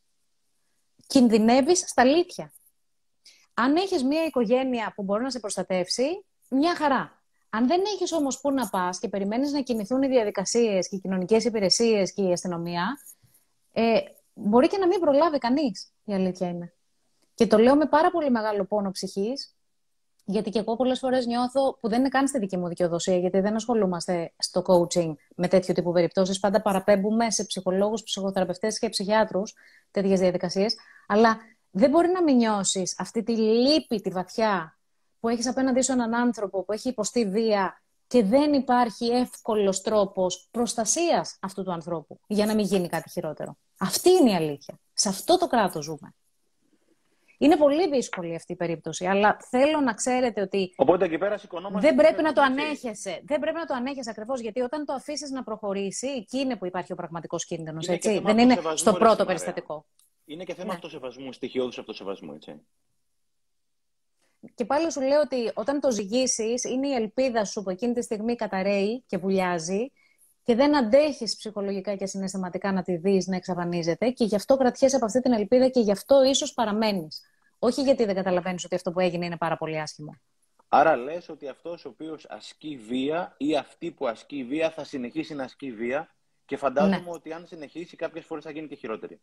Κινδυνεύεις 1.06 1.78
στα 1.78 2.02
αλήθεια. 2.02 2.52
Αν 3.54 3.76
έχεις 3.76 4.04
μια 4.04 4.24
οικογένεια 4.24 4.92
που 4.94 5.02
μπορεί 5.02 5.22
να 5.22 5.30
σε 5.30 5.40
προστατεύσει, 5.40 6.24
μια 6.48 6.76
χαρά. 6.76 7.22
Αν 7.50 7.66
δεν 7.66 7.80
έχεις 7.94 8.12
όμως 8.12 8.40
πού 8.40 8.52
να 8.52 8.68
πας 8.68 8.98
και 8.98 9.08
περιμένεις 9.08 9.52
να 9.52 9.60
κινηθούν 9.60 10.02
οι 10.02 10.08
διαδικασίες 10.08 10.88
και 10.88 10.96
οι 10.96 11.00
κοινωνικές 11.00 11.44
υπηρεσίες 11.44 12.12
και 12.12 12.22
η 12.22 12.32
αστυνομία, 12.32 12.98
ε, 13.72 14.00
μπορεί 14.34 14.68
και 14.68 14.78
να 14.78 14.86
μην 14.86 15.00
προλάβει 15.00 15.38
κανείς, 15.38 15.92
η 16.04 16.14
αλήθεια 16.14 16.48
είναι. 16.48 16.72
Και 17.34 17.46
το 17.46 17.58
λέω 17.58 17.76
με 17.76 17.86
πάρα 17.86 18.10
πολύ 18.10 18.30
μεγάλο 18.30 18.64
πόνο 18.64 18.90
ψυχής, 18.90 19.56
γιατί 20.24 20.50
και 20.50 20.58
εγώ 20.58 20.76
πολλές 20.76 20.98
φορές 20.98 21.26
νιώθω 21.26 21.78
που 21.80 21.88
δεν 21.88 21.98
είναι 21.98 22.08
καν 22.08 22.28
στη 22.28 22.38
δική 22.38 22.56
μου 22.56 22.68
δικαιοδοσία, 22.68 23.16
γιατί 23.16 23.40
δεν 23.40 23.54
ασχολούμαστε 23.54 24.32
στο 24.38 24.62
coaching 24.66 25.14
με 25.36 25.48
τέτοιου 25.48 25.74
τύπου 25.74 25.92
περιπτώσεις. 25.92 26.38
Πάντα 26.38 26.62
παραπέμπουμε 26.62 27.30
σε 27.30 27.44
ψυχολόγους, 27.44 28.02
ψυχοθεραπευτές 28.02 28.78
και 28.78 28.88
ψυχιάτρους 28.88 29.54
τέτοιες 29.90 30.20
διαδικασίες. 30.20 30.76
Αλλά 31.06 31.38
δεν 31.70 31.90
μπορεί 31.90 32.08
να 32.08 32.22
μην 32.22 32.36
νιώσεις 32.36 32.94
αυτή 32.98 33.22
τη 33.22 33.36
λύπη, 33.36 34.00
τη 34.00 34.10
βαθιά, 34.10 34.78
που 35.20 35.28
έχεις 35.28 35.48
απέναντί 35.48 35.82
σου 35.82 35.92
έναν 35.92 36.14
άνθρωπο 36.14 36.64
που 36.64 36.72
έχει 36.72 36.88
υποστεί 36.88 37.28
βία 37.28 37.81
και 38.12 38.24
δεν 38.24 38.52
υπάρχει 38.52 39.06
εύκολος 39.06 39.80
τρόπος 39.80 40.48
προστασίας 40.50 41.38
αυτού 41.40 41.62
του 41.62 41.72
ανθρώπου 41.72 42.20
για 42.26 42.46
να 42.46 42.54
μην 42.54 42.64
γίνει 42.64 42.88
κάτι 42.88 43.10
χειρότερο. 43.10 43.56
Αυτή 43.78 44.10
είναι 44.10 44.30
η 44.30 44.34
αλήθεια. 44.34 44.78
Σε 44.92 45.08
αυτό 45.08 45.38
το 45.38 45.46
κράτος 45.46 45.84
ζούμε. 45.84 46.14
Είναι 47.38 47.56
πολύ 47.56 47.88
δύσκολη 47.90 48.34
αυτή 48.34 48.52
η 48.52 48.56
περίπτωση, 48.56 49.06
αλλά 49.06 49.36
θέλω 49.50 49.80
να 49.80 49.92
ξέρετε 49.94 50.40
ότι 50.40 50.72
Οπότε 50.76 51.04
εκεί 51.04 51.18
πέρα 51.18 51.38
σηκωνόμαστε. 51.38 51.88
δεν 51.88 51.96
και 51.96 52.02
πρέπει 52.02 52.22
να 52.22 52.32
το 52.32 52.40
φεύγουμε, 52.42 52.62
έτσι. 52.62 52.86
ανέχεσαι. 52.86 53.22
Δεν 53.24 53.40
πρέπει 53.40 53.56
να 53.58 53.66
το 53.66 53.74
ανέχεσαι 53.74 54.10
ακριβώς, 54.10 54.40
γιατί 54.40 54.60
όταν 54.60 54.84
το 54.84 54.92
αφήσεις 54.92 55.30
να 55.30 55.42
προχωρήσει, 55.42 56.06
εκεί 56.08 56.38
είναι 56.38 56.56
που 56.56 56.66
υπάρχει 56.66 56.92
ο 56.92 56.96
πραγματικός 56.96 57.44
κίνδυνος. 57.44 57.86
Είναι 57.86 57.96
και 57.96 58.08
θέμα 58.10 58.20
Δεν 58.20 58.38
είναι 58.38 58.52
αυτοσεβασμού, 58.52 58.76
στο 58.78 58.90
ρε, 58.90 58.96
πρώτο 58.96 59.12
Σιμαρέα. 59.12 59.26
περιστατικό. 59.34 59.84
Είναι 60.24 60.44
και 60.44 60.54
θέμα 60.54 60.66
Ναι. 60.68 60.74
αυτοσεβασμού, 60.74 61.32
στοιχειώδους 61.32 61.78
αυτοσεβασμού, 61.78 62.32
έτσι. 62.34 62.60
Και 64.54 64.64
πάλι 64.64 64.92
σου 64.92 65.00
λέω 65.00 65.20
ότι 65.20 65.50
όταν 65.54 65.80
το 65.80 65.90
ζυγίσεις, 65.90 66.64
είναι 66.64 66.88
η 66.88 66.92
ελπίδα 66.92 67.44
σου 67.44 67.62
που 67.62 67.70
εκείνη 67.70 67.92
τη 67.92 68.02
στιγμή 68.02 68.34
καταραίει 68.34 69.04
και 69.06 69.18
βουλιάζει 69.18 69.92
και 70.44 70.54
δεν 70.54 70.76
αντέχεις 70.76 71.36
ψυχολογικά 71.36 71.96
και 71.96 72.06
συναισθηματικά 72.06 72.72
να 72.72 72.82
τη 72.82 72.96
δεις 72.96 73.26
να 73.26 73.36
εξαφανίζεται 73.36 74.10
και 74.10 74.24
γι' 74.24 74.34
αυτό 74.34 74.56
κρατιέσαι 74.56 74.96
από 74.96 75.04
αυτή 75.04 75.20
την 75.20 75.32
ελπίδα 75.32 75.68
και 75.68 75.80
γι' 75.80 75.90
αυτό 75.90 76.22
ίσως 76.24 76.52
παραμένεις. 76.52 77.22
Όχι 77.58 77.82
γιατί 77.82 78.04
δεν 78.04 78.14
καταλαβαίνεις 78.14 78.64
ότι 78.64 78.74
αυτό 78.74 78.92
που 78.92 79.00
έγινε 79.00 79.26
είναι 79.26 79.36
πάρα 79.36 79.56
πολύ 79.56 79.80
άσχημο. 79.80 80.20
Άρα 80.68 80.96
λες 80.96 81.28
ότι 81.28 81.48
αυτός 81.48 81.84
ο 81.84 81.88
οποίος 81.88 82.26
ασκεί 82.28 82.76
βία 82.76 83.34
ή 83.36 83.56
αυτή 83.56 83.90
που 83.90 84.06
ασκεί 84.08 84.44
βία 84.44 84.70
θα 84.70 84.84
συνεχίσει 84.84 85.34
να 85.34 85.44
ασκεί 85.44 85.72
βία 85.72 86.14
και 86.44 86.56
φαντάζομαι 86.56 86.96
ναι. 86.96 87.04
ότι 87.06 87.32
αν 87.32 87.46
συνεχίσει 87.46 87.96
κάποιες 87.96 88.24
φορές 88.24 88.44
θα 88.44 88.50
γίνει 88.50 88.68
και 88.68 88.74
χειρότερη. 88.74 89.20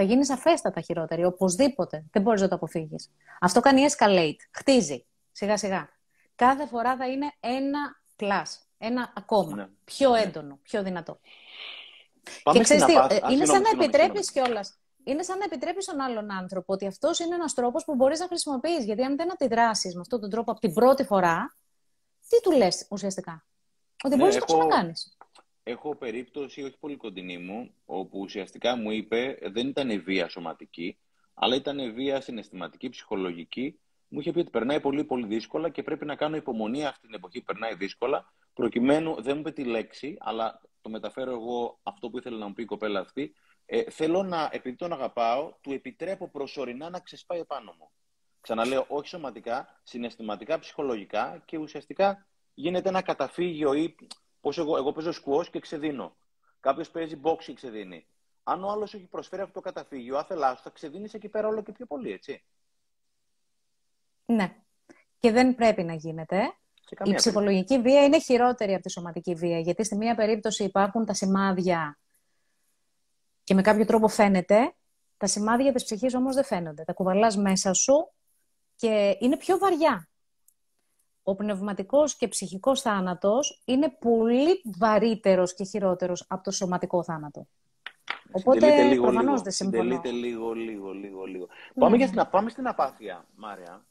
Θα 0.00 0.06
γίνει 0.06 0.24
σαφέστατα 0.24 0.80
χειρότερη, 0.80 1.24
οπωσδήποτε. 1.24 2.04
Δεν 2.10 2.22
μπορείς 2.22 2.40
να 2.40 2.48
το 2.48 2.54
αποφύγεις. 2.54 3.10
Αυτό 3.40 3.60
κάνει 3.60 3.86
escalate, 3.90 4.36
χτίζει, 4.50 5.06
σιγά 5.32 5.56
σιγά. 5.56 5.88
Κάθε 6.34 6.66
φορά 6.66 6.96
θα 6.96 7.08
είναι 7.08 7.32
ένα 7.40 8.02
plus, 8.16 8.44
ένα 8.78 9.12
ακόμα, 9.16 9.56
ναι. 9.56 9.68
πιο 9.84 10.10
ναι. 10.10 10.20
έντονο, 10.20 10.58
πιο 10.62 10.82
δυνατό. 10.82 11.20
Πάμε 12.42 12.58
και 12.58 12.64
ξέρεις 12.64 12.84
τι, 12.84 12.92
ε, 12.92 13.18
είναι 13.30 13.44
σαν 13.44 13.62
να 13.62 13.68
επιτρέπεις 13.68 14.30
κιόλας 14.32 14.78
είναι 15.04 15.22
σαν 15.22 15.38
να 15.38 15.44
επιτρέπεις 15.44 15.84
στον 15.84 16.00
άλλον 16.00 16.32
άνθρωπο 16.32 16.72
ότι 16.72 16.86
αυτός 16.86 17.18
είναι 17.18 17.34
ένας 17.34 17.54
τρόπος 17.54 17.84
που 17.84 17.94
μπορείς 17.94 18.20
να 18.20 18.26
χρησιμοποιείς. 18.26 18.84
Γιατί 18.84 19.02
αν 19.02 19.16
δεν 19.16 19.32
αντιδράσεις 19.32 19.94
με 19.94 20.00
αυτόν 20.00 20.20
τον 20.20 20.30
τρόπο 20.30 20.50
από 20.50 20.60
την 20.60 20.72
πρώτη 20.72 21.04
φορά, 21.04 21.56
τι 22.28 22.40
του 22.40 22.50
λες 22.50 22.86
ουσιαστικά; 22.90 23.44
Ότι 24.02 24.14
ναι, 24.14 24.20
μπορείς 24.20 24.34
να 24.34 24.40
το 24.40 24.46
ξανακάνεις. 24.46 25.16
Έχω 25.70 25.96
περίπτωση, 25.96 26.62
όχι 26.62 26.78
πολύ 26.78 26.96
κοντινή 26.96 27.38
μου, 27.38 27.74
όπου 27.84 28.18
ουσιαστικά 28.20 28.76
μου 28.76 28.90
είπε 28.90 29.38
δεν 29.42 29.68
ήταν 29.68 30.02
βία 30.02 30.28
σωματική, 30.28 30.98
αλλά 31.34 31.54
ήταν 31.54 31.94
βία 31.94 32.20
συναισθηματική, 32.20 32.88
ψυχολογική. 32.88 33.78
Μου 34.08 34.20
είχε 34.20 34.32
πει 34.32 34.38
ότι 34.38 34.50
περνάει 34.50 34.80
πολύ 34.80 35.04
πολύ 35.04 35.26
δύσκολα 35.26 35.68
και 35.68 35.82
πρέπει 35.82 36.04
να 36.04 36.16
κάνω 36.16 36.36
υπομονή 36.36 36.86
αυτή 36.86 37.06
την 37.06 37.14
εποχή 37.14 37.40
περνάει 37.40 37.74
δύσκολα, 37.74 38.32
προκειμένου, 38.54 39.22
δεν 39.22 39.34
μου 39.34 39.40
είπε 39.40 39.50
τη 39.50 39.64
λέξη, 39.64 40.16
αλλά 40.20 40.60
το 40.80 40.90
μεταφέρω 40.90 41.30
εγώ 41.30 41.78
αυτό 41.82 42.10
που 42.10 42.18
ήθελε 42.18 42.38
να 42.38 42.46
μου 42.46 42.52
πει 42.52 42.62
η 42.62 42.66
κοπέλα 42.66 43.00
αυτή, 43.00 43.34
ε, 43.66 43.90
θέλω 43.90 44.22
να, 44.22 44.48
επειδή 44.52 44.76
τον 44.76 44.92
αγαπάω, 44.92 45.52
του 45.60 45.72
επιτρέπω 45.72 46.28
προσωρινά 46.28 46.90
να 46.90 47.00
ξεσπάει 47.00 47.40
επάνω 47.40 47.74
μου. 47.78 47.90
Ξαναλέω, 48.40 48.84
όχι 48.88 49.08
σωματικά, 49.08 49.80
συναισθηματικά, 49.82 50.58
ψυχολογικά 50.58 51.42
και 51.44 51.58
ουσιαστικά 51.58 52.26
γίνεται 52.54 52.88
ένα 52.88 53.02
καταφύγιο 53.02 53.74
ή 53.74 53.94
πώς 54.40 54.58
εγώ, 54.58 54.76
εγώ 54.76 54.92
παίζω 54.92 55.12
σκουός 55.12 55.50
και 55.50 55.60
ξεδίνω. 55.60 56.16
Κάποιος 56.60 56.90
παίζει 56.90 57.20
box 57.22 57.38
και 57.38 57.54
ξεδίνει. 57.54 58.06
Αν 58.42 58.64
ο 58.64 58.70
άλλος 58.70 58.94
έχει 58.94 59.04
προσφέρει 59.04 59.42
αυτό 59.42 59.54
το 59.54 59.60
καταφύγιο, 59.60 60.16
άθελά 60.18 60.54
σου, 60.54 60.62
θα 60.62 60.70
ξεδίνεις 60.70 61.14
εκεί 61.14 61.28
πέρα 61.28 61.48
όλο 61.48 61.62
και 61.62 61.72
πιο 61.72 61.86
πολύ, 61.86 62.12
έτσι. 62.12 62.44
Ναι. 64.24 64.56
Και 65.18 65.30
δεν 65.30 65.54
πρέπει 65.54 65.82
να 65.82 65.94
γίνεται. 65.94 66.52
Η 67.04 67.14
ψυχολογική 67.14 67.80
βία 67.80 68.04
είναι 68.04 68.20
χειρότερη 68.20 68.74
από 68.74 68.82
τη 68.82 68.90
σωματική 68.90 69.34
βία, 69.34 69.58
γιατί 69.58 69.84
στη 69.84 69.96
μία 69.96 70.14
περίπτωση 70.14 70.64
υπάρχουν 70.64 71.04
τα 71.04 71.14
σημάδια 71.14 71.98
και 73.44 73.54
με 73.54 73.62
κάποιο 73.62 73.84
τρόπο 73.84 74.08
φαίνεται, 74.08 74.74
τα 75.16 75.26
σημάδια 75.26 75.72
της 75.72 75.84
ψυχής 75.84 76.14
όμως 76.14 76.34
δεν 76.34 76.44
φαίνονται. 76.44 76.84
Τα 76.84 76.92
κουβαλάς 76.92 77.36
μέσα 77.36 77.72
σου 77.72 78.12
και 78.76 79.16
είναι 79.20 79.36
πιο 79.36 79.58
βαριά. 79.58 80.08
Ο 81.28 81.34
πνευματικός 81.34 82.16
και 82.16 82.28
ψυχικός 82.28 82.80
θάνατος 82.80 83.62
είναι 83.64 83.96
πολύ 83.98 84.62
βαρύτερος 84.78 85.54
και 85.54 85.64
χειρότερος 85.64 86.24
από 86.28 86.42
το 86.42 86.50
σωματικό 86.50 87.02
θάνατο. 87.02 87.46
Οπότε 88.30 88.82
λίγο, 88.82 89.02
προφανώς 89.02 89.42
δεν 89.42 89.52
συμφωνώ. 89.52 89.82
Συντελείται 89.82 90.10
λίγο, 90.10 90.52
λίγο, 90.52 90.92
λίγο, 90.92 91.24
λίγο. 91.24 91.46
Ναι. 91.74 91.82
Πάμε, 91.82 91.96
για 91.96 92.06
στην, 92.06 92.26
πάμε 92.30 92.50
στην 92.50 92.66
απάθεια, 92.66 93.24
Μάρια. 93.36 93.84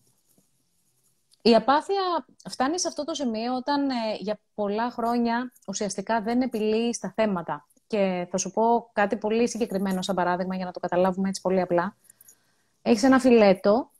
Η 1.42 1.56
απάθεια 1.56 2.26
φτάνει 2.50 2.80
σε 2.80 2.88
αυτό 2.88 3.04
το 3.04 3.14
σημείο 3.14 3.56
όταν 3.56 3.90
ε, 3.90 3.94
για 4.20 4.40
πολλά 4.56 4.90
χρόνια 4.90 5.52
ουσιαστικά 5.68 6.22
δεν 6.22 6.42
επιλύει 6.42 6.98
τα 7.02 7.12
θέματα. 7.16 7.68
Και 7.88 8.28
θα 8.32 8.38
σου 8.38 8.52
πω 8.52 8.90
κάτι 8.94 9.18
πολύ 9.18 9.50
συγκεκριμένο 9.50 10.02
σαν 10.02 10.16
παράδειγμα 10.16 10.56
για 10.56 10.66
να 10.66 10.72
το 10.72 10.80
καταλάβουμε 10.80 11.30
έτσι 11.30 11.42
πολύ 11.42 11.62
απλά. 11.62 11.96
Έχεις 12.82 13.04
ένα 13.04 13.20
φιλέτο 13.20 13.92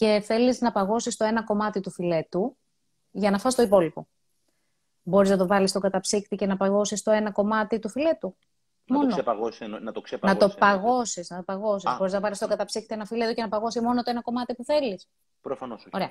και 0.00 0.20
θέλεις 0.24 0.60
να 0.60 0.72
παγώσεις 0.72 1.16
το 1.16 1.24
ένα 1.24 1.44
κομμάτι 1.44 1.80
του 1.80 1.90
φιλέτου 1.90 2.56
για 3.10 3.30
να 3.30 3.38
φας 3.38 3.54
το 3.54 3.62
υπόλοιπο. 3.62 4.08
Μπορείς 5.02 5.30
να 5.30 5.36
το 5.36 5.46
βάλεις 5.46 5.70
στο 5.70 5.80
καταψύκτη 5.80 6.36
και 6.36 6.46
να 6.46 6.56
παγώσεις 6.56 7.02
το 7.02 7.10
ένα 7.10 7.32
κομμάτι 7.32 7.78
του 7.78 7.88
φιλέτου. 7.88 8.36
Να 8.84 8.96
μόνο. 8.96 9.08
το 9.08 9.14
ξεπαγώσεις, 9.14 9.68
να 9.68 9.92
το 9.92 10.00
ξεπαγώσεις. 10.00 10.40
Να 10.40 10.48
το 10.48 10.54
παγώσεις, 10.58 11.30
να 11.30 11.36
το 11.36 11.42
παγώσεις. 11.42 11.96
Μπορείς 11.98 12.12
να 12.12 12.20
βάλεις 12.20 12.36
στο 12.36 12.46
καταψύκτη 12.46 12.94
ένα 12.94 13.04
φιλέτο 13.04 13.34
και 13.34 13.42
να 13.42 13.48
παγώσει 13.48 13.80
μόνο 13.80 14.02
το 14.02 14.10
ένα 14.10 14.22
κομμάτι 14.22 14.54
που 14.54 14.64
θέλεις. 14.64 15.08
Προφανώς 15.40 15.80
όχι. 15.80 15.90
Ωραία. 15.92 16.10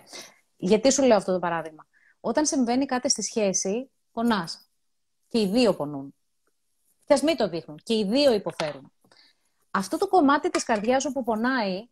Γιατί 0.57 0.91
σου 0.91 1.03
λέω 1.03 1.17
αυτό 1.17 1.31
το 1.33 1.39
παράδειγμα; 1.39 1.87
Όταν 2.19 2.45
συμβαίνει 2.45 2.85
κάτι 2.85 3.09
στη 3.09 3.21
σχέση, 3.21 3.91
πονάς. 4.11 4.69
Και 5.27 5.39
οι 5.39 5.47
δύο 5.47 5.75
πονούν. 5.75 6.15
Και 7.05 7.13
ας 7.13 7.21
μην 7.21 7.37
το 7.37 7.49
δείχνουν. 7.49 7.79
Και 7.83 7.93
οι 7.93 8.05
δύο 8.05 8.33
υποφέρουν. 8.33 8.91
Αυτό 9.71 9.97
το 9.97 10.07
κομμάτι 10.07 10.49
της 10.49 10.63
καρδιάς 10.63 11.01
σου 11.01 11.11
που 11.11 11.23
πονάει, 11.23 11.89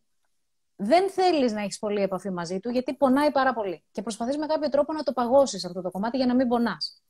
δεν 0.79 1.09
θέλεις 1.09 1.51
να 1.51 1.61
έχεις 1.61 1.79
πολύ 1.79 2.01
επαφή 2.01 2.29
μαζί 2.29 2.59
του, 2.59 2.69
γιατί 2.69 2.93
πονάει 2.93 3.31
πάρα 3.31 3.53
πολύ. 3.53 3.83
Και 3.91 4.01
προσπαθείς 4.01 4.37
με 4.37 4.45
κάποιο 4.45 4.69
τρόπο 4.69 4.93
να 4.93 5.03
το 5.03 5.13
παγώσεις 5.13 5.65
αυτό 5.65 5.81
το 5.81 5.91
κομμάτι 5.91 6.17
για 6.17 6.25
να 6.25 6.35
μην 6.35 6.47
πονάς. 6.47 7.01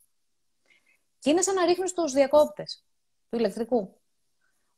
Και 1.19 1.29
είναι 1.29 1.41
σαν 1.41 1.55
να 1.55 1.65
ρίχνεις 1.65 1.93
του 1.93 2.09
διακόπτες 2.09 2.83
του 3.29 3.37
ηλεκτρικού. 3.37 3.99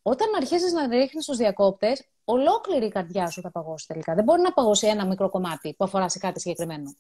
Όταν 0.02 0.28
αρχίσει 0.36 0.74
να 0.74 0.88
ρίχνεις 0.88 1.26
του 1.26 1.36
διακόπτες, 1.36 2.10
ολόκληρη 2.24 2.86
η 2.86 2.90
καρδιά 2.90 3.30
σου 3.30 3.42
θα 3.42 3.52
παγώσει 3.52 3.88
τελικά. 3.88 4.16
Δεν 4.16 4.24
μπορεί 4.24 4.42
να 4.42 4.54
παγώσει 4.54 4.88
ένα 4.88 5.06
μικρό 5.06 5.30
κομμάτι 5.30 5.74
που 5.74 5.84
αφορά 5.84 6.10
σε 6.10 6.20
κάτι 6.20 6.40
συγκεκριμένο. 6.40 6.96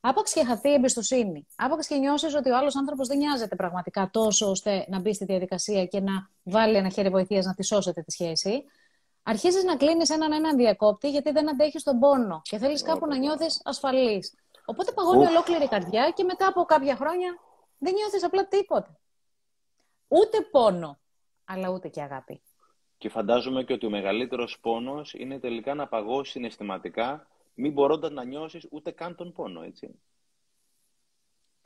Άπαξ 0.00 0.32
και 0.32 0.44
χαθεί 0.44 0.68
η 0.68 0.72
εμπιστοσύνη. 0.72 1.46
Άπαξ 1.56 1.86
και 1.86 1.96
νιώσεις 1.96 2.34
ότι 2.34 2.50
ο 2.50 2.56
άλλος 2.56 2.76
άνθρωπος 2.76 3.08
δεν 3.08 3.18
νοιάζεται 3.18 3.56
πραγματικά 3.56 4.10
τόσο 4.12 4.50
ώστε 4.50 4.84
να 4.88 5.00
μπει 5.00 5.14
στη 5.14 5.24
διαδικασία 5.24 5.86
και 5.86 6.00
να 6.00 6.12
βάλει 6.42 6.76
ένα 6.76 6.88
χέρι 6.88 7.08
βοηθείας 7.08 7.44
να 7.44 7.54
τη 7.54 7.64
σώσετε 7.64 8.02
τη 8.02 8.10
σχέση. 8.10 8.64
Αρχίζεις 9.22 9.64
να 9.64 9.76
κλείνεις 9.76 10.10
έναν 10.10 10.32
έναν 10.32 10.56
διακόπτη 10.56 11.10
γιατί 11.10 11.30
δεν 11.30 11.48
αντέχεις 11.48 11.82
τον 11.82 11.98
πόνο 11.98 12.40
και 12.42 12.58
θέλεις 12.58 12.82
κάπου 12.82 13.06
να 13.06 13.16
νιώθεις 13.16 13.60
ασφαλής. 13.64 14.34
Οπότε 14.64 14.92
παγώνει 14.92 15.26
ολόκληρη 15.26 15.64
η 15.64 15.68
καρδιά 15.68 16.10
και 16.14 16.24
μετά 16.24 16.46
από 16.46 16.64
κάποια 16.64 16.96
χρόνια 16.96 17.38
δεν 17.78 17.94
νιώθεις 17.94 18.24
απλά 18.24 18.48
τίποτα. 18.48 19.00
Ούτε 20.08 20.40
πόνο, 20.40 20.98
αλλά 21.44 21.68
ούτε 21.68 21.88
και 21.88 22.02
αγάπη. 22.02 22.42
Και 22.98 23.08
φαντάζομαι 23.08 23.64
και 23.64 23.72
ότι 23.72 23.86
ο 23.86 23.90
μεγαλύτερος 23.90 24.58
πόνος 24.60 25.14
είναι 25.14 25.38
τελικά 25.38 25.74
να 25.74 25.88
παγώσεις 25.88 26.32
συναισθηματικά 26.32 27.26
μην 27.54 27.72
μπορώντας 27.72 28.10
να 28.10 28.24
νιώσεις 28.24 28.66
ούτε 28.70 28.90
καν 28.90 29.16
τον 29.16 29.32
πόνο, 29.32 29.62
έτσι. 29.62 30.02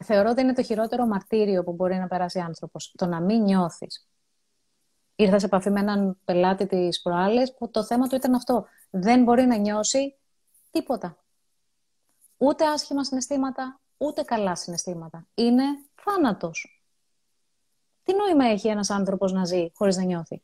Θεωρώ 0.05 0.31
ότι 0.31 0.41
είναι 0.41 0.53
το 0.53 0.63
χειρότερο 0.63 1.07
μαρτύριο 1.07 1.65
που 1.65 1.73
μπορεί 1.73 1.97
να 1.97 2.07
περάσει 2.07 2.39
άνθρωπος. 2.39 2.93
Το 2.97 3.07
να 3.07 3.21
μην 3.21 3.43
νιώθεις. 3.43 4.09
Ήρθα 5.17 5.39
σε 5.39 5.47
επαφή 5.47 5.71
με 5.71 5.81
έναν 5.81 6.19
πελάτη 6.25 6.67
της 6.67 7.03
προάλλες 7.03 7.55
που 7.55 7.71
το 7.71 7.85
θέμα 7.85 8.09
του 8.09 8.15
ήταν 8.15 8.35
αυτό. 8.35 8.67
Δεν 8.91 9.23
μπορεί 9.23 9.43
να 9.47 9.57
νιώσει 9.57 10.17
τίποτα. 10.71 11.17
Ούτε 12.37 12.67
άσχημα 12.67 13.05
συναισθήματα, 13.05 13.81
ούτε 13.97 14.23
καλά 14.23 14.55
συναισθήματα. 14.55 15.27
Είναι 15.35 15.65
θάνατος. 15.95 16.83
Τι 18.03 18.15
νόημα 18.15 18.45
έχει 18.45 18.69
ένας 18.69 18.91
άνθρωπος 18.91 19.33
να 19.33 19.45
ζει 19.45 19.71
χωρίς 19.75 19.97
να 19.97 20.03
νιώθει; 20.03 20.43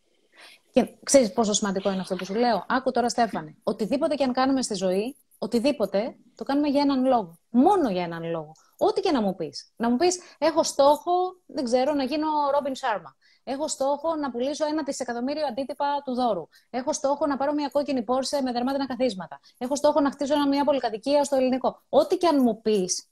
Και 0.73 0.95
ξέρεις 1.03 1.33
πόσο 1.33 1.53
σημαντικό 1.53 1.91
είναι 1.91 2.01
αυτό 2.01 2.17
που 2.17 2.25
σου 2.25 2.35
λέω; 2.35 2.65
Άκου 2.69 2.91
τώρα, 2.91 3.09
Στέφανε. 3.09 3.57
Οτιδήποτε 3.63 4.15
και 4.15 4.25
αν 4.25 4.33
κάνουμε 4.33 4.63
στη 4.63 4.75
ζωή, 4.75 5.17
οτιδήποτε, 5.39 6.17
το 6.35 6.45
κάνουμε 6.45 6.69
για 6.69 6.81
έναν 6.81 7.05
λόγο. 7.05 7.39
Μόνο 7.51 7.91
για 7.91 8.03
έναν 8.03 8.31
λόγο. 8.31 8.53
Ό,τι 8.77 9.01
και 9.01 9.11
να 9.11 9.21
μου 9.23 9.35
πεις. 9.35 9.73
Να 9.77 9.91
μου 9.91 9.97
πεις, 9.97 10.19
έχω 10.39 10.63
στόχο, 10.63 11.13
δεν 11.47 11.65
ξέρω, 11.65 11.95
να 11.95 12.05
γίνω 12.05 12.27
Ρόμπιν 12.55 12.75
Σάρμα. 12.75 13.17
Έχω 13.45 13.69
στόχο 13.69 14.15
να 14.17 14.31
πουλήσω 14.31 14.67
ένα 14.67 14.83
δισεκατομμύριο 14.83 15.47
αντίτυπα 15.47 16.03
του 16.05 16.15
δώρου. 16.15 16.49
Έχω 16.71 16.93
στόχο 16.93 17.27
να 17.27 17.37
πάρω 17.37 17.53
μια 17.53 17.69
κόκκινη 17.69 18.03
πόρσε 18.03 18.43
με 18.43 18.53
δερμάτινα 18.53 18.87
καθίσματα. 18.87 19.41
Έχω 19.59 19.77
στόχο 19.77 20.01
να 20.01 20.11
χτίσω 20.11 20.49
μια 20.49 20.65
πολυκατοικία 20.65 21.25
στο 21.25 21.37
ελληνικό. 21.37 21.83
Ό,τι 21.89 22.17
και 22.17 22.27
αν 22.27 22.43
μου 22.43 22.61
πεις, 22.61 23.07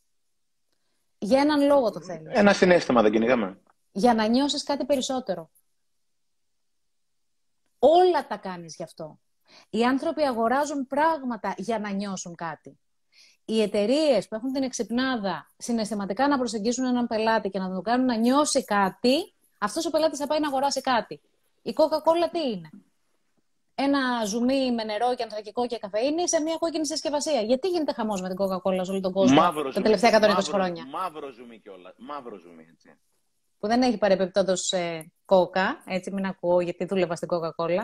για 1.19 1.41
έναν 1.41 1.61
λόγο 1.61 1.91
το 1.91 2.01
θέλεις. 2.01 2.39
Ένα 2.39 2.53
συνέστημα 2.53 3.03
δεν 3.03 3.13
κυνηγάμε. 3.13 3.61
Για 3.93 4.15
να 4.15 4.27
νιώσεις 4.27 4.63
κάτι 4.63 4.85
περισσότερο. 4.85 5.51
Όλα 7.79 8.27
τα 8.27 8.37
κάνεις 8.37 8.75
γι' 8.77 8.83
αυτό. 8.83 9.19
Οι 9.71 9.85
άνθρωποι 9.85 10.23
αγοράζουν 10.23 10.87
πράγματα 10.87 11.55
για 11.57 11.79
να 11.79 11.91
νιώσουν 11.91 12.35
κάτι. 12.35 12.79
Οι 13.45 13.63
εταιρείες 13.63 14.29
που 14.29 14.35
έχουν 14.35 14.53
την 14.53 14.63
εξυπνάδα 14.63 15.51
συναισθηματικά 15.57 16.29
να 16.29 16.39
προσεγγίσουν 16.39 16.85
έναν 16.85 17.07
πελάτη 17.07 17.49
και 17.49 17.59
να 17.59 17.69
τον 17.69 17.83
κάνουν 17.83 18.07
να 18.07 18.17
νιώσει 18.17 18.65
κάτι, 18.65 19.35
αυτός 19.61 19.87
ο 19.87 19.91
πελάτης 19.91 20.19
θα 20.19 20.27
πάει 20.27 20.41
να 20.41 20.49
αγοράσει 20.49 20.81
κάτι. 20.81 21.21
Η 21.63 21.75
Coca-Cola 21.77 22.29
τι 22.33 22.51
είναι; 22.51 22.71
Ένα 23.75 24.25
ζουμί 24.25 24.73
με 24.73 24.85
νερό 24.85 25.15
και 25.15 25.23
ανθρακικό 25.23 25.67
και 25.67 25.79
καφεΐνη 25.79 26.29
σε 26.29 26.41
μια 26.41 26.57
κόκκινη 26.59 26.87
συσκευασία. 26.87 27.41
Γιατί 27.41 27.69
γίνεται 27.69 27.93
χαμός 27.93 28.21
με 28.21 28.29
την 28.29 28.37
Coca-Cola 28.41 28.81
σε 28.83 28.91
όλο 28.91 29.01
τον 29.01 29.13
κόσμο 29.13 29.41
μαύρο 29.41 29.73
τα 29.73 29.81
τελευταία 29.81 30.37
120 30.39 30.43
χρόνια; 30.43 30.87
Μαύρο 30.87 31.31
ζουμί 31.31 31.59
κιόλας. 31.59 31.95
Μαύρο 31.99 32.37
ζουμί, 32.37 32.67
έτσι. 32.73 32.99
Που 33.59 33.67
δεν 33.67 33.83
έχει 33.83 33.99
παρεμπιπτόντω 33.99 34.53
ε, 34.71 35.01
κόκα, 35.25 35.83
έτσι 35.87 36.11
μην 36.11 36.27
ακούω 36.27 36.61
γιατί 36.61 36.85
δούλευα 36.85 37.17
στην 37.17 37.29
Coca-Cola. 37.33 37.83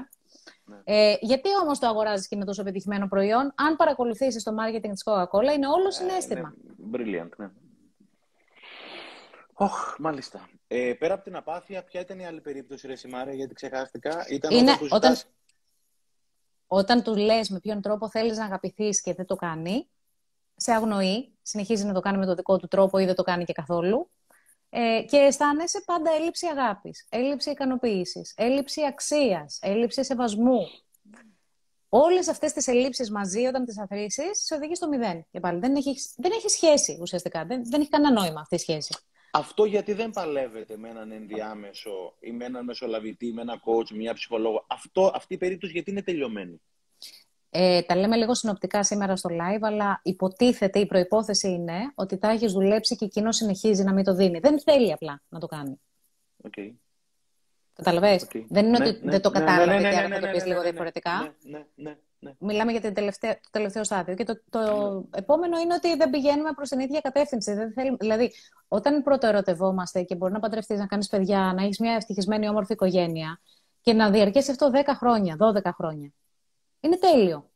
Ναι. 0.65 0.77
Ε, 0.85 1.17
γιατί 1.21 1.49
όμως 1.63 1.79
το 1.79 1.87
αγοράζεις 1.87 2.29
και 2.29 2.35
είναι 2.35 2.45
τόσο 2.45 2.63
πετυχημένο 2.63 3.09
προϊόν, 3.09 3.53
αν 3.55 3.77
παρακολουθήσεις 3.77 4.43
το 4.43 4.55
marketing 4.61 4.91
της 4.91 5.03
Coca-Cola, 5.05 5.55
είναι 5.57 5.67
όλο 5.67 5.91
συνέστημα. 5.91 6.55
Ε, 6.69 6.97
brilliant, 6.97 7.29
ναι. 7.37 7.51
Oh, 9.59 9.95
μάλιστα. 9.99 10.49
Ε, 10.67 10.93
πέρα 10.99 11.15
από 11.15 11.25
την 11.25 11.37
απάθεια, 11.37 11.85
ποια 11.85 12.01
ήταν 12.01 12.19
η 12.19 12.27
άλλη 12.27 12.41
περίπτωση, 12.41 12.87
Ρε 12.87 12.97
Σιμάρια, 12.97 13.35
γιατί 13.35 13.55
ξεχάστηκα; 13.55 14.27
Ήταν 14.29 14.51
είναι 14.51 14.73
όταν, 14.73 14.91
όταν, 14.91 15.17
όταν 16.67 17.03
του 17.03 17.17
λες 17.17 17.49
με 17.49 17.61
ποιον 17.61 17.81
τρόπο 17.81 18.09
θέλεις 18.09 18.39
να 18.39 18.45
αγαπηθείς 18.45 19.01
και 19.01 19.15
δεν 19.15 19.27
το 19.27 19.37
κάνει, 19.37 19.89
σε 20.57 20.73
αγνοεί, 20.73 21.33
συνεχίζει 21.43 21.85
να 21.85 21.93
το 21.93 22.01
κάνει 22.01 22.19
με 22.19 22.27
το 22.27 22.35
δικό 22.35 22.59
του 22.59 22.69
τρόπο 22.69 22.99
ή 22.99 23.05
δεν 23.05 23.15
το 23.15 23.23
κάνει 23.23 23.45
και 23.45 23.53
καθόλου. 23.53 24.11
Ε, 24.69 25.03
και 25.09 25.17
αισθάνεσαι 25.17 25.83
πάντα 25.87 26.11
έλλειψη 26.11 26.47
αγάπης, 26.47 27.07
έλλειψη 27.09 27.51
ικανοποίησης, 27.51 28.33
έλλειψη 28.37 28.85
αξίας, 28.85 29.59
έλλειψη 29.63 30.05
σεβασμού. 30.05 30.61
Όλες 31.89 32.29
αυτές 32.29 32.53
τις 32.53 32.67
ελλείψεις 32.67 33.11
μαζί, 33.11 33.47
όταν 33.47 33.65
τις 33.65 33.79
αφήσεις, 33.79 34.45
σε 34.45 34.55
οδηγεί 34.55 34.75
στο 34.75 34.89
μηδέν. 34.89 35.27
Και 35.31 35.41
πάλι 35.41 35.59
δεν 35.59 35.77
έχει, 35.77 35.97
δεν 36.17 36.33
έχεις 36.33 36.53
σχέση 36.53 36.99
ουσιαστικά. 37.01 37.45
Δεν, 37.45 37.71
δεν 37.71 37.81
έχει 37.81 37.91
κανένα 37.91 38.21
νόημα 38.21 38.41
αυτή 38.41 38.55
η 38.55 38.59
σχέση. 38.59 38.97
Αυτό 39.39 39.65
γιατί 39.65 39.93
δεν 39.93 40.11
παλεύεται 40.11 40.77
με 40.77 40.89
έναν 40.89 41.13
ενδιάμεσο 41.13 42.15
ή 42.21 42.33
με 42.33 42.45
έναν 42.45 42.65
μεσολαβητή, 42.65 43.33
με 43.33 43.43
έναν 43.43 43.63
coach, 43.65 43.91
μια 43.91 44.15
ψυχολόγο. 44.15 44.65
Αυτό, 44.69 45.13
αυτή 45.15 45.35
η 45.35 45.37
περίπτωση 45.37 45.73
γιατί 45.73 45.91
είναι 45.91 46.03
τελειωμένη; 46.03 46.61
Ε, 47.51 47.83
τα 47.83 47.97
λέμε 47.97 48.17
λίγο 48.17 48.35
συνοπτικά 48.35 48.85
σήμερα 48.85 49.17
στο 49.17 49.29
live, 49.33 49.61
αλλά 49.61 50.01
υποτίθεται 50.03 50.79
η 50.79 50.87
προϋπόθεση 50.87 51.49
είναι 51.49 51.93
ότι 51.95 52.19
τα 52.19 52.29
έχεις 52.29 52.53
δουλέψει 52.53 52.97
και 52.97 53.05
εκείνο 53.05 53.33
συνεχίζει 53.33 53.83
να 53.83 53.93
μην 53.93 54.05
το 54.05 54.15
δίνει. 54.15 54.39
Δεν 54.39 54.61
θέλει 54.61 54.93
απλά 54.93 55.23
να 55.29 55.39
το 55.39 55.47
κάνει. 55.47 55.81
Okay. 56.43 56.73
Καταλαβες; 57.73 58.27
Δεν 58.49 58.67
είναι 58.67 58.77
ότι 58.77 59.01
δεν 59.03 59.21
το 59.21 59.31
κατάλαβε 59.31 59.79
και 59.91 59.97
άρα 59.97 60.09
θα 60.09 60.21
το 60.21 60.27
πεις 60.33 60.47
λίγο 60.47 60.63
διαφορετικά. 60.63 61.35
Ναι, 61.43 61.59
ναι, 61.59 61.67
ναι. 61.75 61.97
Μιλάμε 62.39 62.73
για 62.73 62.81
το 62.81 62.93
τελευταίο 63.51 63.85
στάδιο. 63.85 64.15
Και 64.15 64.25
το, 64.25 64.43
το 64.51 64.61
επόμενο 65.11 65.59
είναι 65.59 65.75
ότι 65.75 65.97
δεν 65.97 66.11
πηγαίνουμε 66.11 66.53
προς 66.53 66.69
την 66.69 66.81
ίδια 66.81 67.01
κατεύθυνση. 67.01 67.55
Δεν 67.55 67.73
θέλουμε, 67.73 67.97
δηλαδή, 68.01 68.33
όταν 68.69 69.03
πρωτοερωτευόμαστε 69.03 70.03
και 70.03 70.15
μπορεί 70.15 70.33
να 70.33 70.39
παντρευτείς, 70.39 70.79
να 70.79 70.87
κάνεις 70.87 71.09
παιδιά, 71.09 71.53
να 71.57 71.63
έχεις 71.63 71.79
μια 71.79 71.93
ευτυχισμένη 71.93 72.49
όμορφη 72.49 72.73
οικογένεια 72.73 73.41
και 73.81 73.93
να 73.93 74.11
διαρκέσει 74.11 74.51
αυτό 74.51 74.71
10 74.75 74.95
χρόνια, 74.97 75.37
12 75.39 75.71
χρόνια. 75.75 76.13
Είναι 76.81 76.97
τέλειο. 76.97 77.51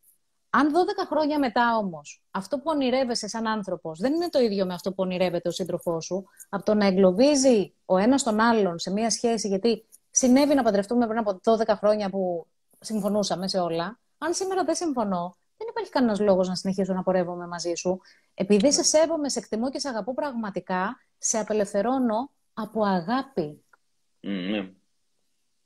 Αν 0.51 0.73
12 0.73 1.07
χρόνια 1.11 1.39
μετά 1.39 1.77
όμως 1.77 2.23
αυτό 2.31 2.57
που 2.57 2.63
ονειρεύεσαι 2.67 3.29
σαν 3.29 3.47
άνθρωπος 3.47 3.99
δεν 3.99 4.13
είναι 4.13 4.29
το 4.29 4.39
ίδιο 4.39 4.67
με 4.67 4.75
αυτό 4.75 4.91
που 4.91 5.03
ονειρεύεται 5.03 5.49
ο 5.49 5.53
σύντροφός 5.53 6.05
σου, 6.05 6.25
από 6.49 6.65
το 6.65 6.75
να 6.75 6.87
εγκλωβίζει 6.87 7.75
ο 7.85 7.97
ένας 7.97 8.23
τον 8.23 8.41
άλλον 8.41 8.79
σε 8.79 8.91
μια 8.91 9.11
σχέση, 9.11 9.49
γιατί 9.49 9.87
συνέβη 10.11 10.55
να 10.55 10.63
παντρευτούμε 10.63 11.07
πριν 11.07 11.19
από 11.19 11.41
12 11.45 11.67
χρόνια 11.67 12.11
που 12.11 12.47
συμφωνούσαμε 12.81 13.49
σε 13.49 13.59
όλα, 13.59 14.00
αν 14.23 14.35
σήμερα 14.35 14.65
δεν 14.65 14.75
συμφωνώ, 14.75 15.37
δεν 15.57 15.69
υπάρχει 15.71 15.91
κανένας 15.91 16.21
λόγος 16.21 16.49
να 16.49 16.55
συνεχίσω 16.55 16.93
να 16.93 17.03
πορεύομαι 17.03 17.47
μαζί 17.47 17.75
σου. 17.75 18.01
Επειδή 18.35 18.73
σε 18.73 18.83
σέβομαι, 18.83 19.29
σε 19.29 19.39
εκτιμώ 19.39 19.71
και 19.71 19.79
σε 19.79 19.89
αγαπώ 19.89 20.15
πραγματικά, 20.15 21.01
σε 21.19 21.39
απελευθερώνω 21.39 22.31
από 22.55 22.85
αγάπη. 22.85 23.65
Mm, 24.23 24.71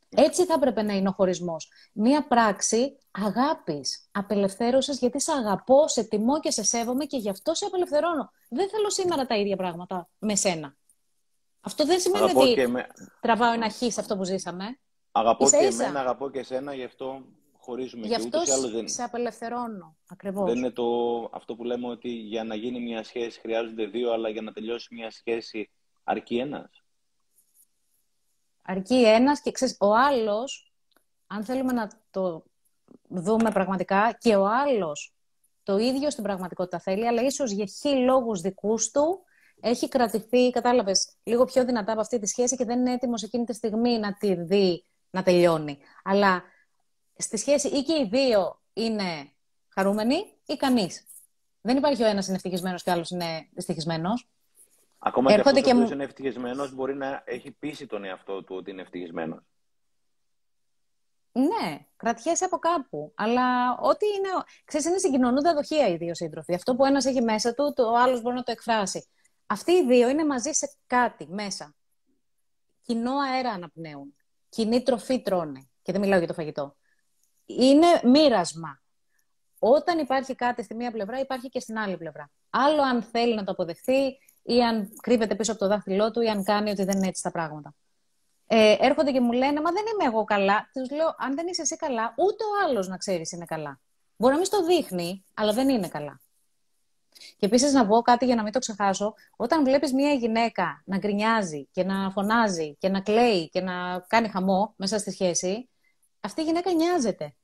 Έτσι 0.09 0.45
θα 0.45 0.55
έπρεπε 0.55 0.83
να 0.83 0.93
είναι 0.93 1.09
ο 1.09 1.13
χωρισμός. 1.13 1.71
Μία 1.93 2.27
πράξη 2.27 2.99
αγάπης, 3.11 4.09
απελευθέρωση, 4.13 4.93
γιατί 4.93 5.21
σε 5.21 5.33
αγαπώ, 5.33 5.89
σε 5.89 6.05
τιμώ 6.05 6.41
και 6.41 6.51
σε 6.51 6.63
σέβομαι 6.63 7.05
και 7.05 7.17
γι' 7.17 7.31
αυτό 7.31 7.55
σε 7.55 7.65
απελευθερώνω. 7.65 8.31
Δεν 8.49 8.69
θέλω 8.69 8.91
σήμερα 8.91 9.27
τα 9.27 9.37
ίδια 9.37 9.57
πράγματα 9.57 10.09
με 10.19 10.35
σένα. 10.37 10.77
Αυτό 11.61 11.85
δεν 11.85 12.01
σημαίνει 12.01 12.33
ότι 12.35 12.67
με... 12.67 12.87
τραβάω 13.21 13.53
ένα 13.53 13.71
χ 13.71 13.77
σε 13.77 14.01
αυτό 14.01 14.17
που 14.17 14.25
ζήσαμε. 14.25 14.79
Αγαπώ 15.13 15.45
ίσα, 15.45 15.59
και 15.59 15.65
εμένα, 15.65 16.01
αγαπώ 16.01 16.31
και 16.31 16.39
εσένα, 16.39 16.75
γι' 16.75 16.85
αυτό 16.85 17.25
χωρίζουμε. 17.65 18.07
Γι' 18.07 18.15
αυτός 18.15 18.71
δεν... 18.71 18.89
σε 18.89 19.03
απελευθερώνω, 19.03 19.97
ακριβώς. 20.09 20.49
Δεν 20.49 20.57
είναι 20.57 20.71
το... 20.71 20.85
αυτό 21.33 21.55
που 21.55 21.65
λέμε 21.65 21.87
ότι 21.89 22.09
για 22.09 22.45
να 22.45 22.55
γίνει 22.55 22.81
μια 22.81 23.05
σχέση 23.05 23.41
χρειάζονται 23.41 23.87
δύο, 23.87 24.13
αλλά 24.13 24.29
για 24.29 24.43
να 24.43 24.53
τελειώσει 24.53 24.95
μια 24.95 25.11
σχέση 25.11 25.71
αρκεί 26.05 26.37
ένας; 26.37 26.71
Αρκεί 28.63 29.05
ένας 29.05 29.41
και 29.41 29.51
ξέρεις, 29.51 29.77
ο 29.81 29.95
άλλος, 29.95 30.73
αν 31.27 31.45
θέλουμε 31.45 31.73
να 31.73 31.91
το 32.11 32.45
δούμε 33.09 33.51
πραγματικά, 33.51 34.17
και 34.21 34.37
ο 34.37 34.47
άλλος 34.47 35.15
το 35.63 35.77
ίδιο 35.77 36.11
στην 36.11 36.25
πραγματικότητα 36.25 36.79
θέλει, 36.79 37.07
αλλά 37.07 37.23
ίσως 37.23 37.51
για 37.51 37.67
χι 37.67 37.89
λόγους 37.89 38.41
δικούς 38.41 38.91
του, 38.91 39.25
έχει 39.61 39.89
κρατηθεί, 39.89 40.51
κατάλαβες, 40.51 41.17
λίγο 41.23 41.45
πιο 41.45 41.65
δυνατά 41.65 41.93
από 41.93 42.01
αυτή 42.01 42.19
τη 42.19 42.27
σχέση 42.27 42.57
και 42.57 42.65
δεν 42.65 42.79
είναι 42.79 42.93
έτοιμος 42.93 43.23
εκείνη 43.23 43.45
τη 43.45 43.55
στιγμή 43.55 43.99
να 43.99 44.13
τη 44.13 44.35
δει 44.35 44.85
να 45.11 45.23
τελειώνει. 45.23 45.79
Αλλά 46.05 46.43
στη 47.17 47.37
σχέση 47.37 47.69
ή 47.69 47.83
και 47.83 47.93
οι 47.93 48.09
δύο 48.11 48.61
είναι 48.73 49.33
χαρούμενοι 49.69 50.35
ή 50.47 50.57
κανείς. 50.57 51.07
Δεν 51.61 51.77
υπάρχει 51.77 52.03
ο 52.03 52.07
ένας 52.07 52.27
είναι 52.27 52.37
ευτυχισμένος 52.37 52.83
και 52.83 52.91
ο 52.91 52.93
άλλος 52.93 53.11
είναι 53.11 53.49
δυστυχισμένος. 53.53 54.29
Ακόμα 54.99 55.33
Έρχονται 55.33 55.61
και 55.61 55.71
αυτό 55.71 55.93
είναι 55.93 56.05
ευτυχισμένος 56.05 56.75
μπορεί 56.75 56.95
να 56.95 57.23
έχει 57.25 57.51
πείσει 57.51 57.87
τον 57.87 58.05
εαυτό 58.05 58.45
του 58.45 58.57
ότι 58.57 58.71
είναι 58.71 58.83
ευτυχισμένος. 58.83 59.43
Ναι, 61.33 61.87
κρατιέσαι 61.97 62.45
από 62.45 62.59
κάπου. 62.59 63.13
Αλλά 63.17 63.77
ό,τι 63.79 64.07
είναι. 64.07 64.29
Ξέρεις, 64.65 64.87
είναι 64.87 64.99
συγκοινωνούντα 64.99 65.55
δοχεία 65.55 65.89
οι 65.89 65.97
δύο 65.97 66.15
σύντροφοι. 66.15 66.55
Αυτό 66.55 66.75
που 66.75 66.85
ένας 66.85 67.05
έχει 67.05 67.23
μέσα 67.23 67.55
του, 67.55 67.73
το 67.77 67.95
άλλος 67.95 68.23
μπορεί 68.23 68.35
να 68.35 68.43
το 68.43 68.53
εκφράσει. 68.53 69.09
Αυτοί 69.47 69.73
οι 69.73 69.87
δύο 69.87 70.09
είναι 70.09 70.25
μαζί 70.25 70.53
σε 70.53 70.77
κάτι 70.87 71.27
μέσα. 71.31 71.75
Κοινό 72.83 73.19
αέρα 73.19 73.51
αναπνέουν. 73.51 74.15
Κοινή 74.49 74.83
τροφή 74.83 75.23
τρώνε. 75.23 75.69
Και 75.83 75.93
δεν 75.93 76.01
μιλάω 76.01 76.19
για 76.19 76.29
το 76.29 76.35
φαγητό 76.35 76.77
είναι 77.47 77.87
μοίρασμα. 78.05 78.83
Όταν 79.59 79.99
υπάρχει 79.99 80.35
κάτι 80.35 80.63
στη 80.63 80.75
μία 80.75 80.91
πλευρά, 80.91 81.21
υπάρχει 81.21 81.49
και 81.49 81.61
στην 81.61 81.79
άλλη 81.79 81.97
πλευρά. 81.97 82.31
Άλλο 82.51 82.83
αν 82.83 83.03
θέλει 83.03 83.35
να 83.35 83.45
το 83.45 83.53
αποδεχθεί 83.53 84.19
ή 84.43 84.63
αν 84.63 84.93
κρύβεται 85.01 85.35
πίσω 85.35 85.51
από 85.51 85.61
το 85.61 85.69
δάχτυλό 85.69 86.11
του 86.11 86.21
ή 86.21 86.29
αν 86.29 86.45
κάνει 86.45 86.71
ότι 86.71 86.85
δεν 86.85 86.97
είναι 86.97 87.07
έτσι 87.07 87.23
τα 87.23 87.31
πράγματα. 87.31 87.75
Ε, 88.47 88.77
έρχονται 88.81 89.13
και 89.13 89.21
μου 89.21 89.33
λένε, 89.33 89.61
Μα 89.61 89.73
δεν 89.73 89.85
είμαι 89.93 90.05
εγώ 90.05 90.25
καλά. 90.25 90.71
Τους 90.73 90.91
λέω, 90.91 91.15
Αν 91.19 91.35
δεν 91.35 91.47
είσαι 91.47 91.63
εσύ 91.63 91.77
καλά, 91.77 92.15
ούτε 92.17 92.45
ο 92.45 92.69
άλλος 92.69 92.89
να 92.89 92.97
ξέρεις 92.97 93.33
είναι 93.33 93.45
καλά. 93.45 93.81
Μπορεί 94.17 94.33
να 94.33 94.39
μην 94.39 94.49
στο 94.49 94.65
δείχνει, 94.65 95.25
αλλά 95.35 95.53
δεν 95.53 95.69
είναι 95.69 95.89
καλά. 95.89 96.21
Και 97.37 97.47
επίσης 97.47 97.73
να 97.73 97.87
πω 97.87 98.03
κάτι 98.03 98.25
για 98.25 98.35
να 98.35 98.43
μην 98.43 98.53
το 98.53 98.59
ξεχάσω. 98.59 99.15
Όταν 99.37 99.65
βλέπεις 99.65 99.93
μια 99.93 100.13
γυναίκα 100.13 100.83
να 100.85 100.99
γκρινιάζει 100.99 101.69
και 101.71 101.85
να 101.85 102.11
φωνάζει 102.11 102.77
και 102.79 102.89
να 102.89 103.01
κλαίει 103.01 103.49
και 103.49 103.61
να 103.61 104.05
κάνει 104.07 104.29
χαμό 104.29 104.75
μέσα 104.77 104.99
στη 104.99 105.11
σχέση, 105.11 105.69
αυτή 106.25 106.41
η 106.41 106.45
γυναίκα 106.45 106.73
νοιάζεται. 106.73 107.35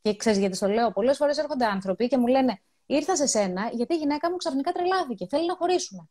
Και 0.00 0.16
ξέρεις 0.16 0.38
γιατί 0.38 0.58
το 0.58 0.68
λέω. 0.68 0.92
Πολλές 0.92 1.16
φορές 1.16 1.38
έρχονται 1.38 1.64
άνθρωποι 1.64 2.08
και 2.08 2.18
μου 2.18 2.26
λένε 2.26 2.60
Ήρθα 2.86 3.16
σε 3.16 3.26
σένα 3.26 3.70
γιατί 3.72 3.94
η 3.94 3.96
γυναίκα 3.96 4.30
μου 4.30 4.36
ξαφνικά 4.36 4.72
τρελάθηκε. 4.72 5.26
Θέλει 5.26 5.46
να 5.46 5.56
χωρίσουμε. 5.56 6.08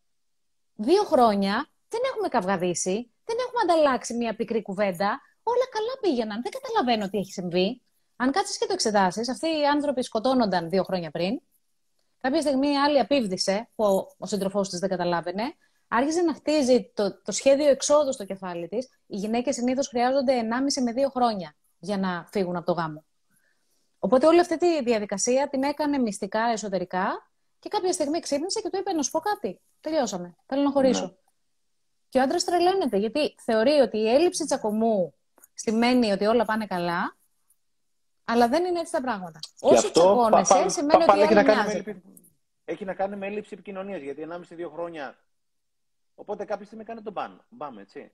Δύο 0.75 1.03
χρόνια 1.03 1.69
δεν 1.87 2.01
έχουμε 2.11 2.27
καυγαδίσει, 2.27 3.11
δεν 3.23 3.35
έχουμε 3.39 3.61
ανταλλάξει 3.63 4.13
μια 4.13 4.35
πικρή 4.35 4.61
κουβέντα. 4.61 5.21
Όλα 5.43 5.67
καλά 5.71 5.93
πήγαιναν. 6.01 6.41
Δεν 6.41 6.51
καταλαβαίνω 6.51 7.09
τι 7.09 7.17
έχει 7.17 7.31
συμβεί. 7.31 7.81
Αν 8.15 8.31
κάτσεις 8.31 8.57
και 8.57 8.65
το 8.65 8.73
εξετάσεις, 8.73 9.29
αυτοί 9.29 9.47
οι 9.47 9.65
άνθρωποι 9.65 10.03
σκοτώνονταν 10.03 10.69
δύο 10.69 10.83
χρόνια 10.83 11.11
πριν. 11.11 11.41
Κάποια 12.19 12.41
στιγμή 12.41 12.67
η 12.67 12.77
άλλη 12.77 12.99
απίβδησε, 12.99 13.69
που 13.75 13.83
ο, 13.85 14.07
ο 14.17 14.25
σύντροφός 14.25 14.69
της 14.69 14.79
δεν 14.79 14.89
καταλάβαινε 14.89 15.55
άρχισε 15.95 16.21
να 16.21 16.33
χτίζει 16.33 16.91
το, 16.93 17.21
το 17.21 17.31
σχέδιο 17.31 17.69
εξόδου 17.69 18.13
στο 18.13 18.25
κεφάλι 18.25 18.67
της. 18.67 18.85
Οι 19.07 19.15
γυναίκες 19.15 19.55
συνήθως 19.55 19.87
χρειάζονται 19.87 20.33
1,5 20.41 20.83
με 20.83 20.93
2 21.07 21.11
χρόνια 21.11 21.55
για 21.79 21.97
να 21.97 22.27
φύγουν 22.31 22.55
από 22.55 22.65
το 22.65 22.71
γάμο. 22.71 23.03
Οπότε 23.99 24.27
όλη 24.27 24.39
αυτή 24.39 24.57
τη 24.57 24.83
διαδικασία 24.83 25.49
την 25.49 25.63
έκανε 25.63 25.97
μυστικά, 25.97 26.41
εσωτερικά 26.41 27.31
και 27.59 27.69
κάποια 27.69 27.93
στιγμή 27.93 28.19
ξύπνησε 28.19 28.61
και 28.61 28.69
του 28.69 28.77
είπε: 28.79 28.93
Να 28.93 29.01
σου 29.01 29.11
πω 29.11 29.19
κάτι. 29.19 29.61
Τελειώσαμε. 29.81 30.35
Θέλω 30.45 30.61
να 30.61 30.71
χωρίσω. 30.71 31.05
Ναι. 31.05 31.11
Και 32.09 32.19
ο 32.19 32.21
άντρας 32.21 32.43
τρελαίνεται 32.43 32.97
γιατί 32.97 33.35
θεωρεί 33.37 33.71
ότι 33.71 33.97
η 33.97 34.09
έλλειψη 34.09 34.45
τσακωμού 34.45 35.13
σημαίνει 35.53 36.11
ότι 36.11 36.25
όλα 36.25 36.45
πάνε 36.45 36.65
καλά, 36.65 37.15
αλλά 38.23 38.47
δεν 38.47 38.65
είναι 38.65 38.79
έτσι 38.79 38.91
τα 38.91 39.01
πράγματα. 39.01 39.39
Και 39.39 39.49
Όσο 39.59 39.91
τσακώνεσαι, 39.91 40.69
σημαίνει 40.69 41.03
ότι 41.03 41.21
έχει 41.21 41.33
να, 41.33 41.43
κάνει 41.43 41.83
με, 41.85 42.01
έχει 42.65 42.85
να 42.85 42.93
κάνει 42.93 43.15
με 43.15 43.27
έλλειψη 43.27 43.49
επικοινωνίας. 43.53 44.01
Γιατί 44.01 44.27
1,5-2 44.29 44.69
χρόνια 44.73 45.17
Οπότε 46.15 46.45
κάποια 46.45 46.65
στιγμή 46.65 46.83
κάνει 46.83 47.01
τον 47.01 47.13
μπαν. 47.13 47.45
Μπαμ, 47.49 47.77
έτσι. 47.77 48.11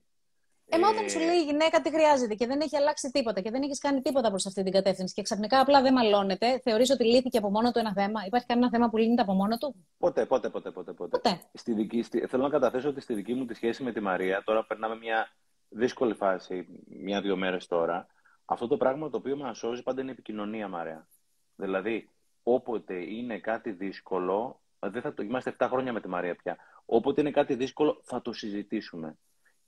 Ε, 0.72 0.78
μα 0.78 0.88
όταν 0.88 1.08
σου 1.08 1.18
λέει 1.18 1.36
η 1.36 1.44
γυναίκα 1.44 1.80
τι 1.80 1.90
χρειάζεται 1.90 2.34
και 2.34 2.46
δεν 2.46 2.60
έχει 2.60 2.76
αλλάξει 2.76 3.10
τίποτα 3.10 3.40
και 3.40 3.50
δεν 3.50 3.62
έχεις 3.62 3.78
κάνει 3.78 4.00
τίποτα 4.00 4.28
προς 4.28 4.46
αυτή 4.46 4.62
την 4.62 4.72
κατεύθυνση 4.72 5.14
και 5.14 5.22
ξαφνικά 5.22 5.60
απλά 5.60 5.82
δεν 5.82 5.92
μαλώνεται, 5.92 6.60
θεωρείς 6.62 6.90
ότι 6.90 7.04
λύθηκε 7.04 7.38
από 7.38 7.50
μόνο 7.50 7.70
του 7.70 7.78
ένα 7.78 7.92
θέμα. 7.92 8.24
Υπάρχει 8.26 8.46
κανένα 8.46 8.70
θέμα 8.70 8.88
που 8.88 8.96
λύνεται 8.96 9.22
από 9.22 9.32
μόνο 9.32 9.56
του; 9.58 9.74
Ποτέ, 9.98 10.26
ποτέ, 10.26 10.48
ποτέ. 10.48 10.70
ποτέ, 10.70 10.92
ποτέ. 10.92 11.18
ποτέ. 11.18 11.40
Στη 11.52 11.72
δική, 11.72 12.02
στη, 12.02 12.26
θέλω 12.26 12.42
να 12.42 12.48
καταθέσω 12.48 12.88
ότι 12.88 13.00
στη 13.00 13.14
δική 13.14 13.34
μου 13.34 13.44
τη 13.44 13.54
σχέση 13.54 13.82
με 13.82 13.92
τη 13.92 14.00
Μαρία, 14.00 14.42
τώρα 14.44 14.64
περνάμε 14.64 14.96
μια 14.96 15.28
δύσκολη 15.68 16.14
φάση, 16.14 16.66
μια-δύο 16.86 17.36
μέρες 17.36 17.66
τώρα. 17.66 18.06
Αυτό 18.44 18.66
το 18.66 18.76
πράγμα 18.76 19.10
το 19.10 19.16
οποίο 19.16 19.36
μας 19.36 19.58
σώζει 19.58 19.82
πάντα 19.82 20.00
είναι 20.00 20.10
η 20.10 20.12
επικοινωνία, 20.12 20.68
Μαρία. 20.68 21.08
Δηλαδή, 21.56 22.08
όποτε 22.42 22.94
είναι 22.94 23.38
κάτι 23.38 23.70
δύσκολο, 23.70 24.60
δεν 24.78 25.02
θα 25.02 25.14
το 25.14 25.22
είμαστε 25.22 25.56
7 25.58 25.66
χρόνια 25.70 25.92
με 25.92 26.00
τη 26.00 26.08
Μαρία 26.08 26.34
πια. 26.34 26.56
Όποτε 26.92 27.20
είναι 27.20 27.30
κάτι 27.30 27.54
δύσκολο, 27.54 28.00
θα 28.02 28.22
το 28.22 28.32
συζητήσουμε. 28.32 29.18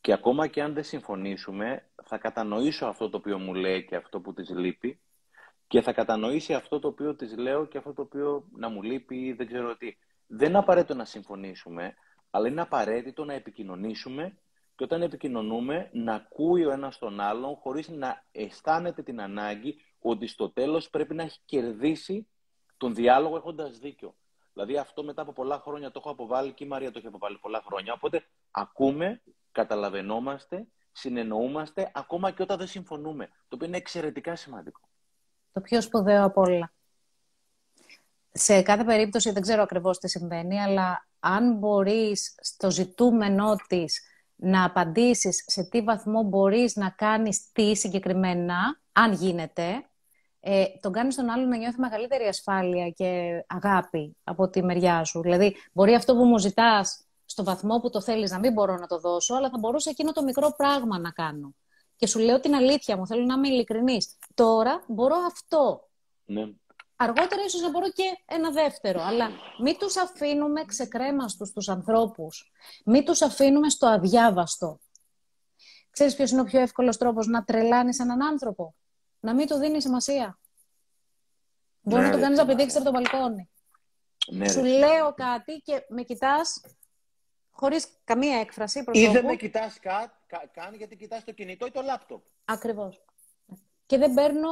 Και 0.00 0.12
ακόμα 0.12 0.46
και 0.46 0.62
αν 0.62 0.74
δεν 0.74 0.84
συμφωνήσουμε, 0.84 1.88
θα 2.04 2.18
κατανοήσω 2.18 2.86
αυτό 2.86 3.08
το 3.08 3.16
οποίο 3.16 3.38
μου 3.38 3.54
λέει 3.54 3.84
και 3.84 3.96
αυτό 3.96 4.20
που 4.20 4.32
της 4.32 4.50
λείπει 4.50 5.00
και 5.66 5.80
θα 5.80 5.92
κατανοήσει 5.92 6.54
αυτό 6.54 6.78
το 6.78 6.88
οποίο 6.88 7.14
της 7.14 7.36
λέω 7.36 7.66
και 7.66 7.78
αυτό 7.78 7.92
το 7.92 8.02
οποίο 8.02 8.48
να 8.56 8.68
μου 8.68 8.82
λείπει 8.82 9.16
ή 9.16 9.32
δεν 9.32 9.46
ξέρω 9.46 9.76
τι. 9.76 9.96
Δεν 10.26 10.48
είναι 10.48 10.58
απαραίτητο 10.58 10.94
να 10.94 11.04
συμφωνήσουμε, 11.04 11.94
αλλά 12.30 12.48
είναι 12.48 12.60
απαραίτητο 12.60 13.24
να 13.24 13.32
επικοινωνήσουμε 13.32 14.38
και 14.74 14.84
όταν 14.84 15.02
επικοινωνούμε 15.02 15.90
να 15.92 16.14
ακούει 16.14 16.64
ο 16.64 16.70
ένας 16.70 16.98
τον 16.98 17.20
άλλον 17.20 17.54
χωρίς 17.54 17.88
να 17.88 18.24
αισθάνεται 18.32 19.02
την 19.02 19.20
ανάγκη 19.20 19.76
ότι 19.98 20.26
στο 20.26 20.50
τέλος 20.50 20.90
πρέπει 20.90 21.14
να 21.14 21.22
έχει 21.22 21.38
κερδίσει 21.44 22.28
τον 22.76 22.94
διάλογο 22.94 23.36
έχοντας 23.36 23.78
δίκιο. 23.78 24.14
Δηλαδή 24.52 24.76
αυτό 24.76 25.04
μετά 25.04 25.22
από 25.22 25.32
πολλά 25.32 25.58
χρόνια 25.58 25.90
το 25.90 25.98
έχω 25.98 26.10
αποβάλει 26.10 26.52
και 26.52 26.64
η 26.64 26.66
Μαρία 26.66 26.90
το 26.90 26.98
έχει 26.98 27.06
αποβάλει 27.06 27.38
πολλά 27.38 27.62
χρόνια. 27.66 27.92
Οπότε 27.92 28.24
ακούμε, 28.50 29.22
καταλαβαίνόμαστε, 29.52 30.66
συνεννοούμαστε 30.92 31.90
ακόμα 31.94 32.30
και 32.30 32.42
όταν 32.42 32.58
δεν 32.58 32.66
συμφωνούμε. 32.66 33.26
Το 33.26 33.54
οποίο 33.54 33.66
είναι 33.66 33.76
εξαιρετικά 33.76 34.36
σημαντικό. 34.36 34.80
Το 35.52 35.60
πιο 35.60 35.80
σπουδαίο 35.80 36.24
από 36.24 36.40
όλα. 36.40 36.72
Σε 38.32 38.62
κάθε 38.62 38.84
περίπτωση 38.84 39.30
δεν 39.30 39.42
ξέρω 39.42 39.62
ακριβώς 39.62 39.98
τι 39.98 40.08
συμβαίνει, 40.08 40.60
αλλά 40.60 41.06
αν 41.20 41.54
μπορείς 41.54 42.34
στο 42.40 42.70
ζητούμενό 42.70 43.56
της 43.66 44.02
να 44.36 44.64
απαντήσεις 44.64 45.44
σε 45.46 45.64
τι 45.64 45.82
βαθμό 45.82 46.22
μπορείς 46.22 46.76
να 46.76 46.90
κάνεις 46.90 47.52
τι 47.52 47.76
συγκεκριμένα, 47.76 48.80
αν 48.92 49.12
γίνεται, 49.12 49.86
ε, 50.44 50.64
τον 50.80 50.92
κάνεις 50.92 51.14
τον 51.14 51.30
άλλο 51.30 51.46
να 51.46 51.56
νιώθει 51.56 51.80
μεγαλύτερη 51.80 52.24
ασφάλεια 52.24 52.90
και 52.90 53.44
αγάπη 53.46 54.16
από 54.24 54.48
τη 54.48 54.62
μεριά 54.62 55.04
σου. 55.04 55.20
Δηλαδή, 55.20 55.56
μπορεί 55.72 55.94
αυτό 55.94 56.14
που 56.14 56.24
μου 56.24 56.38
ζητάς 56.38 57.04
στο 57.24 57.44
βαθμό 57.44 57.80
που 57.80 57.90
το 57.90 58.00
θέλεις 58.00 58.30
να 58.30 58.38
μην 58.38 58.52
μπορώ 58.52 58.76
να 58.76 58.86
το 58.86 58.98
δώσω, 58.98 59.34
αλλά 59.34 59.50
θα 59.50 59.58
μπορούσα 59.58 59.90
εκείνο 59.90 60.12
το 60.12 60.22
μικρό 60.22 60.54
πράγμα 60.56 60.98
να 60.98 61.10
κάνω. 61.10 61.54
Και 61.96 62.06
σου 62.06 62.18
λέω 62.18 62.40
την 62.40 62.54
αλήθεια 62.54 62.96
μου, 62.96 63.06
θέλω 63.06 63.24
να 63.24 63.34
είμαι 63.34 63.48
ειλικρινής. 63.48 64.18
Τώρα 64.34 64.82
μπορώ 64.86 65.16
αυτό. 65.26 65.88
Ναι. 66.24 66.48
Αργότερα 66.96 67.42
ίσως 67.46 67.60
να 67.60 67.70
μπορώ 67.70 67.90
και 67.90 68.02
ένα 68.24 68.50
δεύτερο, 68.50 69.02
αλλά 69.02 69.28
μην 69.62 69.78
τους 69.78 69.96
αφήνουμε 69.96 70.64
ξεκρέμαστους 70.64 71.52
τους 71.52 71.68
ανθρώπους. 71.68 72.52
Μην 72.84 73.04
τους 73.04 73.22
αφήνουμε 73.22 73.68
στο 73.68 73.86
αδιάβαστο. 73.86 74.80
Ξέρεις 75.90 76.14
ποιος 76.14 76.30
είναι 76.30 76.40
ο 76.40 76.44
πιο 76.44 76.60
εύκολος 76.60 76.96
τρόπος 76.96 77.26
να 77.26 77.44
τρελάνεις 77.44 77.98
έναν 77.98 78.22
άνθρωπο; 78.22 78.74
Να 79.22 79.34
μην 79.34 79.46
του 79.46 79.56
δίνει 79.56 79.80
σημασία. 79.82 80.38
Μπορεί 81.80 82.02
Ναι, 82.02 82.06
να 82.08 82.12
το 82.12 82.18
ρε, 82.18 82.22
κάνεις 82.22 82.38
να 82.38 82.44
τι 82.46 82.50
πηδήξεις 82.50 82.76
από 82.80 82.84
το 82.84 82.90
μπαλκόνι. 82.90 83.50
Ναι, 84.32 84.48
Σου 84.48 84.62
ρε. 84.62 84.78
λέω 84.78 85.12
κάτι 85.14 85.52
και 85.64 85.84
με 85.88 86.02
κοιτάς 86.02 86.60
χωρίς 87.50 87.86
καμία 88.04 88.38
έκφραση 88.40 88.78
Ή 88.78 88.82
προσώπου. 88.84 89.12
δεν 89.12 89.24
με 89.24 89.36
κοιτάς 89.36 89.78
κα, 89.80 90.22
κα- 90.26 90.46
καν 90.52 90.74
γιατί 90.74 90.96
κοιτάς 90.96 91.24
το 91.24 91.32
κινητό 91.32 91.66
ή 91.66 91.70
το 91.70 91.82
λάπτοπ. 91.82 92.24
Ακριβώς. 92.44 93.04
Και 93.86 93.98
δεν 93.98 94.14
παίρνω 94.14 94.48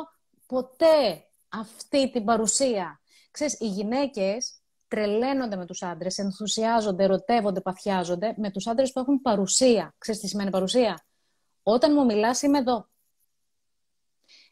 ποτέ 0.47 1.25
αυτή 1.49 2.11
την 2.11 2.25
παρουσία. 2.25 3.01
Ξέρεις, 3.31 3.61
οι 3.61 3.67
γυναίκες 3.67 4.61
τρελαίνονται 4.89 5.57
με 5.57 5.67
τους 5.67 5.83
άντρες, 5.83 6.19
ενθουσιάζονται, 6.19 7.05
ερωτεύονται, 7.05 7.61
παθιάζονται 7.61 8.35
με 8.37 8.51
τους 8.51 8.67
άντρες 8.67 8.93
που 8.93 9.01
έχουν 9.01 9.21
παρουσία. 9.21 9.95
Ξέρεις 9.99 10.21
τι 10.21 10.29
σημαίνει 10.29 10.51
παρουσία; 10.51 11.05
Όταν 11.63 11.93
μου 11.93 12.05
μιλάς 12.05 12.43
είμαι 12.43 12.59
εδώ. 12.59 12.89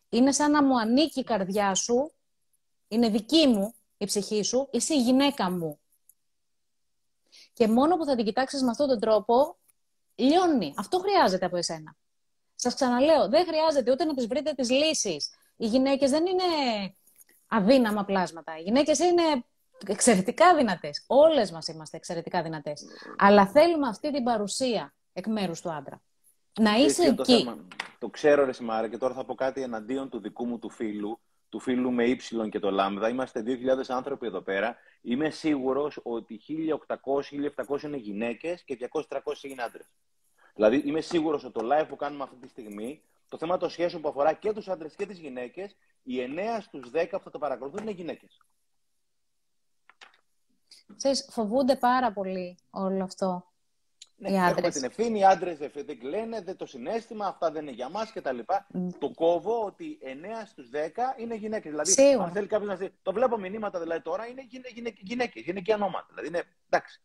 Είναι 0.09 0.33
σαν 0.33 0.51
να 0.51 0.63
μου 0.63 0.81
ανήκει 0.81 1.21
η 1.21 1.25
καρδιά 1.25 1.75
σου, 1.75 2.13
είναι 2.89 3.09
δική 3.09 3.47
μου 3.47 3.75
η 3.97 4.05
ψυχή 4.05 4.43
σου, 4.43 4.69
είσαι 4.71 4.95
η 4.95 5.03
γυναίκα 5.03 5.51
μου. 5.51 5.81
Και 7.53 7.69
μόνο 7.69 7.97
που 7.97 8.05
θα 8.05 8.17
την 8.17 8.25
κοιτάξεις 8.25 8.63
με 8.63 8.71
αυτόν 8.71 8.89
τον 8.89 9.01
τρόπο, 9.01 9.57
λιώνει. 10.15 10.75
Αυτό 10.77 10.99
χρειάζεται 10.99 11.47
από 11.47 11.57
εσένα. 11.57 11.97
Σας 12.55 12.75
ξαναλέω, 12.75 13.29
δεν 13.29 13.47
χρειάζεται 13.47 13.91
ούτε 13.91 14.05
να 14.05 14.15
τις 14.15 14.27
βρείτε 14.27 14.53
τις 14.53 14.71
λύσεις. 14.71 15.31
Οι 15.57 15.67
γυναίκες 15.67 16.11
δεν 16.11 16.27
είναι 16.27 16.45
αδύναμα 17.47 18.05
πλάσματα. 18.05 18.59
Οι 18.59 18.63
γυναίκες 18.63 18.99
είναι 18.99 19.45
εξαιρετικά 19.87 20.57
δυνατές. 20.57 21.05
Όλες 21.07 21.51
μας 21.51 21.69
είμαστε 21.69 21.97
εξαιρετικά 21.97 22.43
δυνατές. 22.43 22.85
Αλλά 23.19 23.47
θέλουμε 23.47 23.89
αυτή 23.89 24.13
την 24.13 24.23
παρουσία 24.23 24.95
εκ 25.13 25.27
μέρους 25.27 25.61
του 25.61 25.71
άντρα. 25.71 26.03
Να 26.61 26.75
είσαι 26.75 26.85
Έτσι 26.85 27.07
είναι 27.07 27.15
το 27.15 27.23
εκεί. 27.23 27.39
θέμα. 27.45 27.59
Το 27.99 28.09
ξέρω 28.09 28.45
ρε 28.45 28.53
Σιμάρα 28.53 28.89
και 28.89 28.99
τώρα 28.99 29.15
θα 29.15 29.25
πω 29.25 29.35
κάτι 29.35 29.63
εναντίον 29.63 30.09
του 30.09 30.21
δικού 30.21 30.47
μου 30.47 30.59
του 30.59 30.71
φίλου, 30.71 31.19
του 31.49 31.61
φίλου 31.61 31.93
με 31.93 32.05
ύψιλον 32.05 32.51
και 32.51 32.59
το 32.59 32.71
λάμδα. 32.71 33.09
Είμαστε 33.09 33.43
2.000 33.47 33.57
άνθρωποι 33.89 34.27
εδώ 34.27 34.41
πέρα. 34.41 34.77
Είμαι 35.01 35.31
σίγουρος 35.31 36.01
ότι 36.03 36.41
1.800-1.700 36.49 37.83
είναι 37.83 37.97
γυναίκες 37.97 38.63
και 38.65 38.79
200-300 39.09 39.21
είναι 39.43 39.63
άντρες. 39.63 39.87
Δηλαδή 40.55 40.83
είμαι 40.85 41.01
σίγουρος 41.01 41.45
ότι 41.45 41.53
το 41.53 41.69
live 41.73 41.89
που 41.89 41.97
κάνουμε 41.97 42.23
αυτή 42.23 42.37
τη 42.37 42.49
στιγμή, 42.49 43.03
το 43.29 43.39
θέμα 43.39 43.57
των 43.57 43.71
σχέσεων 43.71 44.03
που 44.03 44.09
αφορά 44.09 44.33
και 44.33 44.53
τους 44.53 44.69
άντρες 44.69 44.95
και 44.95 45.07
τις 45.07 45.19
γυναίκες, 45.19 45.77
οι 46.03 46.21
9 46.21 46.61
στους 46.61 46.91
10 46.91 47.07
που 47.11 47.25
θα 47.25 47.31
το 47.31 47.39
παρακολουθούν 47.39 47.83
είναι 47.83 47.91
γυναίκες. 47.91 48.39
Ξέρεις, 50.97 51.29
φοβούνται 51.31 51.77
πάρα 51.77 52.13
πολύ 52.13 52.59
όλο 52.71 53.03
αυτό. 53.05 53.47
Ναι, 54.21 54.29
έχουμε 54.29 54.47
άντρες. 54.47 54.75
την 54.75 54.85
ευθύνη, 54.85 55.19
οι 55.19 55.25
άντρες 55.25 55.59
δεν 55.59 55.99
κλαίνε, 55.99 56.41
δεν 56.41 56.57
το 56.57 56.67
συνέστημα, 56.67 57.27
αυτά 57.27 57.51
δεν 57.51 57.63
είναι 57.63 57.71
για 57.71 57.89
μας 57.89 58.13
κτλ. 58.13 58.39
Mm. 58.49 58.89
Το 58.99 59.11
κόβω 59.11 59.65
ότι 59.65 59.99
9 60.03 60.47
στους 60.47 60.71
10 60.73 60.77
είναι 61.17 61.35
γυναίκες. 61.35 61.71
Δηλαδή, 61.71 61.91
Σίγουρα. 61.91 62.25
αν 62.25 62.33
θέλει 62.33 62.47
κάποιος 62.47 62.69
να 62.69 62.77
δει. 62.77 62.95
Το 63.03 63.13
βλέπω 63.13 63.39
μηνύματα 63.39 63.81
δηλαδή 63.81 64.03
τώρα 64.03 64.27
είναι 64.27 64.43
γυναίκες, 65.01 65.43
γυναικεία 65.43 65.75
ονόματα. 65.75 66.07
Δηλαδή 66.09 66.29
είναι 66.29 66.43
εντάξει. 66.69 67.01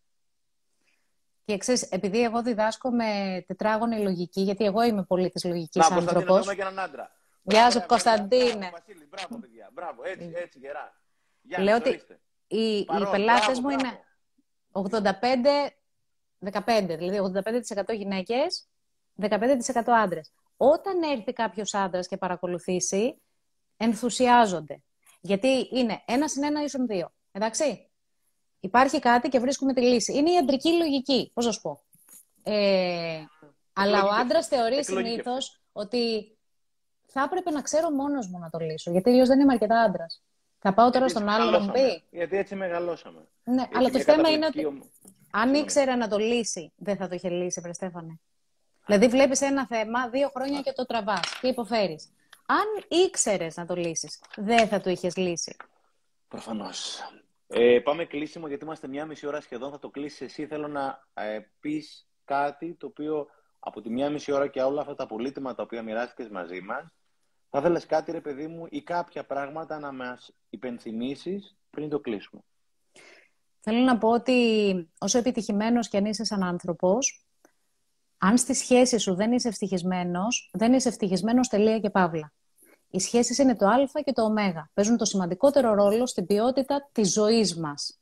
Και 1.46 1.54
εξή, 1.54 1.88
επειδή 1.92 2.24
εγώ 2.24 2.42
διδάσκω 2.42 2.92
με 2.92 3.44
τετράγωνη 3.48 4.00
λογική, 4.00 4.42
γιατί 4.42 4.66
εγώ 4.66 4.84
είμαι 4.84 5.04
πολύ 5.04 5.30
τη 5.30 5.48
λογική 5.48 5.80
άνθρωπος. 5.92 6.46
Να, 6.46 6.56
και 6.56 6.62
έναν 6.62 6.80
άντρα. 6.80 7.12
Γεια 7.42 7.72
σου, 7.72 7.84
Κωνσταντίνε. 7.86 8.54
Μπράβο, 8.54 8.72
Βασίλη, 8.72 9.08
μπράβο, 9.10 9.40
παιδιά. 9.40 9.70
Μπράβο, 9.74 10.04
έτσι, 10.04 10.32
έτσι, 10.36 10.60
γερά. 10.60 11.02
Λέω 11.60 11.76
ότι 11.76 12.02
οι, 12.48 12.78
οι 12.78 13.08
πελάτες 13.12 13.60
μου 13.60 13.70
είναι 13.70 14.00
85 14.72 15.72
15, 16.52 16.86
δηλαδή 16.98 17.20
85% 17.86 17.96
γυναίκες, 17.96 18.68
15% 19.20 19.38
άντρες. 19.86 20.32
Όταν 20.58 21.02
έρθει 21.02 21.34
κάποιος 21.34 21.74
άντρας 21.74 22.08
και 22.08 22.18
παρακολουθήσει, 22.18 23.22
ενθουσιάζονται. 23.78 24.82
Γιατί 25.22 25.70
είναι 25.72 26.02
ένα 26.06 26.28
συν 26.28 26.44
ένα 26.44 26.64
ίσον 26.64 26.88
δύο. 26.88 27.14
Εντάξει. 27.32 27.88
Υπάρχει 28.60 29.00
κάτι 29.00 29.30
και 29.30 29.40
βρίσκουμε 29.40 29.74
τη 29.74 29.82
λύση. 29.82 30.14
Είναι 30.18 30.32
η 30.32 30.38
αντρική 30.38 30.72
λογική, 30.72 31.32
πω 31.34 31.42
να 31.42 31.52
σου 31.52 31.62
πω. 31.62 31.84
Ε, 32.44 33.24
αλλά 33.74 34.04
ο 34.04 34.10
άντρας 34.10 34.48
θεωρεί 34.48 34.84
συνήθως 34.84 35.62
ότι 35.72 36.36
θα 37.06 37.24
έπρεπε 37.24 37.52
να 37.52 37.62
ξέρω 37.62 37.90
μόνος 37.90 38.28
μου 38.28 38.40
να 38.40 38.50
το 38.50 38.60
λύσω. 38.60 38.92
Γιατί 38.92 39.10
αλλιώς 39.10 39.28
δεν 39.28 39.40
είμαι 39.40 39.54
αρκετά 39.54 39.80
άντρας. 39.80 40.24
Θα 40.60 40.74
πάω 40.74 40.90
τώρα 40.90 41.06
γιατί 41.06 41.14
στον 41.14 41.30
άλλο 41.30 41.52
να 41.52 41.60
μου 41.60 41.72
πει. 41.72 42.04
Γιατί 42.10 42.38
έτσι 42.38 42.56
μεγαλώσαμε. 42.56 43.28
Ναι, 43.44 43.54
γιατί 43.54 43.78
αλλά 43.78 43.90
το 43.90 44.00
θέμα 44.00 44.30
είναι 44.30 44.46
ότι 44.46 44.84
αν 45.36 45.42
Συγγνώμη. 45.42 45.60
ήξερε 45.60 45.96
να 45.96 46.08
το 46.08 46.18
λύσει, 46.18 46.74
δεν 46.76 46.96
θα 46.96 47.08
το 47.08 47.16
είχε 47.16 47.30
λύσει, 47.30 47.62
βρε 47.62 47.74
Στέφανε. 47.74 48.20
Δηλαδή, 48.86 49.08
βλέπεις 49.08 49.42
ένα 49.42 49.68
θέμα 49.68 50.10
δύο 50.10 50.30
χρόνια 50.30 50.62
και 50.62 50.74
το 50.74 50.86
τραβάς 50.86 51.40
και 51.42 51.48
υποφέρεις. 51.48 52.14
Αν 52.46 53.00
ήξερες 53.06 53.56
να 53.56 53.66
το 53.66 53.76
λύσεις, 53.76 54.22
δεν 54.36 54.68
θα 54.68 54.82
το 54.82 54.90
είχες 54.90 55.16
λύσει. 55.16 55.56
Προφανώς. 56.28 57.00
Ε, 57.48 57.80
πάμε 57.80 58.06
κλείσιμο 58.06 58.48
γιατί 58.48 58.64
είμαστε 58.64 58.88
μία 58.88 59.06
μισή 59.06 59.28
ώρα 59.28 59.42
σχεδόν. 59.42 59.72
Θα 59.72 59.80
το 59.80 59.90
κλείσεις 59.90 60.22
εσύ. 60.22 60.48
Θέλω 60.48 60.68
να 60.68 61.08
ε, 61.14 61.40
πεις 61.60 62.08
κάτι 62.26 62.74
το 62.74 62.88
οποίο 62.88 63.28
από 63.60 63.82
τη 63.82 63.90
μία 63.90 64.10
μισή 64.10 64.32
ώρα 64.32 64.48
και 64.48 64.62
όλα 64.62 64.82
αυτά 64.82 64.96
τα 64.96 65.06
πολύτιμα 65.06 65.56
τα 65.56 65.64
οποία 65.64 65.82
μοιράστηκες 65.82 66.30
μαζί 66.30 66.62
μας. 66.62 66.94
Θα 67.50 67.60
ήθελε 67.60 67.80
κάτι, 67.80 68.12
ρε 68.12 68.22
παιδί 68.22 68.48
μου, 68.48 68.66
ή 68.70 68.82
κάποια 68.82 69.26
πράγματα 69.26 69.80
να 69.80 69.92
μας 69.92 70.34
υπενθυμίσεις 70.50 71.56
πριν 71.70 71.90
το 71.90 72.00
κλείσουμε. 72.00 72.42
Θέλω 73.66 73.80
να 73.80 73.98
πω 73.98 74.10
ότι 74.10 74.90
όσο 74.98 75.18
επιτυχημένος 75.18 75.88
και 75.90 75.98
αν 75.98 76.06
είσαι 76.06 76.24
σαν 76.24 76.44
άνθρωπος, 76.44 77.26
αν 78.18 78.38
στη 78.38 78.54
σχέση 78.54 78.98
σου 78.98 79.16
δεν 79.16 79.32
είσαι 79.32 79.48
ευτυχισμένος, 79.48 80.50
δεν 80.54 80.74
είσαι 80.74 80.88
ευτυχισμένος 80.90 81.48
τελεία 81.48 81.80
και 81.80 81.90
παύλα. 81.90 82.34
Οι 82.90 83.00
σχέσεις 83.00 83.38
είναι 83.38 83.56
το 83.56 83.68
α 83.68 84.02
και 84.04 84.12
το 84.12 84.24
ω. 84.24 84.34
Παίζουν 84.74 84.98
το 84.98 85.06
σημαντικότερο 85.06 85.74
ρόλο 85.74 86.06
στην 86.06 86.26
ποιότητα 86.26 86.90
της 86.92 87.12
ζωής 87.12 87.58
μας. 87.58 88.00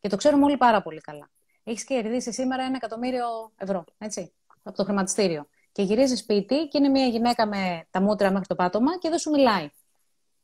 Και 0.00 0.08
το 0.08 0.16
ξέρουμε 0.16 0.44
όλοι 0.44 0.56
πάρα 0.56 0.82
πολύ 0.82 1.00
καλά. 1.00 1.30
Έχεις 1.64 1.84
κερδίσει 1.84 2.32
σήμερα 2.32 2.62
ένα 2.62 2.76
εκατομμύριο 2.76 3.52
ευρώ, 3.56 3.84
έτσι, 3.98 4.32
από 4.62 4.76
το 4.76 4.84
χρηματιστήριο. 4.84 5.48
Και 5.72 5.82
γυρίζεις 5.82 6.18
σπίτι 6.18 6.68
και 6.68 6.78
είναι 6.78 6.88
μια 6.88 7.06
γυναίκα 7.06 7.46
με 7.46 7.86
τα 7.90 8.00
μούτρα 8.00 8.30
μέχρι 8.30 8.46
το 8.46 8.54
πάτωμα 8.54 8.98
και 8.98 9.08
δεν 9.08 9.18
σου 9.18 9.30
μιλάει. 9.30 9.70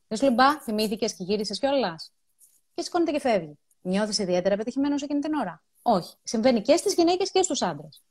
Δεν 0.09 0.19
σου 0.19 0.25
λέει 0.25 0.35
μπα, 0.35 0.61
θυμήθηκες 0.61 1.15
και 1.15 1.25
γύρισες 1.25 1.59
κιόλας. 1.59 2.13
Και 2.75 2.83
σηκώνεται 2.83 3.11
και 3.11 3.21
φεύγει. 3.21 3.59
Νιώθεις 3.81 4.19
ιδιαίτερα 4.19 4.57
πετυχημένος 4.57 5.03
εκείνη 5.03 5.21
την 5.21 5.35
ώρα. 5.35 5.63
Όχι. 5.83 6.15
Συμβαίνει 6.23 6.61
και 6.61 6.77
στις 6.77 6.95
γυναίκες 6.95 7.31
και 7.31 7.43
στους 7.43 7.63
άντρες. 7.63 8.03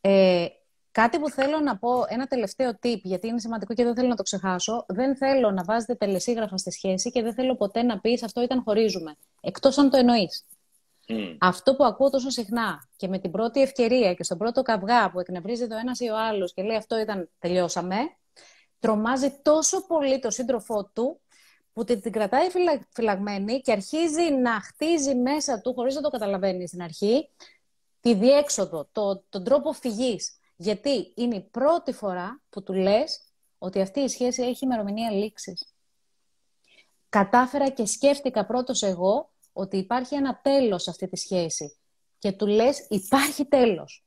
Ε, 0.00 0.46
κάτι 0.92 1.18
που 1.18 1.30
θέλω 1.30 1.60
να 1.60 1.78
πω, 1.78 2.04
ένα 2.08 2.26
τελευταίο 2.26 2.70
tip, 2.82 3.00
γιατί 3.02 3.26
είναι 3.26 3.40
σημαντικό 3.40 3.74
και 3.74 3.84
δεν 3.84 3.94
θέλω 3.94 4.08
να 4.08 4.16
το 4.16 4.22
ξεχάσω. 4.22 4.84
Δεν 4.88 5.16
θέλω 5.16 5.50
να 5.50 5.64
βάζετε 5.64 5.94
τελεσίγραφα 5.94 6.56
στη 6.56 6.70
σχέση 6.70 7.10
και 7.10 7.22
δεν 7.22 7.34
θέλω 7.34 7.56
ποτέ 7.56 7.82
να 7.82 8.00
πεις 8.00 8.22
αυτό 8.22 8.42
ήταν 8.42 8.62
χωρίζουμε. 8.62 9.16
Εκτός 9.40 9.78
αν 9.78 9.90
το 9.90 9.96
εννοείς. 9.96 10.44
Αυτό 11.38 11.76
που 11.76 11.84
ακούω 11.84 12.10
τόσο 12.10 12.30
συχνά 12.30 12.88
και 12.96 13.08
με 13.08 13.18
την 13.18 13.30
πρώτη 13.30 13.60
ευκαιρία 13.60 14.14
και 14.14 14.24
στον 14.24 14.38
πρώτο 14.38 14.62
καυγά 14.62 15.10
που 15.10 15.20
εκνευρίζει 15.20 15.62
ο 15.62 15.76
ένας 15.80 16.00
ή 16.00 16.08
ο 16.08 16.18
άλλος 16.18 16.52
και 16.52 16.62
λέει 16.62 16.76
αυτό 16.76 16.98
ήταν 16.98 17.28
τελειώσαμε, 17.38 17.96
τρομάζει 18.78 19.38
τόσο 19.42 19.86
πολύ 19.86 20.18
το 20.18 20.30
σύντροφό 20.30 20.90
του 20.94 21.20
που 21.80 22.00
την 22.00 22.12
κρατάει 22.12 22.48
φυλαγμένη 22.88 23.60
και 23.60 23.72
αρχίζει 23.72 24.32
να 24.32 24.60
χτίζει 24.60 25.14
μέσα 25.14 25.60
του, 25.60 25.74
χωρίς 25.74 25.94
να 25.94 26.00
το 26.00 26.08
καταλαβαίνει 26.08 26.66
στην 26.66 26.82
αρχή, 26.82 27.28
τη 28.00 28.14
διέξοδο, 28.14 28.88
το, 28.92 29.22
τον 29.28 29.44
τρόπο 29.44 29.72
φυγής. 29.72 30.38
Γιατί 30.56 31.12
είναι 31.14 31.36
η 31.36 31.40
πρώτη 31.40 31.92
φορά 31.92 32.40
που 32.50 32.62
του 32.62 32.72
λες 32.72 33.20
ότι 33.58 33.80
αυτή 33.80 34.00
η 34.00 34.08
σχέση 34.08 34.42
έχει 34.42 34.64
ημερομηνία 34.64 35.10
λήξης. 35.10 35.74
Κατάφερα 37.08 37.68
και 37.68 37.86
σκέφτηκα 37.86 38.46
πρώτος 38.46 38.82
εγώ 38.82 39.30
ότι 39.52 39.76
υπάρχει 39.76 40.14
ένα 40.14 40.40
τέλος 40.42 40.82
σε 40.82 40.90
αυτή 40.90 41.08
τη 41.08 41.16
σχέση. 41.16 41.76
Και 42.18 42.32
του 42.32 42.46
λες 42.46 42.86
υπάρχει 42.88 43.44
τέλος. 43.44 44.04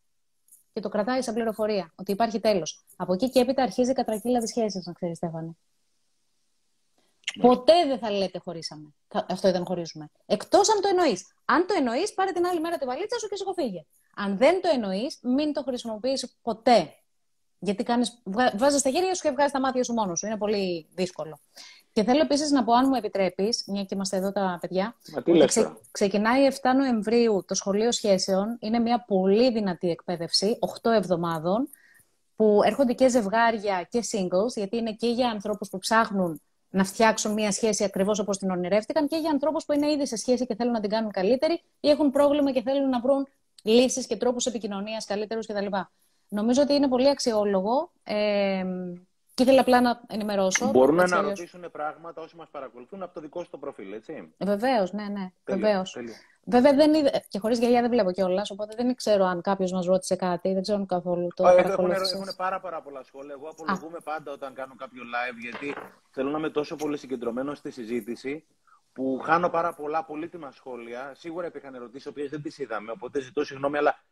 Και 0.74 0.80
το 0.80 0.90
κρατάει 0.90 1.22
σαν 1.22 1.34
πληροφορία, 1.34 1.94
ότι 1.95 2.12
υπάρχει 2.12 2.40
τέλος. 2.40 2.84
Από 2.95 3.14
εκεί 3.14 3.30
και 3.30 3.40
έπειτα 3.40 3.64
αρχίζει 3.64 3.91
η 3.91 3.94
κατρακύλα 3.94 4.40
της 4.40 4.50
σχέσης, 4.50 4.86
να 4.86 4.94
ξέρεις 4.94 5.18
Στέφανε. 5.18 5.56
Ποτέ 7.42 7.74
δεν 7.88 7.98
θα 7.98 8.12
λέτε 8.12 8.40
χωρίσαμε. 8.40 8.94
Αυτό 9.28 9.48
ήταν 9.48 9.66
χωρίζουμε. 9.66 10.10
Εκτός 10.26 10.70
αν 10.70 10.82
το 10.82 10.88
εννοείς. 10.88 11.26
Αν 11.46 11.66
το 11.68 11.74
εννοείς, 11.78 12.14
πάρε 12.14 12.32
την 12.32 12.46
άλλη 12.46 12.60
μέρα 12.60 12.78
τη 12.78 12.86
βαλίτσα 12.86 13.20
σου 13.20 13.28
και 13.28 13.62
φύγε. 13.62 13.86
Αν 14.16 14.38
δεν 14.38 14.62
το 14.62 14.70
εννοείς, 14.74 15.20
μην 15.22 15.54
το 15.54 15.64
χρησιμοποιείς 15.64 16.38
ποτέ. 16.42 16.94
Γιατί 17.60 17.84
κάνεις, 17.84 18.22
βάζεις 18.58 18.82
τα 18.82 18.90
χέρια 18.90 19.16
σου 19.16 19.22
και 19.22 19.32
βγάζεις 19.32 19.52
τα 19.52 19.60
μάτια 19.60 19.84
σου 19.84 19.94
μόνος 19.94 20.20
σου. 20.20 20.26
Είναι 20.26 20.38
πολύ 20.38 20.88
δύσκολο. 20.94 21.40
Και 21.94 22.04
θέλω 22.04 22.22
επίσης 22.22 22.52
να 22.52 22.64
πω, 22.64 22.74
αν 22.74 22.86
μου 22.88 22.96
επιτρέπεις, 22.96 23.64
μια 23.68 23.84
και 23.84 23.96
είμαστε 23.96 24.18
εδώ 24.18 24.32
τα 24.32 24.58
παιδιά. 24.62 24.96
Μα 25.40 25.46
ξε, 25.46 25.78
ξεκινάει 25.92 26.48
7 26.62 26.74
Νοεμβρίου 26.76 27.44
το 27.48 27.56
Σχολείο 27.56 27.92
Σχέσεων. 27.92 28.58
Είναι 28.60 28.80
μια 28.80 29.04
πολύ 29.08 29.52
δυνατή 29.52 29.90
εκπαίδευση, 29.90 30.58
8 30.82 30.92
εβδομάδων, 30.92 31.70
που 32.36 32.62
έρχονται 32.66 32.94
και 32.94 33.10
ζευγάρια 33.10 33.88
και 33.90 34.04
singles, 34.12 34.56
γιατί 34.56 34.78
είναι 34.78 34.94
και 34.94 35.08
για 35.08 35.30
ανθρώπους 35.30 35.70
που 35.70 35.78
ψάχνουν 35.78 36.42
να 36.74 36.84
φτιάξουν 36.84 37.34
μια 37.34 37.52
σχέση 37.52 37.84
ακριβώς 37.84 38.20
όπως 38.20 38.38
την 38.38 38.50
ονειρεύτηκαν 38.50 39.08
και 39.08 39.16
για 39.16 39.30
ανθρώπους 39.30 39.66
που 39.66 39.74
είναι 39.74 39.91
ήδη 39.91 40.08
σε 40.08 40.16
σχέση 40.16 40.45
και 40.45 40.56
θέλουν 40.56 40.72
να 40.74 40.80
την 40.80 40.90
κάνουν 40.90 41.12
καλύτερη 41.12 41.62
ή 41.80 41.90
έχουν 41.90 42.12
πρόβλημα 42.12 42.52
και 42.52 42.62
θέλουν 42.62 42.90
να 42.90 43.00
βρουν 43.00 43.28
λύσεις 43.64 44.08
και 44.08 44.16
τρόπους 44.16 44.45
επικοινωνίας 44.45 45.06
καλύτερους 45.06 45.48
κτλ. 45.48 45.66
Νομίζω 46.28 46.62
ότι 46.62 46.74
είναι 46.74 46.88
πολύ 46.88 47.10
αξιόλογο. 47.10 47.91
Ε, 48.04 48.66
και 49.34 49.44
ήθελα 49.44 49.62
απλά 49.62 49.82
να 49.82 50.02
ενημερώσω. 50.08 50.70
Μπορούν 50.70 50.96
να 50.96 51.22
ρωτήσουν 51.22 51.72
πράγματα 51.72 52.22
όσοι 52.22 52.36
μας 52.36 52.50
παρακολουθούν 52.50 53.04
από 53.04 53.14
το 53.14 53.22
δικό 53.22 53.44
σου 53.44 53.50
το 53.50 53.58
προφίλ, 53.58 53.94
έτσι. 53.94 54.34
Βεβαίως, 54.38 54.92
ναι, 54.92 55.08
ναι. 55.08 55.32
Βεβαίως. 55.46 55.98
Βέβαια 56.46 56.74
δεν 56.74 56.94
είδε, 56.94 57.24
και 57.28 57.40
χωρίς 57.40 57.60
γυαλιά 57.60 57.82
δεν 57.82 57.90
βλέπω 57.90 58.12
κιόλας, 58.12 58.52
οπότε 58.52 58.74
δεν 58.76 58.96
ξέρω 58.96 59.26
αν 59.26 59.42
κάποιος 59.42 59.72
μας 59.72 59.86
ρώτησε 59.86 60.16
κάτι, 60.16 60.54
δεν 60.54 60.62
ξέρω 60.62 60.86
καθόλου 60.86 61.28
το 61.36 61.48
έχουν, 61.48 61.92
έχουν 61.92 62.30
πάρα, 62.38 62.60
πάρα 62.60 62.82
πολλά 62.82 63.04
σχόλια. 63.04 63.34
Εγώ 63.38 63.50
απολογούμε 63.50 63.98
πάντα 64.04 64.32
όταν 64.32 64.54
κάνω 64.54 64.76
κάποιο 64.78 65.02
live, 65.04 65.38
γιατί 65.42 65.76
θέλω 66.10 66.30
να 66.30 66.38
είμαι 66.38 66.50
τόσο 66.50 66.76
πολύ 66.76 66.98
συγκεντρωμένος 66.98 67.58
στη 67.58 67.72
συζήτηση 67.72 68.46
που 68.94 69.20
χάνω 69.24 69.50
πάρα 69.50 69.74
πολλά 69.74 70.06
πολύτιμα 70.06 70.52
σχόλια. 70.52 71.12
Σίγουρα 71.16 71.48
υπήρχαν 71.48 71.76
ερωτήσεις, 71.76 72.08
οποίες 72.08 72.30
δεν 72.30 72.42
τις 72.42 72.58
είδαμε, 72.58 72.92
οπότε 72.92 73.20
ζητώ 73.20 73.44
συγγνώμη, 73.44 73.78
αλλά 73.78 74.04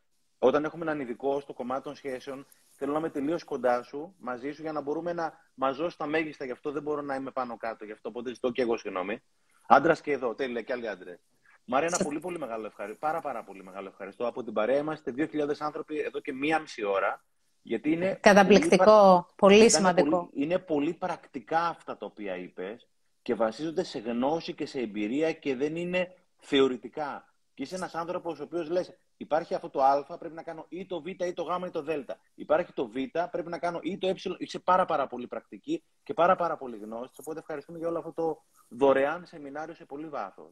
όταν 0.43 0.63
έχουμε 0.63 0.83
έναν 0.83 0.99
ειδικό 0.99 1.39
στο 1.39 1.53
κομμάτι 1.53 1.83
των 1.83 1.95
σχέσεων, 1.95 2.47
θέλω 2.69 2.91
να 2.91 2.97
είμαι 2.97 3.09
τελείως 3.09 3.43
κοντά 3.43 3.83
σου, 3.83 4.15
μαζί 4.19 4.51
σου, 4.51 4.61
για 4.61 4.71
να 4.71 4.81
μπορούμε 4.81 5.13
να 5.13 5.33
μαζώσει 5.53 5.97
τα 5.97 6.05
μέγιστα. 6.05 6.45
Γι' 6.45 6.51
αυτό 6.51 6.71
δεν 6.71 6.81
μπορώ 6.81 7.01
να 7.01 7.15
είμαι 7.15 7.31
πάνω 7.31 7.57
κάτω. 7.57 7.85
Γι' 7.85 7.91
αυτό 7.91 8.09
οπότε 8.09 8.33
ζητώ 8.33 8.51
και 8.51 8.61
εγώ 8.61 8.77
συγγνώμη. 8.77 9.21
Άντρας 9.67 10.01
και 10.01 10.11
εδώ, 10.11 10.35
τέλεια, 10.35 10.61
και 10.61 10.73
άλλοι 10.73 10.87
άντρες. 10.87 11.19
Μάρια, 11.65 11.87
ένα 11.87 12.03
πολύ, 12.03 12.19
πολύ 12.19 12.39
μεγάλο 12.39 12.65
ευχαριστώ. 12.65 12.99
Πάρα, 12.99 13.21
πάρα 13.21 13.43
πολύ 13.43 13.63
μεγάλο 13.63 13.87
ευχαριστώ. 13.87 14.27
Από 14.27 14.43
την 14.43 14.53
παρέα 14.53 14.77
είμαστε 14.77 15.13
2.000 15.17 15.55
άνθρωποι 15.59 15.99
εδώ 15.99 16.19
και 16.19 16.33
μία 16.33 16.59
μισή 16.59 16.83
ώρα. 16.83 17.23
Γιατί 17.61 17.91
είναι 17.91 18.17
Καταπληκτικό, 18.21 19.27
πολύ, 19.35 19.57
πολύ 19.57 19.69
σημαντικό. 19.69 20.09
Πολύ, 20.09 20.43
είναι 20.43 20.59
πολύ 20.59 20.93
πρακτικά 20.93 21.67
αυτά 21.67 21.97
τα 21.97 22.05
οποία 22.05 22.35
είπες 22.35 22.87
και 23.21 23.35
βασίζονται 23.35 23.83
σε 23.83 23.99
γνώση 23.99 24.53
και 24.53 24.65
σε 24.65 24.79
εμπειρία 24.79 25.33
και 25.33 25.55
δεν 25.55 25.75
είναι 25.75 26.15
θεωρητικά. 26.37 27.30
Και 27.61 27.67
είσαι 27.67 27.75
ένας 27.75 27.95
άνθρωπος 27.95 28.39
ο 28.39 28.43
οποίος 28.43 28.69
λες: 28.69 28.97
Υπάρχει 29.17 29.55
αυτό 29.55 29.69
το 29.69 29.83
Α, 29.83 30.17
πρέπει 30.17 30.35
να 30.35 30.43
κάνω 30.43 30.65
ή 30.69 30.85
το 30.85 31.01
Β 31.01 31.07
ή 31.07 31.33
το 31.33 31.43
Γ 31.43 31.65
ή 31.65 31.69
το 31.69 31.81
Δ. 31.83 31.89
Υπάρχει 32.35 32.73
το 32.73 32.87
Β, 32.87 32.93
πρέπει 33.31 33.49
να 33.49 33.57
κάνω 33.57 33.79
ή 33.81 33.97
το 33.97 34.07
Ε. 34.07 34.13
Είσαι 34.37 34.59
πάρα, 34.59 34.85
πάρα 34.85 35.07
πολύ 35.07 35.27
πρακτική 35.27 35.83
και 36.03 36.13
πάρα, 36.13 36.35
πάρα 36.35 36.57
πολύ 36.57 36.77
γνώση. 36.77 37.13
Οπότε 37.19 37.39
ευχαριστούμε 37.39 37.77
για 37.77 37.87
όλο 37.87 37.97
αυτό 37.97 38.13
το 38.13 38.41
δωρεάν 38.67 39.25
σεμινάριο 39.25 39.73
σε 39.73 39.85
πολύ 39.85 40.07
βάθος. 40.07 40.51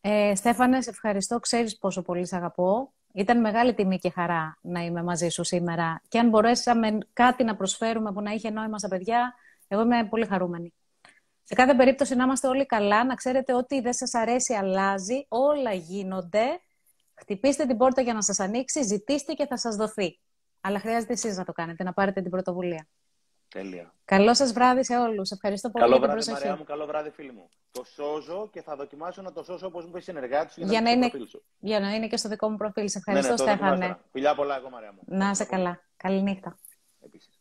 Ε, 0.00 0.34
Στέφανε, 0.34 0.80
σε 0.80 0.90
ευχαριστώ. 0.90 1.40
Ξέρεις 1.40 1.78
πόσο 1.78 2.02
πολύ 2.02 2.26
σε 2.26 2.36
αγαπώ. 2.36 2.92
Ήταν 3.12 3.40
μεγάλη 3.40 3.74
τιμή 3.74 3.98
και 3.98 4.10
χαρά 4.10 4.58
να 4.60 4.80
είμαι 4.80 5.02
μαζί 5.02 5.28
σου 5.28 5.44
σήμερα. 5.44 6.02
Και 6.08 6.18
αν 6.18 6.28
μπορέσαμε 6.28 6.98
κάτι 7.12 7.44
να 7.44 7.56
προσφέρουμε 7.56 8.12
που 8.12 8.20
να 8.20 8.30
είχε 8.30 8.50
νόημα 8.50 8.78
στα 8.78 8.88
παιδιά, 8.88 9.34
εγώ 9.68 9.82
είμαι 9.82 10.06
πολύ 10.10 10.26
χαρούμενη. 10.26 10.72
Σε 11.48 11.54
κάθε 11.54 11.74
περίπτωση 11.74 12.14
να 12.14 12.24
είμαστε 12.24 12.48
όλοι 12.48 12.66
καλά, 12.66 13.04
να 13.04 13.14
ξέρετε 13.14 13.54
ότι 13.54 13.80
δεν 13.80 13.92
σας 13.92 14.14
αρέσει 14.14 14.54
αλλάζει, 14.54 15.26
όλα 15.28 15.72
γίνονται. 15.72 16.60
Χτυπήστε 17.14 17.66
την 17.66 17.76
πόρτα 17.76 18.00
για 18.00 18.14
να 18.14 18.22
σας 18.22 18.40
ανοίξει, 18.40 18.82
ζητήστε 18.82 19.32
και 19.32 19.46
θα 19.46 19.56
σας 19.56 19.76
δοθεί. 19.76 20.18
Αλλά 20.60 20.78
χρειάζεται 20.78 21.12
εσείς 21.12 21.36
να 21.36 21.44
το 21.44 21.52
κάνετε, 21.52 21.84
να 21.84 21.92
πάρετε 21.92 22.20
την 22.20 22.30
πρωτοβουλία. 22.30 22.88
Τέλεια. 23.48 23.94
Καλό 24.04 24.34
σας 24.34 24.52
βράδυ 24.52 24.84
σε 24.84 24.96
όλους. 24.96 25.30
Ευχαριστώ 25.30 25.70
πολύ 25.70 25.84
καλό 25.84 25.96
για 25.96 26.06
την 26.06 26.12
βράδυ, 26.14 26.26
προσοχή. 26.26 26.46
Μαριά 26.46 26.58
μου, 26.58 26.64
καλό 26.64 26.86
βράδυ, 26.86 27.10
φίλοι 27.10 27.32
μου. 27.32 27.48
Το 27.70 27.84
σώζω 27.84 28.48
και 28.52 28.62
θα 28.62 28.76
δοκιμάσω 28.76 29.22
να 29.22 29.32
το 29.32 29.42
σώσω 29.42 29.66
όπως 29.66 29.82
μου 29.84 29.88
είπε 29.88 30.00
συνεργάτης 30.00 30.52
σου 30.52 30.60
για, 30.64 30.80
να, 30.80 30.90
είναι... 30.90 31.10
σου. 31.28 31.42
για 31.58 31.80
να 31.80 31.94
είναι 31.94 32.06
και 32.06 32.16
στο 32.16 32.28
δικό 32.28 32.48
μου 32.50 32.56
προφίλ. 32.56 32.88
Σε 32.88 32.98
ευχαριστώ, 32.98 33.44
ναι, 33.44 33.50
ναι, 33.50 33.56
Στέφανε. 33.56 33.98
Φιλιά 34.12 34.34
πολλά, 34.34 34.56
εγώ, 34.56 34.70
Μαριά 34.70 34.92
μου. 34.92 35.00
Να 35.04 35.30
είσαι 35.30 35.44
καλά. 35.44 35.80
Καληνύχτα. 35.96 36.58
Επίσης. 37.04 37.37